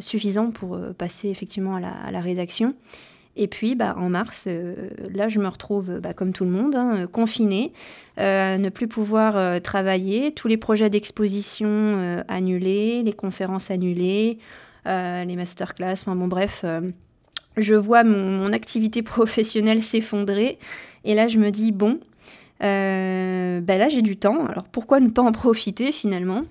suffisant 0.00 0.50
pour 0.50 0.78
passer 0.98 1.28
effectivement 1.28 1.76
à 1.76 2.10
la, 2.10 2.20
rédaction. 2.20 2.74
Et 3.36 3.48
puis, 3.48 3.74
bah, 3.74 3.94
en 3.98 4.10
mars, 4.10 4.44
euh, 4.46 4.74
là, 5.14 5.28
je 5.28 5.38
me 5.38 5.48
retrouve, 5.48 6.00
bah, 6.00 6.12
comme 6.12 6.32
tout 6.32 6.44
le 6.44 6.50
monde, 6.50 6.74
hein, 6.74 7.06
confinée, 7.06 7.72
euh, 8.18 8.58
ne 8.58 8.68
plus 8.68 8.88
pouvoir 8.88 9.36
euh, 9.36 9.58
travailler, 9.58 10.32
tous 10.32 10.48
les 10.48 10.58
projets 10.58 10.90
d'exposition 10.90 11.68
euh, 11.68 12.22
annulés, 12.28 13.02
les 13.02 13.12
conférences 13.14 13.70
annulées, 13.70 14.38
euh, 14.86 15.24
les 15.24 15.36
masterclass, 15.36 16.04
bon, 16.06 16.28
bref, 16.28 16.64
je 17.56 17.74
vois 17.74 18.04
mon 18.04 18.52
activité 18.52 19.02
professionnelle 19.02 19.82
s'effondrer. 19.82 20.58
Et 21.04 21.14
là, 21.14 21.26
je 21.26 21.38
me 21.38 21.50
dis, 21.50 21.72
bon, 21.72 22.00
euh, 22.62 23.60
ben 23.60 23.78
là 23.78 23.88
j'ai 23.88 24.02
du 24.02 24.16
temps, 24.16 24.44
alors 24.46 24.68
pourquoi 24.68 25.00
ne 25.00 25.08
pas 25.08 25.22
en 25.22 25.32
profiter 25.32 25.90
finalement? 25.92 26.42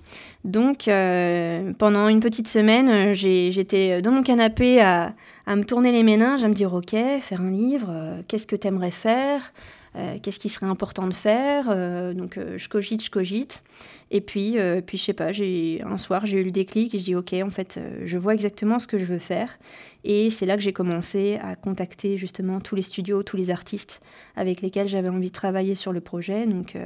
Donc 0.44 0.88
euh, 0.88 1.72
pendant 1.78 2.08
une 2.08 2.20
petite 2.20 2.48
semaine, 2.48 3.14
j'étais 3.14 4.02
dans 4.02 4.10
mon 4.12 4.22
canapé 4.22 4.80
à, 4.80 5.14
me 5.46 5.62
tourner 5.62 5.92
les 5.92 6.02
méninges, 6.02 6.44
à 6.44 6.48
me 6.48 6.54
dire 6.54 6.74
ok, 6.74 6.90
faire 7.20 7.40
un 7.40 7.50
livre, 7.50 7.88
euh, 7.90 8.22
qu'est-ce 8.28 8.46
que 8.46 8.56
t'aimerais 8.56 8.90
faire? 8.90 9.52
euh, 9.52 9.81
qu'est-ce 10.22 10.38
qui 10.38 10.48
serait 10.48 10.66
important 10.66 11.06
de 11.06 11.12
faire 11.12 11.66
euh, 11.68 12.14
Donc 12.14 12.38
euh, 12.38 12.56
je 12.56 12.68
cogite, 12.68 13.04
je 13.04 13.10
cogite. 13.10 13.62
Et 14.10 14.20
puis, 14.20 14.56
puis 14.86 14.98
je 14.98 15.02
sais 15.02 15.14
pas, 15.14 15.30
un 15.30 15.96
soir 15.96 16.26
j'ai 16.26 16.40
eu 16.40 16.44
le 16.44 16.50
déclic 16.50 16.94
et 16.94 16.98
je 16.98 17.04
dis 17.04 17.14
ok, 17.14 17.34
en 17.42 17.50
fait, 17.50 17.80
je 18.04 18.18
vois 18.18 18.34
exactement 18.34 18.78
ce 18.78 18.86
que 18.86 18.98
je 18.98 19.06
veux 19.06 19.18
faire. 19.18 19.58
Et 20.04 20.28
c'est 20.28 20.44
là 20.44 20.56
que 20.56 20.62
j'ai 20.62 20.74
commencé 20.74 21.38
à 21.40 21.56
contacter 21.56 22.18
justement 22.18 22.60
tous 22.60 22.74
les 22.74 22.82
studios, 22.82 23.22
tous 23.22 23.38
les 23.38 23.48
artistes 23.48 24.02
avec 24.36 24.60
lesquels 24.60 24.86
j'avais 24.86 25.08
envie 25.08 25.28
de 25.28 25.34
travailler 25.34 25.74
sur 25.74 25.92
le 25.94 26.02
projet. 26.02 26.46
Donc 26.46 26.76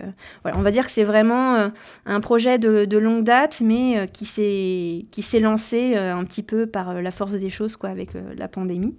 voilà, 0.43 0.57
on 0.57 0.63
va 0.63 0.71
dire 0.71 0.85
que 0.85 0.91
c'est 0.93 1.03
vraiment 1.03 1.73
un 2.05 2.21
projet 2.21 2.61
de, 2.61 2.97
longue 2.97 3.25
date, 3.25 3.61
mais 3.61 4.09
qui 4.13 4.25
s'est 4.25 5.41
lancé 5.41 5.97
un 5.97 6.25
petit 6.25 6.45
peu 6.45 6.69
par 6.69 7.03
la 7.03 7.11
force 7.11 7.33
des 7.33 7.51
choses 7.51 7.77
quoi, 7.77 7.89
avec 7.89 8.11
la 8.37 8.47
pandémie. 8.47 8.95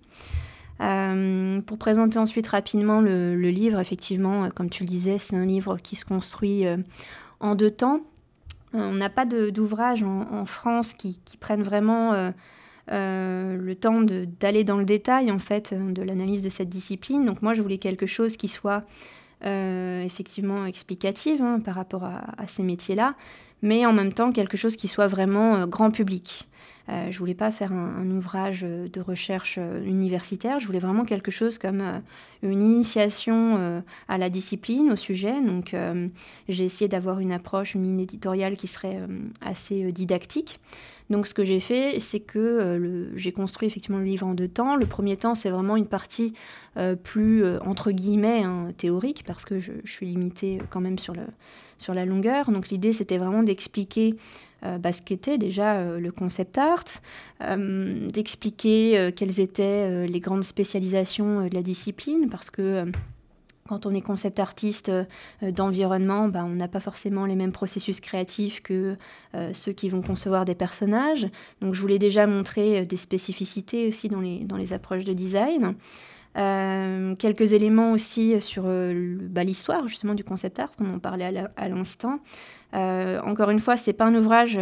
Euh, 0.79 1.59
pour 1.61 1.77
présenter 1.77 2.19
ensuite 2.19 2.47
rapidement 2.47 3.01
le, 3.01 3.35
livre, 3.49 3.79
effectivement, 3.79 4.45
euh, 4.45 4.49
comme 4.49 4.69
tu 4.69 4.83
le 4.83 4.89
disais, 4.89 5.17
c'est 5.17 5.35
un 5.35 5.45
livre 5.45 5.77
qui 5.77 5.95
se 5.95 6.05
construit 6.05 6.67
euh, 6.67 6.77
en 7.39 7.55
deux 7.55 7.71
temps. 7.71 8.01
On 8.73 8.93
n'a 8.93 9.09
pas 9.09 9.25
d'ouvrage 9.25 10.03
en, 10.03 10.45
France 10.45 10.93
qui, 10.93 11.19
qui 11.23 11.37
prennent 11.37 11.63
vraiment 11.63 12.13
le 12.89 13.73
temps 13.75 14.01
d'aller 14.01 14.65
dans 14.65 14.77
le 14.77 14.83
détail 14.83 15.31
en 15.31 15.39
fait 15.39 15.73
de 15.73 16.01
l'analyse 16.03 16.41
de 16.41 16.49
cette 16.49 16.67
discipline. 16.67 17.25
Donc 17.25 17.41
moi, 17.41 17.53
je 17.53 17.61
voulais 17.61 17.77
quelque 17.77 18.05
chose 18.05 18.35
qui 18.35 18.49
soit 18.49 18.83
effectivement 19.41 20.65
explicatif 20.65 21.39
hein, 21.41 21.61
par 21.63 21.75
rapport 21.75 22.03
à 22.03 22.45
ces 22.45 22.61
métiers-là, 22.61 23.15
mais 23.61 23.85
en 23.85 23.93
même 23.93 24.11
temps 24.11 24.33
quelque 24.33 24.57
chose 24.57 24.75
qui 24.75 24.89
soit 24.89 25.07
vraiment 25.07 25.65
grand 25.65 25.89
public. 25.89 26.46
Euh, 26.89 27.11
je 27.11 27.19
voulais 27.19 27.33
pas 27.33 27.51
faire 27.51 27.71
un, 27.73 28.09
ouvrage 28.11 28.61
de 28.61 29.01
recherche 29.01 29.59
universitaire, 29.85 30.59
je 30.59 30.67
voulais 30.67 30.79
vraiment 30.79 31.03
quelque 31.03 31.31
chose 31.31 31.57
comme 31.57 31.81
euh, 31.81 31.99
une 32.43 32.61
initiation 32.61 33.55
euh, 33.57 33.81
à 34.07 34.17
la 34.17 34.29
discipline, 34.29 34.91
au 34.91 34.95
sujet. 34.95 35.41
Donc 35.41 35.75
j'ai 36.47 36.63
essayé 36.63 36.87
d'avoir 36.87 37.19
une 37.19 37.31
approche, 37.31 37.75
une 37.75 37.83
ligne 37.83 37.99
éditoriale 37.99 38.55
qui 38.57 38.67
serait 38.67 38.99
assez 39.41 39.91
didactique. 39.91 40.59
Donc 41.09 41.25
ce 41.25 41.33
que 41.33 41.43
j'ai 41.43 41.59
fait, 41.59 41.99
c'est 41.99 42.19
que 42.19 42.37
euh, 42.37 43.15
j'ai 43.15 43.31
construit 43.31 43.67
effectivement 43.67 43.97
le 43.97 44.03
livre 44.03 44.27
en 44.27 44.33
deux 44.33 44.47
temps. 44.47 44.75
Le 44.75 44.85
premier 44.85 45.15
temps, 45.15 45.35
c'est 45.35 45.49
vraiment 45.49 45.77
une 45.77 45.87
partie 45.87 46.33
euh, 46.75 46.95
plus, 46.95 47.43
euh, 47.43 47.59
entre 47.61 47.91
guillemets, 47.91 48.43
hein, 48.43 48.69
théorique, 48.77 49.23
parce 49.25 49.45
que 49.45 49.59
je, 49.59 49.71
je, 49.83 49.91
suis 49.91 50.05
limitée 50.05 50.59
quand 50.69 50.81
même 50.81 50.99
sur, 50.99 51.13
le, 51.13 51.23
sur 51.77 51.93
la 51.93 52.05
longueur. 52.05 52.51
Donc 52.51 52.69
l'idée, 52.69 52.91
c'était 52.91 53.17
vraiment 53.17 53.41
d'expliquer 53.41 54.15
euh, 54.15 54.15
bah, 54.63 54.91
ce 54.91 55.01
qu'était 55.01 55.37
déjà 55.37 55.75
euh, 55.75 55.99
le 55.99 56.11
concept 56.11 56.57
art, 56.57 56.83
euh, 57.41 58.07
d'expliquer 58.07 59.11
quelles 59.15 59.39
étaient 59.39 60.07
les 60.07 60.19
grandes 60.19 60.43
spécialisations 60.43 61.47
de 61.47 61.53
la 61.53 61.61
discipline, 61.61 62.27
parce 62.29 62.49
que 62.49 62.85
quand 63.67 63.85
on 63.85 63.93
est 63.93 64.01
concept 64.01 64.39
artiste 64.39 64.89
euh, 64.89 65.03
d'environnement, 65.41 66.27
ben, 66.27 66.45
on 66.45 66.55
n'a 66.55 66.67
pas 66.67 66.79
forcément 66.79 67.25
les 67.25 67.35
mêmes 67.35 67.51
processus 67.51 67.99
créatifs 67.99 68.63
que 68.63 68.95
euh, 69.35 69.53
ceux 69.53 69.73
qui 69.73 69.89
vont 69.89 70.01
concevoir 70.01 70.45
des 70.45 70.55
personnages. 70.55 71.27
Donc 71.61 71.75
je 71.75 71.81
voulais 71.81 71.99
déjà 71.99 72.25
montrer 72.25 72.85
des 72.85 72.97
spécificités 72.97 73.87
aussi 73.87 74.07
dans 74.07 74.21
les, 74.21 74.39
dans 74.39 74.57
les 74.57 74.73
approches 74.73 75.03
de 75.03 75.13
design. 75.13 75.75
Euh, 76.37 77.15
quelques 77.15 77.53
éléments 77.53 77.91
aussi 77.91 78.39
sur 78.41 78.63
euh, 78.67 79.17
bah, 79.21 79.43
l'histoire 79.43 79.87
justement 79.87 80.13
du 80.13 80.23
concept 80.23 80.59
art, 80.59 80.71
on 80.79 80.95
en 80.95 80.99
parlait 80.99 81.43
à 81.55 81.67
l'instant. 81.67 82.19
Euh, 82.73 83.19
encore 83.21 83.49
une 83.49 83.61
fois, 83.61 83.77
c'est 83.77 83.93
pas 83.93 84.05
un 84.05 84.13
ouvrage 84.13 84.59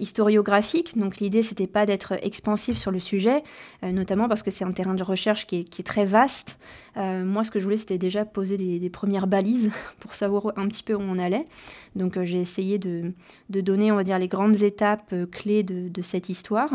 historiographique, 0.00 0.98
donc 0.98 1.18
l'idée 1.18 1.42
c'était 1.42 1.68
pas 1.68 1.86
d'être 1.86 2.14
expansif 2.22 2.76
sur 2.76 2.90
le 2.90 2.98
sujet, 2.98 3.44
notamment 3.82 4.28
parce 4.28 4.42
que 4.42 4.50
c'est 4.50 4.64
un 4.64 4.72
terrain 4.72 4.94
de 4.94 5.04
recherche 5.04 5.46
qui 5.46 5.58
est, 5.58 5.86
très 5.86 6.04
vaste. 6.04 6.58
Moi, 6.96 7.44
ce 7.44 7.52
que 7.52 7.60
je 7.60 7.64
voulais, 7.64 7.76
c'était 7.76 7.98
déjà 7.98 8.24
poser 8.24 8.56
des, 8.56 8.90
premières 8.90 9.28
balises 9.28 9.70
pour 10.00 10.14
savoir 10.14 10.52
un 10.56 10.66
petit 10.66 10.82
peu 10.82 10.94
où 10.94 11.00
on 11.00 11.18
allait. 11.18 11.46
Donc 11.94 12.20
j'ai 12.22 12.40
essayé 12.40 12.78
de, 12.78 13.12
donner, 13.50 13.92
on 13.92 13.96
va 13.96 14.04
dire, 14.04 14.18
les 14.18 14.28
grandes 14.28 14.62
étapes 14.62 15.14
clés 15.30 15.62
de 15.62 16.02
cette 16.02 16.28
histoire. 16.28 16.70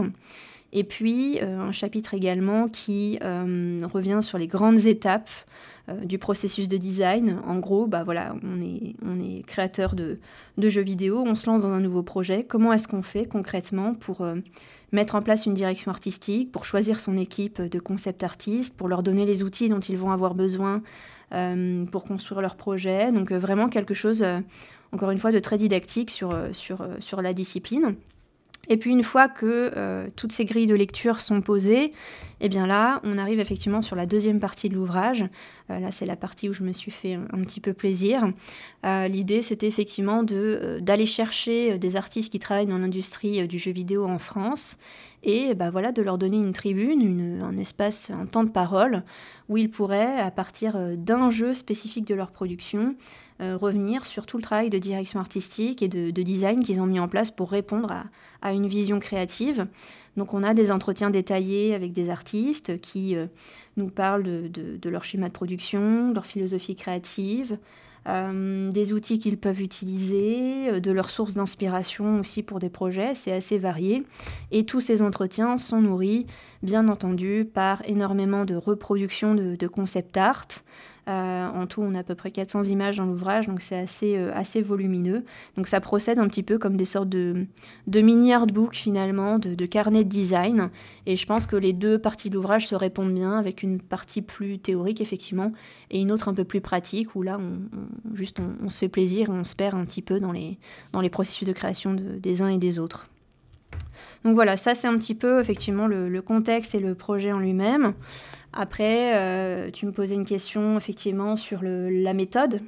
Et 0.73 0.83
puis 0.83 1.39
euh, 1.41 1.59
un 1.59 1.71
chapitre 1.71 2.13
également 2.13 2.67
qui 2.67 3.17
euh, 3.23 3.79
revient 3.91 4.19
sur 4.21 4.37
les 4.37 4.47
grandes 4.47 4.85
étapes 4.85 5.29
du 6.03 6.17
processus 6.17 6.67
de 6.67 6.75
design. 6.75 7.39
En 7.45 7.59
gros, 7.59 7.87
bah 7.87 8.03
voilà, 8.03 8.35
on 8.43 8.61
est, 9.21 9.43
créateur 9.43 9.95
de, 9.95 10.19
jeux 10.57 10.81
vidéo, 10.81 11.23
on 11.25 11.33
se 11.33 11.49
lance 11.49 11.61
dans 11.61 11.71
un 11.71 11.79
nouveau 11.79 12.03
projet. 12.03 12.43
Comment 12.43 12.73
est-ce 12.73 12.89
qu'on 12.89 13.01
fait 13.01 13.25
concrètement 13.25 13.93
pour 13.93 14.27
mettre 14.91 15.15
en 15.15 15.21
place 15.21 15.45
une 15.45 15.53
direction 15.53 15.89
artistique, 15.89 16.51
pour 16.51 16.65
choisir 16.65 16.99
son 16.99 17.17
équipe 17.17 17.61
de 17.61 17.79
concept 17.79 18.23
artistes, 18.23 18.75
pour 18.75 18.89
leur 18.89 19.01
donner 19.01 19.25
les 19.25 19.43
outils 19.43 19.69
dont 19.69 19.79
ils 19.79 19.95
vont 19.95 20.11
avoir 20.11 20.35
besoin 20.35 20.81
pour 21.89 22.03
construire 22.03 22.41
leur 22.41 22.57
projet? 22.57 23.13
Donc 23.13 23.31
vraiment 23.31 23.69
quelque 23.69 23.93
chose, 23.93 24.25
encore 24.91 25.11
une 25.11 25.19
fois, 25.19 25.31
de 25.31 25.39
très 25.39 25.57
didactique 25.57 26.11
sur 26.11 27.21
la 27.21 27.33
discipline. 27.33 27.95
Et 28.69 28.77
puis 28.77 28.91
une 28.91 29.03
fois 29.03 29.29
que 29.29 29.71
euh, 29.75 30.07
toutes 30.15 30.31
ces 30.31 30.45
grilles 30.45 30.67
de 30.67 30.75
lecture 30.75 31.19
sont 31.19 31.41
posées, 31.41 31.91
eh 32.41 32.49
bien 32.49 32.67
là, 32.67 32.99
on 33.03 33.17
arrive 33.17 33.39
effectivement 33.39 33.81
sur 33.81 33.95
la 33.95 34.05
deuxième 34.05 34.39
partie 34.39 34.69
de 34.69 34.75
l'ouvrage. 34.75 35.25
Euh, 35.69 35.79
là, 35.79 35.91
c'est 35.91 36.05
la 36.05 36.15
partie 36.15 36.49
où 36.49 36.53
je 36.53 36.63
me 36.63 36.71
suis 36.71 36.91
fait 36.91 37.13
un, 37.13 37.41
petit 37.41 37.59
peu 37.59 37.73
plaisir. 37.73 38.31
Euh, 38.85 39.07
l'idée, 39.07 39.41
c'était 39.41 39.67
effectivement 39.67 40.23
de, 40.23 40.79
d'aller 40.81 41.05
chercher 41.05 41.77
des 41.77 41.95
artistes 41.95 42.31
qui 42.31 42.39
travaillent 42.39 42.67
dans 42.67 42.77
l'industrie 42.77 43.47
du 43.47 43.57
jeu 43.57 43.71
vidéo 43.71 44.05
en 44.05 44.19
France 44.19 44.77
et 45.23 45.55
bah, 45.55 45.69
voilà, 45.69 45.91
de 45.91 46.01
leur 46.01 46.17
donner 46.17 46.37
une 46.37 46.53
tribune, 46.53 47.01
une, 47.01 47.41
un 47.41 47.57
espace, 47.57 48.11
un 48.11 48.25
temps 48.25 48.43
de 48.43 48.49
parole 48.49 49.03
où 49.49 49.57
ils 49.57 49.69
pourraient, 49.69 50.19
à 50.19 50.31
partir 50.31 50.77
d'un 50.95 51.31
jeu 51.31 51.53
spécifique 51.53 52.05
de 52.05 52.15
leur 52.15 52.31
production, 52.31 52.95
euh, 53.39 53.55
revenir 53.55 54.03
sur 54.07 54.25
tout 54.25 54.37
le 54.37 54.41
travail 54.41 54.71
de 54.71 54.79
direction 54.79 55.19
artistique 55.19 55.83
et 55.83 55.87
de, 55.87 56.09
design 56.09 56.63
qu'ils 56.63 56.81
ont 56.81 56.87
mis 56.87 56.99
en 56.99 57.07
place 57.07 57.29
pour 57.29 57.51
répondre 57.51 58.05
à, 58.41 58.53
une 58.53 58.65
vision 58.65 58.97
créative. 58.99 59.67
Donc 60.17 60.33
on 60.33 60.43
a 60.43 60.53
des 60.53 60.71
entretiens 60.71 61.09
détaillés 61.09 61.73
avec 61.73 61.93
des 61.93 62.09
artistes 62.09 62.81
qui 62.81 63.15
euh, 63.15 63.27
nous 63.77 63.89
parlent 63.89 64.23
de, 64.23 64.89
leur 64.89 65.05
schéma 65.05 65.27
de 65.27 65.33
production, 65.33 66.09
de 66.09 66.15
leur 66.15 66.25
philosophie 66.25 66.75
créative, 66.75 67.57
euh, 68.07 68.71
des 68.71 68.93
outils 68.93 69.19
qu'ils 69.19 69.37
peuvent 69.37 69.61
utiliser, 69.61 70.81
de 70.81 70.91
leurs 70.91 71.09
sources 71.09 71.35
d'inspiration 71.35 72.19
aussi 72.19 72.41
pour 72.41 72.59
des 72.59 72.69
projets, 72.69 73.13
c'est 73.13 73.31
assez 73.31 73.57
varié. 73.57 74.03
Et 74.51 74.65
tous 74.65 74.79
ces 74.79 75.01
entretiens 75.01 75.57
sont 75.57 75.81
nourris, 75.81 76.25
bien 76.63 76.87
entendu, 76.87 77.45
par 77.45 77.87
énormément 77.87 78.43
de 78.43 78.55
reproductions 78.55 79.35
de, 79.35 79.55
de 79.55 79.67
concept 79.67 80.17
art, 80.17 80.47
euh, 81.07 81.47
en 81.47 81.67
tout, 81.67 81.81
on 81.81 81.95
a 81.95 81.99
à 81.99 82.03
peu 82.03 82.15
près 82.15 82.31
400 82.31 82.63
images 82.63 82.97
dans 82.97 83.05
l'ouvrage, 83.05 83.47
donc 83.47 83.61
c'est 83.61 83.77
assez, 83.77 84.17
euh, 84.17 84.31
assez 84.33 84.61
volumineux. 84.61 85.23
Donc 85.55 85.67
ça 85.67 85.79
procède 85.79 86.19
un 86.19 86.27
petit 86.27 86.43
peu 86.43 86.57
comme 86.57 86.75
des 86.75 86.85
sortes 86.85 87.09
de, 87.09 87.45
de 87.87 88.01
mini 88.01 88.33
artbooks 88.33 88.75
finalement, 88.75 89.39
de, 89.39 89.55
de 89.55 89.65
carnets 89.65 90.03
de 90.03 90.09
design. 90.09 90.69
Et 91.05 91.15
je 91.15 91.25
pense 91.25 91.45
que 91.45 91.55
les 91.55 91.71
deux 91.71 91.97
parties 91.97 92.29
de 92.29 92.35
l'ouvrage 92.35 92.67
se 92.67 92.75
répondent 92.75 93.13
bien, 93.13 93.37
avec 93.37 93.63
une 93.63 93.79
partie 93.79 94.21
plus 94.21 94.59
théorique 94.59 94.99
effectivement, 94.99 95.53
et 95.91 96.01
une 96.01 96.11
autre 96.11 96.27
un 96.27 96.33
peu 96.33 96.43
plus 96.43 96.61
pratique, 96.61 97.15
où 97.15 97.21
là, 97.21 97.39
on, 97.39 98.15
juste 98.15 98.39
on, 98.63 98.69
se 98.69 98.79
fait 98.79 98.89
plaisir 98.89 99.29
on 99.29 99.43
se 99.43 99.55
perd 99.55 99.75
un 99.75 99.85
petit 99.85 100.01
peu 100.01 100.19
dans 100.19 100.31
les, 100.31 100.57
dans 100.91 101.01
les 101.01 101.09
processus 101.09 101.47
de 101.47 101.53
création 101.53 101.93
des 101.93 102.41
uns 102.41 102.49
et 102.49 102.57
des 102.57 102.79
autres. 102.79 103.07
Donc 104.27 104.35
voilà, 104.35 104.57
ça 104.57 104.75
c'est 104.75 104.89
un 104.89 104.97
petit 104.97 105.15
peu 105.15 105.39
effectivement 105.39 105.87
le, 105.87 106.21
contexte 106.21 106.75
et 106.75 106.81
le 106.81 106.95
projet 106.95 107.31
en 107.31 107.39
lui-même. 107.39 107.93
Après, 108.51 109.15
euh, 109.15 109.71
tu 109.71 109.85
me 109.85 109.93
posais 109.93 110.15
une 110.15 110.25
question 110.25 110.75
effectivement 110.75 111.37
sur 111.37 111.61
la 111.63 112.13
méthode 112.13 112.59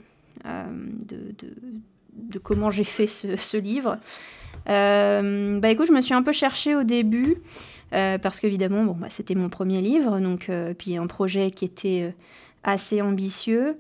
euh, 0.46 0.64
de, 1.04 2.40
comment 2.40 2.70
j'ai 2.70 2.86
fait 2.86 3.08
ce, 3.08 3.58
livre. 3.58 3.98
Euh, 4.70 5.60
bah 5.60 5.70
écoute, 5.70 5.88
je 5.88 5.92
me 5.92 6.00
suis 6.00 6.14
un 6.14 6.24
peu 6.24 6.32
cherchée 6.32 6.78
au 6.78 6.84
début 6.84 7.36
parce 7.92 8.40
qu'évidemment, 8.40 8.86
bon, 8.86 8.96
bah, 8.98 9.08
c'était 9.10 9.36
mon 9.36 9.50
premier 9.50 9.82
livre, 9.82 10.22
donc 10.22 10.50
puis 10.78 10.96
un 10.96 11.08
projet 11.08 11.52
qui 11.52 11.66
était 11.66 12.16
assez 12.64 13.02
ambitieux. 13.02 13.76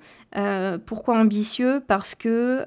pourquoi 0.86 1.18
ambitieux? 1.18 1.82
Parce 1.88 2.14
que 2.14 2.62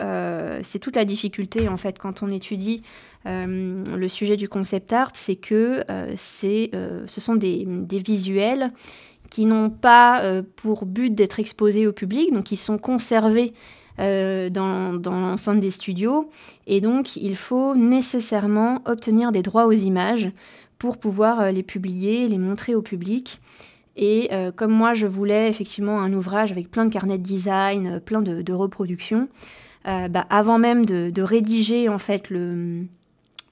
c'est 0.62 0.78
toute 0.78 0.96
la 0.96 1.04
difficulté 1.04 1.68
en 1.68 1.76
fait 1.76 1.98
quand 1.98 2.22
on 2.22 2.30
étudie 2.30 2.82
le 3.24 4.08
sujet 4.08 4.36
du 4.36 4.48
concept 4.48 4.92
art, 4.92 5.10
c'est 5.14 5.36
que 5.36 5.84
c'est, 6.16 6.70
ce 7.06 7.20
sont 7.20 7.34
des, 7.34 7.66
visuels 7.90 8.72
qui 9.32 9.46
n'ont 9.46 9.70
pas 9.70 10.22
euh, 10.24 10.42
pour 10.56 10.84
but 10.84 11.14
d'être 11.14 11.40
exposés 11.40 11.86
au 11.86 11.92
public, 11.92 12.34
donc 12.34 12.44
qui 12.44 12.58
sont 12.58 12.76
conservés 12.76 13.54
euh, 13.98 14.50
dans, 14.50 14.92
l'enceinte 14.92 15.58
des 15.58 15.70
studios. 15.70 16.28
Et 16.66 16.82
donc, 16.82 17.16
il 17.16 17.34
faut 17.34 17.74
nécessairement 17.74 18.82
obtenir 18.84 19.32
des 19.32 19.40
droits 19.40 19.64
aux 19.64 19.72
images 19.72 20.30
pour 20.76 20.98
pouvoir 20.98 21.40
euh, 21.40 21.50
les 21.50 21.62
publier, 21.62 22.28
les 22.28 22.36
montrer 22.36 22.74
au 22.74 22.82
public. 22.82 23.40
Et 23.96 24.30
comme 24.56 24.72
moi, 24.72 24.94
je 24.94 25.06
voulais 25.06 25.50
effectivement 25.50 26.00
un 26.00 26.14
ouvrage 26.14 26.50
avec 26.50 26.70
plein 26.70 26.86
de 26.86 26.90
carnets 26.90 27.18
de 27.18 27.22
design, 27.22 28.00
plein 28.00 28.22
de, 28.22 28.40
de 28.40 28.52
reproductions, 28.54 29.28
bah, 29.84 30.24
avant 30.30 30.58
même 30.58 30.86
de, 30.86 31.10
de, 31.10 31.20
rédiger 31.20 31.90
en 31.90 31.98
fait 31.98 32.30
le, 32.30 32.86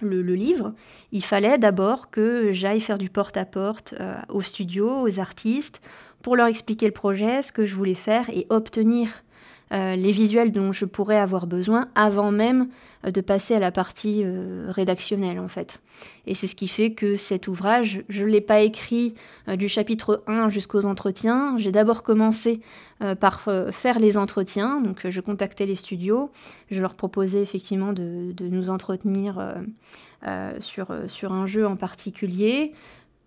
le, 0.03 0.35
livre, 0.35 0.73
il 1.13 1.25
fallait 1.25 1.59
d'abord 1.59 2.11
que 2.11 2.53
j'aille 2.53 2.81
faire 2.81 2.99
du 2.99 3.11
porte-à-porte 3.11 3.95
euh, 4.01 4.15
aux 4.29 4.43
studios, 4.43 5.01
aux 5.03 5.21
artistes, 5.21 5.81
pour 6.23 6.37
leur 6.37 6.47
expliquer 6.47 6.87
le 6.87 6.93
projet, 6.93 7.43
ce 7.43 7.53
que 7.53 7.65
je 7.65 7.75
voulais 7.75 7.95
faire 7.95 8.29
et 8.31 8.47
obtenir 8.51 9.23
euh, 9.73 9.95
les 9.95 10.11
visuels 10.11 10.51
dont 10.51 10.73
je 10.73 10.85
pourrais 10.85 11.19
avoir 11.19 11.47
besoin 11.47 11.87
avant 11.95 12.33
même 12.33 12.69
euh, 13.07 13.13
de 13.13 13.21
passer 13.21 13.55
à 13.55 13.61
la 13.61 13.71
partie 13.71 14.23
euh, 14.25 14.67
rédactionnelle 14.69 15.39
en 15.39 15.47
fait. 15.47 15.81
Et 16.27 16.35
c'est 16.35 16.49
ce 16.49 16.57
qui 16.57 16.67
fait 16.67 16.93
que 16.93 17.15
cet 17.15 17.47
ouvrage, 17.47 18.03
je 18.09 18.25
ne 18.25 18.31
l'ai 18.31 18.41
pas 18.41 18.61
écrit 18.61 19.15
du 19.49 19.69
chapitre 19.69 20.25
1 20.27 20.49
jusqu'aux 20.49 20.87
entretiens. 20.87 21.55
J'ai 21.57 21.73
d'abord 21.73 22.03
commencé 22.03 22.61
par 23.19 23.49
faire 23.73 23.99
les 23.99 24.17
entretiens, 24.17 24.81
donc 24.81 25.09
je 25.09 25.21
contactais 25.21 25.67
les 25.67 25.75
studios, 25.75 26.31
je 26.71 26.81
leur 26.81 26.95
proposais 26.95 27.43
effectivement 27.43 27.93
de, 27.93 28.33
de 28.33 28.47
nous 28.47 28.71
entretenir 28.71 29.55
sur, 30.61 30.95
sur 31.09 31.33
un 31.33 31.47
jeu 31.47 31.67
en 31.67 31.77
particulier. 31.77 32.75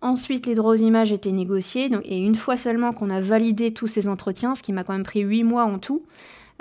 Ensuite, 0.03 0.47
les 0.47 0.53
droits 0.53 0.73
aux 0.73 0.75
images 0.75 1.13
étaient 1.13 1.31
négociés, 1.31 1.89
et 2.03 2.17
une 2.17 2.35
fois 2.35 2.57
seulement 2.57 2.91
qu'on 2.91 3.09
a 3.09 3.21
validé 3.21 3.73
tous 3.73 3.87
ces 3.87 4.09
entretiens, 4.09 4.53
ce 4.53 4.61
qui 4.61 4.73
m'a 4.73 4.83
quand 4.83 4.91
même 4.91 5.03
pris 5.03 5.21
huit 5.21 5.45
mois 5.45 5.63
en 5.63 5.79
tout, 5.79 6.03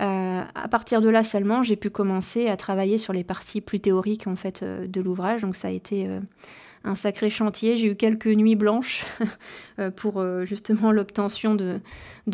euh, 0.01 0.43
à 0.55 0.69
partir 0.69 1.01
de 1.01 1.09
là 1.09 1.25
seulement, 1.25 1.65
j'ai 1.65 1.75
pu 1.75 1.91
commencer 1.91 2.47
à 2.47 2.57
travailler 2.57 2.99
sur 2.99 3.13
les 3.13 3.25
parties 3.25 3.61
plus 3.61 3.81
théoriques 3.81 4.29
en 4.29 4.37
fait 4.37 4.63
euh, 4.63 4.87
de 4.87 5.01
l'ouvrage. 5.01 5.43
Donc 5.43 5.57
ça 5.57 5.69
a 5.69 5.71
été 5.73 6.07
euh, 6.07 6.21
un 6.85 6.95
sacré 6.95 7.31
chantier. 7.31 7.77
J'ai 7.77 7.89
eu 7.89 7.97
quelques 7.97 8.29
nuits 8.29 8.55
blanches 8.55 9.05
pour 9.97 10.25
justement 10.45 10.93
l'obtention 10.93 11.57
de, 11.57 11.81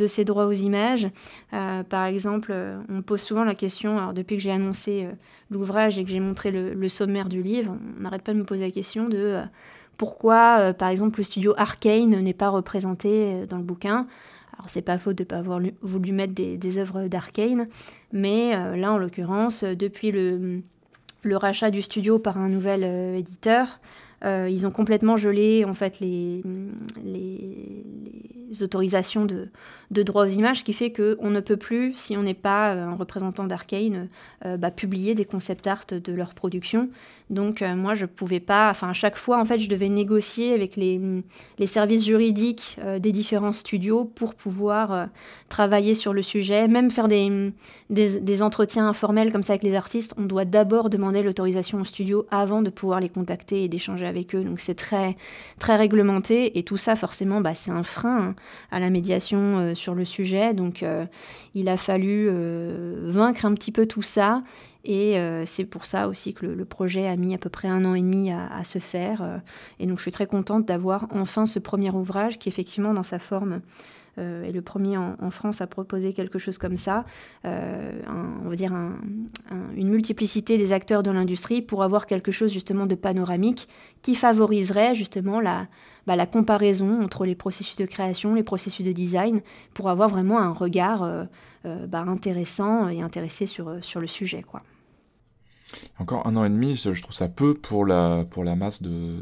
ces 0.06 0.26
droits 0.26 0.46
aux 0.46 0.52
images. 0.52 1.08
par 1.50 2.04
exemple, 2.04 2.54
on 2.88 2.92
me 2.92 3.02
pose 3.02 3.22
souvent 3.22 3.44
la 3.44 3.54
question, 3.54 3.96
alors 3.96 4.12
depuis 4.12 4.36
que 4.36 4.42
j'ai 4.42 4.52
annoncé 4.52 5.06
l'ouvrage 5.50 5.98
et 5.98 6.04
que 6.04 6.10
j'ai 6.10 6.20
montré 6.20 6.50
le, 6.50 6.88
sommaire 6.88 7.28
du 7.28 7.42
livre, 7.42 7.76
on 7.98 8.02
n'arrête 8.02 8.22
pas 8.22 8.32
de 8.32 8.38
me 8.38 8.44
poser 8.44 8.64
la 8.66 8.70
question 8.70 9.08
de 9.08 9.42
pourquoi, 9.98 10.60
euh, 10.60 10.72
par 10.72 10.88
exemple, 10.88 11.18
le 11.18 11.24
studio 11.24 11.52
Arkane 11.58 12.10
n'est 12.22 12.32
pas 12.32 12.48
représenté 12.48 13.08
euh, 13.10 13.46
dans 13.46 13.58
le 13.58 13.64
bouquin. 13.64 14.06
Alors, 14.54 14.70
c'est 14.70 14.82
pas 14.82 14.96
faute 14.96 15.18
de 15.18 15.24
ne 15.24 15.26
pas 15.28 15.36
avoir 15.36 15.60
voulu 15.82 16.12
mettre 16.12 16.32
des, 16.34 16.78
œuvres 16.78 17.08
d'Arkane, 17.08 17.68
mais 18.12 18.56
euh, 18.56 18.76
là, 18.76 18.92
en 18.92 18.98
l'occurrence, 18.98 19.64
depuis 19.64 20.10
le, 20.10 20.62
rachat 21.30 21.70
du 21.70 21.82
studio 21.82 22.18
par 22.18 22.38
un 22.38 22.48
nouvel 22.48 22.82
éditeur, 23.16 23.80
ils 24.24 24.66
ont 24.66 24.70
complètement 24.70 25.16
gelé 25.16 25.64
en 25.64 25.74
fait 25.74 26.00
les, 26.00 26.42
autorisations 28.62 29.26
de, 29.26 29.48
de, 29.90 30.02
droits 30.02 30.24
aux 30.24 30.28
images, 30.28 30.60
ce 30.60 30.64
qui 30.64 30.72
fait 30.72 30.90
qu'on 30.90 31.30
ne 31.30 31.40
peut 31.40 31.58
plus, 31.58 31.94
si 31.94 32.16
on 32.16 32.22
n'est 32.22 32.32
pas 32.32 32.72
un 32.72 32.94
représentant 32.94 33.44
d'Arkane, 33.44 34.08
bah, 34.42 34.70
publier 34.70 35.14
des 35.14 35.26
concept 35.26 35.66
art 35.66 35.84
de 35.90 36.12
leur 36.12 36.32
production. 36.32 36.88
Donc 37.30 37.60
euh, 37.60 37.76
moi, 37.76 37.94
je 37.94 38.06
pouvais 38.06 38.40
pas, 38.40 38.70
enfin 38.70 38.88
à 38.90 38.92
chaque 38.92 39.16
fois, 39.16 39.38
en 39.40 39.44
fait, 39.44 39.58
je 39.58 39.68
devais 39.68 39.88
négocier 39.88 40.54
avec 40.54 40.76
les, 40.76 41.00
les 41.58 41.66
services 41.66 42.04
juridiques 42.04 42.78
euh, 42.82 42.98
des 42.98 43.12
différents 43.12 43.52
studios 43.52 44.04
pour 44.04 44.34
pouvoir 44.34 44.92
euh, 44.92 45.06
travailler 45.48 45.94
sur 45.94 46.14
le 46.14 46.22
sujet, 46.22 46.68
même 46.68 46.90
faire 46.90 47.08
des, 47.08 47.52
des, 47.90 48.42
entretiens 48.42 48.88
informels 48.88 49.30
comme 49.30 49.42
ça 49.42 49.54
avec 49.54 49.62
les 49.62 49.74
artistes. 49.74 50.14
On 50.16 50.24
doit 50.24 50.46
d'abord 50.46 50.88
demander 50.88 51.22
l'autorisation 51.22 51.80
au 51.80 51.84
studio 51.84 52.26
avant 52.30 52.62
de 52.62 52.70
pouvoir 52.70 53.00
les 53.00 53.08
contacter 53.10 53.64
et 53.64 53.68
d'échanger 53.68 54.06
avec 54.06 54.34
eux. 54.34 54.42
Donc 54.42 54.60
c'est 54.60 54.74
très, 54.74 55.16
très 55.58 55.76
réglementé 55.76 56.58
et 56.58 56.62
tout 56.62 56.76
ça, 56.76 56.96
forcément, 56.96 57.40
bah, 57.40 57.54
c'est 57.54 57.72
un 57.72 57.82
frein 57.82 58.18
hein, 58.18 58.34
à 58.70 58.80
la 58.80 58.88
médiation 58.90 59.74
sur 59.74 59.94
le 59.94 60.04
sujet. 60.04 60.54
Donc 60.54 60.84
il 61.54 61.68
a 61.68 61.76
fallu 61.76 62.30
vaincre 63.04 63.44
un 63.44 63.54
petit 63.54 63.72
peu 63.72 63.86
tout 63.86 64.02
ça 64.02 64.42
Et 64.84 65.18
euh, 65.18 65.44
c'est 65.44 65.64
pour 65.64 65.84
ça 65.84 66.08
aussi 66.08 66.32
que 66.32 66.46
le, 66.46 66.64
projet 66.64 67.08
a 67.08 67.16
mis 67.16 67.34
à 67.34 67.38
peu 67.38 67.50
près 67.50 67.68
un 67.68 67.84
an 67.84 67.94
et 67.94 68.00
demi 68.00 68.30
à, 68.30 68.62
se 68.64 68.78
faire. 68.78 69.22
Euh. 69.22 69.38
et 69.80 69.86
donc 69.86 69.98
je 69.98 70.02
suis 70.02 70.10
très 70.10 70.26
contente 70.26 70.64
d'avoir 70.66 71.06
enfin 71.10 71.46
ce 71.46 71.58
premier 71.58 71.90
ouvrage 71.90 72.38
qui 72.38 72.48
effectivement 72.48 72.94
dans 72.94 73.02
sa 73.02 73.18
forme 73.18 73.60
euh, 74.18 74.44
est 74.44 74.52
le 74.52 74.62
premier 74.62 74.96
en, 74.96 75.30
France 75.30 75.60
à 75.60 75.66
proposer 75.66 76.12
quelque 76.12 76.38
chose 76.38 76.58
comme 76.58 76.76
ça, 76.76 77.04
on 77.44 78.48
va 78.48 78.56
dire 78.56 78.72
une 79.76 79.88
multiplicité 79.88 80.56
des 80.56 80.72
acteurs 80.72 81.02
de 81.02 81.10
l'industrie 81.10 81.60
pour 81.60 81.82
avoir 81.82 82.06
quelque 82.06 82.32
chose 82.32 82.52
justement 82.52 82.86
de 82.86 82.94
panoramique 82.94 83.68
qui 84.00 84.14
favoriserait 84.14 84.94
justement 84.94 85.40
la, 85.40 85.68
bah, 86.06 86.24
comparaison 86.26 87.02
entre 87.02 87.26
les 87.26 87.34
processus 87.34 87.76
de 87.76 87.84
création, 87.84 88.34
les 88.34 88.42
processus 88.42 88.86
de 88.86 88.92
design, 88.92 89.42
pour 89.74 89.90
avoir 89.90 90.08
vraiment 90.08 90.40
un 90.40 90.52
regard 90.52 91.06
bah, 91.64 92.04
intéressant 92.06 92.88
et 92.88 93.02
intéressé 93.02 93.46
sur, 93.46 93.68
le 93.68 94.06
sujet. 94.06 94.42
quoi. 94.42 94.62
Encore 95.98 96.26
un 96.26 96.36
an 96.36 96.44
et 96.44 96.50
demi, 96.50 96.74
je 96.74 97.02
trouve 97.02 97.14
ça 97.14 97.28
peu 97.28 97.54
pour 97.54 97.84
la 97.84 98.24
masse 98.56 98.82
de, 98.82 99.14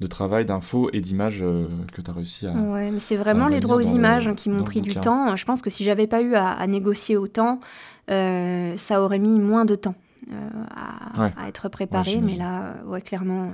de 0.00 0.06
travail, 0.06 0.44
d'infos 0.44 0.90
et 0.92 1.00
d'images 1.00 1.40
euh, 1.42 1.66
que 1.92 2.00
tu 2.00 2.10
as 2.10 2.14
réussi 2.14 2.46
à. 2.46 2.52
Ouais, 2.52 2.90
mais 2.90 3.00
c'est 3.00 3.16
vraiment 3.16 3.48
les 3.48 3.60
droits 3.60 3.76
aux 3.76 3.80
images 3.80 4.28
hein, 4.28 4.34
qui 4.34 4.48
m'ont 4.48 4.62
pris 4.62 4.80
du 4.80 4.94
temps. 4.94 5.34
Je 5.36 5.44
pense 5.44 5.62
que 5.62 5.70
si 5.70 5.84
j'avais 5.84 6.06
pas 6.06 6.22
eu 6.22 6.34
à, 6.34 6.66
négocier 6.66 7.16
autant, 7.16 7.58
euh, 8.10 8.76
ça 8.76 9.02
aurait 9.02 9.18
mis 9.18 9.38
moins 9.38 9.64
de 9.64 9.74
temps 9.74 9.96
euh, 10.32 10.34
à, 10.74 11.48
être 11.48 11.68
préparé. 11.68 12.20
mais 12.20 12.36
là, 12.36 12.76
ouais, 12.86 13.00
clairement. 13.00 13.52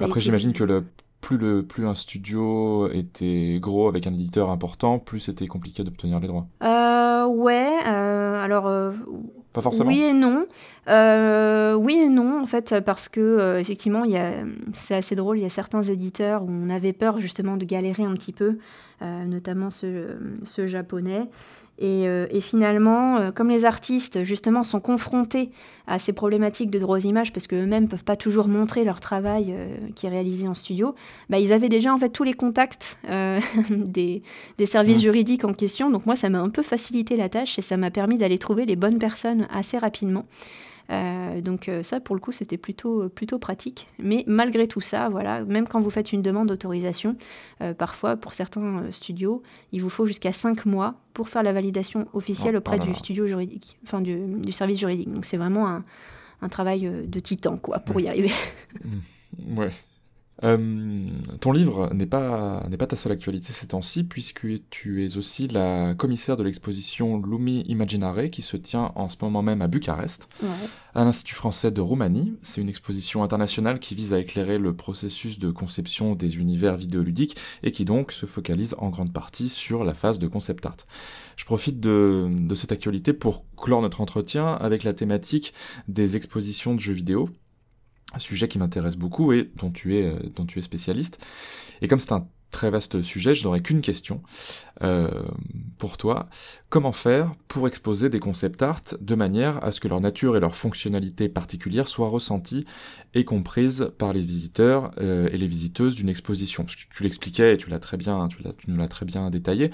Après, 0.00 0.20
j'imagine 0.20 0.52
que 0.52 0.64
le, 0.64 0.84
plus, 1.20 1.38
le, 1.38 1.62
plus 1.62 1.86
un 1.86 1.94
studio 1.94 2.90
était 2.90 3.58
gros 3.60 3.88
avec 3.88 4.06
un 4.06 4.12
éditeur 4.12 4.50
important, 4.50 4.98
plus 4.98 5.20
c'était 5.20 5.46
compliqué 5.46 5.82
d'obtenir 5.82 6.20
les 6.20 6.28
droits. 6.28 6.46
ouais, 6.60 7.78
alors 7.86 8.92
Oui 9.86 10.02
et 10.02 10.12
non. 10.12 10.46
Euh, 10.88 11.74
oui 11.74 11.94
et 11.94 12.08
non, 12.08 12.42
en 12.42 12.46
fait, 12.46 12.80
parce 12.84 13.08
que 13.08 13.20
euh, 13.20 13.60
effectivement, 13.60 14.02
c'est 14.72 14.96
assez 14.96 15.14
drôle. 15.14 15.38
Il 15.38 15.42
y 15.42 15.46
a 15.46 15.50
certains 15.50 15.82
éditeurs 15.82 16.42
où 16.42 16.50
on 16.50 16.70
avait 16.70 16.92
peur 16.92 17.20
justement 17.20 17.56
de 17.56 17.64
galérer 17.64 18.02
un 18.02 18.14
petit 18.14 18.32
peu, 18.32 18.58
euh, 19.02 19.24
notamment 19.24 19.70
ce 19.70 20.66
japonais. 20.66 21.28
Euh, 21.82 22.26
et, 22.30 22.40
finalement, 22.40 23.16
euh, 23.16 23.30
comme 23.32 23.50
les 23.50 23.64
artistes 23.64 24.22
justement 24.22 24.62
sont 24.62 24.80
confrontés 24.80 25.50
à 25.86 25.98
ces 25.98 26.12
problématiques 26.12 26.70
de 26.70 26.78
droits 26.78 26.96
aux 26.96 27.00
images 27.00 27.32
parce 27.32 27.46
qu'eux-mêmes 27.46 27.84
ne 27.84 27.88
peuvent 27.88 28.04
pas 28.04 28.16
toujours 28.16 28.46
montrer 28.46 28.84
leur 28.84 29.00
travail 29.00 29.46
euh, 29.50 29.76
qui 29.96 30.06
est 30.06 30.08
réalisé 30.08 30.46
en 30.46 30.54
studio, 30.54 30.94
bah, 31.30 31.38
ils 31.38 31.52
avaient 31.52 31.68
déjà 31.68 31.92
en 31.92 31.98
fait 31.98 32.10
tous 32.10 32.22
les 32.22 32.32
contacts 32.32 32.98
des, 33.70 34.22
des, 34.58 34.66
services 34.66 34.98
mmh. 34.98 35.02
juridiques 35.02 35.44
en 35.44 35.52
question. 35.52 35.90
Donc 35.90 36.06
moi, 36.06 36.14
ça 36.14 36.28
m'a 36.28 36.40
un 36.40 36.48
peu 36.48 36.62
facilité 36.62 37.16
la 37.16 37.28
tâche 37.28 37.58
et 37.58 37.62
ça 37.62 37.76
m'a 37.76 37.90
permis 37.90 38.18
d'aller 38.18 38.38
trouver 38.38 38.66
les 38.66 38.76
bonnes 38.76 38.98
personnes 38.98 39.48
assez 39.52 39.76
rapidement. 39.76 40.26
Euh, 40.90 41.40
donc 41.40 41.68
euh, 41.68 41.82
ça, 41.82 42.00
pour 42.00 42.14
le 42.14 42.20
coup, 42.20 42.32
c'était 42.32 42.56
plutôt, 42.56 43.08
plutôt 43.08 43.38
pratique. 43.38 43.88
Mais 43.98 44.24
malgré 44.26 44.68
tout 44.68 44.80
ça, 44.80 45.08
voilà, 45.08 45.44
même 45.44 45.66
quand 45.66 45.80
vous 45.80 45.90
faites 45.90 46.12
une 46.12 46.22
demande 46.22 46.48
d'autorisation, 46.48 47.16
euh, 47.62 47.74
parfois, 47.74 48.16
pour 48.16 48.34
certains 48.34 48.90
studios, 48.90 49.42
il 49.72 49.82
vous 49.82 49.90
faut 49.90 50.04
jusqu'à 50.04 50.32
5 50.32 50.66
mois 50.66 50.94
pour 51.12 51.28
faire 51.28 51.42
la 51.42 51.52
validation 51.52 52.06
officielle 52.12 52.54
oh, 52.56 52.58
auprès 52.58 52.78
du 52.78 52.94
studio 52.94 53.26
juridique, 53.26 53.78
enfin 53.84 54.00
du, 54.00 54.16
du 54.40 54.52
service 54.52 54.78
juridique. 54.78 55.12
Donc 55.12 55.24
c'est 55.24 55.36
vraiment 55.36 55.68
un, 55.68 55.84
un, 56.42 56.48
travail 56.48 56.90
de 57.06 57.20
titan, 57.20 57.56
quoi, 57.56 57.78
pour 57.78 58.00
y 58.00 58.08
arriver. 58.08 58.32
ouais. 59.56 59.70
Euh, 60.44 61.08
ton 61.40 61.52
livre 61.52 61.92
n'est 61.94 62.06
pas, 62.06 62.62
n'est 62.68 62.76
pas 62.76 62.86
ta 62.86 62.96
seule 62.96 63.12
actualité 63.12 63.52
ces 63.52 63.68
temps-ci, 63.68 64.04
puisque 64.04 64.46
tu 64.70 65.04
es 65.04 65.16
aussi 65.16 65.48
la 65.48 65.94
commissaire 65.94 66.36
de 66.36 66.42
l'exposition 66.42 67.20
Lumi 67.20 67.62
Imaginare, 67.66 68.30
qui 68.30 68.42
se 68.42 68.56
tient 68.56 68.92
en 68.94 69.08
ce 69.08 69.16
moment 69.22 69.42
même 69.42 69.62
à 69.62 69.68
Bucarest, 69.68 70.28
à 70.94 71.04
l'Institut 71.04 71.34
français 71.34 71.70
de 71.70 71.80
Roumanie. 71.80 72.34
C'est 72.42 72.60
une 72.60 72.68
exposition 72.68 73.22
internationale 73.22 73.78
qui 73.78 73.94
vise 73.94 74.12
à 74.12 74.18
éclairer 74.18 74.58
le 74.58 74.74
processus 74.76 75.38
de 75.38 75.50
conception 75.50 76.14
des 76.14 76.36
univers 76.36 76.76
vidéoludiques 76.76 77.36
et 77.62 77.72
qui 77.72 77.84
donc 77.84 78.12
se 78.12 78.26
focalise 78.26 78.74
en 78.78 78.90
grande 78.90 79.12
partie 79.12 79.48
sur 79.48 79.84
la 79.84 79.94
phase 79.94 80.18
de 80.18 80.26
concept 80.26 80.66
art. 80.66 80.76
Je 81.36 81.44
profite 81.44 81.80
de, 81.80 82.28
de 82.30 82.54
cette 82.54 82.72
actualité 82.72 83.12
pour 83.12 83.44
clore 83.56 83.82
notre 83.82 84.00
entretien 84.00 84.54
avec 84.54 84.84
la 84.84 84.92
thématique 84.92 85.54
des 85.88 86.16
expositions 86.16 86.74
de 86.74 86.80
jeux 86.80 86.92
vidéo, 86.92 87.28
un 88.14 88.18
sujet 88.18 88.48
qui 88.48 88.58
m'intéresse 88.58 88.96
beaucoup 88.96 89.32
et 89.32 89.50
dont 89.56 89.70
tu 89.70 89.96
es, 89.96 90.06
euh, 90.06 90.18
dont 90.34 90.46
tu 90.46 90.58
es 90.58 90.62
spécialiste. 90.62 91.24
Et 91.82 91.88
comme 91.88 92.00
c'est 92.00 92.12
un 92.12 92.26
très 92.50 92.70
vaste 92.70 93.02
sujet, 93.02 93.34
je 93.34 93.42
n'aurais 93.42 93.62
qu'une 93.62 93.80
question 93.80 94.22
euh, 94.84 95.10
pour 95.76 95.96
toi. 95.96 96.28
Comment 96.68 96.92
faire 96.92 97.32
pour 97.48 97.66
exposer 97.66 98.10
des 98.10 98.20
concept 98.20 98.62
art 98.62 98.80
de 99.00 99.14
manière 99.16 99.62
à 99.64 99.72
ce 99.72 99.80
que 99.80 99.88
leur 99.88 100.00
nature 100.00 100.36
et 100.36 100.40
leur 100.40 100.54
fonctionnalité 100.54 101.28
particulière 101.28 101.88
soient 101.88 102.08
ressenties 102.08 102.64
et 103.12 103.24
comprises 103.24 103.90
par 103.98 104.12
les 104.12 104.20
visiteurs 104.20 104.92
euh, 105.00 105.28
et 105.32 105.36
les 105.36 105.48
visiteuses 105.48 105.96
d'une 105.96 106.08
exposition? 106.08 106.62
Parce 106.62 106.76
que 106.76 106.82
tu 106.88 107.02
l'expliquais 107.02 107.54
et 107.54 107.56
tu 107.56 107.70
l'as 107.70 107.80
très 107.80 107.96
bien, 107.96 108.28
tu, 108.28 108.36
tu 108.56 108.70
nous 108.70 108.76
l'as 108.76 108.86
très 108.86 109.04
bien 109.04 109.30
détaillé. 109.30 109.72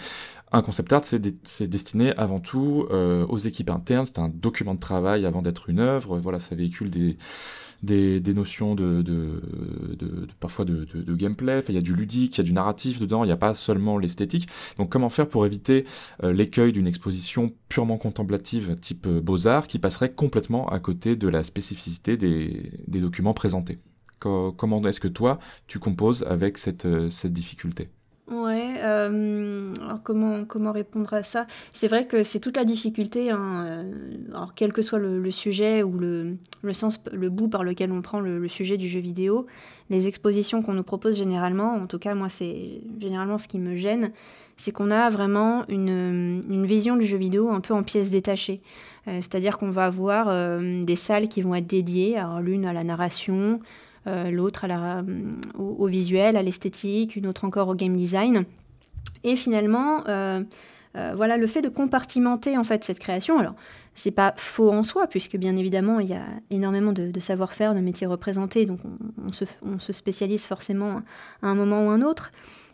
Un 0.50 0.62
concept 0.62 0.90
art, 0.94 1.04
c'est 1.04 1.68
destiné 1.68 2.16
avant 2.16 2.40
tout 2.40 2.88
aux 2.90 3.38
équipes 3.38 3.70
internes. 3.70 4.04
C'est 4.04 4.18
un 4.18 4.28
document 4.28 4.74
de 4.74 4.80
travail 4.80 5.24
avant 5.24 5.42
d'être 5.42 5.70
une 5.70 5.78
œuvre. 5.78 6.18
Voilà, 6.18 6.40
ça 6.40 6.56
véhicule 6.56 6.90
des 6.90 7.18
des, 7.82 8.20
des 8.20 8.34
notions 8.34 8.74
de, 8.74 9.02
de, 9.02 9.42
de, 9.98 10.26
parfois 10.38 10.64
de, 10.64 10.86
gameplay, 11.14 11.62
il 11.68 11.74
y 11.74 11.78
a 11.78 11.82
du 11.82 11.94
ludique, 11.94 12.36
il 12.36 12.38
y 12.38 12.42
a 12.42 12.44
du 12.44 12.52
narratif 12.52 13.00
dedans, 13.00 13.24
il 13.24 13.28
n'y 13.28 13.32
a 13.32 13.36
pas 13.36 13.54
seulement 13.54 13.98
l'esthétique. 13.98 14.48
Donc 14.78 14.90
comment 14.90 15.08
faire 15.08 15.28
pour 15.28 15.46
éviter 15.46 15.84
euh, 16.22 16.32
l'écueil 16.32 16.72
d'une 16.72 16.86
exposition 16.86 17.52
purement 17.68 17.98
contemplative 17.98 18.76
type 18.80 19.06
euh, 19.06 19.20
beaux-arts 19.20 19.66
qui 19.66 19.78
passerait 19.78 20.12
complètement 20.12 20.68
à 20.68 20.78
côté 20.78 21.16
de 21.16 21.28
la 21.28 21.44
spécificité 21.44 22.16
des, 22.16 22.72
des 22.86 23.00
documents 23.00 23.34
présentés? 23.34 23.78
Comment 24.18 24.82
est-ce 24.82 25.00
que 25.00 25.08
toi, 25.08 25.38
tu 25.66 25.78
composes 25.78 26.24
avec 26.28 26.58
cette, 26.58 26.84
euh, 26.84 27.08
cette 27.08 27.32
difficulté? 27.32 27.88
Ouais, 28.30 28.74
euh, 28.78 29.74
alors 29.82 30.02
comment, 30.04 30.44
comment 30.44 30.70
répondre 30.70 31.12
à 31.12 31.24
ça? 31.24 31.48
C'est 31.74 31.88
vrai 31.88 32.06
que 32.06 32.22
c'est 32.22 32.38
toute 32.38 32.56
la 32.56 32.64
difficulté, 32.64 33.32
hein, 33.32 33.64
euh, 33.66 33.92
alors 34.28 34.54
quel 34.54 34.72
que 34.72 34.82
soit 34.82 35.00
le, 35.00 35.30
sujet 35.32 35.82
ou 35.82 35.98
le, 35.98 36.36
le, 36.62 36.72
sens, 36.72 37.02
le 37.12 37.28
bout 37.28 37.48
par 37.48 37.64
lequel 37.64 37.90
on 37.90 38.02
prend 38.02 38.20
le, 38.20 38.46
sujet 38.46 38.76
du 38.76 38.88
jeu 38.88 39.00
vidéo, 39.00 39.46
les 39.90 40.06
expositions 40.06 40.62
qu'on 40.62 40.74
nous 40.74 40.84
propose 40.84 41.16
généralement, 41.18 41.74
en 41.74 41.88
tout 41.88 41.98
cas 41.98 42.14
moi 42.14 42.28
c'est 42.28 42.82
généralement 43.00 43.36
ce 43.36 43.48
qui 43.48 43.58
me 43.58 43.74
gêne, 43.74 44.12
c'est 44.56 44.70
qu'on 44.70 44.92
a 44.92 45.10
vraiment 45.10 45.66
une, 45.68 46.44
une, 46.48 46.66
vision 46.66 46.96
du 46.96 47.06
jeu 47.06 47.18
vidéo 47.18 47.50
un 47.50 47.60
peu 47.60 47.74
en 47.74 47.82
pièces 47.82 48.10
détachées. 48.12 48.60
Euh, 49.08 49.16
c'est-à-dire 49.16 49.58
qu'on 49.58 49.70
va 49.70 49.86
avoir 49.86 50.60
des 50.60 50.96
salles 50.96 51.26
qui 51.26 51.42
vont 51.42 51.56
être 51.56 51.66
dédiées, 51.66 52.16
alors 52.16 52.40
l'une 52.40 52.64
à 52.64 52.72
la 52.72 52.84
narration, 52.84 53.58
l'autre 54.06 54.66
euh, 54.68 55.02
au, 55.58 55.86
visuel, 55.86 56.36
à 56.36 56.42
l'esthétique, 56.42 57.16
une 57.16 57.26
autre 57.26 57.44
encore 57.44 57.68
au 57.68 57.74
game 57.74 57.94
design. 57.94 58.44
Et 59.24 59.36
finalement, 59.36 60.02
euh, 60.08 60.42
voilà, 60.94 61.36
le 61.36 61.46
fait 61.46 61.62
de 61.62 61.68
compartimenter 61.68 62.56
en 62.56 62.64
fait 62.64 62.84
cette 62.84 62.98
création, 62.98 63.38
alors 63.38 63.54
c'est 63.94 64.10
pas 64.10 64.34
faux 64.36 64.70
en 64.72 64.82
soi, 64.82 65.06
puisque 65.06 65.36
bien 65.36 65.56
évidemment 65.56 66.00
il 66.00 66.08
y 66.08 66.14
a 66.14 66.24
énormément 66.50 66.92
de, 66.92 67.20
savoir-faire, 67.20 67.74
de 67.74 67.80
métiers 67.80 68.06
représentés, 68.06 68.66
donc 68.66 68.80
on, 69.24 69.78
se, 69.78 69.92
spécialise 69.92 70.46
forcément 70.46 71.02
à 71.42 71.48
un 71.48 71.54
moment 71.54 71.86
ou 71.86 71.90
un 71.90 72.02
autre. 72.02 72.32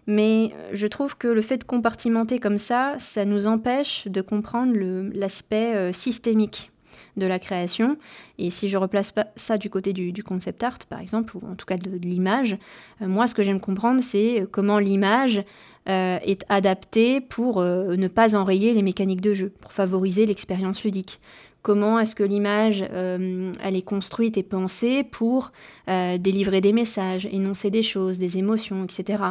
Mais 0.09 0.53
je 0.73 0.87
trouve 0.87 1.17
que 1.17 1.27
le 1.27 1.43
fait 1.43 1.59
de 1.59 1.65
compartimenter 1.65 2.39
comme 2.39 2.59
ça, 2.59 2.95
ça 2.99 3.25
nous 3.25 3.49
empêche 3.49 4.07
de 4.07 4.21
comprendre 4.21 4.73
l'aspect 5.13 5.93
systémique 5.93 6.71
de 7.17 7.27
la 7.27 7.39
création. 7.39 7.97
Et 8.39 8.51
si 8.51 8.69
je 8.69 8.77
replace 8.77 9.13
pas 9.13 9.27
ça 9.37 9.59
du 9.59 9.71
côté 9.71 9.93
du, 9.93 10.23
concept 10.23 10.63
art, 10.63 10.79
par 10.89 11.01
exemple, 11.01 11.37
ou 11.37 11.41
en 11.47 11.55
tout 11.55 11.67
cas 11.67 11.77
de, 11.77 11.91
l'image, 11.91 12.57
euh, 13.03 13.07
moi, 13.07 13.27
ce 13.27 13.35
que 13.35 13.43
j'aime 13.43 13.61
comprendre, 13.61 14.01
c'est 14.03 14.43
euh, 14.43 14.47
comment 14.51 14.79
l'image 14.79 15.43
euh, 15.89 16.19
est 16.25 16.45
adaptée 16.49 17.21
pour 17.21 17.63
ne 17.63 18.09
pas 18.09 18.35
enrayer 18.35 18.75
les 18.75 18.83
mécaniques 18.83 19.21
de 19.21 19.35
jeu, 19.35 19.53
pour 19.61 19.73
favoriser 19.73 20.27
l'expérience 20.27 20.83
ludique. 20.83 21.21
Comment 21.67 21.99
est-ce 21.99 22.15
que 22.15 22.23
l'image, 22.23 22.83
elle 22.93 23.75
est 23.77 23.85
construite 23.85 24.37
et 24.37 24.45
pensée 24.45 25.03
pour 25.03 25.51
délivrer 25.89 26.61
des 26.61 26.73
messages, 26.73 27.27
énoncer 27.27 27.71
des 27.71 27.83
choses, 27.83 28.19
des 28.19 28.39
émotions, 28.39 28.85
etc. 28.85 29.25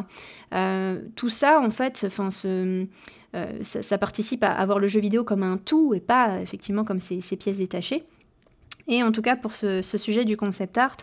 tout 1.16 1.30
ça, 1.30 1.62
en 1.62 1.70
fait, 1.70 2.06
euh, 3.36 3.58
ça, 3.62 3.98
participe 3.98 4.44
à 4.44 4.52
avoir 4.52 4.80
le 4.80 4.88
jeu 4.88 5.02
vidéo 5.02 5.26
comme 5.26 5.44
un 5.44 5.58
tout 5.58 5.94
et 5.94 6.00
pas 6.00 6.40
effectivement 6.40 6.86
comme 6.86 7.00
ces, 7.00 7.20
pièces 7.36 7.58
détachées. 7.58 8.06
Et 8.88 9.04
en 9.04 9.12
tout 9.12 9.22
cas, 9.22 9.36
pour 9.36 9.54
ce, 9.54 9.82
sujet 9.82 10.24
du 10.24 10.38
concept 10.38 10.78
art, 10.78 10.98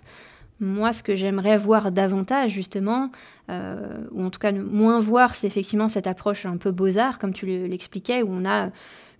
moi, 0.60 0.92
ce 0.92 1.02
que 1.02 1.14
j'aimerais 1.14 1.58
voir 1.58 1.90
davantage, 1.90 2.52
justement, 2.52 3.10
euh, 3.50 3.98
ou 4.12 4.24
en 4.24 4.30
tout 4.30 4.38
cas 4.38 4.52
moins 4.52 5.00
voir, 5.00 5.34
c'est 5.34 5.46
effectivement 5.46 5.88
cette 5.88 6.06
approche 6.06 6.46
un 6.46 6.56
peu 6.56 6.70
beaux-arts, 6.70 7.18
comme 7.18 7.32
tu 7.32 7.46
l'expliquais, 7.46 8.22
où 8.22 8.28
on 8.30 8.46
a 8.46 8.70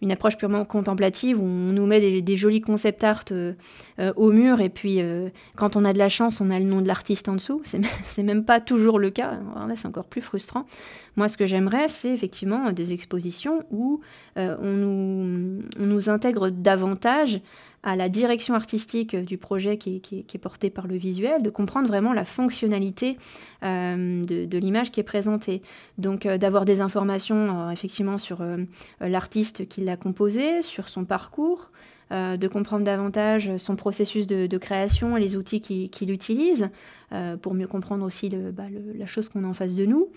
une 0.02 0.10
approche 0.10 0.36
purement 0.36 0.64
contemplative 0.64 1.40
où 1.40 1.44
on 1.44 1.72
nous 1.72 1.86
met 1.86 2.20
des, 2.20 2.36
jolis 2.36 2.60
concept 2.60 3.04
art 3.04 3.24
euh, 3.30 3.54
euh, 4.00 4.12
au 4.16 4.32
mur 4.32 4.60
et 4.60 4.68
puis 4.68 5.00
euh, 5.00 5.28
quand 5.54 5.76
on 5.76 5.84
a 5.84 5.92
de 5.92 5.98
la 5.98 6.08
chance, 6.08 6.40
on 6.40 6.50
a 6.50 6.58
le 6.58 6.64
nom 6.64 6.80
de 6.80 6.88
l'artiste 6.88 7.28
en 7.28 7.34
dessous. 7.34 7.62
C'est 7.64 8.22
même 8.22 8.44
pas 8.44 8.60
toujours 8.60 8.98
le 8.98 9.10
cas. 9.10 9.38
Là, 9.66 9.76
c'est 9.76 9.86
encore 9.86 10.06
plus 10.06 10.20
frustrant. 10.20 10.66
Moi, 11.16 11.28
ce 11.28 11.36
que 11.36 11.46
j'aimerais, 11.46 11.86
c'est 11.86 12.10
effectivement 12.10 12.72
des 12.72 12.92
expositions 12.92 13.64
où 13.70 14.00
on, 14.36 14.76
nous, 15.78 16.10
intègre 16.10 16.50
davantage 16.50 17.40
à 17.82 17.96
la 17.96 18.08
direction 18.08 18.54
artistique 18.54 19.16
du 19.16 19.38
projet 19.38 19.76
qui 19.76 20.02
est, 20.12 20.38
porté 20.38 20.70
par 20.70 20.86
le 20.86 20.96
visuel, 20.96 21.42
de 21.42 21.50
comprendre 21.50 21.88
vraiment 21.88 22.12
la 22.12 22.24
fonctionnalité 22.24 23.16
euh, 23.64 24.22
de, 24.22 24.58
l'image 24.58 24.92
qui 24.92 25.00
est 25.00 25.04
présentée. 25.04 25.62
Donc 25.98 26.26
euh, 26.26 26.38
d'avoir 26.38 26.64
des 26.64 26.80
informations 26.80 27.70
effectivement 27.70 28.18
sur 28.18 28.44
l'artiste 29.00 29.66
qui 29.68 29.80
l'a 29.80 29.96
composé, 29.96 30.62
sur 30.62 30.88
son 30.88 31.04
parcours, 31.04 31.70
de 32.10 32.46
comprendre 32.46 32.84
davantage 32.84 33.56
son 33.56 33.74
processus 33.74 34.26
de, 34.26 34.58
création 34.58 35.16
et 35.16 35.20
les 35.20 35.36
outils 35.36 35.60
qu'il 35.60 36.10
utilise, 36.10 36.70
pour 37.40 37.54
mieux 37.54 37.66
comprendre 37.66 38.04
aussi 38.04 38.28
bah, 38.28 38.64
la 38.94 39.06
chose 39.06 39.28
qu'on 39.28 39.44
a 39.44 39.46
en 39.46 39.54
face 39.54 39.74
de 39.74 39.86
nous, 39.86 40.10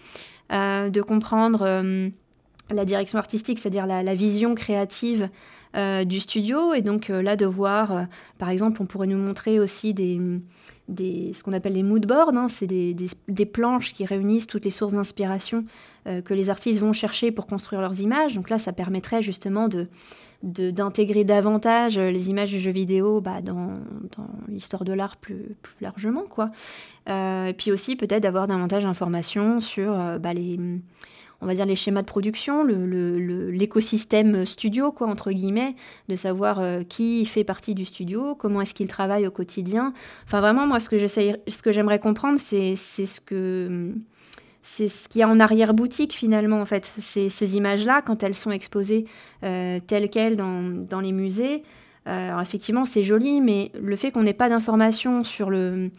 de 0.51 1.01
comprendre 1.01 2.11
la 2.69 2.85
direction 2.85 3.17
artistique, 3.17 3.59
c'est-à-dire 3.59 3.85
la, 3.85 4.13
vision 4.13 4.55
créative 4.55 5.23
euh, 5.23 5.27
du 5.75 6.19
studio. 6.19 6.73
Et 6.73 6.81
donc 6.81 7.09
euh, 7.09 7.21
là, 7.21 7.35
de 7.35 7.45
voir, 7.45 7.91
euh, 7.91 8.03
par 8.37 8.49
exemple, 8.49 8.81
on 8.81 8.85
pourrait 8.85 9.07
nous 9.07 9.17
montrer 9.17 9.59
aussi 9.59 9.93
des, 9.93 10.19
des 10.87 11.33
ce 11.33 11.43
qu'on 11.43 11.53
appelle 11.53 11.73
des 11.73 11.83
mood 11.83 12.05
boards. 12.05 12.35
Hein. 12.35 12.47
c'est 12.47 12.67
des, 12.67 12.95
des, 13.27 13.45
planches 13.45 13.93
qui 13.93 14.05
réunissent 14.05 14.47
toutes 14.47 14.65
les 14.65 14.71
sources 14.71 14.93
d'inspiration 14.93 15.65
que 16.23 16.35
les 16.35 16.51
artistes 16.51 16.79
vont 16.79 16.93
chercher 16.93 17.31
pour 17.31 17.47
construire 17.47 17.81
leurs 17.81 17.99
images. 17.99 18.35
Donc 18.35 18.51
là, 18.51 18.59
ça 18.59 18.73
permettrait 18.73 19.23
justement 19.23 19.67
de 19.67 19.87
d'intégrer 20.43 21.23
davantage 21.23 21.97
les 21.97 22.29
images 22.29 22.51
du 22.51 22.59
jeu 22.59 22.69
vidéo 22.69 23.19
bah, 23.19 23.41
dans, 23.41 23.79
dans 24.15 24.27
l'histoire 24.47 24.83
de 24.83 24.93
l'art 24.93 25.17
plus, 25.17 25.55
plus 25.63 25.75
largement. 25.81 26.25
Quoi. 26.29 26.51
et 27.07 27.55
puis 27.57 27.71
aussi 27.71 27.95
peut-être 27.95 28.21
d'avoir 28.21 28.45
davantage 28.45 28.83
d'informations 28.83 29.59
sur 29.59 29.95
bah, 30.19 30.35
les 30.35 30.59
on 31.45 31.47
va 31.47 31.53
dire 31.53 31.67
les 31.67 31.75
schémas 31.75 32.01
de 32.01 32.07
production, 32.07 32.63
l'écosystème 32.63 34.47
studio, 34.47 34.91
quoi, 34.91 35.05
entre 35.07 35.31
guillemets, 35.31 35.75
de 36.09 36.15
savoir 36.15 36.59
euh, 36.59 36.81
qui 36.81 37.23
fait 37.25 37.43
partie 37.43 37.75
du 37.75 37.85
studio, 37.85 38.33
comment 38.33 38.61
est-ce 38.61 38.73
qu'il 38.73 38.87
travaille 38.87 39.27
au 39.27 39.31
quotidien. 39.31 39.93
Enfin, 40.25 40.41
vraiment, 40.41 40.65
moi, 40.65 40.79
ce 40.79 40.89
que 40.89 40.97
ce 41.05 41.71
j'aimerais 41.71 41.99
comprendre, 41.99 42.39
c'est 42.39 42.75
ce 42.75 43.21
qu'il 43.21 45.19
y 45.19 45.21
a 45.21 45.29
en 45.29 45.39
arrière-boutique 45.39 46.13
finalement 46.13 46.61
en 46.61 46.65
fait. 46.65 46.91
Ces, 46.97 47.55
images-là, 47.55 48.01
quand 48.01 48.23
elles 48.23 48.33
sont 48.33 48.49
exposées 48.49 49.05
euh, 49.43 49.79
telles 49.85 50.09
quelles 50.09 50.37
dans, 50.37 50.99
les 50.99 51.11
musées, 51.11 51.61
euh, 52.07 52.41
effectivement 52.41 52.85
c'est 52.85 53.03
joli, 53.03 53.39
mais 53.39 53.71
le 53.79 53.95
fait 53.95 54.09
qu'on 54.09 54.23
n'ait 54.23 54.33
pas 54.33 54.49
d'informations 54.49 55.23
sur 55.23 55.51
le 55.51 55.91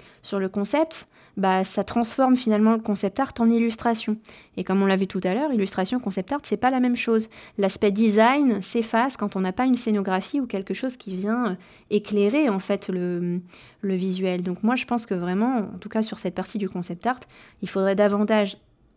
concept, 0.53 1.09
bah, 1.37 1.65
ça 1.65 1.85
transforme 1.85 2.35
finalement 2.35 2.73
le 2.73 2.81
concept 2.81 3.21
art 3.21 3.35
en 3.39 3.51
illustration. 3.51 4.17
Et 4.57 4.65
comme 4.65 4.83
on 4.83 4.87
l'a 4.87 4.97
vu 4.97 5.07
tout 5.07 5.21
à 5.23 5.35
l'heure, 5.35 5.53
illustration, 5.53 6.01
concept 6.01 6.33
art, 6.33 6.41
c'est 6.45 6.57
pas 6.57 6.71
la 6.71 6.81
même 6.81 6.97
chose. 6.97 7.29
L'aspect 7.59 7.91
design 7.91 8.63
s'efface 8.63 9.17
quand 9.17 9.37
on 9.37 9.41
n'a 9.41 9.53
pas 9.53 9.67
une 9.67 9.77
scénographie 9.77 10.41
ou 10.41 10.47
quelque 10.47 10.73
chose 10.73 10.97
qui 10.97 11.15
vient 11.15 11.53
euh, 11.53 11.55
éclairer 11.91 12.49
en 12.49 12.59
fait 12.59 12.89
le, 12.89 13.41
le 13.83 13.95
visuel. 13.95 14.43
Donc 14.43 14.63
moi, 14.63 14.77
je 14.77 14.87
pense 14.87 15.05
que 15.05 15.15
vraiment, 15.15 15.59
en 15.59 15.79
tout 15.79 15.91
cas 15.91 16.03
sur 16.03 16.19
cette 16.19 16.35
partie 16.35 16.59
du 16.59 16.69
concept 16.69 17.07
art, 17.07 17.21
il 17.61 17.69
faudrait 17.69 17.95
davantage 17.97 18.57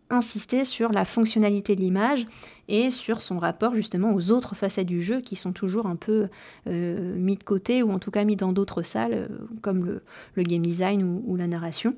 insister 0.09 0.63
sur 0.63 0.91
la 0.91 1.05
fonctionnalité 1.05 1.75
de 1.75 1.81
l'image 1.81 2.25
et 2.67 2.89
sur 2.89 3.21
son 3.21 3.37
rapport 3.37 3.75
justement 3.75 4.13
aux 4.13 4.31
autres 4.31 4.55
facettes 4.55 4.87
du 4.87 5.01
jeu 5.01 5.21
qui 5.21 5.35
sont 5.35 5.51
toujours 5.51 5.85
un 5.85 5.95
peu 5.95 6.29
euh, 6.67 7.15
mis 7.15 7.37
de 7.37 7.43
côté 7.43 7.83
ou 7.83 7.91
en 7.91 7.99
tout 7.99 8.09
cas 8.09 8.23
mis 8.23 8.35
dans 8.35 8.51
d'autres 8.51 8.81
salles 8.81 9.13
euh, 9.13 9.27
comme 9.61 9.85
le, 9.85 10.03
le 10.33 10.43
game 10.43 10.63
design 10.63 11.03
ou 11.03 11.35
la 11.35 11.45
narration. 11.45 11.95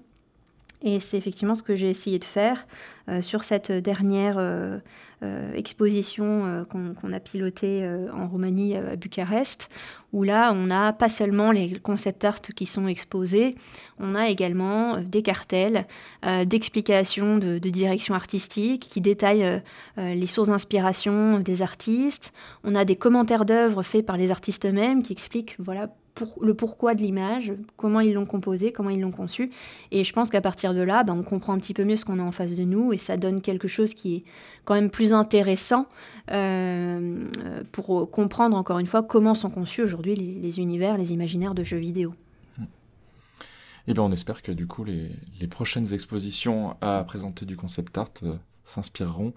Et 0.84 1.00
c'est 1.00 1.18
effectivement 1.18 1.56
ce 1.56 1.64
que 1.64 1.76
j'ai 1.76 1.90
essayé 1.90 2.18
de 2.18 2.24
faire 2.26 2.66
euh, 3.08 3.22
sur 3.22 3.44
cette 3.44 3.72
dernière 3.72 4.38
euh, 4.38 4.80
euh, 5.24 5.54
exposition 5.54 6.64
qu'on 6.70 7.14
a 7.14 7.20
pilotée 7.20 7.88
en 8.12 8.28
Roumanie 8.28 8.76
à 8.76 8.96
Bucarest, 8.96 9.70
où 10.14 10.24
là, 10.24 10.52
on 10.54 10.66
n'a 10.66 10.94
pas 10.94 11.10
seulement 11.10 11.52
les 11.52 11.80
concept 11.80 12.26
art 12.26 12.42
qui 12.42 12.66
sont 12.66 12.88
exposés, 12.88 13.54
on 14.00 14.16
a 14.16 14.30
également 14.30 14.98
des 14.98 15.22
cartels 15.22 15.86
d'explications 16.46 17.38
de, 17.38 17.60
direction 17.60 18.16
artistique 18.16 18.90
qui 18.90 19.00
détaillent 19.00 19.62
les 19.98 20.26
sources 20.26 20.50
d'inspiration 20.50 21.40
des 21.40 21.62
artistes. 21.62 22.34
On 22.64 22.74
a 22.74 22.84
des 22.84 22.96
commentaires 22.96 23.46
d'œuvres 23.46 23.84
faits 23.84 24.06
par 24.06 24.18
les 24.18 24.32
artistes 24.32 24.66
eux-mêmes 24.66 25.04
qui 25.04 25.14
expliquent 25.14 25.56
voilà 25.60 25.88
le 26.41 26.53
pourquoi 26.53 26.93
de 26.95 27.01
l'image, 27.01 27.53
comment 27.78 27.99
ils 27.99 28.14
l'ont 28.14 28.26
composé, 28.26 28.72
comment 28.72 28.89
ils 28.89 28.99
l'ont 28.99 29.12
conçu. 29.12 29.51
Et 29.91 30.03
je 30.03 30.14
pense 30.14 30.30
qu'à 30.30 30.41
partir 30.41 30.74
de 30.74 30.82
là, 30.82 31.03
ben, 31.03 31.14
on 31.14 31.24
comprend 31.24 31.53
un 31.53 31.57
petit 31.57 31.74
peu 31.74 31.84
mieux 31.84 31.95
ce 31.95 32.05
qu'on 32.05 32.20
a 32.20 32.24
en 32.24 32.32
face 32.32 32.55
de 32.55 32.64
nous 32.64 32.93
et 32.93 32.97
ça 32.97 33.18
donne 33.18 33.41
quelque 33.41 33.68
chose 33.68 33.93
qui 33.93 34.16
est 34.16 34.24
quand 34.66 34.74
même 34.74 34.89
plus 34.89 35.14
intéressant 35.14 35.88
euh, 36.32 37.26
pour 37.72 38.09
comprendre 38.12 38.55
encore 38.57 38.80
une 38.80 38.88
fois 38.88 39.03
comment 39.03 39.34
sont 39.34 39.49
conçus 39.49 39.82
aujourd'hui 39.82 40.16
les, 40.16 40.59
univers, 40.59 40.97
les 40.97 41.14
imaginaires 41.14 41.55
de 41.55 41.64
jeux 41.64 41.78
vidéo. 41.78 42.14
Et 42.59 43.91
eh 43.91 43.93
bien 43.95 44.03
on 44.03 44.12
espère 44.12 44.43
que 44.43 44.51
du 44.51 44.68
coup 44.68 44.84
les, 44.84 45.47
prochaines 45.49 45.91
expositions 45.91 46.76
à 46.82 47.03
présenter 47.03 47.47
du 47.47 47.57
concept 47.57 47.97
art 47.97 48.09
euh, 48.22 48.36
s'inspireront 48.64 49.34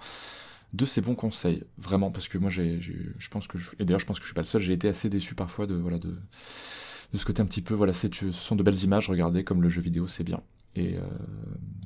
de 0.75 0.87
ces 0.87 1.01
bons 1.01 1.14
conseils, 1.14 1.62
vraiment, 1.79 2.11
parce 2.11 2.29
que 2.29 2.37
moi, 2.37 2.51
j'ai, 2.51 2.81
je 2.81 3.29
pense 3.29 3.47
que, 3.47 3.59
et 3.79 3.85
d'ailleurs, 3.85 4.01
je 4.01 4.07
pense 4.07 4.18
que 4.18 4.25
je 4.25 4.29
suis 4.29 4.35
pas 4.35 4.43
le 4.43 4.47
seul, 4.47 4.61
j'ai 4.61 4.72
été 4.72 4.89
assez 4.89 5.09
déçu 5.09 5.35
parfois 5.35 5.66
de, 5.66 5.75
voilà, 5.75 5.99
de, 5.99 6.11
de 6.11 7.18
ce 7.18 7.25
côté 7.25 7.41
un 7.43 7.47
petit 7.47 7.62
peu, 7.62 7.75
voilà, 7.75 7.93
c'est, 7.93 8.12
ce 8.12 8.33
sont 8.33 8.57
de 8.57 8.62
belles 8.62 8.83
images, 8.83 9.09
regardez, 9.09 9.45
comme 9.45 9.62
le 9.62 9.68
jeu 9.68 9.81
vidéo, 9.81 10.09
c'est 10.09 10.25
bien. 10.25 10.43
Et 10.75 10.97
euh, 10.97 11.03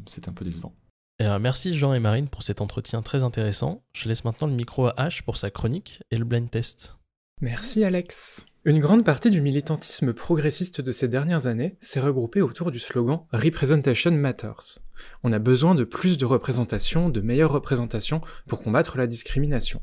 c'est 0.07 0.29
un 0.29 0.33
peu 0.33 0.45
décevant. 0.45 0.75
Et 1.21 1.27
merci 1.41 1.75
Jean 1.75 1.95
et 1.95 2.01
Marine 2.01 2.29
pour 2.29 2.45
cet 2.45 2.61
entretien 2.61 3.03
très 3.03 3.25
intéressant. 3.25 3.83
Je 3.93 4.09
laisse 4.09 4.25
maintenant 4.25 4.47
le 4.47 4.55
micro 4.55 4.87
à 4.87 4.95
H 4.97 5.23
pour 5.25 5.37
sa 5.37 5.51
chronique 5.51 6.01
et 6.13 6.17
le 6.17 6.25
blind 6.25 6.49
test. 6.49 6.97
Merci 7.41 7.83
Alex. 7.83 8.47
Une 8.69 8.81
grande 8.81 9.03
partie 9.03 9.31
du 9.31 9.41
militantisme 9.41 10.13
progressiste 10.13 10.83
de 10.83 10.93
ces 10.93 11.09
dernières 11.09 11.47
années 11.47 11.79
s'est 11.81 12.01
regroupée 12.01 12.43
autour 12.43 12.71
du 12.71 12.79
slogan 12.79 13.21
Representation 13.33 14.11
Matters. 14.11 14.81
On 15.23 15.33
a 15.33 15.39
besoin 15.39 15.75
de 15.75 15.85
plus 15.85 16.19
de 16.19 16.27
représentation, 16.27 17.09
de 17.09 17.23
meilleures 17.23 17.51
représentations 17.51 18.21
pour 18.47 18.63
combattre 18.63 18.99
la 18.99 19.07
discrimination. 19.07 19.81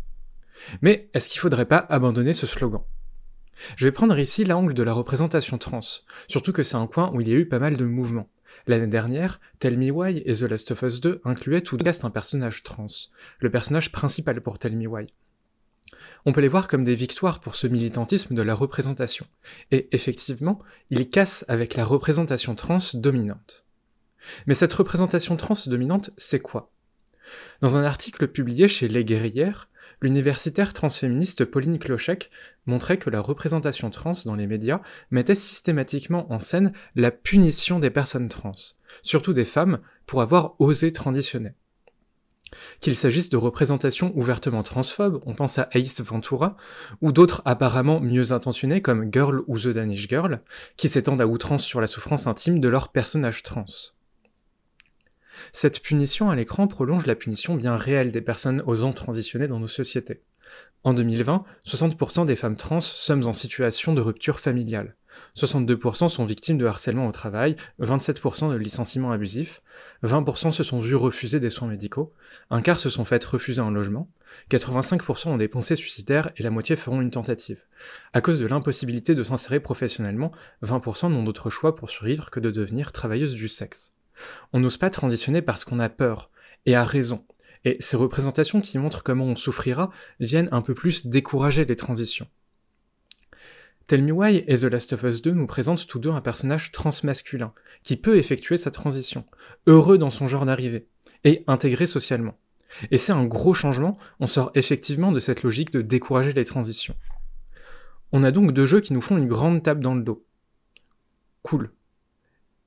Mais 0.83 1.09
est-ce 1.15 1.29
qu'il 1.29 1.39
faudrait 1.39 1.65
pas 1.65 1.83
abandonner 1.89 2.31
ce 2.31 2.45
slogan? 2.45 2.83
Je 3.75 3.85
vais 3.85 3.91
prendre 3.91 4.19
ici 4.19 4.45
l'angle 4.45 4.75
de 4.75 4.83
la 4.83 4.93
représentation 4.93 5.57
trans, 5.57 6.03
surtout 6.27 6.53
que 6.53 6.61
c'est 6.61 6.75
un 6.75 6.85
coin 6.85 7.11
où 7.11 7.21
il 7.21 7.27
y 7.27 7.33
a 7.33 7.37
eu 7.37 7.47
pas 7.47 7.57
mal 7.57 7.77
de 7.77 7.85
mouvements. 7.85 8.29
L'année 8.67 8.85
dernière, 8.85 9.39
Tell 9.57 9.79
Me 9.79 9.89
Why 9.89 10.21
et 10.27 10.33
The 10.35 10.41
Last 10.43 10.69
of 10.69 10.83
Us 10.83 11.01
2 11.01 11.21
incluaient 11.25 11.61
tout 11.61 11.77
de 11.77 12.05
un 12.05 12.09
personnage 12.11 12.61
trans, 12.61 12.85
le 13.39 13.49
personnage 13.49 13.91
principal 13.91 14.41
pour 14.41 14.59
Tell 14.59 14.77
Me 14.77 14.85
Why. 14.85 15.07
On 16.25 16.31
peut 16.31 16.41
les 16.41 16.47
voir 16.47 16.67
comme 16.67 16.83
des 16.83 16.95
victoires 16.95 17.39
pour 17.39 17.55
ce 17.55 17.67
militantisme 17.67 18.33
de 18.33 18.41
la 18.41 18.55
représentation. 18.55 19.27
Et 19.71 19.87
effectivement, 19.91 20.59
ils 20.89 21.07
cassent 21.07 21.45
avec 21.47 21.75
la 21.75 21.85
représentation 21.85 22.55
trans 22.55 22.79
dominante. 22.95 23.63
Mais 24.47 24.55
cette 24.55 24.73
représentation 24.73 25.35
trans 25.35 25.57
dominante, 25.67 26.09
c'est 26.17 26.39
quoi? 26.39 26.71
Dans 27.61 27.77
un 27.77 27.83
article 27.83 28.27
publié 28.27 28.67
chez 28.67 28.87
Les 28.87 29.05
Guerrières, 29.05 29.69
l'universitaire 30.01 30.73
transféministe 30.73 31.45
Pauline 31.45 31.77
Clochec 31.77 32.31
montrait 32.65 32.97
que 32.97 33.11
la 33.11 33.21
représentation 33.21 33.91
trans 33.91 34.13
dans 34.25 34.35
les 34.35 34.47
médias 34.47 34.81
mettait 35.11 35.35
systématiquement 35.35 36.31
en 36.33 36.39
scène 36.39 36.73
la 36.95 37.11
punition 37.11 37.77
des 37.77 37.91
personnes 37.91 38.29
trans, 38.29 38.51
surtout 39.03 39.33
des 39.33 39.45
femmes, 39.45 39.79
pour 40.07 40.21
avoir 40.21 40.59
osé 40.59 40.91
transitionner. 40.91 41.53
Qu'il 42.79 42.95
s'agisse 42.95 43.29
de 43.29 43.37
représentations 43.37 44.13
ouvertement 44.15 44.63
transphobes, 44.63 45.21
on 45.25 45.33
pense 45.33 45.59
à 45.59 45.69
Ace 45.73 46.01
Ventura, 46.01 46.57
ou 47.01 47.11
d'autres 47.11 47.41
apparemment 47.45 47.99
mieux 47.99 48.31
intentionnées 48.31 48.81
comme 48.81 49.09
Girl 49.11 49.43
ou 49.47 49.59
The 49.59 49.69
Danish 49.69 50.07
Girl, 50.07 50.41
qui 50.77 50.89
s'étendent 50.89 51.21
à 51.21 51.27
outrance 51.27 51.63
sur 51.63 51.81
la 51.81 51.87
souffrance 51.87 52.27
intime 52.27 52.59
de 52.59 52.69
leurs 52.69 52.89
personnages 52.89 53.43
trans. 53.43 53.65
Cette 55.51 55.81
punition 55.81 56.29
à 56.29 56.35
l'écran 56.35 56.67
prolonge 56.67 57.05
la 57.05 57.15
punition 57.15 57.55
bien 57.55 57.75
réelle 57.75 58.11
des 58.11 58.21
personnes 58.21 58.63
osant 58.65 58.93
transitionner 58.93 59.47
dans 59.47 59.59
nos 59.59 59.67
sociétés. 59.67 60.21
En 60.83 60.93
2020, 60.93 61.43
60% 61.65 62.25
des 62.25 62.35
femmes 62.35 62.57
trans 62.57 62.81
sommes 62.81 63.25
en 63.25 63.33
situation 63.33 63.93
de 63.93 64.01
rupture 64.01 64.39
familiale. 64.39 64.95
62% 65.35 66.09
sont 66.09 66.25
victimes 66.25 66.57
de 66.57 66.65
harcèlement 66.65 67.07
au 67.07 67.11
travail, 67.11 67.55
27% 67.81 68.51
de 68.51 68.57
licenciements 68.57 69.11
abusifs, 69.11 69.61
20% 70.05 70.51
se 70.51 70.63
sont 70.63 70.79
vus 70.79 70.95
refuser 70.95 71.39
des 71.39 71.49
soins 71.49 71.67
médicaux, 71.67 72.13
un 72.49 72.61
quart 72.61 72.79
se 72.79 72.89
sont 72.89 73.05
fait 73.05 73.23
refuser 73.23 73.61
un 73.61 73.71
logement, 73.71 74.09
85% 74.51 75.29
ont 75.29 75.37
des 75.37 75.47
pensées 75.47 75.75
suicidaires 75.75 76.31
et 76.37 76.43
la 76.43 76.49
moitié 76.51 76.75
feront 76.75 77.01
une 77.01 77.11
tentative. 77.11 77.63
À 78.13 78.21
cause 78.21 78.39
de 78.39 78.47
l'impossibilité 78.47 79.15
de 79.15 79.23
s'insérer 79.23 79.59
professionnellement, 79.59 80.31
20% 80.63 81.11
n'ont 81.11 81.23
d'autre 81.23 81.49
choix 81.49 81.75
pour 81.75 81.89
survivre 81.89 82.29
que 82.29 82.39
de 82.39 82.51
devenir 82.51 82.91
travailleuses 82.91 83.35
du 83.35 83.47
sexe. 83.47 83.93
On 84.53 84.59
n'ose 84.59 84.77
pas 84.77 84.89
transitionner 84.89 85.41
parce 85.41 85.65
qu'on 85.65 85.79
a 85.79 85.89
peur, 85.89 86.29
et 86.65 86.75
a 86.75 86.83
raison. 86.83 87.23
Et 87.63 87.77
ces 87.79 87.97
représentations 87.97 88.61
qui 88.61 88.77
montrent 88.77 89.03
comment 89.03 89.25
on 89.25 89.35
souffrira 89.35 89.91
viennent 90.19 90.49
un 90.51 90.61
peu 90.61 90.73
plus 90.73 91.07
décourager 91.07 91.65
les 91.65 91.75
transitions. 91.75 92.27
Tell 93.87 94.01
Me 94.01 94.11
Why 94.11 94.43
et 94.47 94.57
The 94.57 94.63
Last 94.63 94.93
of 94.93 95.03
Us 95.03 95.21
2 95.21 95.31
nous 95.31 95.45
présentent 95.45 95.85
tous 95.85 95.99
deux 95.99 96.09
un 96.09 96.21
personnage 96.21 96.71
transmasculin, 96.71 97.53
qui 97.83 97.97
peut 97.97 98.17
effectuer 98.17 98.57
sa 98.57 98.71
transition, 98.71 99.25
heureux 99.67 99.99
dans 99.99 100.09
son 100.09 100.25
genre 100.25 100.47
d'arrivée, 100.47 100.87
et 101.23 101.43
intégré 101.45 101.85
socialement. 101.85 102.35
Et 102.89 102.97
c'est 102.97 103.11
un 103.11 103.25
gros 103.25 103.53
changement, 103.53 103.99
on 104.19 104.25
sort 104.25 104.51
effectivement 104.55 105.11
de 105.11 105.19
cette 105.19 105.43
logique 105.43 105.71
de 105.71 105.81
décourager 105.81 106.33
les 106.33 106.45
transitions. 106.45 106.95
On 108.11 108.23
a 108.23 108.31
donc 108.31 108.53
deux 108.53 108.65
jeux 108.65 108.81
qui 108.81 108.93
nous 108.93 109.01
font 109.01 109.17
une 109.17 109.27
grande 109.27 109.61
tape 109.61 109.81
dans 109.81 109.93
le 109.93 110.01
dos. 110.01 110.25
Cool. 111.43 111.71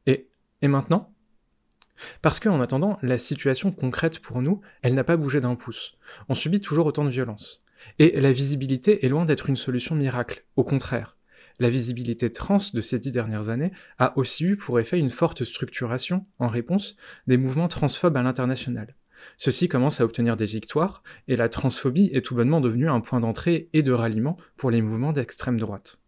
Et, 0.06 0.28
et 0.62 0.68
maintenant? 0.68 1.12
Parce 2.22 2.38
qu'en 2.38 2.60
attendant, 2.60 2.96
la 3.02 3.18
situation 3.18 3.72
concrète 3.72 4.20
pour 4.20 4.40
nous, 4.40 4.60
elle 4.82 4.94
n'a 4.94 5.02
pas 5.02 5.16
bougé 5.16 5.40
d'un 5.40 5.56
pouce. 5.56 5.98
On 6.28 6.36
subit 6.36 6.60
toujours 6.60 6.86
autant 6.86 7.04
de 7.04 7.10
violence. 7.10 7.64
Et 7.98 8.20
la 8.20 8.32
visibilité 8.32 9.04
est 9.04 9.08
loin 9.08 9.24
d'être 9.24 9.48
une 9.48 9.56
solution 9.56 9.94
miracle, 9.94 10.44
au 10.56 10.64
contraire. 10.64 11.16
La 11.60 11.70
visibilité 11.70 12.30
trans 12.30 12.58
de 12.72 12.80
ces 12.80 12.98
dix 13.00 13.10
dernières 13.10 13.48
années 13.48 13.72
a 13.98 14.16
aussi 14.16 14.44
eu 14.44 14.56
pour 14.56 14.78
effet 14.78 14.98
une 14.98 15.10
forte 15.10 15.42
structuration, 15.42 16.24
en 16.38 16.46
réponse, 16.46 16.96
des 17.26 17.36
mouvements 17.36 17.68
transphobes 17.68 18.16
à 18.16 18.22
l'international. 18.22 18.94
Ceux-ci 19.36 19.68
commencent 19.68 20.00
à 20.00 20.04
obtenir 20.04 20.36
des 20.36 20.46
victoires, 20.46 21.02
et 21.26 21.36
la 21.36 21.48
transphobie 21.48 22.10
est 22.12 22.24
tout 22.24 22.36
bonnement 22.36 22.60
devenue 22.60 22.88
un 22.88 23.00
point 23.00 23.18
d'entrée 23.18 23.68
et 23.72 23.82
de 23.82 23.92
ralliement 23.92 24.36
pour 24.56 24.70
les 24.70 24.82
mouvements 24.82 25.12
d'extrême 25.12 25.58
droite. 25.58 25.98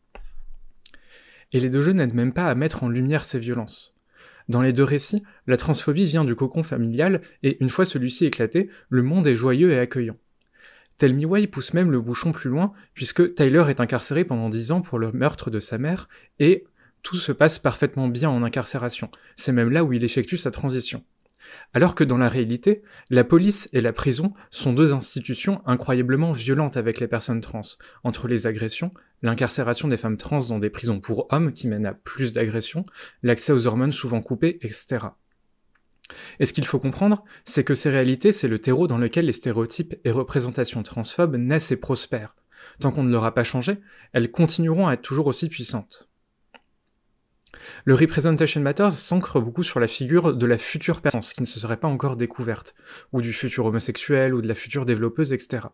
Et 1.53 1.59
les 1.59 1.68
deux 1.68 1.81
jeux 1.81 1.93
n'aident 1.93 2.14
même 2.14 2.33
pas 2.33 2.47
à 2.47 2.55
mettre 2.55 2.85
en 2.85 2.89
lumière 2.89 3.24
ces 3.24 3.41
violences. 3.41 3.97
Dans 4.49 4.62
les 4.62 4.72
deux 4.72 4.85
récits, 4.85 5.24
la 5.49 5.57
transphobie 5.57 6.05
vient 6.05 6.24
du 6.24 6.37
cocon 6.37 6.62
familial, 6.62 7.22
et 7.43 7.61
une 7.61 7.68
fois 7.70 7.85
celui-ci 7.85 8.26
éclaté, 8.26 8.70
le 8.89 9.03
monde 9.03 9.26
est 9.26 9.35
joyeux 9.35 9.72
et 9.72 9.78
accueillant. 9.78 10.16
Tell 11.01 11.15
Me 11.15 11.25
Why 11.25 11.47
pousse 11.47 11.73
même 11.73 11.91
le 11.91 11.99
bouchon 11.99 12.31
plus 12.31 12.51
loin, 12.51 12.75
puisque 12.93 13.35
Tyler 13.35 13.65
est 13.69 13.81
incarcéré 13.81 14.27
pendant 14.27 14.51
dix 14.51 14.71
ans 14.71 14.83
pour 14.83 14.99
le 14.99 15.13
meurtre 15.13 15.49
de 15.49 15.59
sa 15.59 15.79
mère, 15.79 16.11
et 16.39 16.67
tout 17.03 17.17
se 17.17 17.33
passe 17.33 17.59
parfaitement 17.59 18.07
bien 18.07 18.29
en 18.29 18.43
incarcération. 18.43 19.11
C'est 19.35 19.53
même 19.53 19.71
là 19.71 19.83
où 19.83 19.95
il 19.95 20.05
effectue 20.05 20.37
sa 20.37 20.51
transition. 20.51 21.03
Alors 21.73 21.95
que 21.95 22.05
dans 22.05 22.19
la 22.19 22.29
réalité, 22.29 22.83
la 23.09 23.25
police 23.25 23.71
et 23.73 23.81
la 23.81 23.95
prison 23.95 24.35
sont 24.51 24.75
deux 24.75 24.93
institutions 24.93 25.63
incroyablement 25.65 26.33
violentes 26.33 26.77
avec 26.77 27.01
les 27.01 27.09
personnes 27.09 27.41
trans, 27.41 27.63
entre 28.05 28.29
les 28.29 28.47
agressions, 28.47 28.91
l'incarcération 29.23 29.89
des 29.89 29.97
femmes 29.97 30.19
trans 30.19 30.49
dans 30.51 30.59
des 30.59 30.69
prisons 30.69 31.01
pour 31.01 31.29
hommes 31.31 31.55
qui 31.55 31.67
mènent 31.67 31.87
à 31.87 31.95
plus 31.95 32.35
d'agressions, 32.35 32.85
l'accès 33.23 33.55
aux 33.55 33.67
hormones 33.67 33.93
souvent 33.93 34.21
coupées, 34.21 34.59
etc. 34.61 34.99
Et 36.39 36.47
ce 36.47 36.53
qu'il 36.53 36.67
faut 36.67 36.79
comprendre, 36.79 37.25
c'est 37.45 37.65
que 37.65 37.75
ces 37.75 37.91
réalités, 37.91 38.33
c'est 38.33 38.49
le 38.49 38.59
terreau 38.59 38.87
dans 38.87 38.99
lequel 38.99 39.27
les 39.27 39.33
stéréotypes 39.33 39.95
et 40.05 40.11
représentations 40.11 40.83
transphobes 40.83 41.37
naissent 41.37 41.73
et 41.73 41.77
prospèrent. 41.77 42.35
Tant 42.81 42.93
qu'on 42.93 43.03
ne 43.03 43.13
leur 43.13 43.25
a 43.25 43.35
pas 43.35 43.45
changé, 43.45 43.79
elles 44.13 44.31
continueront 44.31 44.89
à 44.89 44.95
être 44.95 45.03
toujours 45.03 45.27
aussi 45.27 45.49
puissantes. 45.49 46.09
Le 47.85 47.95
Representation 47.95 48.61
Matters 48.61 48.93
s'ancre 48.93 49.41
beaucoup 49.41 49.63
sur 49.63 49.81
la 49.81 49.89
figure 49.89 50.35
de 50.35 50.47
la 50.47 50.59
future 50.59 51.01
personne 51.01 51.21
qui 51.21 51.41
ne 51.41 51.47
se 51.47 51.61
serait 51.61 51.77
pas 51.77 51.89
encore 51.89 52.17
découverte, 52.17 52.75
ou 53.13 53.21
du 53.21 53.33
futur 53.33 53.67
homosexuel, 53.67 54.35
ou 54.35 54.41
de 54.41 54.49
la 54.49 54.55
future 54.55 54.87
développeuse, 54.87 55.33
etc. 55.33 55.69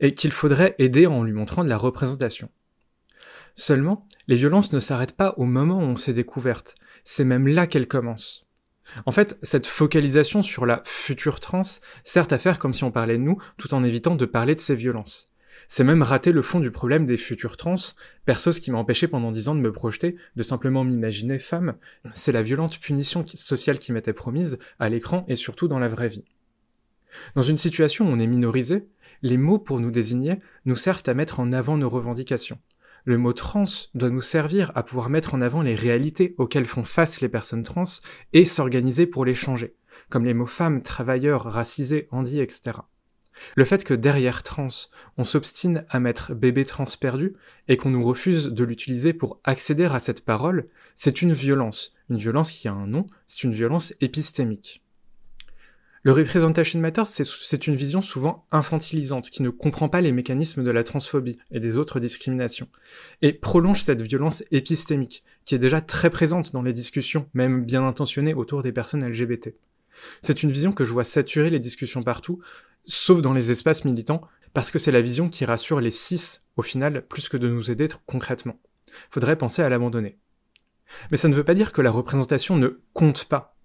Et 0.00 0.14
qu'il 0.14 0.32
faudrait 0.32 0.74
aider 0.78 1.06
en 1.06 1.22
lui 1.22 1.32
montrant 1.32 1.64
de 1.64 1.68
la 1.68 1.76
représentation. 1.76 2.48
Seulement, 3.54 4.06
les 4.28 4.36
violences 4.36 4.72
ne 4.72 4.78
s'arrêtent 4.78 5.16
pas 5.16 5.34
au 5.36 5.44
moment 5.44 5.78
où 5.78 5.82
on 5.82 5.96
s'est 5.96 6.14
découverte, 6.14 6.74
c'est 7.04 7.24
même 7.24 7.46
là 7.46 7.66
qu'elles 7.66 7.88
commencent. 7.88 8.46
En 9.06 9.12
fait, 9.12 9.38
cette 9.42 9.66
focalisation 9.66 10.42
sur 10.42 10.66
la 10.66 10.82
future 10.84 11.40
trans 11.40 11.62
sert 12.04 12.26
à 12.30 12.38
faire 12.38 12.58
comme 12.58 12.74
si 12.74 12.84
on 12.84 12.90
parlait 12.90 13.18
de 13.18 13.22
nous, 13.22 13.38
tout 13.56 13.74
en 13.74 13.84
évitant 13.84 14.14
de 14.14 14.26
parler 14.26 14.54
de 14.54 14.60
ces 14.60 14.76
violences. 14.76 15.26
C'est 15.68 15.84
même 15.84 16.02
rater 16.02 16.32
le 16.32 16.42
fond 16.42 16.60
du 16.60 16.70
problème 16.70 17.06
des 17.06 17.16
futurs 17.16 17.56
trans, 17.56 17.76
perso 18.24 18.52
ce 18.52 18.60
qui 18.60 18.70
m'a 18.70 18.78
empêché 18.78 19.08
pendant 19.08 19.32
dix 19.32 19.48
ans 19.48 19.54
de 19.54 19.60
me 19.60 19.72
projeter, 19.72 20.16
de 20.36 20.42
simplement 20.42 20.84
m'imaginer 20.84 21.38
femme, 21.38 21.76
c'est 22.14 22.32
la 22.32 22.42
violente 22.42 22.78
punition 22.78 23.24
sociale 23.26 23.78
qui 23.78 23.92
m'était 23.92 24.12
promise, 24.12 24.58
à 24.78 24.88
l'écran 24.88 25.24
et 25.28 25.36
surtout 25.36 25.68
dans 25.68 25.78
la 25.78 25.88
vraie 25.88 26.08
vie. 26.08 26.24
Dans 27.34 27.42
une 27.42 27.56
situation 27.56 28.06
où 28.06 28.08
on 28.08 28.18
est 28.18 28.26
minorisé, 28.26 28.88
les 29.22 29.36
mots 29.36 29.58
pour 29.58 29.80
nous 29.80 29.90
désigner 29.90 30.40
nous 30.64 30.76
servent 30.76 31.02
à 31.06 31.14
mettre 31.14 31.40
en 31.40 31.52
avant 31.52 31.76
nos 31.76 31.88
revendications. 31.88 32.58
Le 33.04 33.18
mot 33.18 33.32
trans 33.32 33.64
doit 33.94 34.10
nous 34.10 34.20
servir 34.20 34.70
à 34.76 34.84
pouvoir 34.84 35.10
mettre 35.10 35.34
en 35.34 35.40
avant 35.40 35.62
les 35.62 35.74
réalités 35.74 36.36
auxquelles 36.38 36.66
font 36.66 36.84
face 36.84 37.20
les 37.20 37.28
personnes 37.28 37.64
trans 37.64 37.82
et 38.32 38.44
s'organiser 38.44 39.06
pour 39.06 39.24
les 39.24 39.34
changer, 39.34 39.74
comme 40.08 40.24
les 40.24 40.34
mots 40.34 40.46
femmes, 40.46 40.82
travailleurs, 40.82 41.44
racisés, 41.44 42.06
handi, 42.12 42.40
etc. 42.40 42.78
Le 43.56 43.64
fait 43.64 43.82
que 43.82 43.94
derrière 43.94 44.44
trans, 44.44 44.68
on 45.16 45.24
s'obstine 45.24 45.84
à 45.88 45.98
mettre 45.98 46.34
bébé 46.34 46.64
trans 46.64 46.84
perdu 47.00 47.34
et 47.66 47.76
qu'on 47.76 47.90
nous 47.90 48.02
refuse 48.02 48.46
de 48.46 48.64
l'utiliser 48.64 49.12
pour 49.12 49.40
accéder 49.42 49.86
à 49.86 49.98
cette 49.98 50.24
parole, 50.24 50.68
c'est 50.94 51.22
une 51.22 51.32
violence. 51.32 51.94
Une 52.08 52.18
violence 52.18 52.52
qui 52.52 52.68
a 52.68 52.72
un 52.72 52.86
nom, 52.86 53.06
c'est 53.26 53.42
une 53.42 53.54
violence 53.54 53.94
épistémique. 54.00 54.84
Le 56.04 56.10
Representation 56.10 56.80
Matters, 56.80 57.06
c'est 57.06 57.66
une 57.68 57.76
vision 57.76 58.00
souvent 58.00 58.44
infantilisante 58.50 59.30
qui 59.30 59.40
ne 59.40 59.50
comprend 59.50 59.88
pas 59.88 60.00
les 60.00 60.10
mécanismes 60.10 60.64
de 60.64 60.70
la 60.72 60.82
transphobie 60.82 61.36
et 61.52 61.60
des 61.60 61.78
autres 61.78 62.00
discriminations, 62.00 62.68
et 63.22 63.32
prolonge 63.32 63.82
cette 63.82 64.02
violence 64.02 64.42
épistémique, 64.50 65.22
qui 65.44 65.54
est 65.54 65.60
déjà 65.60 65.80
très 65.80 66.10
présente 66.10 66.52
dans 66.52 66.62
les 66.62 66.72
discussions, 66.72 67.28
même 67.34 67.64
bien 67.64 67.86
intentionnées, 67.86 68.34
autour 68.34 68.64
des 68.64 68.72
personnes 68.72 69.08
LGBT. 69.08 69.54
C'est 70.22 70.42
une 70.42 70.50
vision 70.50 70.72
que 70.72 70.82
je 70.82 70.92
vois 70.92 71.04
saturer 71.04 71.50
les 71.50 71.60
discussions 71.60 72.02
partout, 72.02 72.40
sauf 72.84 73.22
dans 73.22 73.32
les 73.32 73.52
espaces 73.52 73.84
militants, 73.84 74.22
parce 74.54 74.72
que 74.72 74.80
c'est 74.80 74.90
la 74.90 75.02
vision 75.02 75.28
qui 75.28 75.44
rassure 75.44 75.80
les 75.80 75.92
six, 75.92 76.42
au 76.56 76.62
final, 76.62 77.06
plus 77.06 77.28
que 77.28 77.36
de 77.36 77.48
nous 77.48 77.70
aider 77.70 77.86
concrètement. 78.06 78.58
Faudrait 79.12 79.38
penser 79.38 79.62
à 79.62 79.68
l'abandonner. 79.68 80.18
Mais 81.12 81.16
ça 81.16 81.28
ne 81.28 81.34
veut 81.34 81.44
pas 81.44 81.54
dire 81.54 81.70
que 81.70 81.80
la 81.80 81.92
représentation 81.92 82.56
ne 82.56 82.80
compte 82.92 83.26
pas. 83.26 83.56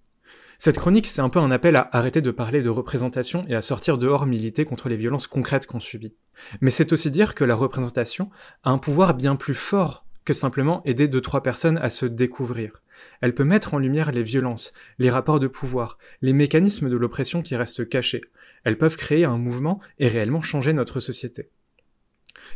Cette 0.60 0.78
chronique, 0.78 1.06
c'est 1.06 1.20
un 1.20 1.28
peu 1.28 1.38
un 1.38 1.52
appel 1.52 1.76
à 1.76 1.88
arrêter 1.92 2.20
de 2.20 2.32
parler 2.32 2.62
de 2.62 2.68
représentation 2.68 3.44
et 3.46 3.54
à 3.54 3.62
sortir 3.62 3.96
dehors 3.96 4.26
militer 4.26 4.64
contre 4.64 4.88
les 4.88 4.96
violences 4.96 5.28
concrètes 5.28 5.68
qu'on 5.68 5.78
subit. 5.78 6.16
Mais 6.60 6.72
c'est 6.72 6.92
aussi 6.92 7.12
dire 7.12 7.36
que 7.36 7.44
la 7.44 7.54
représentation 7.54 8.28
a 8.64 8.70
un 8.70 8.78
pouvoir 8.78 9.14
bien 9.14 9.36
plus 9.36 9.54
fort 9.54 10.04
que 10.24 10.32
simplement 10.32 10.82
aider 10.84 11.06
deux 11.06 11.20
trois 11.20 11.44
personnes 11.44 11.78
à 11.78 11.90
se 11.90 12.06
découvrir. 12.06 12.82
Elle 13.20 13.36
peut 13.36 13.44
mettre 13.44 13.74
en 13.74 13.78
lumière 13.78 14.10
les 14.10 14.24
violences, 14.24 14.72
les 14.98 15.10
rapports 15.10 15.38
de 15.38 15.46
pouvoir, 15.46 15.96
les 16.22 16.32
mécanismes 16.32 16.90
de 16.90 16.96
l'oppression 16.96 17.40
qui 17.40 17.54
restent 17.54 17.88
cachés. 17.88 18.22
Elles 18.64 18.78
peuvent 18.78 18.96
créer 18.96 19.24
un 19.24 19.38
mouvement 19.38 19.78
et 20.00 20.08
réellement 20.08 20.40
changer 20.40 20.72
notre 20.72 20.98
société. 20.98 21.50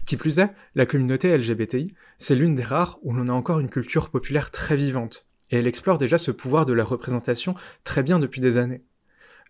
Qui 0.07 0.17
plus 0.17 0.41
est, 0.41 0.51
la 0.75 0.87
communauté 0.87 1.37
LGBTI, 1.37 1.95
c'est 2.19 2.35
l'une 2.35 2.57
des 2.57 2.65
rares 2.65 2.99
où 3.03 3.13
l'on 3.13 3.29
a 3.29 3.33
encore 3.33 3.61
une 3.61 3.71
culture 3.71 4.11
populaire 4.11 4.51
très 4.51 4.75
vivante, 4.75 5.25
et 5.53 5.57
elle 5.59 5.69
explore 5.69 5.99
déjà 5.99 6.19
ce 6.19 6.33
pouvoir 6.33 6.67
de 6.67 6.73
la 6.73 6.83
représentation 6.83 7.55
très 7.85 8.03
bien 8.03 8.19
depuis 8.19 8.41
des 8.41 8.59
années. 8.59 8.83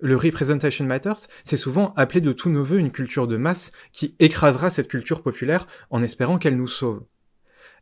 Le 0.01 0.17
Representation 0.17 0.85
Matters, 0.85 1.29
c'est 1.45 1.57
souvent 1.57 1.95
appelé 1.97 2.21
de 2.21 2.33
tous 2.33 2.51
nos 2.51 2.65
voeux 2.65 2.79
une 2.79 2.91
culture 2.91 3.29
de 3.29 3.37
masse 3.37 3.73
qui 3.93 4.17
écrasera 4.19 4.69
cette 4.69 4.89
culture 4.89 5.23
populaire 5.23 5.67
en 5.91 6.03
espérant 6.03 6.39
qu'elle 6.39 6.57
nous 6.57 6.67
sauve. 6.67 7.05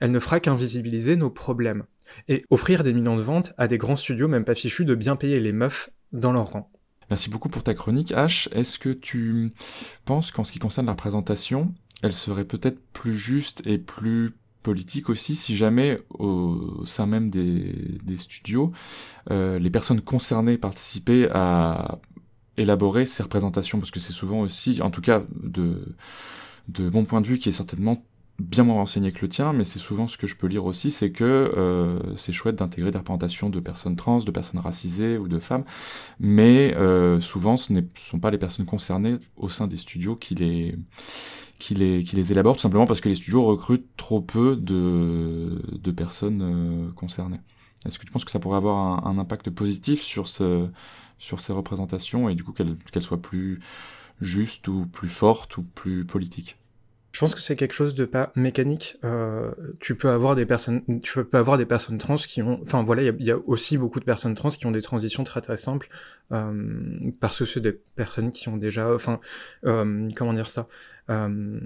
Elle 0.01 0.12
ne 0.12 0.20
fera 0.20 0.38
qu'invisibiliser 0.38 1.16
nos 1.16 1.30
problèmes, 1.30 1.84
et 2.28 2.44
offrir 2.51 2.82
des 2.82 2.92
millions 2.92 3.16
de 3.16 3.22
ventes 3.22 3.52
à 3.56 3.68
des 3.68 3.78
grands 3.78 3.97
studios 3.97 4.28
même 4.28 4.44
pas 4.44 4.55
fichus 4.55 4.84
de 4.84 4.94
bien 4.94 5.16
payer 5.16 5.40
les 5.40 5.52
meufs 5.52 5.90
dans 6.12 6.32
leur 6.32 6.51
rang. 6.51 6.70
Merci 7.09 7.30
beaucoup 7.30 7.48
pour 7.48 7.62
ta 7.62 7.74
chronique, 7.74 8.12
H. 8.12 8.48
Est-ce 8.52 8.78
que 8.78 8.90
tu 8.90 9.52
penses 10.05 10.30
qu'en 10.30 10.44
ce 10.44 10.52
qui 10.52 10.59
concerne 10.59 10.86
la 10.86 10.92
représentation, 10.92 11.74
elle 12.02 12.12
serait 12.12 12.44
peut-être 12.44 12.80
plus 12.92 13.14
juste 13.14 13.66
et 13.66 13.78
plus 13.78 14.34
politique 14.62 15.09
aussi 15.09 15.37
si 15.37 15.57
jamais 15.57 16.01
au 16.11 16.85
sein 16.85 17.07
même 17.07 17.31
des, 17.31 18.19
studios, 18.19 18.73
euh, 19.31 19.59
les 19.59 19.70
personnes 19.70 20.01
concernées 20.01 20.59
participaient 20.59 21.28
à 21.32 21.99
élaborer 22.57 23.07
ces 23.07 23.23
représentations, 23.23 23.78
parce 23.78 23.91
que 23.91 24.01
c'est 24.01 24.12
souvent 24.12 24.41
aussi, 24.41 24.82
en 24.82 24.91
tout 24.91 25.01
cas 25.01 25.23
de, 25.43 25.95
de 26.69 26.91
mon 26.91 27.05
point 27.05 27.20
de 27.20 27.27
vue, 27.27 27.39
qui 27.39 27.49
est 27.49 27.53
certainement 27.53 28.05
bien 28.41 28.65
moins 28.65 28.77
renseigné 28.77 29.12
que 29.12 29.21
le 29.23 29.29
tien, 29.29 29.53
mais 29.53 29.65
c'est 29.65 29.79
souvent 29.79 30.09
ce 30.09 30.17
que 30.17 30.27
je 30.27 30.37
peux 30.37 30.47
lire 30.47 30.65
aussi, 30.65 30.91
c'est 30.91 31.12
que 31.12 31.25
euh, 31.25 32.17
c'est 32.17 32.33
chouette 32.33 32.57
d'intégrer 32.57 32.91
des 32.91 32.99
représentations 32.99 33.51
de 33.51 33.61
personnes 33.61 33.97
trans, 33.97 34.19
de 34.19 34.31
personnes 34.31 34.61
racisées 34.61 35.19
ou 35.19 35.29
de 35.29 35.39
femmes, 35.39 35.65
mais 36.19 36.75
euh, 36.77 37.21
souvent 37.21 37.57
ce 37.57 37.73
ne 37.73 37.83
sont 37.95 38.19
pas 38.19 38.31
les 38.31 38.39
personnes 38.39 38.67
concernées 38.67 39.17
au 39.37 39.49
sein 39.49 39.67
des 39.67 39.77
studios 39.77 40.17
qui 40.17 40.35
les 40.35 40.77
qui 41.59 41.75
les, 41.75 42.05
qui 42.05 42.17
les 42.17 42.33
élaborent, 42.33 42.57
tout 42.57 42.62
simplement 42.62 42.87
parce 42.87 43.03
que 43.03 43.11
les 43.11 43.15
studios 43.15 43.45
recrutent 43.45 43.89
trop 43.99 44.23
peu 44.23 44.57
de, 44.57 45.62
de 45.79 45.91
personnes 45.91 46.41
euh, 46.43 46.91
concernées. 46.93 47.41
Est-ce 47.85 47.99
que 47.99 48.07
tu 48.07 48.12
penses 48.12 48.25
que 48.25 48.31
ça 48.31 48.39
pourrait 48.39 48.57
avoir 48.57 49.07
un, 49.07 49.19
impact 49.19 49.51
positif 49.51 50.03
sur, 50.03 50.27
ce, 50.27 50.69
sur 51.19 51.41
ces 51.41 51.53
représentations 51.53 52.29
et 52.29 52.35
du 52.35 52.45
coup 52.45 52.53
qu'elles 52.53 53.03
soient 53.03 53.21
plus 53.21 53.61
justes 54.21 54.69
ou 54.69 54.87
plus 54.87 55.09
fortes 55.09 55.59
ou 55.59 55.62
plus 55.62 56.07
politiques? 56.07 56.60
Je 57.12 57.19
pense 57.19 57.35
que 57.35 57.41
c'est 57.41 57.57
quelque 57.57 57.73
chose 57.73 57.95
de 57.95 58.05
pas 58.05 58.32
mécanique. 58.37 58.99
Euh, 59.05 59.51
tu 59.81 59.97
peux 59.97 60.11
avoir 60.11 60.37
des 60.37 60.47
personnes, 60.47 60.82
tu 61.01 61.24
peux 61.24 61.39
avoir 61.39 61.59
des 61.59 61.66
personnes 61.66 61.99
trans 61.99 62.15
qui 62.15 62.41
ont, 62.43 62.61
enfin 62.62 62.82
voilà, 62.82 63.03
il 63.03 63.23
y, 63.23 63.31
a 63.31 63.39
aussi 63.47 63.78
beaucoup 63.78 63.99
de 64.01 64.05
personnes 64.05 64.35
trans 64.35 64.51
qui 64.51 64.66
ont 64.66 64.70
des 64.70 64.82
transitions 64.82 65.24
très 65.24 65.41
très 65.41 65.57
simples 65.57 65.89
euh, 66.32 67.11
parce 67.20 67.39
que 67.41 67.45
c'est 67.45 67.61
des 67.61 67.73
personnes 67.73 68.31
qui 68.31 68.49
ont 68.49 68.57
déjà, 68.57 68.95
enfin, 68.95 69.20
euh, 69.65 70.09
comment 70.16 70.35
dire 70.35 70.51
ça, 70.51 70.69
euh, 71.11 71.59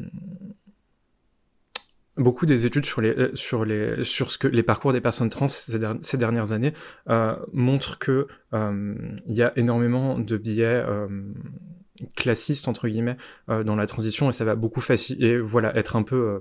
beaucoup 2.16 2.46
des 2.46 2.66
études 2.66 2.86
sur 2.86 3.00
les 3.00 3.10
euh, 3.10 3.30
sur 3.34 3.64
les 3.64 4.04
sur 4.04 4.30
ce 4.30 4.38
que 4.38 4.48
les 4.48 4.62
parcours 4.62 4.92
des 4.92 5.00
personnes 5.00 5.30
trans 5.30 5.48
ces, 5.48 5.78
dernières 6.16 6.52
années 6.52 6.72
euh, 7.08 7.36
montrent 7.52 7.98
que 7.98 8.26
euh, 8.52 8.94
il 9.26 9.34
y 9.34 9.42
a 9.42 9.52
énormément 9.56 10.18
de 10.18 10.36
biais 10.36 10.84
classistes 12.16 12.66
entre 12.66 12.88
guillemets 12.88 13.16
dans 13.48 13.76
la 13.76 13.86
transition 13.86 14.28
et 14.28 14.32
ça 14.32 14.44
va 14.44 14.56
beaucoup 14.56 14.80
faciliter 14.80 15.38
voilà 15.38 15.76
être 15.76 15.94
un 15.94 16.02
peu 16.02 16.40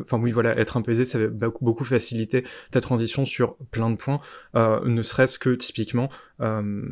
enfin 0.00 0.18
oui 0.18 0.30
voilà, 0.30 0.56
être 0.58 0.76
un 0.76 0.82
peu 0.82 0.92
aisé, 0.92 1.04
ça 1.04 1.18
va 1.18 1.28
beaucoup, 1.28 1.64
beaucoup 1.64 1.84
faciliter 1.84 2.44
ta 2.70 2.80
transition 2.80 3.24
sur 3.24 3.56
plein 3.70 3.90
de 3.90 3.96
points, 3.96 4.20
euh, 4.56 4.80
ne 4.84 5.02
serait-ce 5.02 5.38
que 5.38 5.50
typiquement 5.50 6.10
euh, 6.40 6.82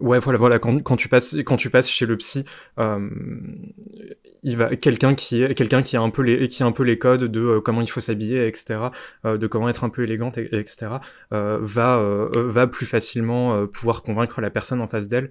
ouais 0.00 0.18
voilà 0.18 0.38
voilà 0.38 0.58
quand, 0.58 0.82
quand 0.82 0.96
tu 0.96 1.08
passes 1.08 1.36
quand 1.44 1.56
tu 1.56 1.70
passes 1.70 1.88
chez 1.88 2.06
le 2.06 2.16
psy 2.16 2.44
euh, 2.78 3.08
il 4.42 4.56
va 4.56 4.76
quelqu'un 4.76 5.14
qui 5.14 5.42
quelqu'un 5.54 5.82
qui 5.82 5.96
a 5.96 6.00
un 6.00 6.10
peu 6.10 6.22
les 6.22 6.48
qui 6.48 6.62
a 6.62 6.66
un 6.66 6.72
peu 6.72 6.82
les 6.82 6.98
codes 6.98 7.24
de 7.24 7.40
euh, 7.40 7.60
comment 7.60 7.80
il 7.80 7.90
faut 7.90 8.00
s'habiller 8.00 8.46
etc 8.46 8.88
euh, 9.24 9.36
de 9.36 9.46
comment 9.46 9.68
être 9.68 9.84
un 9.84 9.88
peu 9.88 10.04
élégante 10.04 10.38
et, 10.38 10.48
etc 10.56 10.96
va 11.30 12.28
va 12.32 12.66
plus 12.66 12.86
facilement 12.86 13.66
pouvoir 13.66 14.02
convaincre 14.02 14.40
la 14.40 14.50
personne 14.50 14.80
en 14.80 14.88
face 14.88 15.08
d'elle 15.08 15.30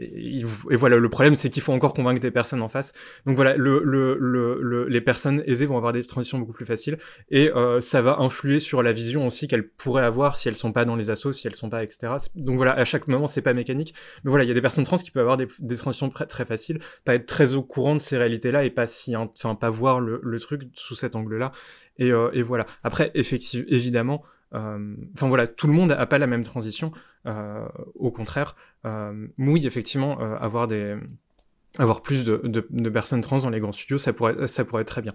et, 0.00 0.44
voilà 0.70 0.96
le 0.96 1.08
problème 1.08 1.34
c'est 1.34 1.48
qu'il 1.48 1.62
faut 1.62 1.72
encore 1.72 1.94
convaincre 1.94 2.20
des 2.20 2.30
personnes 2.30 2.62
en 2.62 2.68
face. 2.68 2.92
Donc 3.26 3.36
voilà 3.36 3.56
le, 3.56 3.82
le, 3.84 4.16
le, 4.18 4.86
les 4.88 5.00
personnes 5.00 5.42
aisées 5.46 5.66
vont 5.66 5.76
avoir 5.76 5.92
des 5.92 6.02
transitions 6.02 6.38
beaucoup 6.38 6.52
plus 6.52 6.66
faciles 6.66 6.98
et 7.30 7.50
ça 7.80 8.02
va 8.02 8.18
influer 8.20 8.58
sur 8.58 8.82
la 8.82 8.92
vision 8.92 9.26
aussi 9.26 9.48
qu'elles 9.48 9.68
pourraient 9.68 10.04
avoir 10.04 10.36
si 10.36 10.48
elles 10.48 10.56
sont 10.56 10.72
pas 10.72 10.84
dans 10.84 10.96
les 10.96 11.10
assos 11.10 11.32
si 11.32 11.46
elles 11.46 11.54
sont 11.54 11.70
pas 11.70 11.82
etc 11.82 12.12
donc 12.42 12.56
voilà, 12.56 12.72
à 12.72 12.84
chaque 12.84 13.08
moment, 13.08 13.26
c'est 13.26 13.42
pas 13.42 13.54
Mais 13.68 14.30
voilà, 14.30 14.44
il 14.44 14.48
y 14.48 14.50
a 14.50 14.54
des 14.54 14.62
personnes 14.62 14.84
trans 14.84 14.96
qui 14.96 15.10
peuvent 15.10 15.22
avoir 15.22 15.36
des, 15.36 15.76
transitions 15.76 16.10
très, 16.10 16.44
faciles, 16.44 16.80
pas 17.04 17.14
être 17.14 17.26
très 17.26 17.54
au 17.54 17.62
courant 17.62 17.94
de 17.94 18.00
ces 18.00 18.18
réalités-là 18.18 18.64
et 18.64 18.70
pas 18.70 18.86
si, 18.86 19.14
pas 19.60 19.70
voir 19.70 20.00
le, 20.00 20.38
truc 20.40 20.62
sous 20.74 20.94
cet 20.94 21.16
angle-là. 21.16 21.52
Et, 21.98 22.12
euh, 22.12 22.42
voilà. 22.42 22.64
Après, 22.82 23.10
effectivement, 23.14 23.66
évidemment, 23.68 24.22
euh, 24.54 24.94
enfin 25.14 25.28
voilà, 25.28 25.46
tout 25.46 25.66
le 25.66 25.72
monde 25.72 25.92
a 25.92 26.06
pas 26.06 26.18
la 26.18 26.26
même 26.26 26.42
transition. 26.42 26.92
Euh, 27.26 27.66
au 27.94 28.10
contraire, 28.10 28.56
oui, 29.38 29.66
effectivement, 29.66 30.18
avoir 30.18 30.66
plus 32.02 32.24
de, 32.24 32.88
personnes 32.90 33.20
trans 33.20 33.38
dans 33.38 33.50
les 33.50 33.60
grands 33.60 33.72
studios, 33.72 33.98
ça 33.98 34.12
pourrait 34.12 34.34
être 34.42 34.84
très 34.84 35.02
bien. 35.02 35.12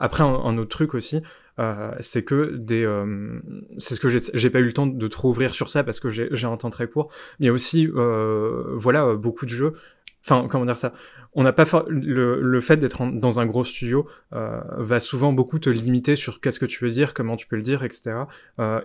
après, 0.00 0.22
un, 0.22 0.58
autre 0.58 0.70
truc 0.70 0.94
aussi, 0.94 1.22
euh, 1.58 1.92
c'est 2.00 2.24
que 2.24 2.56
des, 2.56 2.84
euh, 2.84 3.40
c'est 3.78 3.94
ce 3.94 4.00
que 4.00 4.08
j'ai 4.08 4.50
pas 4.50 4.60
eu 4.60 4.64
le 4.64 4.72
temps 4.72 4.86
de 4.86 5.08
trop 5.08 5.30
ouvrir 5.30 5.54
sur 5.54 5.68
ça 5.68 5.84
parce 5.84 6.00
que 6.00 6.10
j'ai 6.10 6.46
un 6.46 6.56
temps 6.56 6.70
très 6.70 6.86
court, 6.86 7.10
mais 7.38 7.46
il 7.46 7.48
y 7.48 7.50
a 7.50 7.52
aussi, 7.52 7.88
euh, 7.94 8.74
voilà, 8.76 9.14
beaucoup 9.14 9.44
de 9.44 9.50
jeux. 9.50 9.74
Enfin, 10.24 10.46
comment 10.48 10.64
dire 10.64 10.76
ça? 10.76 10.92
On 11.34 11.42
n'a 11.42 11.52
pas 11.52 11.64
le, 11.88 12.40
le 12.40 12.60
fait 12.60 12.76
d'être 12.76 13.06
dans 13.06 13.40
un 13.40 13.46
gros 13.46 13.64
studio 13.64 14.06
va 14.30 15.00
souvent 15.00 15.32
beaucoup 15.32 15.58
te 15.58 15.70
limiter 15.70 16.14
sur 16.14 16.40
qu'est-ce 16.40 16.60
que 16.60 16.66
tu 16.66 16.84
veux 16.84 16.90
dire, 16.90 17.14
comment 17.14 17.36
tu 17.36 17.46
peux 17.46 17.56
le 17.56 17.62
dire, 17.62 17.84
etc. 17.84 18.14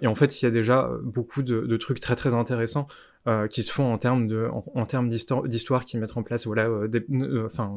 et 0.01 0.07
en 0.07 0.15
fait, 0.15 0.41
il 0.41 0.45
y 0.45 0.47
a 0.47 0.51
déjà 0.51 0.89
beaucoup 1.03 1.43
de, 1.43 1.61
de 1.61 1.77
trucs 1.77 1.99
très 1.99 2.15
très 2.15 2.33
intéressants 2.33 2.87
euh, 3.27 3.47
qui 3.47 3.61
se 3.63 3.73
font 3.73 3.91
en 3.91 3.97
termes 3.97 4.25
de 4.25 4.47
en, 4.73 4.85
termes 4.85 5.09
d'histoire 5.09 5.83
qui 5.83 5.97
mettent 5.97 6.15
en 6.15 6.23
place. 6.23 6.45
Voilà 6.45 6.69
euh, 6.69 6.87
des, 6.87 7.05
euh, 7.11 7.45
enfin 7.45 7.73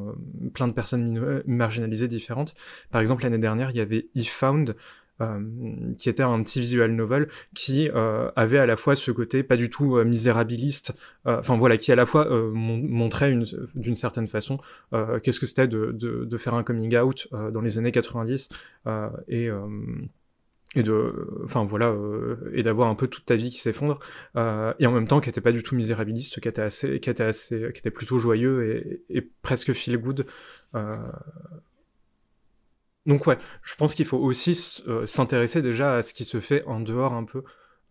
plein 0.55 0.69
de 0.69 0.73
personnes 0.73 1.43
marginalisées 1.45 2.07
différentes. 2.07 2.55
Par 2.93 3.01
exemple 3.01 3.25
l'année 3.25 3.39
dernière 3.39 3.71
il 3.71 3.77
y 3.77 3.81
avait 3.81 4.07
If 4.15 4.31
Found 4.31 4.77
qui 5.99 6.09
était 6.09 6.23
un 6.23 6.43
petit 6.43 6.61
visual 6.61 6.93
novel 6.93 7.29
qui 7.55 7.89
avait 8.37 8.59
à 8.59 8.67
la 8.67 8.77
fois 8.77 8.97
ce 8.97 9.11
côté 9.11 9.43
pas 9.43 9.57
du 9.57 9.71
tout 9.71 10.03
misérabiliste, 10.05 10.95
enfin 11.25 11.57
voilà, 11.57 11.77
qui 11.77 11.93
à 11.93 11.97
la 11.97 12.07
fois 12.07 12.29
montrait 12.53 13.37
d'une 13.75 13.95
certaine 13.95 14.29
façon 14.29 14.57
qu'est-ce 15.23 15.41
que 15.41 15.47
c'était 15.47 15.69
de, 15.69 15.93
de, 15.93 16.25
de, 16.25 16.37
faire 16.39 16.55
un 16.55 16.63
coming 16.63 16.97
out 16.97 17.29
dans 17.33 17.61
les 17.61 17.79
années 17.79 17.93
90 17.93 18.49
et 19.29 19.51
et 20.77 20.83
de 20.83 21.43
enfin 21.45 21.65
voilà 21.65 21.89
euh, 21.89 22.37
et 22.55 22.63
d'avoir 22.63 22.89
un 22.89 22.95
peu 22.95 23.09
toute 23.09 23.25
ta 23.25 23.35
vie 23.35 23.51
qui 23.51 23.59
s'effondre 23.59 23.99
euh, 24.37 24.73
et 24.79 24.87
en 24.87 24.93
même 24.93 25.09
temps 25.09 25.21
qui 25.21 25.29
était 25.29 25.41
pas 25.41 25.53
du 25.53 25.63
tout 25.63 25.75
misérabiliste 25.75 26.41
qui 26.41 26.49
était 26.49 26.63
assez 26.63 27.01
qui 27.01 27.11
était 27.11 27.25
assez 27.25 27.73
qui 27.73 27.81
était 27.81 27.91
plutôt 27.91 28.19
joyeux 28.19 29.03
et, 29.09 29.31
presque 29.43 29.73
feel 29.73 29.99
good 29.99 30.27
euh... 30.75 30.97
donc 33.07 33.27
ouais 33.27 33.39
je 33.63 33.75
pense 33.77 33.95
qu'il 33.95 34.07
faut 34.07 34.19
aussi 34.19 34.83
euh, 34.89 35.07
s'intéresser 35.07 35.63
déjà 35.63 35.97
à 35.97 36.03
ce 36.03 36.15
qui 36.15 36.25
se 36.25 36.41
fait 36.41 36.65
en 36.65 36.81
dehors 36.81 37.13
un 37.13 37.25
peu 37.25 37.43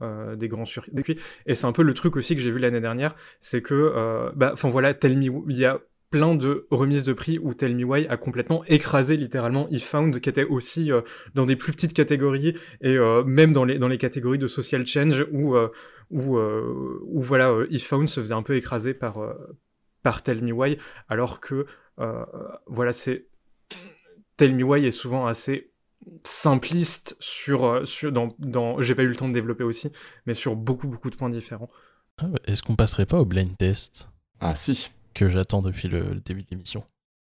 euh, 0.01 0.35
des 0.35 0.47
grands 0.47 0.65
circuits 0.65 1.19
et 1.45 1.55
c'est 1.55 1.65
un 1.65 1.71
peu 1.71 1.83
le 1.83 1.93
truc 1.93 2.15
aussi 2.15 2.35
que 2.35 2.41
j'ai 2.41 2.51
vu 2.51 2.59
l'année 2.59 2.81
dernière 2.81 3.15
c'est 3.39 3.61
que 3.61 4.31
bah 4.35 4.51
enfin 4.53 4.69
voilà 4.69 4.93
il 5.03 5.57
y 5.57 5.65
a 5.65 5.79
plein 6.09 6.33
de 6.35 6.67
remises 6.71 7.03
de 7.03 7.13
prix 7.13 7.39
où 7.39 7.53
Tell 7.53 7.75
Me 7.75 8.09
a 8.09 8.17
complètement 8.17 8.63
écrasé 8.65 9.15
littéralement 9.15 9.67
eFound 9.69 10.19
qui 10.19 10.29
était 10.29 10.43
aussi 10.43 10.91
euh, 10.91 11.01
dans 11.35 11.45
des 11.45 11.55
plus 11.55 11.71
petites 11.71 11.93
catégories 11.93 12.55
et 12.81 12.97
euh, 12.97 13.23
même 13.23 13.53
dans 13.53 13.63
les 13.63 13.97
catégories 13.97 14.39
de 14.39 14.47
social 14.47 14.85
change 14.87 15.25
où 15.31 15.55
euh, 15.55 15.69
où, 16.09 16.39
où 16.39 17.21
voilà 17.21 17.55
eFound 17.69 18.09
se 18.09 18.19
faisait 18.19 18.33
un 18.33 18.41
peu 18.41 18.55
écraser 18.55 18.95
par 18.95 19.21
par 20.01 20.23
Tell 20.23 20.41
alors 21.07 21.39
que 21.39 21.67
voilà 22.65 22.93
c'est 22.93 23.27
Tell 24.39 24.55
Me 24.55 24.63
Why 24.63 24.85
est 24.85 24.91
souvent 24.91 25.27
assez 25.27 25.71
simpliste 26.23 27.15
sur 27.19 27.85
sur 27.85 28.11
dans 28.11 28.29
dans 28.39 28.81
j'ai 28.81 28.95
pas 28.95 29.03
eu 29.03 29.07
le 29.09 29.15
temps 29.15 29.27
de 29.27 29.33
développer 29.33 29.65
aussi 29.65 29.91
mais 30.25 30.33
sur 30.33 30.55
beaucoup 30.55 30.87
beaucoup 30.87 31.09
de 31.09 31.15
points 31.15 31.29
différents. 31.29 31.69
Ah 32.17 32.27
est-ce 32.45 32.63
qu'on 32.63 32.75
passerait 32.75 33.05
pas 33.05 33.19
au 33.19 33.25
blind 33.25 33.55
test 33.57 34.09
Ah 34.39 34.55
si 34.55 34.89
que 35.13 35.27
j'attends 35.27 35.61
depuis 35.61 35.89
le, 35.89 36.21
début 36.23 36.43
de 36.43 36.47
l'émission, 36.51 36.83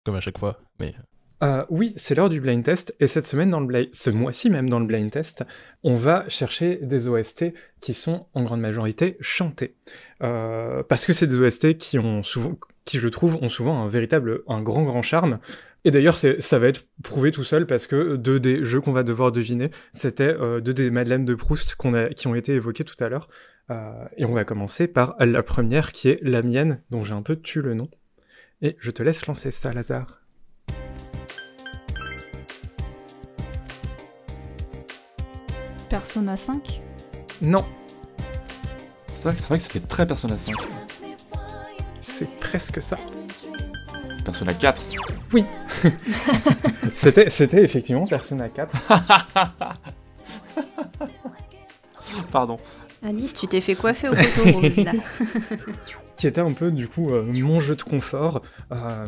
comme 0.04 0.14
à 0.14 0.20
chaque 0.20 0.38
fois. 0.38 0.60
Mais 0.78 0.94
euh, 1.42 1.64
oui, 1.70 1.94
c'est 1.96 2.14
l'heure 2.14 2.28
du 2.28 2.40
blind 2.40 2.62
test, 2.62 2.94
et 3.00 3.06
cette 3.06 3.26
semaine, 3.26 3.48
dans 3.48 3.60
le 3.60 3.66
blind... 3.66 3.88
ce 3.92 4.10
mois-ci 4.10 4.50
même 4.50 4.68
dans 4.68 4.78
le 4.78 4.84
blind 4.84 5.10
test, 5.10 5.44
on 5.82 5.96
va 5.96 6.28
chercher 6.28 6.76
des 6.82 7.08
OST 7.08 7.54
qui 7.80 7.94
sont 7.94 8.26
en 8.34 8.42
grande 8.42 8.60
majorité 8.60 9.16
chantés. 9.20 9.76
Euh, 10.22 10.82
parce 10.82 11.06
que 11.06 11.14
c'est 11.14 11.26
des 11.26 11.40
OST 11.40 11.78
qui 11.78 11.98
ont 11.98 12.22
souvent, 12.22 12.52
qui 12.84 12.98
je 12.98 13.08
trouve, 13.08 13.36
ont 13.36 13.48
souvent 13.48 13.82
un 13.82 13.88
véritable, 13.88 14.42
un 14.48 14.60
grand 14.60 14.82
grand 14.82 15.02
charme. 15.02 15.38
Et 15.84 15.90
d'ailleurs, 15.90 16.18
ça 16.18 16.58
va 16.58 16.66
être 16.66 16.86
prouvé 17.02 17.32
tout 17.32 17.44
seul 17.44 17.66
parce 17.66 17.86
que 17.86 18.16
deux 18.16 18.38
des 18.38 18.64
jeux 18.64 18.80
qu'on 18.80 18.92
va 18.92 19.02
devoir 19.02 19.32
deviner, 19.32 19.70
c'était 19.92 20.36
euh, 20.38 20.60
deux 20.60 20.74
des 20.74 20.90
Madeleines 20.90 21.24
de 21.24 21.34
Proust 21.34 21.74
qu'on 21.74 21.94
a, 21.94 22.10
qui 22.10 22.26
ont 22.26 22.34
été 22.34 22.52
évoquées 22.52 22.84
tout 22.84 23.02
à 23.02 23.08
l'heure. 23.08 23.28
Euh, 23.70 24.04
et 24.16 24.24
on 24.24 24.32
va 24.32 24.44
commencer 24.44 24.88
par 24.88 25.14
la 25.18 25.42
première 25.42 25.92
qui 25.92 26.08
est 26.08 26.22
la 26.22 26.42
mienne, 26.42 26.82
dont 26.90 27.02
j'ai 27.02 27.14
un 27.14 27.22
peu 27.22 27.36
tué 27.36 27.62
le 27.62 27.74
nom. 27.74 27.88
Et 28.60 28.76
je 28.78 28.90
te 28.90 29.02
laisse 29.02 29.26
lancer 29.26 29.50
ça, 29.50 29.72
Lazare. 29.72 30.20
Persona 35.88 36.36
5 36.36 36.80
Non. 37.40 37.64
C'est 39.08 39.28
vrai, 39.28 39.36
vrai, 39.48 39.56
que 39.56 39.62
ça 39.62 39.70
fait 39.70 39.80
très 39.80 40.06
Persona 40.06 40.36
5. 40.36 40.54
C'est 42.00 42.30
presque 42.38 42.82
ça. 42.82 42.98
Persona 44.24 44.54
4 44.54 44.82
Oui 45.32 45.44
C'était 46.92 47.62
effectivement 47.62 48.06
Persona 48.06 48.48
4. 48.48 48.74
Pardon. 52.30 52.58
Alice, 53.02 53.32
tu 53.32 53.46
t'es 53.46 53.60
fait 53.60 53.74
coiffer 53.74 54.08
au 54.08 54.14
poteau 54.14 54.58
rose 54.58 54.76
là. 54.76 54.92
qui 56.20 56.26
était 56.26 56.42
un 56.42 56.52
peu 56.52 56.70
du 56.70 56.86
coup 56.86 57.14
euh, 57.14 57.22
mon 57.22 57.60
jeu 57.60 57.74
de 57.74 57.82
confort, 57.82 58.42
euh, 58.72 59.06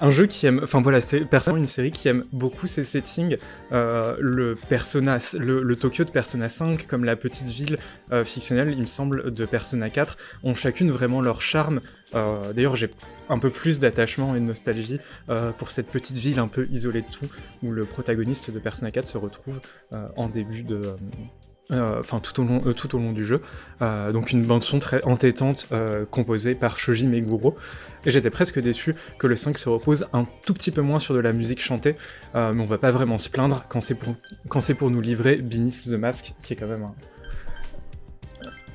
un 0.00 0.10
jeu 0.10 0.26
qui 0.26 0.46
aime, 0.46 0.60
enfin 0.62 0.80
voilà, 0.80 1.00
c'est 1.00 1.24
personnellement 1.24 1.64
une 1.64 1.68
série 1.68 1.90
qui 1.90 2.06
aime 2.06 2.22
beaucoup 2.32 2.68
ses 2.68 2.84
settings, 2.84 3.38
euh, 3.72 4.16
le 4.20 4.54
Persona, 4.68 5.18
le, 5.36 5.74
Tokyo 5.74 6.04
de 6.04 6.10
Persona 6.10 6.48
5 6.48 6.86
comme 6.86 7.04
la 7.04 7.16
petite 7.16 7.48
ville 7.48 7.78
fictionnelle, 8.24 8.70
il 8.70 8.82
me 8.82 8.86
semble, 8.86 9.34
de 9.34 9.44
Persona 9.44 9.90
4 9.90 10.16
ont 10.44 10.54
chacune 10.54 10.92
vraiment 10.92 11.20
leur 11.20 11.42
charme. 11.42 11.80
D'ailleurs, 12.12 12.76
j'ai 12.76 12.90
un 13.28 13.40
peu 13.40 13.50
plus 13.50 13.80
d'attachement 13.80 14.36
et 14.36 14.40
de 14.40 14.44
nostalgie 14.44 15.00
pour 15.58 15.72
cette 15.72 15.88
petite 15.88 16.16
ville 16.16 16.38
un 16.38 16.46
peu 16.46 16.68
isolée 16.70 17.02
de 17.02 17.10
tout, 17.10 17.28
où 17.64 17.72
le 17.72 17.84
protagoniste 17.84 18.52
de 18.52 18.60
Persona 18.60 18.92
4 18.92 19.08
se 19.08 19.18
retrouve 19.18 19.60
en 19.90 20.28
début 20.28 20.62
de 20.62 20.94
enfin 21.70 22.20
tout 22.20 22.40
au 22.40 22.44
long 22.44 22.60
euh, 22.66 22.72
tout 22.72 22.94
au 22.94 22.98
long 22.98 23.12
du 23.12 23.24
jeu. 23.24 23.40
Euh, 23.82 24.12
donc 24.12 24.32
une 24.32 24.44
bande 24.44 24.62
son 24.62 24.78
très 24.78 25.02
entêtante 25.04 25.68
composée 26.10 26.54
par 26.54 26.78
Shoji 26.78 27.06
Meguro. 27.06 27.56
Et 28.06 28.10
j'étais 28.10 28.30
presque 28.30 28.60
déçu 28.60 28.94
que 29.18 29.26
le 29.26 29.34
5 29.34 29.56
se 29.56 29.68
repose 29.68 30.06
un 30.12 30.26
tout 30.44 30.52
petit 30.52 30.70
peu 30.70 30.82
moins 30.82 30.98
sur 30.98 31.14
de 31.14 31.20
la 31.20 31.32
musique 31.32 31.62
chantée. 31.62 31.96
Mais 32.34 32.60
on 32.60 32.66
va 32.66 32.78
pas 32.78 32.90
vraiment 32.90 33.18
se 33.18 33.30
plaindre 33.30 33.64
quand 33.68 33.80
c'est 33.80 33.94
pour 33.94 34.14
quand 34.48 34.60
c'est 34.60 34.74
pour 34.74 34.90
nous 34.90 35.00
livrer 35.00 35.36
Beneath 35.36 35.84
the 35.84 35.94
Mask 35.94 36.34
qui 36.42 36.52
est 36.52 36.56
quand 36.56 36.66
même 36.66 36.82
un, 36.82 36.94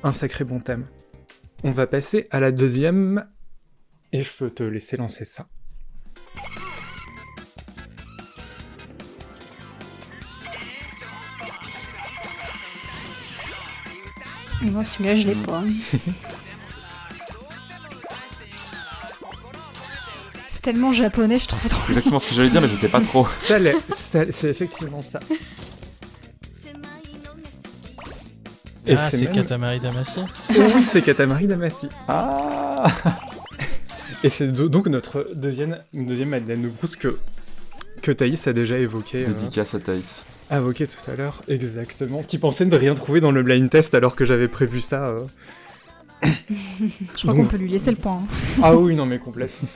un 0.02 0.12
sacré 0.12 0.44
bon 0.44 0.60
thème. 0.60 0.86
On 1.62 1.70
va 1.70 1.86
passer 1.86 2.26
à 2.30 2.40
la 2.40 2.52
deuxième. 2.52 3.26
Et 4.12 4.24
je 4.24 4.30
peux 4.36 4.50
te 4.50 4.64
laisser 4.64 4.96
lancer 4.96 5.24
ça 5.24 5.46
Moi, 14.62 14.84
celui-là, 14.84 15.16
je 15.16 15.26
l'ai 15.26 15.34
mm. 15.34 15.42
pas. 15.42 15.62
C'est 20.46 20.62
tellement 20.62 20.92
japonais, 20.92 21.38
je 21.38 21.46
trouve. 21.46 21.62
C'est 21.62 21.92
exactement 21.92 22.18
ce 22.18 22.26
que 22.26 22.34
j'allais 22.34 22.50
dire, 22.50 22.60
mais 22.60 22.68
je 22.68 22.76
sais 22.76 22.90
pas 22.90 23.00
trop. 23.00 23.26
c'est 23.94 24.28
effectivement 24.44 25.00
ça. 25.00 25.18
Et 28.86 28.94
ah, 28.94 29.10
c'est 29.10 29.32
Katamari 29.32 29.80
Damacy 29.80 30.20
Oui, 30.50 30.84
c'est 30.86 31.00
Katamari 31.00 31.46
Damacy. 31.46 31.88
Ah 32.08 32.86
Et 34.22 34.28
c'est 34.28 34.48
donc 34.52 34.86
notre 34.88 35.30
deuxième, 35.34 35.78
deuxième 35.94 36.28
Madeleine 36.28 36.62
de 36.62 36.68
Brousse 36.68 36.96
que 36.96 37.18
que 38.02 38.12
Thaïs 38.12 38.46
a 38.46 38.52
déjà 38.52 38.78
évoqué. 38.78 39.24
euh, 39.24 39.28
Dédicace 39.28 39.74
à 39.74 39.78
Thaïs. 39.78 40.24
Invoqué 40.50 40.86
tout 40.86 41.10
à 41.10 41.14
l'heure, 41.14 41.42
exactement. 41.48 42.22
Qui 42.22 42.38
pensait 42.38 42.64
ne 42.64 42.74
rien 42.76 42.94
trouver 42.94 43.20
dans 43.20 43.30
le 43.30 43.42
blind 43.42 43.70
test 43.70 43.94
alors 43.94 44.16
que 44.16 44.24
j'avais 44.24 44.48
prévu 44.48 44.80
ça. 44.80 45.08
euh. 45.10 45.20
Je 46.50 47.22
crois 47.22 47.34
qu'on 47.34 47.44
peut 47.46 47.56
lui 47.56 47.70
laisser 47.70 47.90
le 47.92 47.96
point. 47.96 48.20
hein. 48.22 48.60
Ah 48.62 48.74
oui, 48.76 48.94
non 48.96 49.06
mais 49.06 49.18
complètement. 49.18 49.68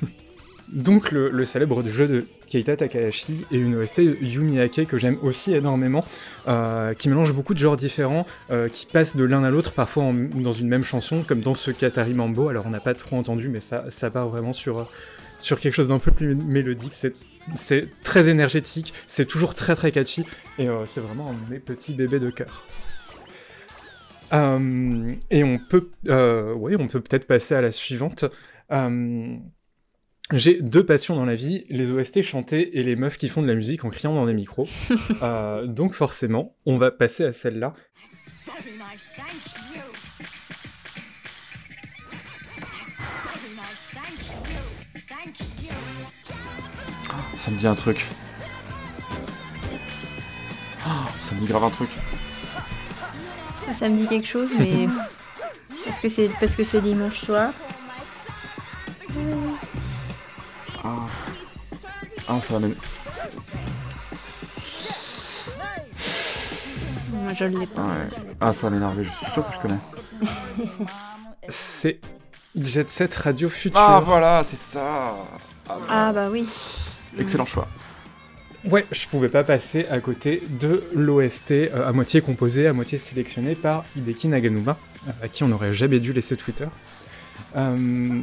Donc 0.73 1.13
le, 1.13 1.29
le 1.31 1.45
célèbre 1.45 1.87
jeu 1.89 2.09
de 2.09 2.27
Keita 2.49 2.77
Takahashi 2.77 3.45
et 3.53 3.59
une 3.59 3.77
OST 3.77 3.99
Yumiake 4.21 4.87
que 4.87 4.99
j'aime 4.99 5.19
aussi 5.23 5.55
énormément, 5.55 6.03
euh, 6.49 6.95
qui 6.95 7.09
mélange 7.09 7.33
beaucoup 7.35 7.55
de 7.55 7.59
genres 7.61 7.77
différents, 7.77 8.27
euh, 8.51 8.69
qui 8.69 8.87
passent 8.87 9.15
de 9.15 9.25
l'un 9.25 9.45
à 9.45 9.51
l'autre 9.51 9.73
parfois 9.73 10.05
en- 10.05 10.15
dans 10.15 10.53
une 10.53 10.69
même 10.69 10.83
chanson, 10.83 11.23
comme 11.27 11.41
dans 11.41 11.55
ce 11.55 11.71
Katari 11.71 12.15
Mambo. 12.15 12.49
Alors 12.49 12.65
on 12.67 12.71
n'a 12.71 12.81
pas 12.81 12.95
trop 12.95 13.17
entendu, 13.17 13.49
mais 13.49 13.61
ça, 13.61 13.85
ça 13.91 14.11
part 14.11 14.29
vraiment 14.29 14.53
sur, 14.55 14.91
sur 15.39 15.61
quelque 15.61 15.75
chose 15.75 15.89
d'un 15.89 15.99
peu 15.99 16.11
plus 16.11 16.35
mélodique. 16.35 16.93
C'est 16.95 17.13
c'est 17.53 17.89
très 18.03 18.29
énergétique, 18.29 18.95
c'est 19.07 19.27
toujours 19.27 19.55
très 19.55 19.77
très 19.77 19.93
catchy, 19.93 20.25
et 20.59 20.69
euh, 20.69 20.87
c'est 20.87 21.01
vraiment 21.01 21.31
un 21.31 21.35
de 21.35 21.51
mes 21.51 21.59
petits 21.59 21.95
bébés 21.95 22.19
de 22.19 22.31
cœur. 22.31 22.65
Euh, 24.33 25.15
et 25.31 25.45
on 25.45 25.59
peut, 25.59 25.91
euh, 26.09 26.55
ouais, 26.55 26.77
on 26.79 26.87
peut 26.87 27.01
peut-être 27.01 27.27
passer 27.27 27.55
à 27.55 27.61
la 27.61 27.73
suivante. 27.73 28.25
J'ai 30.33 30.62
deux 30.62 30.87
passions 30.87 31.15
dans 31.15 31.27
la 31.27 31.35
vie, 31.35 31.66
les 31.69 31.93
OST 31.93 32.23
chantés 32.23 32.79
et 32.79 32.83
les 32.83 32.97
meufs 32.97 33.19
qui 33.19 33.29
font 33.29 33.43
de 33.43 33.47
la 33.47 33.55
musique 33.55 33.85
en 33.85 33.91
criant 33.91 34.15
dans 34.15 34.25
des 34.25 34.33
micros. 34.33 34.66
Donc 35.66 35.93
forcément, 35.93 36.57
on 36.65 36.79
va 36.79 36.91
passer 36.91 37.25
à 37.25 37.33
celle-là. 37.33 37.75
Ça 47.45 47.51
me 47.51 47.59
dit 47.59 47.66
un 47.66 47.75
truc. 47.75 48.07
Oh, 50.87 50.91
ça 51.21 51.35
me 51.35 51.41
dit 51.41 51.47
grave 51.47 51.65
un 51.65 51.69
truc. 51.69 51.91
Ah, 53.69 53.75
Ça 53.75 53.87
me 53.91 53.99
dit 53.99 54.07
quelque 54.07 54.27
chose, 54.27 54.49
mais 54.59 54.89
parce 55.85 56.01
que 56.01 56.09
c'est 56.09 56.31
parce 56.41 56.57
que 56.57 56.65
c'est 56.65 56.81
dimanche 56.81 57.23
soir. 57.23 57.51
Ah, 60.83 61.07
ah 62.29 62.41
ça 62.41 62.59
va 62.59 62.61
Moi, 62.61 62.77
je 67.39 67.45
l'ai 67.45 67.66
pas. 67.66 67.83
Ouais. 67.83 68.09
Ah, 68.41 68.55
ça 68.55 68.69
va 68.69 68.71
m'énerver, 68.71 69.05
je 69.05 69.11
suis 69.11 69.27
sûr 69.27 69.47
que 69.47 69.53
je 69.53 69.59
connais. 69.59 69.81
C'est 71.51 72.01
Jet 72.57 72.89
Set 72.89 73.15
Radio 73.16 73.51
Future. 73.51 73.79
Ah, 73.79 74.01
voilà, 74.03 74.43
c'est 74.43 74.57
ça. 74.57 75.15
Ah, 75.69 75.77
Ah 75.91 76.12
bah 76.15 76.31
oui. 76.31 76.49
Excellent 77.19 77.47
choix. 77.47 77.69
Ouais, 78.69 78.86
je 78.93 79.07
pouvais 79.09 79.28
pas 79.28 79.45
passer 79.45 79.86
à 79.91 80.01
côté 80.01 80.43
de 80.49 80.85
l'OST 80.95 81.51
euh, 81.51 81.86
à 81.86 81.93
moitié 81.93 82.23
composé, 82.23 82.66
à 82.66 82.73
moitié 82.73 82.97
sélectionné 82.97 83.55
par 83.55 83.85
Hideki 83.95 84.28
Naganuma, 84.28 84.78
euh, 85.07 85.11
à 85.23 85.28
qui 85.28 85.45
on 85.45 85.49
n'aurait 85.49 85.74
jamais 85.74 86.01
dû 86.01 86.15
laisser 86.15 86.36
Twitter. 86.36 86.66
Euh, 87.57 88.20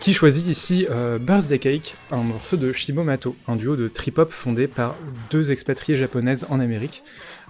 qui 0.00 0.12
choisit 0.14 0.46
ici 0.46 0.86
euh, 0.90 1.18
Birthday 1.18 1.58
Cake, 1.58 1.94
un 2.12 2.18
morceau 2.22 2.56
de 2.56 2.72
Shibomato, 2.72 3.34
un 3.48 3.56
duo 3.56 3.74
de 3.76 3.88
trip-hop 3.88 4.30
fondé 4.30 4.68
par 4.68 4.94
deux 5.30 5.50
expatriées 5.50 5.96
japonaises 5.96 6.46
en 6.48 6.60
Amérique. 6.60 7.02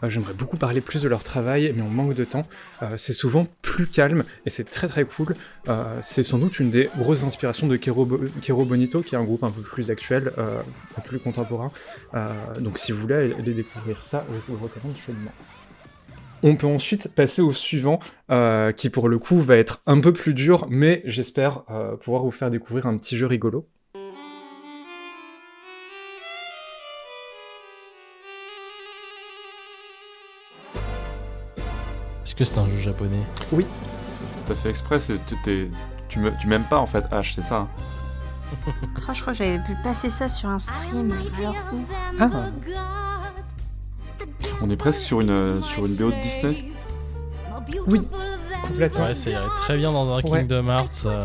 Euh, 0.02 0.08
J'aimerais 0.08 0.32
beaucoup 0.32 0.56
parler 0.56 0.80
plus 0.80 1.02
de 1.02 1.08
leur 1.08 1.22
travail, 1.22 1.72
mais 1.76 1.82
on 1.82 1.88
manque 1.90 2.14
de 2.14 2.24
temps. 2.24 2.46
Euh, 2.82 2.94
c'est 2.96 3.12
souvent 3.12 3.46
plus 3.62 3.86
calme 3.86 4.24
et 4.46 4.50
c'est 4.50 4.64
très 4.64 4.88
très 4.88 5.04
cool. 5.04 5.34
C'est 6.02 6.22
sans 6.22 6.38
doute 6.38 6.60
une 6.60 6.70
des 6.70 6.88
grosses 6.96 7.24
inspirations 7.24 7.66
de 7.66 7.76
Kero, 7.76 8.04
Bo- 8.06 8.20
Kero 8.40 8.64
Bonito, 8.64 9.02
qui 9.02 9.16
est 9.16 9.18
un 9.18 9.24
groupe 9.24 9.42
un 9.42 9.50
peu 9.50 9.62
plus 9.62 9.90
actuel, 9.90 10.32
un 10.38 11.00
peu 11.00 11.08
plus 11.08 11.18
contemporain. 11.18 11.72
Donc 12.60 12.78
si 12.78 12.92
vous 12.92 13.00
voulez 13.00 13.34
aller 13.36 13.52
découvrir 13.52 13.98
ça, 14.04 14.24
je 14.46 14.52
vous 14.52 14.62
recommande 14.62 14.96
chaudement. 14.96 15.32
On 16.42 16.54
peut 16.56 16.66
ensuite 16.66 17.08
passer 17.14 17.42
au 17.42 17.52
suivant, 17.52 17.98
euh, 18.30 18.70
qui 18.72 18.90
pour 18.90 19.08
le 19.08 19.18
coup 19.18 19.40
va 19.40 19.56
être 19.56 19.80
un 19.86 20.00
peu 20.00 20.12
plus 20.12 20.34
dur, 20.34 20.66
mais 20.68 21.02
j'espère 21.06 21.62
euh, 21.70 21.96
pouvoir 21.96 22.22
vous 22.22 22.30
faire 22.30 22.50
découvrir 22.50 22.86
un 22.86 22.96
petit 22.98 23.16
jeu 23.16 23.26
rigolo. 23.26 23.66
Est-ce 32.24 32.34
que 32.34 32.44
c'est 32.44 32.58
un 32.58 32.66
jeu 32.66 32.78
japonais? 32.78 33.22
Oui. 33.52 33.66
T'as 34.46 34.54
fait 34.54 34.70
exprès, 34.70 35.00
c'est- 35.00 35.24
tu 35.26 35.36
t'es- 35.42 35.68
tu 36.08 36.18
me- 36.18 36.32
tu 36.38 36.46
m'aimes 36.48 36.66
pas 36.68 36.78
en 36.78 36.86
fait, 36.86 37.04
H, 37.12 37.34
c'est 37.34 37.42
ça 37.42 37.56
hein? 37.60 37.68
Je 39.12 39.20
crois 39.20 39.32
que 39.32 39.38
j'avais 39.38 39.58
vu 39.58 39.74
passer 39.82 40.08
ça 40.08 40.28
sur 40.28 40.48
un 40.48 40.60
stream. 40.60 41.12
Alors 41.40 41.54
où 41.72 41.78
Ah. 42.20 42.48
On 44.62 44.70
est 44.70 44.76
presque 44.76 45.02
sur 45.02 45.20
une, 45.20 45.62
sur 45.62 45.86
une 45.86 45.94
BO 45.96 46.10
de 46.10 46.20
Disney. 46.20 46.58
Oui, 47.86 48.00
complètement. 48.66 49.04
Ouais, 49.04 49.14
ça 49.14 49.30
irait 49.30 49.42
très 49.56 49.76
bien 49.76 49.90
dans 49.92 50.10
un 50.12 50.16
Ouais. 50.20 50.40
Kingdom 50.40 50.68
Hearts. 50.68 51.04
euh. 51.06 51.20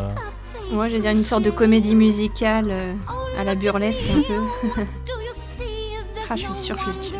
Moi, 0.72 0.88
je 0.88 0.94
vais 0.94 1.00
dire 1.00 1.10
une 1.10 1.24
sorte 1.24 1.42
de 1.42 1.50
comédie 1.50 1.94
musicale 1.94 2.66
euh, 2.70 2.92
à 3.38 3.44
la 3.44 3.54
burlesque 3.54 4.06
un 4.10 4.22
peu. 4.22 4.80
ah, 6.30 6.36
je 6.36 6.42
suis 6.42 6.54
sûre 6.54 6.76
que 6.76 6.82
je 7.02 7.08
fait. 7.08 7.16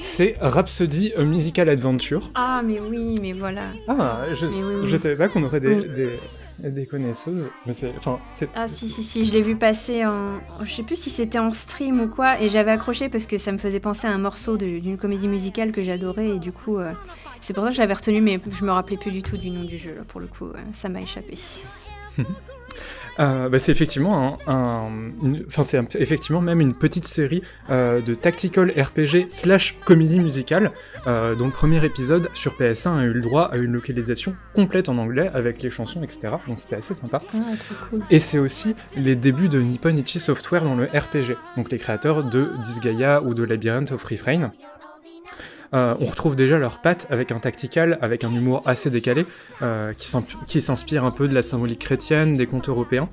C'est 0.00 0.34
Rhapsody 0.40 1.12
A 1.16 1.22
Musical 1.22 1.68
Adventure. 1.68 2.30
Ah, 2.34 2.60
mais 2.64 2.80
oui, 2.80 3.14
mais 3.20 3.32
voilà. 3.32 3.64
Ah, 3.88 4.22
je, 4.32 4.46
oui, 4.46 4.54
oui. 4.82 4.88
je 4.88 4.96
savais 4.96 5.16
pas 5.16 5.28
qu'on 5.28 5.42
aurait 5.44 5.60
des, 5.60 5.74
Oui. 5.74 5.88
des, 5.94 6.18
des 6.58 6.86
connaisseuses, 6.86 7.50
mais 7.66 7.72
c'est... 7.72 7.92
Enfin, 7.96 8.18
c'est... 8.32 8.48
Ah 8.54 8.66
si 8.66 8.88
si 8.88 9.02
si, 9.02 9.24
je 9.24 9.32
l'ai 9.32 9.42
vu 9.42 9.56
passer 9.56 10.04
en, 10.04 10.26
je 10.62 10.72
sais 10.72 10.82
plus 10.82 10.96
si 10.96 11.08
c'était 11.10 11.38
en 11.38 11.50
stream 11.50 12.00
ou 12.00 12.08
quoi, 12.08 12.40
et 12.40 12.48
j'avais 12.48 12.70
accroché 12.72 13.08
parce 13.08 13.26
que 13.26 13.38
ça 13.38 13.52
me 13.52 13.58
faisait 13.58 13.80
penser 13.80 14.06
à 14.08 14.10
un 14.10 14.18
morceau 14.18 14.56
de- 14.56 14.80
d'une 14.80 14.98
comédie 14.98 15.28
musicale 15.28 15.70
que 15.72 15.82
j'adorais 15.82 16.28
et 16.30 16.38
du 16.38 16.50
coup 16.52 16.78
euh, 16.78 16.92
c'est 17.40 17.52
pour 17.54 17.62
ça 17.64 17.70
que 17.70 17.76
j'avais 17.76 17.94
retenu, 17.94 18.20
mais 18.20 18.40
je 18.58 18.64
me 18.64 18.72
rappelais 18.72 18.96
plus 18.96 19.12
du 19.12 19.22
tout 19.22 19.36
du 19.36 19.50
nom 19.50 19.62
du 19.64 19.78
jeu 19.78 19.94
là, 19.94 20.02
pour 20.08 20.20
le 20.20 20.26
coup, 20.26 20.46
euh, 20.46 20.54
ça 20.72 20.88
m'a 20.88 21.00
échappé. 21.00 21.38
Euh, 23.20 23.48
bah, 23.48 23.58
c'est 23.58 23.72
effectivement 23.72 24.38
un, 24.46 24.52
un- 24.52 24.90
une- 25.22 25.44
enfin 25.48 25.62
c'est 25.64 25.96
effectivement 25.96 26.40
même 26.40 26.60
une 26.60 26.74
petite 26.74 27.04
série 27.06 27.42
euh, 27.70 28.00
de 28.00 28.14
tactical 28.14 28.70
RPG 28.70 29.26
slash 29.28 29.76
comédie 29.84 30.20
musicale. 30.20 30.70
Euh, 31.06 31.34
dont 31.34 31.46
le 31.46 31.52
premier 31.52 31.84
épisode 31.84 32.28
sur 32.34 32.54
PS1 32.58 32.98
a 32.98 33.02
eu 33.04 33.12
le 33.12 33.20
droit 33.20 33.44
à 33.52 33.56
une 33.56 33.72
localisation 33.72 34.34
complète 34.54 34.88
en 34.88 34.98
anglais 34.98 35.30
avec 35.34 35.62
les 35.62 35.70
chansons 35.70 36.02
etc 36.02 36.34
donc 36.46 36.58
c'était 36.60 36.76
assez 36.76 36.94
sympa. 36.94 37.20
Ah, 37.34 37.38
cool. 37.90 38.02
et 38.10 38.18
c'est 38.18 38.38
aussi 38.38 38.74
les 38.96 39.16
débuts 39.16 39.48
de 39.48 39.60
Nippon 39.60 39.96
Ichi 39.96 40.20
Software 40.20 40.64
dans 40.64 40.74
le 40.74 40.84
RPG 40.84 41.36
donc 41.56 41.70
les 41.70 41.78
créateurs 41.78 42.24
de 42.24 42.50
Disgaea 42.62 43.22
ou 43.22 43.34
de 43.34 43.42
Labyrinth 43.44 43.92
of 43.92 44.02
Refrain 44.04 44.52
euh, 45.74 45.94
on 46.00 46.06
retrouve 46.06 46.36
déjà 46.36 46.58
leurs 46.58 46.80
pattes 46.80 47.06
avec 47.10 47.32
un 47.32 47.38
tactical, 47.38 47.98
avec 48.00 48.24
un 48.24 48.32
humour 48.32 48.62
assez 48.66 48.90
décalé, 48.90 49.26
euh, 49.62 49.92
qui 50.46 50.60
s'inspire 50.60 51.04
un 51.04 51.10
peu 51.10 51.28
de 51.28 51.34
la 51.34 51.42
symbolique 51.42 51.80
chrétienne, 51.80 52.34
des 52.34 52.46
contes 52.46 52.68
européens. 52.68 53.08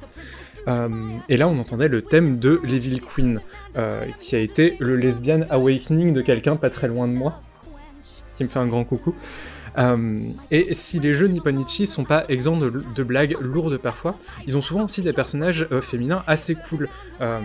Euh, 0.67 0.89
et 1.29 1.37
là, 1.37 1.47
on 1.47 1.59
entendait 1.59 1.87
le 1.87 2.01
thème 2.01 2.39
de 2.39 2.59
l'Evil 2.63 3.01
Queen, 3.01 3.41
qui 4.19 4.35
a 4.35 4.39
été 4.39 4.77
le 4.79 4.95
lesbian 4.95 5.41
awakening 5.49 6.13
de 6.13 6.21
quelqu'un 6.21 6.55
pas 6.55 6.69
très 6.69 6.87
loin 6.87 7.07
de 7.07 7.13
moi, 7.13 7.41
qui 8.35 8.43
me 8.43 8.49
fait 8.49 8.59
un 8.59 8.67
grand 8.67 8.83
coucou. 8.83 9.13
Euh, 9.77 10.19
et 10.51 10.73
si 10.73 10.99
les 10.99 11.13
jeux 11.13 11.27
Nipponichi 11.27 11.87
sont 11.87 12.03
pas 12.03 12.25
exempts 12.29 12.57
de, 12.57 13.03
blagues 13.03 13.37
lourdes 13.39 13.77
parfois, 13.77 14.15
ils 14.47 14.57
ont 14.57 14.61
souvent 14.61 14.85
aussi 14.85 15.01
des 15.01 15.13
personnages 15.13 15.67
euh, 15.71 15.81
féminins 15.81 16.23
assez 16.27 16.55
cool, 16.55 16.89
euh, 17.21 17.39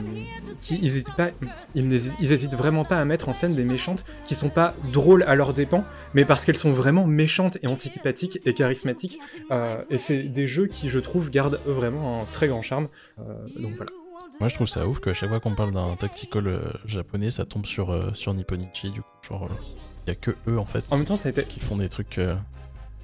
qui 0.61 0.77
ils 0.77 0.86
hésitent 0.86 1.15
pas, 1.15 1.31
ils, 1.74 1.93
ils 1.93 2.57
vraiment 2.57 2.85
pas 2.85 2.98
à 2.98 3.05
mettre 3.05 3.28
en 3.28 3.35
scène 3.35 3.55
des 3.55 3.65
méchantes 3.65 4.05
qui 4.24 4.35
sont 4.35 4.48
pas 4.48 4.74
drôles 4.93 5.24
à 5.24 5.35
leurs 5.35 5.55
dépens, 5.55 5.85
mais 6.15 6.24
parce 6.24 6.44
qu'elles 6.44 6.57
sont 6.57 6.73
vraiment 6.73 7.07
méchantes 7.07 7.59
et 7.62 7.66
antipathiques 7.66 8.40
et 8.47 8.55
charismatiques. 8.55 9.19
Et 9.90 9.98
c'est 9.98 10.23
des 10.23 10.47
jeux 10.47 10.66
qui, 10.66 10.89
je 10.89 10.98
trouve, 10.98 11.31
gardent 11.31 11.61
vraiment 11.66 12.23
un 12.23 12.24
très 12.27 12.48
grand 12.48 12.62
charme. 12.62 12.89
Donc 13.19 13.74
voilà. 13.77 13.90
Moi, 14.40 14.48
je 14.48 14.55
trouve 14.55 14.69
ça 14.69 14.86
ouf 14.86 15.01
qu'à 15.01 15.12
chaque 15.12 15.28
fois 15.28 15.40
qu'on 15.40 15.55
parle 15.55 15.73
d'un 15.73 15.97
tactical 15.97 16.61
japonais, 16.86 17.31
ça 17.31 17.44
tombe 17.44 17.66
sur, 17.66 18.16
sur 18.16 18.32
Nipponichi, 18.35 18.90
du 18.90 19.02
coup. 19.02 19.35
Y 20.09 20.10
a 20.10 20.14
que 20.14 20.32
eux, 20.48 20.59
en 20.59 20.64
fait, 20.66 20.85
En 20.90 20.97
même 20.97 21.05
temps, 21.06 21.16
ça 21.16 21.28
a 21.28 21.31
été. 21.31 21.44
qui 21.44 21.60
font 21.60 21.77
des 21.77 21.89
trucs. 21.89 22.18
euh, 22.18 22.36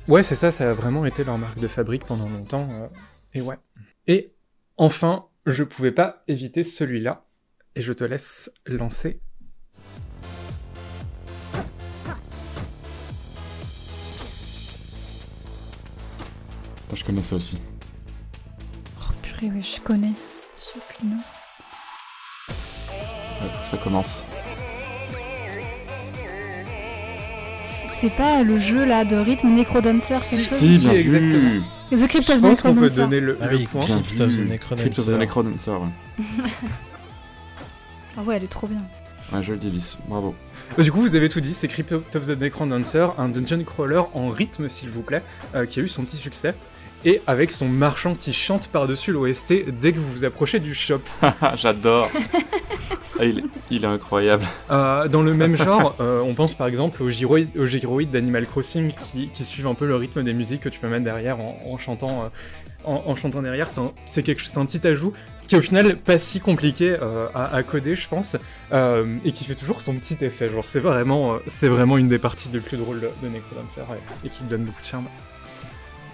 Ouais, 0.08 0.22
c'est 0.22 0.34
ça, 0.36 0.52
ça 0.52 0.70
a 0.70 0.74
vraiment 0.74 1.04
été 1.04 1.24
leur 1.24 1.36
marque 1.38 1.58
de 1.58 1.68
fabrique 1.68 2.04
pendant 2.04 2.28
longtemps. 2.28 2.68
euh, 2.70 2.86
et 3.34 3.40
ouais. 3.40 3.56
Et 4.06 4.34
enfin, 4.76 5.26
je 5.46 5.64
pouvais 5.64 5.92
pas 5.92 6.22
éviter 6.28 6.62
celui-là. 6.64 7.24
Et 7.74 7.82
je 7.82 7.92
te 7.92 8.04
laisse 8.04 8.50
lancer. 8.66 9.20
Je 16.94 17.04
connais 17.04 17.22
ça 17.22 17.36
aussi. 17.36 17.58
Oh 19.00 19.12
purée, 19.22 19.50
ouais, 19.50 19.62
je 19.62 19.80
connais. 19.80 20.12
Je 20.58 20.64
sais 20.64 20.78
plus 20.88 21.04
le 21.08 21.10
nom. 21.16 21.20
Ouais, 22.48 23.50
faut 23.52 23.62
que 23.64 23.68
ça 23.68 23.76
commence. 23.78 24.24
C'est 27.98 28.10
pas 28.10 28.42
le 28.42 28.58
jeu 28.58 28.84
là 28.84 29.04
de 29.04 29.16
rythme 29.16 29.48
Necrodancer 29.50 30.16
quelque 30.28 30.48
chose 30.50 30.58
Si, 30.58 30.78
bien 30.78 30.92
exactement. 30.92 31.62
vu 31.90 31.96
The 31.96 32.08
Crypt 32.08 32.26
Je 32.26 32.32
of 32.32 32.40
pense 32.40 32.62
qu'on 32.62 32.74
peut 32.74 32.90
donner 32.90 33.20
le, 33.20 33.38
Ah 33.40 33.46
le 33.48 33.56
oui, 33.56 33.66
point. 33.66 33.80
Crypt 33.80 33.98
of 34.00 34.14
the 34.16 34.22
vu. 34.22 34.44
Necrodancer. 34.46 34.90
Crypt 34.90 34.98
of 34.98 35.06
the 35.06 35.18
Necrodancer, 35.18 35.70
ouais. 35.70 36.24
Ah 38.18 38.22
ouais, 38.22 38.36
elle 38.36 38.44
est 38.44 38.48
trop 38.48 38.66
bien. 38.66 38.82
Un 39.32 39.42
jeu 39.42 39.56
délice, 39.56 39.98
bravo. 40.08 40.34
Euh, 40.78 40.82
Du 40.82 40.90
coup, 40.92 41.00
vous 41.00 41.14
avez 41.16 41.28
tout 41.28 41.40
dit, 41.40 41.54
c'est 41.54 41.68
Crypt 41.68 41.92
of 41.92 42.26
the 42.26 42.38
Necrodancer, 42.40 43.06
un 43.18 43.28
dungeon 43.28 43.62
crawler 43.64 44.02
en 44.14 44.28
rythme, 44.28 44.68
s'il 44.68 44.90
vous 44.90 45.02
plaît, 45.02 45.22
euh, 45.54 45.66
qui 45.66 45.80
a 45.80 45.82
eu 45.82 45.88
son 45.88 46.02
petit 46.04 46.16
succès. 46.16 46.54
Et 47.06 47.22
avec 47.28 47.52
son 47.52 47.68
marchand 47.68 48.16
qui 48.16 48.32
chante 48.32 48.66
par-dessus 48.66 49.12
l'OST 49.12 49.70
dès 49.80 49.92
que 49.92 49.98
vous 49.98 50.12
vous 50.12 50.24
approchez 50.24 50.58
du 50.58 50.74
shop. 50.74 51.00
J'adore. 51.56 52.10
Ah, 53.18 53.24
il, 53.24 53.38
est- 53.38 53.44
il 53.70 53.84
est 53.84 53.86
incroyable. 53.86 54.44
Euh, 54.72 55.06
dans 55.06 55.22
le 55.22 55.32
même 55.32 55.56
genre, 55.56 55.94
euh, 56.00 56.20
on 56.20 56.34
pense 56.34 56.54
par 56.54 56.66
exemple 56.66 57.02
aux 57.04 57.08
gyroïdes, 57.08 57.56
aux 57.56 58.02
d'Animal 58.02 58.44
Crossing 58.46 58.92
qui, 58.92 59.28
qui 59.28 59.44
suivent 59.44 59.68
un 59.68 59.74
peu 59.74 59.86
le 59.86 59.94
rythme 59.94 60.24
des 60.24 60.34
musiques 60.34 60.62
que 60.62 60.68
tu 60.68 60.80
peux 60.80 60.88
mettre 60.88 61.04
derrière 61.04 61.38
en, 61.40 61.58
en 61.64 61.78
chantant, 61.78 62.24
euh, 62.24 62.28
en, 62.84 63.04
en 63.06 63.14
chantant 63.14 63.40
derrière. 63.40 63.70
C'est 63.70 63.80
un, 63.80 64.66
petit 64.66 64.84
ajout 64.86 65.12
qui 65.46 65.54
est 65.54 65.58
au 65.58 65.62
final 65.62 65.96
pas 65.96 66.18
si 66.18 66.40
compliqué 66.40 66.96
euh, 67.00 67.28
à, 67.34 67.54
à 67.54 67.62
coder, 67.62 67.94
je 67.94 68.08
pense, 68.08 68.36
euh, 68.72 69.16
et 69.24 69.30
qui 69.30 69.44
fait 69.44 69.54
toujours 69.54 69.80
son 69.80 69.94
petit 69.94 70.22
effet. 70.24 70.48
Genre, 70.48 70.64
c'est 70.66 70.80
vraiment, 70.80 71.34
euh, 71.34 71.38
c'est 71.46 71.68
vraiment 71.68 71.98
une 71.98 72.08
des 72.08 72.18
parties 72.18 72.48
les 72.52 72.58
plus 72.60 72.76
drôles 72.76 72.98
de, 73.00 73.08
de 73.22 73.28
Necrodancer 73.28 73.80
et, 74.24 74.26
et 74.26 74.30
qui 74.30 74.42
me 74.42 74.48
donne 74.50 74.64
beaucoup 74.64 74.82
de 74.82 74.86
charme. 74.86 75.06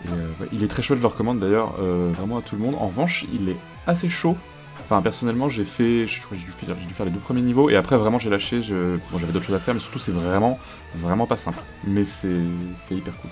Et, 0.05 0.09
euh, 0.13 0.29
ouais, 0.41 0.49
il 0.53 0.63
est 0.65 0.69
très 0.69 0.83
chouette, 0.83 0.99
je 0.99 1.03
le 1.03 1.09
recommande 1.09 1.39
d'ailleurs 1.39 1.75
euh, 1.81 2.11
vraiment 2.17 2.39
à 2.39 2.43
tout 2.43 2.57
le 2.57 2.63
monde. 2.63 2.75
En 2.79 2.87
revanche, 2.89 3.25
il 3.33 3.49
est 3.49 3.57
assez 3.87 4.09
chaud. 4.09 4.37
Enfin, 4.85 5.01
personnellement, 5.01 5.49
j'ai 5.49 5.65
fait, 5.65 6.07
je 6.09 6.21
crois 6.21 6.37
que 6.37 6.43
j'ai 6.43 6.47
dû, 6.47 6.53
faire- 6.53 6.77
j'ai 6.81 6.87
dû 6.87 6.95
faire 6.95 7.07
les 7.07 7.13
deux 7.13 7.21
premiers 7.21 7.41
niveaux 7.43 7.71
et 7.71 7.77
après 7.77 7.97
vraiment 7.97 8.19
j'ai 8.19 8.31
lâché. 8.31 8.63
Je... 8.63 8.97
Bon, 9.11 9.19
j'avais 9.19 9.33
d'autres 9.33 9.45
choses 9.45 9.55
à 9.55 9.61
faire, 9.61 9.75
mais 9.75 9.81
surtout 9.81 9.99
c'est 10.01 10.13
vraiment, 10.13 10.59
vraiment 10.95 11.27
pas 11.27 11.37
simple. 11.37 11.59
Mais 11.85 12.05
c'est, 12.05 12.35
c'est 12.77 12.95
hyper 12.97 13.17
cool. 13.19 13.31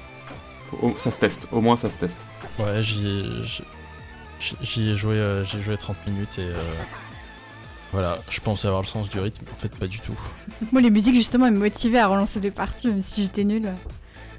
Faut- 0.71 0.79
oh, 0.83 0.95
ça 0.99 1.11
se 1.11 1.19
teste, 1.19 1.49
au 1.51 1.61
moins 1.61 1.77
ça 1.77 1.91
se 1.91 1.99
teste. 1.99 2.25
Ouais, 2.59 2.83
j'y 2.83 3.07
ai, 3.09 3.23
j'y- 3.45 4.57
j'y 4.63 4.89
ai 4.91 4.95
joué, 4.95 5.17
euh, 5.17 5.45
j'ai 5.45 5.61
joué 5.61 5.77
30 5.77 5.97
minutes 6.07 6.39
et 6.39 6.43
euh, 6.45 6.55
voilà, 7.93 8.19
je 8.31 8.39
pensais 8.41 8.69
avoir 8.69 8.83
le 8.83 8.87
sens 8.87 9.09
du 9.09 9.19
rythme, 9.19 9.45
en 9.53 9.59
fait 9.61 9.75
pas 9.77 9.89
du 9.89 9.99
tout. 9.99 10.15
Moi, 10.73 10.81
les 10.81 10.91
musiques, 10.91 11.17
justement, 11.17 11.47
elles 11.47 11.55
me 11.55 11.59
motivaient 11.59 11.99
à 11.99 12.07
relancer 12.07 12.39
des 12.41 12.53
parties, 12.53 12.87
même 12.87 13.03
si 13.03 13.23
j'étais 13.23 13.43
nulle. 13.45 13.73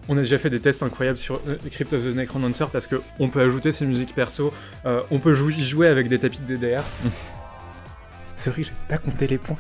On 0.10 0.18
a 0.18 0.22
déjà 0.22 0.38
fait 0.40 0.49
des 0.49 0.60
tests 0.60 0.84
incroyables 0.84 1.18
sur 1.18 1.41
euh, 1.48 1.57
Crypt 1.69 1.94
of 1.94 2.03
the 2.03 2.07
Necrodancer 2.15 2.65
parce 2.72 2.88
que 2.88 3.02
on 3.19 3.30
peut 3.30 3.41
ajouter 3.41 3.72
ses 3.72 3.86
musiques 3.86 4.15
perso, 4.15 4.53
euh, 4.86 5.02
on 5.11 5.19
peut 5.19 5.34
jou- 5.34 5.52
y 5.52 5.64
jouer 5.64 5.88
avec 5.88 6.10
des 6.10 6.19
tapis 6.19 6.40
de 6.40 6.56
DDR. 6.56 6.84
c'est 8.36 8.49
vrai 8.49 8.64
que 8.64 8.68
j'ai 8.68 8.73
pas 8.88 8.98
compté 8.98 9.28
les 9.28 9.38
points. 9.38 9.57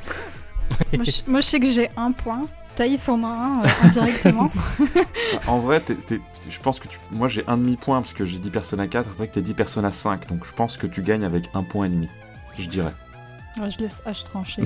moi, 0.93 1.03
je, 1.03 1.11
moi, 1.27 1.41
je 1.41 1.45
sais 1.45 1.59
que 1.59 1.69
j'ai 1.69 1.89
un 1.95 2.11
point. 2.11 2.41
Thaïs 2.75 3.09
en 3.09 3.21
a 3.23 3.27
un 3.27 3.63
euh, 3.63 3.67
indirectement. 3.83 4.49
En 5.45 5.59
vrai, 5.59 5.83
je 6.49 6.59
pense 6.59 6.79
que 6.79 6.87
tu... 6.87 6.97
moi 7.11 7.27
j'ai 7.27 7.43
un 7.47 7.57
demi-point 7.57 8.01
parce 8.01 8.13
que 8.13 8.25
j'ai 8.25 8.39
10 8.39 8.49
personnes 8.49 8.79
à 8.79 8.87
4, 8.87 9.09
après 9.11 9.27
que 9.27 9.33
t'es 9.33 9.41
10 9.41 9.53
personnes 9.55 9.85
à 9.85 9.91
5, 9.91 10.27
donc 10.29 10.45
je 10.45 10.53
pense 10.53 10.77
que 10.77 10.87
tu 10.87 11.01
gagnes 11.01 11.25
avec 11.25 11.49
un 11.53 11.63
point 11.63 11.85
et 11.87 11.89
demi, 11.89 12.07
je 12.57 12.67
dirais. 12.67 12.93
Ouais, 13.59 13.69
je 13.69 13.77
laisse 13.79 14.01
H 14.07 14.23
trancher. 14.23 14.63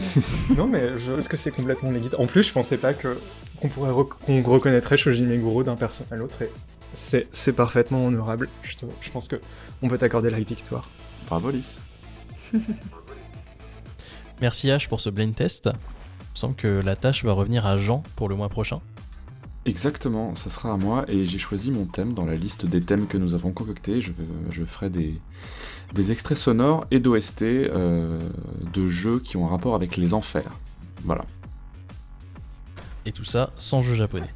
non 0.56 0.68
mais 0.68 1.00
je 1.00 1.12
pense 1.14 1.28
que 1.28 1.36
c'est 1.36 1.50
complètement 1.50 1.90
légitime. 1.90 2.20
En 2.20 2.28
plus, 2.28 2.44
je 2.44 2.54
pensais 2.54 2.78
pas 2.78 2.94
que 2.94 3.18
qu'on 3.62 3.68
pourrait 3.70 3.92
rec- 3.92 4.14
qu'on 4.26 4.42
reconnaîtrait 4.44 4.98
Shoji 4.98 5.24
Meguro 5.24 5.64
d'un 5.64 5.76
personne 5.76 6.08
à 6.12 6.16
l'autre 6.16 6.42
et 6.42 6.50
c'est 6.94 7.28
c'est 7.32 7.54
parfaitement 7.54 8.06
honorable. 8.06 8.50
Je, 8.64 8.76
te- 8.78 8.86
je 9.02 9.10
pense 9.12 9.28
que 9.28 9.38
on 9.82 9.90
peut 9.90 9.98
t'accorder 9.98 10.30
la 10.30 10.40
victoire. 10.40 10.90
Bravo 11.28 11.50
Lys. 11.52 11.80
Merci 14.42 14.68
H 14.68 14.88
pour 14.88 15.00
ce 15.02 15.10
blind 15.10 15.34
test. 15.36 15.66
Il 15.68 15.72
me 16.34 16.38
semble 16.40 16.56
que 16.56 16.68
la 16.68 16.96
tâche 16.96 17.24
va 17.24 17.32
revenir 17.34 17.66
à 17.66 17.78
Jean 17.78 18.04
pour 18.16 18.28
le 18.30 18.36
mois 18.36 18.50
prochain. 18.50 18.82
Exactement, 19.66 20.36
ça 20.36 20.50
sera 20.52 20.74
à 20.74 20.78
moi 20.78 21.06
et 21.08 21.26
j'ai 21.26 21.40
choisi 21.40 21.72
mon 21.72 21.86
thème 21.86 22.14
dans 22.14 22.26
la 22.26 22.36
liste 22.36 22.66
des 22.68 22.82
thèmes 22.82 23.08
que 23.08 23.18
nous 23.18 23.34
avons 23.34 23.52
concoctés. 23.52 24.00
Je, 24.02 24.12
ferai 24.66 24.90
des, 24.92 25.20
des 25.94 26.12
extraits 26.12 26.38
sonores 26.38 26.86
et 26.92 27.00
d'OST 27.00 27.42
euh, 27.42 28.20
de 28.74 28.88
jeux 28.88 29.20
qui 29.20 29.38
ont 29.38 29.48
un 29.48 29.50
rapport 29.50 29.74
avec 29.74 29.98
les 29.98 30.14
enfers. 30.14 30.52
Voilà. 31.04 31.26
Et 33.06 33.12
tout 33.12 33.24
ça 33.24 33.52
sans 33.58 33.82
jeu 33.82 33.94
japonais. 33.94 34.34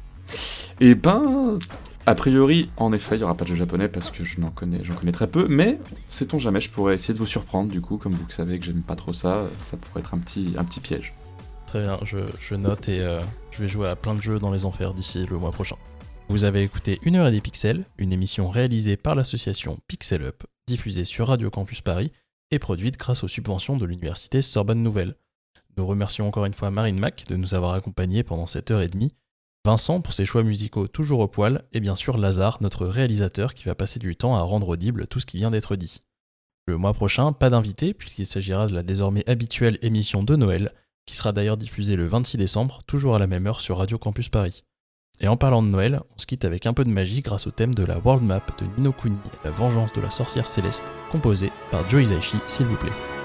Et 0.80 0.94
ben, 0.94 1.58
a 2.06 2.14
priori, 2.14 2.70
en 2.76 2.92
effet, 2.92 3.16
il 3.16 3.18
n'y 3.18 3.24
aura 3.24 3.36
pas 3.36 3.44
de 3.44 3.50
jeu 3.50 3.56
japonais 3.56 3.88
parce 3.88 4.10
que 4.10 4.24
je 4.24 4.40
n'en 4.40 4.50
connais, 4.50 4.82
j'en 4.82 4.94
connais 4.94 5.12
très 5.12 5.26
peu, 5.26 5.46
mais 5.48 5.78
sait-on 6.08 6.38
jamais, 6.38 6.60
je 6.60 6.70
pourrais 6.70 6.94
essayer 6.94 7.14
de 7.14 7.18
vous 7.18 7.26
surprendre 7.26 7.70
du 7.70 7.80
coup, 7.80 7.98
comme 7.98 8.14
vous 8.14 8.28
savez 8.30 8.58
que 8.58 8.64
j'aime 8.64 8.82
pas 8.82 8.96
trop 8.96 9.12
ça, 9.12 9.44
ça 9.62 9.76
pourrait 9.76 10.00
être 10.00 10.14
un 10.14 10.18
petit, 10.18 10.54
un 10.56 10.64
petit 10.64 10.80
piège. 10.80 11.12
Très 11.66 11.82
bien, 11.82 12.00
je, 12.04 12.18
je 12.40 12.54
note 12.54 12.88
et 12.88 13.00
euh, 13.00 13.20
je 13.52 13.62
vais 13.62 13.68
jouer 13.68 13.88
à 13.88 13.96
plein 13.96 14.14
de 14.14 14.22
jeux 14.22 14.38
dans 14.38 14.50
les 14.50 14.64
enfers 14.64 14.94
d'ici 14.94 15.26
le 15.26 15.38
mois 15.38 15.52
prochain. 15.52 15.76
Vous 16.28 16.44
avez 16.44 16.62
écouté 16.62 16.98
Une 17.02 17.16
heure 17.16 17.28
et 17.28 17.32
des 17.32 17.40
pixels, 17.40 17.84
une 17.98 18.12
émission 18.12 18.48
réalisée 18.48 18.96
par 18.96 19.14
l'association 19.14 19.78
Pixel 19.86 20.22
Up, 20.22 20.44
diffusée 20.66 21.04
sur 21.04 21.28
Radio 21.28 21.50
Campus 21.50 21.80
Paris 21.80 22.12
et 22.50 22.58
produite 22.58 22.96
grâce 22.96 23.22
aux 23.24 23.28
subventions 23.28 23.76
de 23.76 23.84
l'université 23.84 24.40
Sorbonne 24.40 24.82
Nouvelle. 24.82 25.16
Nous 25.76 25.86
remercions 25.86 26.26
encore 26.26 26.44
une 26.44 26.54
fois 26.54 26.70
Marine 26.70 26.98
Mac 26.98 27.24
de 27.28 27.36
nous 27.36 27.54
avoir 27.54 27.74
accompagnés 27.74 28.22
pendant 28.22 28.46
cette 28.46 28.70
heure 28.70 28.82
et 28.82 28.88
demie, 28.88 29.12
Vincent 29.66 30.00
pour 30.00 30.14
ses 30.14 30.24
choix 30.24 30.42
musicaux 30.42 30.88
toujours 30.88 31.20
au 31.20 31.28
poil, 31.28 31.64
et 31.72 31.80
bien 31.80 31.94
sûr 31.94 32.16
Lazare, 32.16 32.58
notre 32.62 32.86
réalisateur 32.86 33.52
qui 33.52 33.64
va 33.64 33.74
passer 33.74 33.98
du 33.98 34.16
temps 34.16 34.34
à 34.34 34.40
rendre 34.40 34.70
audible 34.70 35.06
tout 35.06 35.20
ce 35.20 35.26
qui 35.26 35.36
vient 35.36 35.50
d'être 35.50 35.76
dit. 35.76 36.00
Le 36.66 36.78
mois 36.78 36.94
prochain, 36.94 37.32
pas 37.32 37.50
d'invité, 37.50 37.92
puisqu'il 37.92 38.26
s'agira 38.26 38.68
de 38.68 38.74
la 38.74 38.82
désormais 38.82 39.28
habituelle 39.28 39.78
émission 39.82 40.22
de 40.22 40.34
Noël, 40.34 40.72
qui 41.04 41.14
sera 41.14 41.32
d'ailleurs 41.32 41.58
diffusée 41.58 41.96
le 41.96 42.06
26 42.06 42.38
décembre, 42.38 42.80
toujours 42.86 43.14
à 43.14 43.18
la 43.18 43.26
même 43.26 43.46
heure 43.46 43.60
sur 43.60 43.78
Radio 43.78 43.98
Campus 43.98 44.30
Paris. 44.30 44.64
Et 45.20 45.28
en 45.28 45.36
parlant 45.36 45.62
de 45.62 45.68
Noël, 45.68 46.00
on 46.16 46.18
se 46.18 46.26
quitte 46.26 46.46
avec 46.46 46.64
un 46.64 46.72
peu 46.72 46.84
de 46.84 46.90
magie 46.90 47.20
grâce 47.20 47.46
au 47.46 47.50
thème 47.50 47.74
de 47.74 47.84
la 47.84 47.98
World 47.98 48.24
Map 48.24 48.46
de 48.58 48.64
Nino 48.78 48.92
Kuni, 48.92 49.18
La 49.44 49.50
vengeance 49.50 49.92
de 49.92 50.00
la 50.00 50.10
sorcière 50.10 50.46
céleste, 50.46 50.90
composé 51.10 51.52
par 51.70 51.88
Joe 51.90 52.04
Hisaishi, 52.04 52.38
s'il 52.46 52.66
vous 52.66 52.76
plaît. 52.76 53.19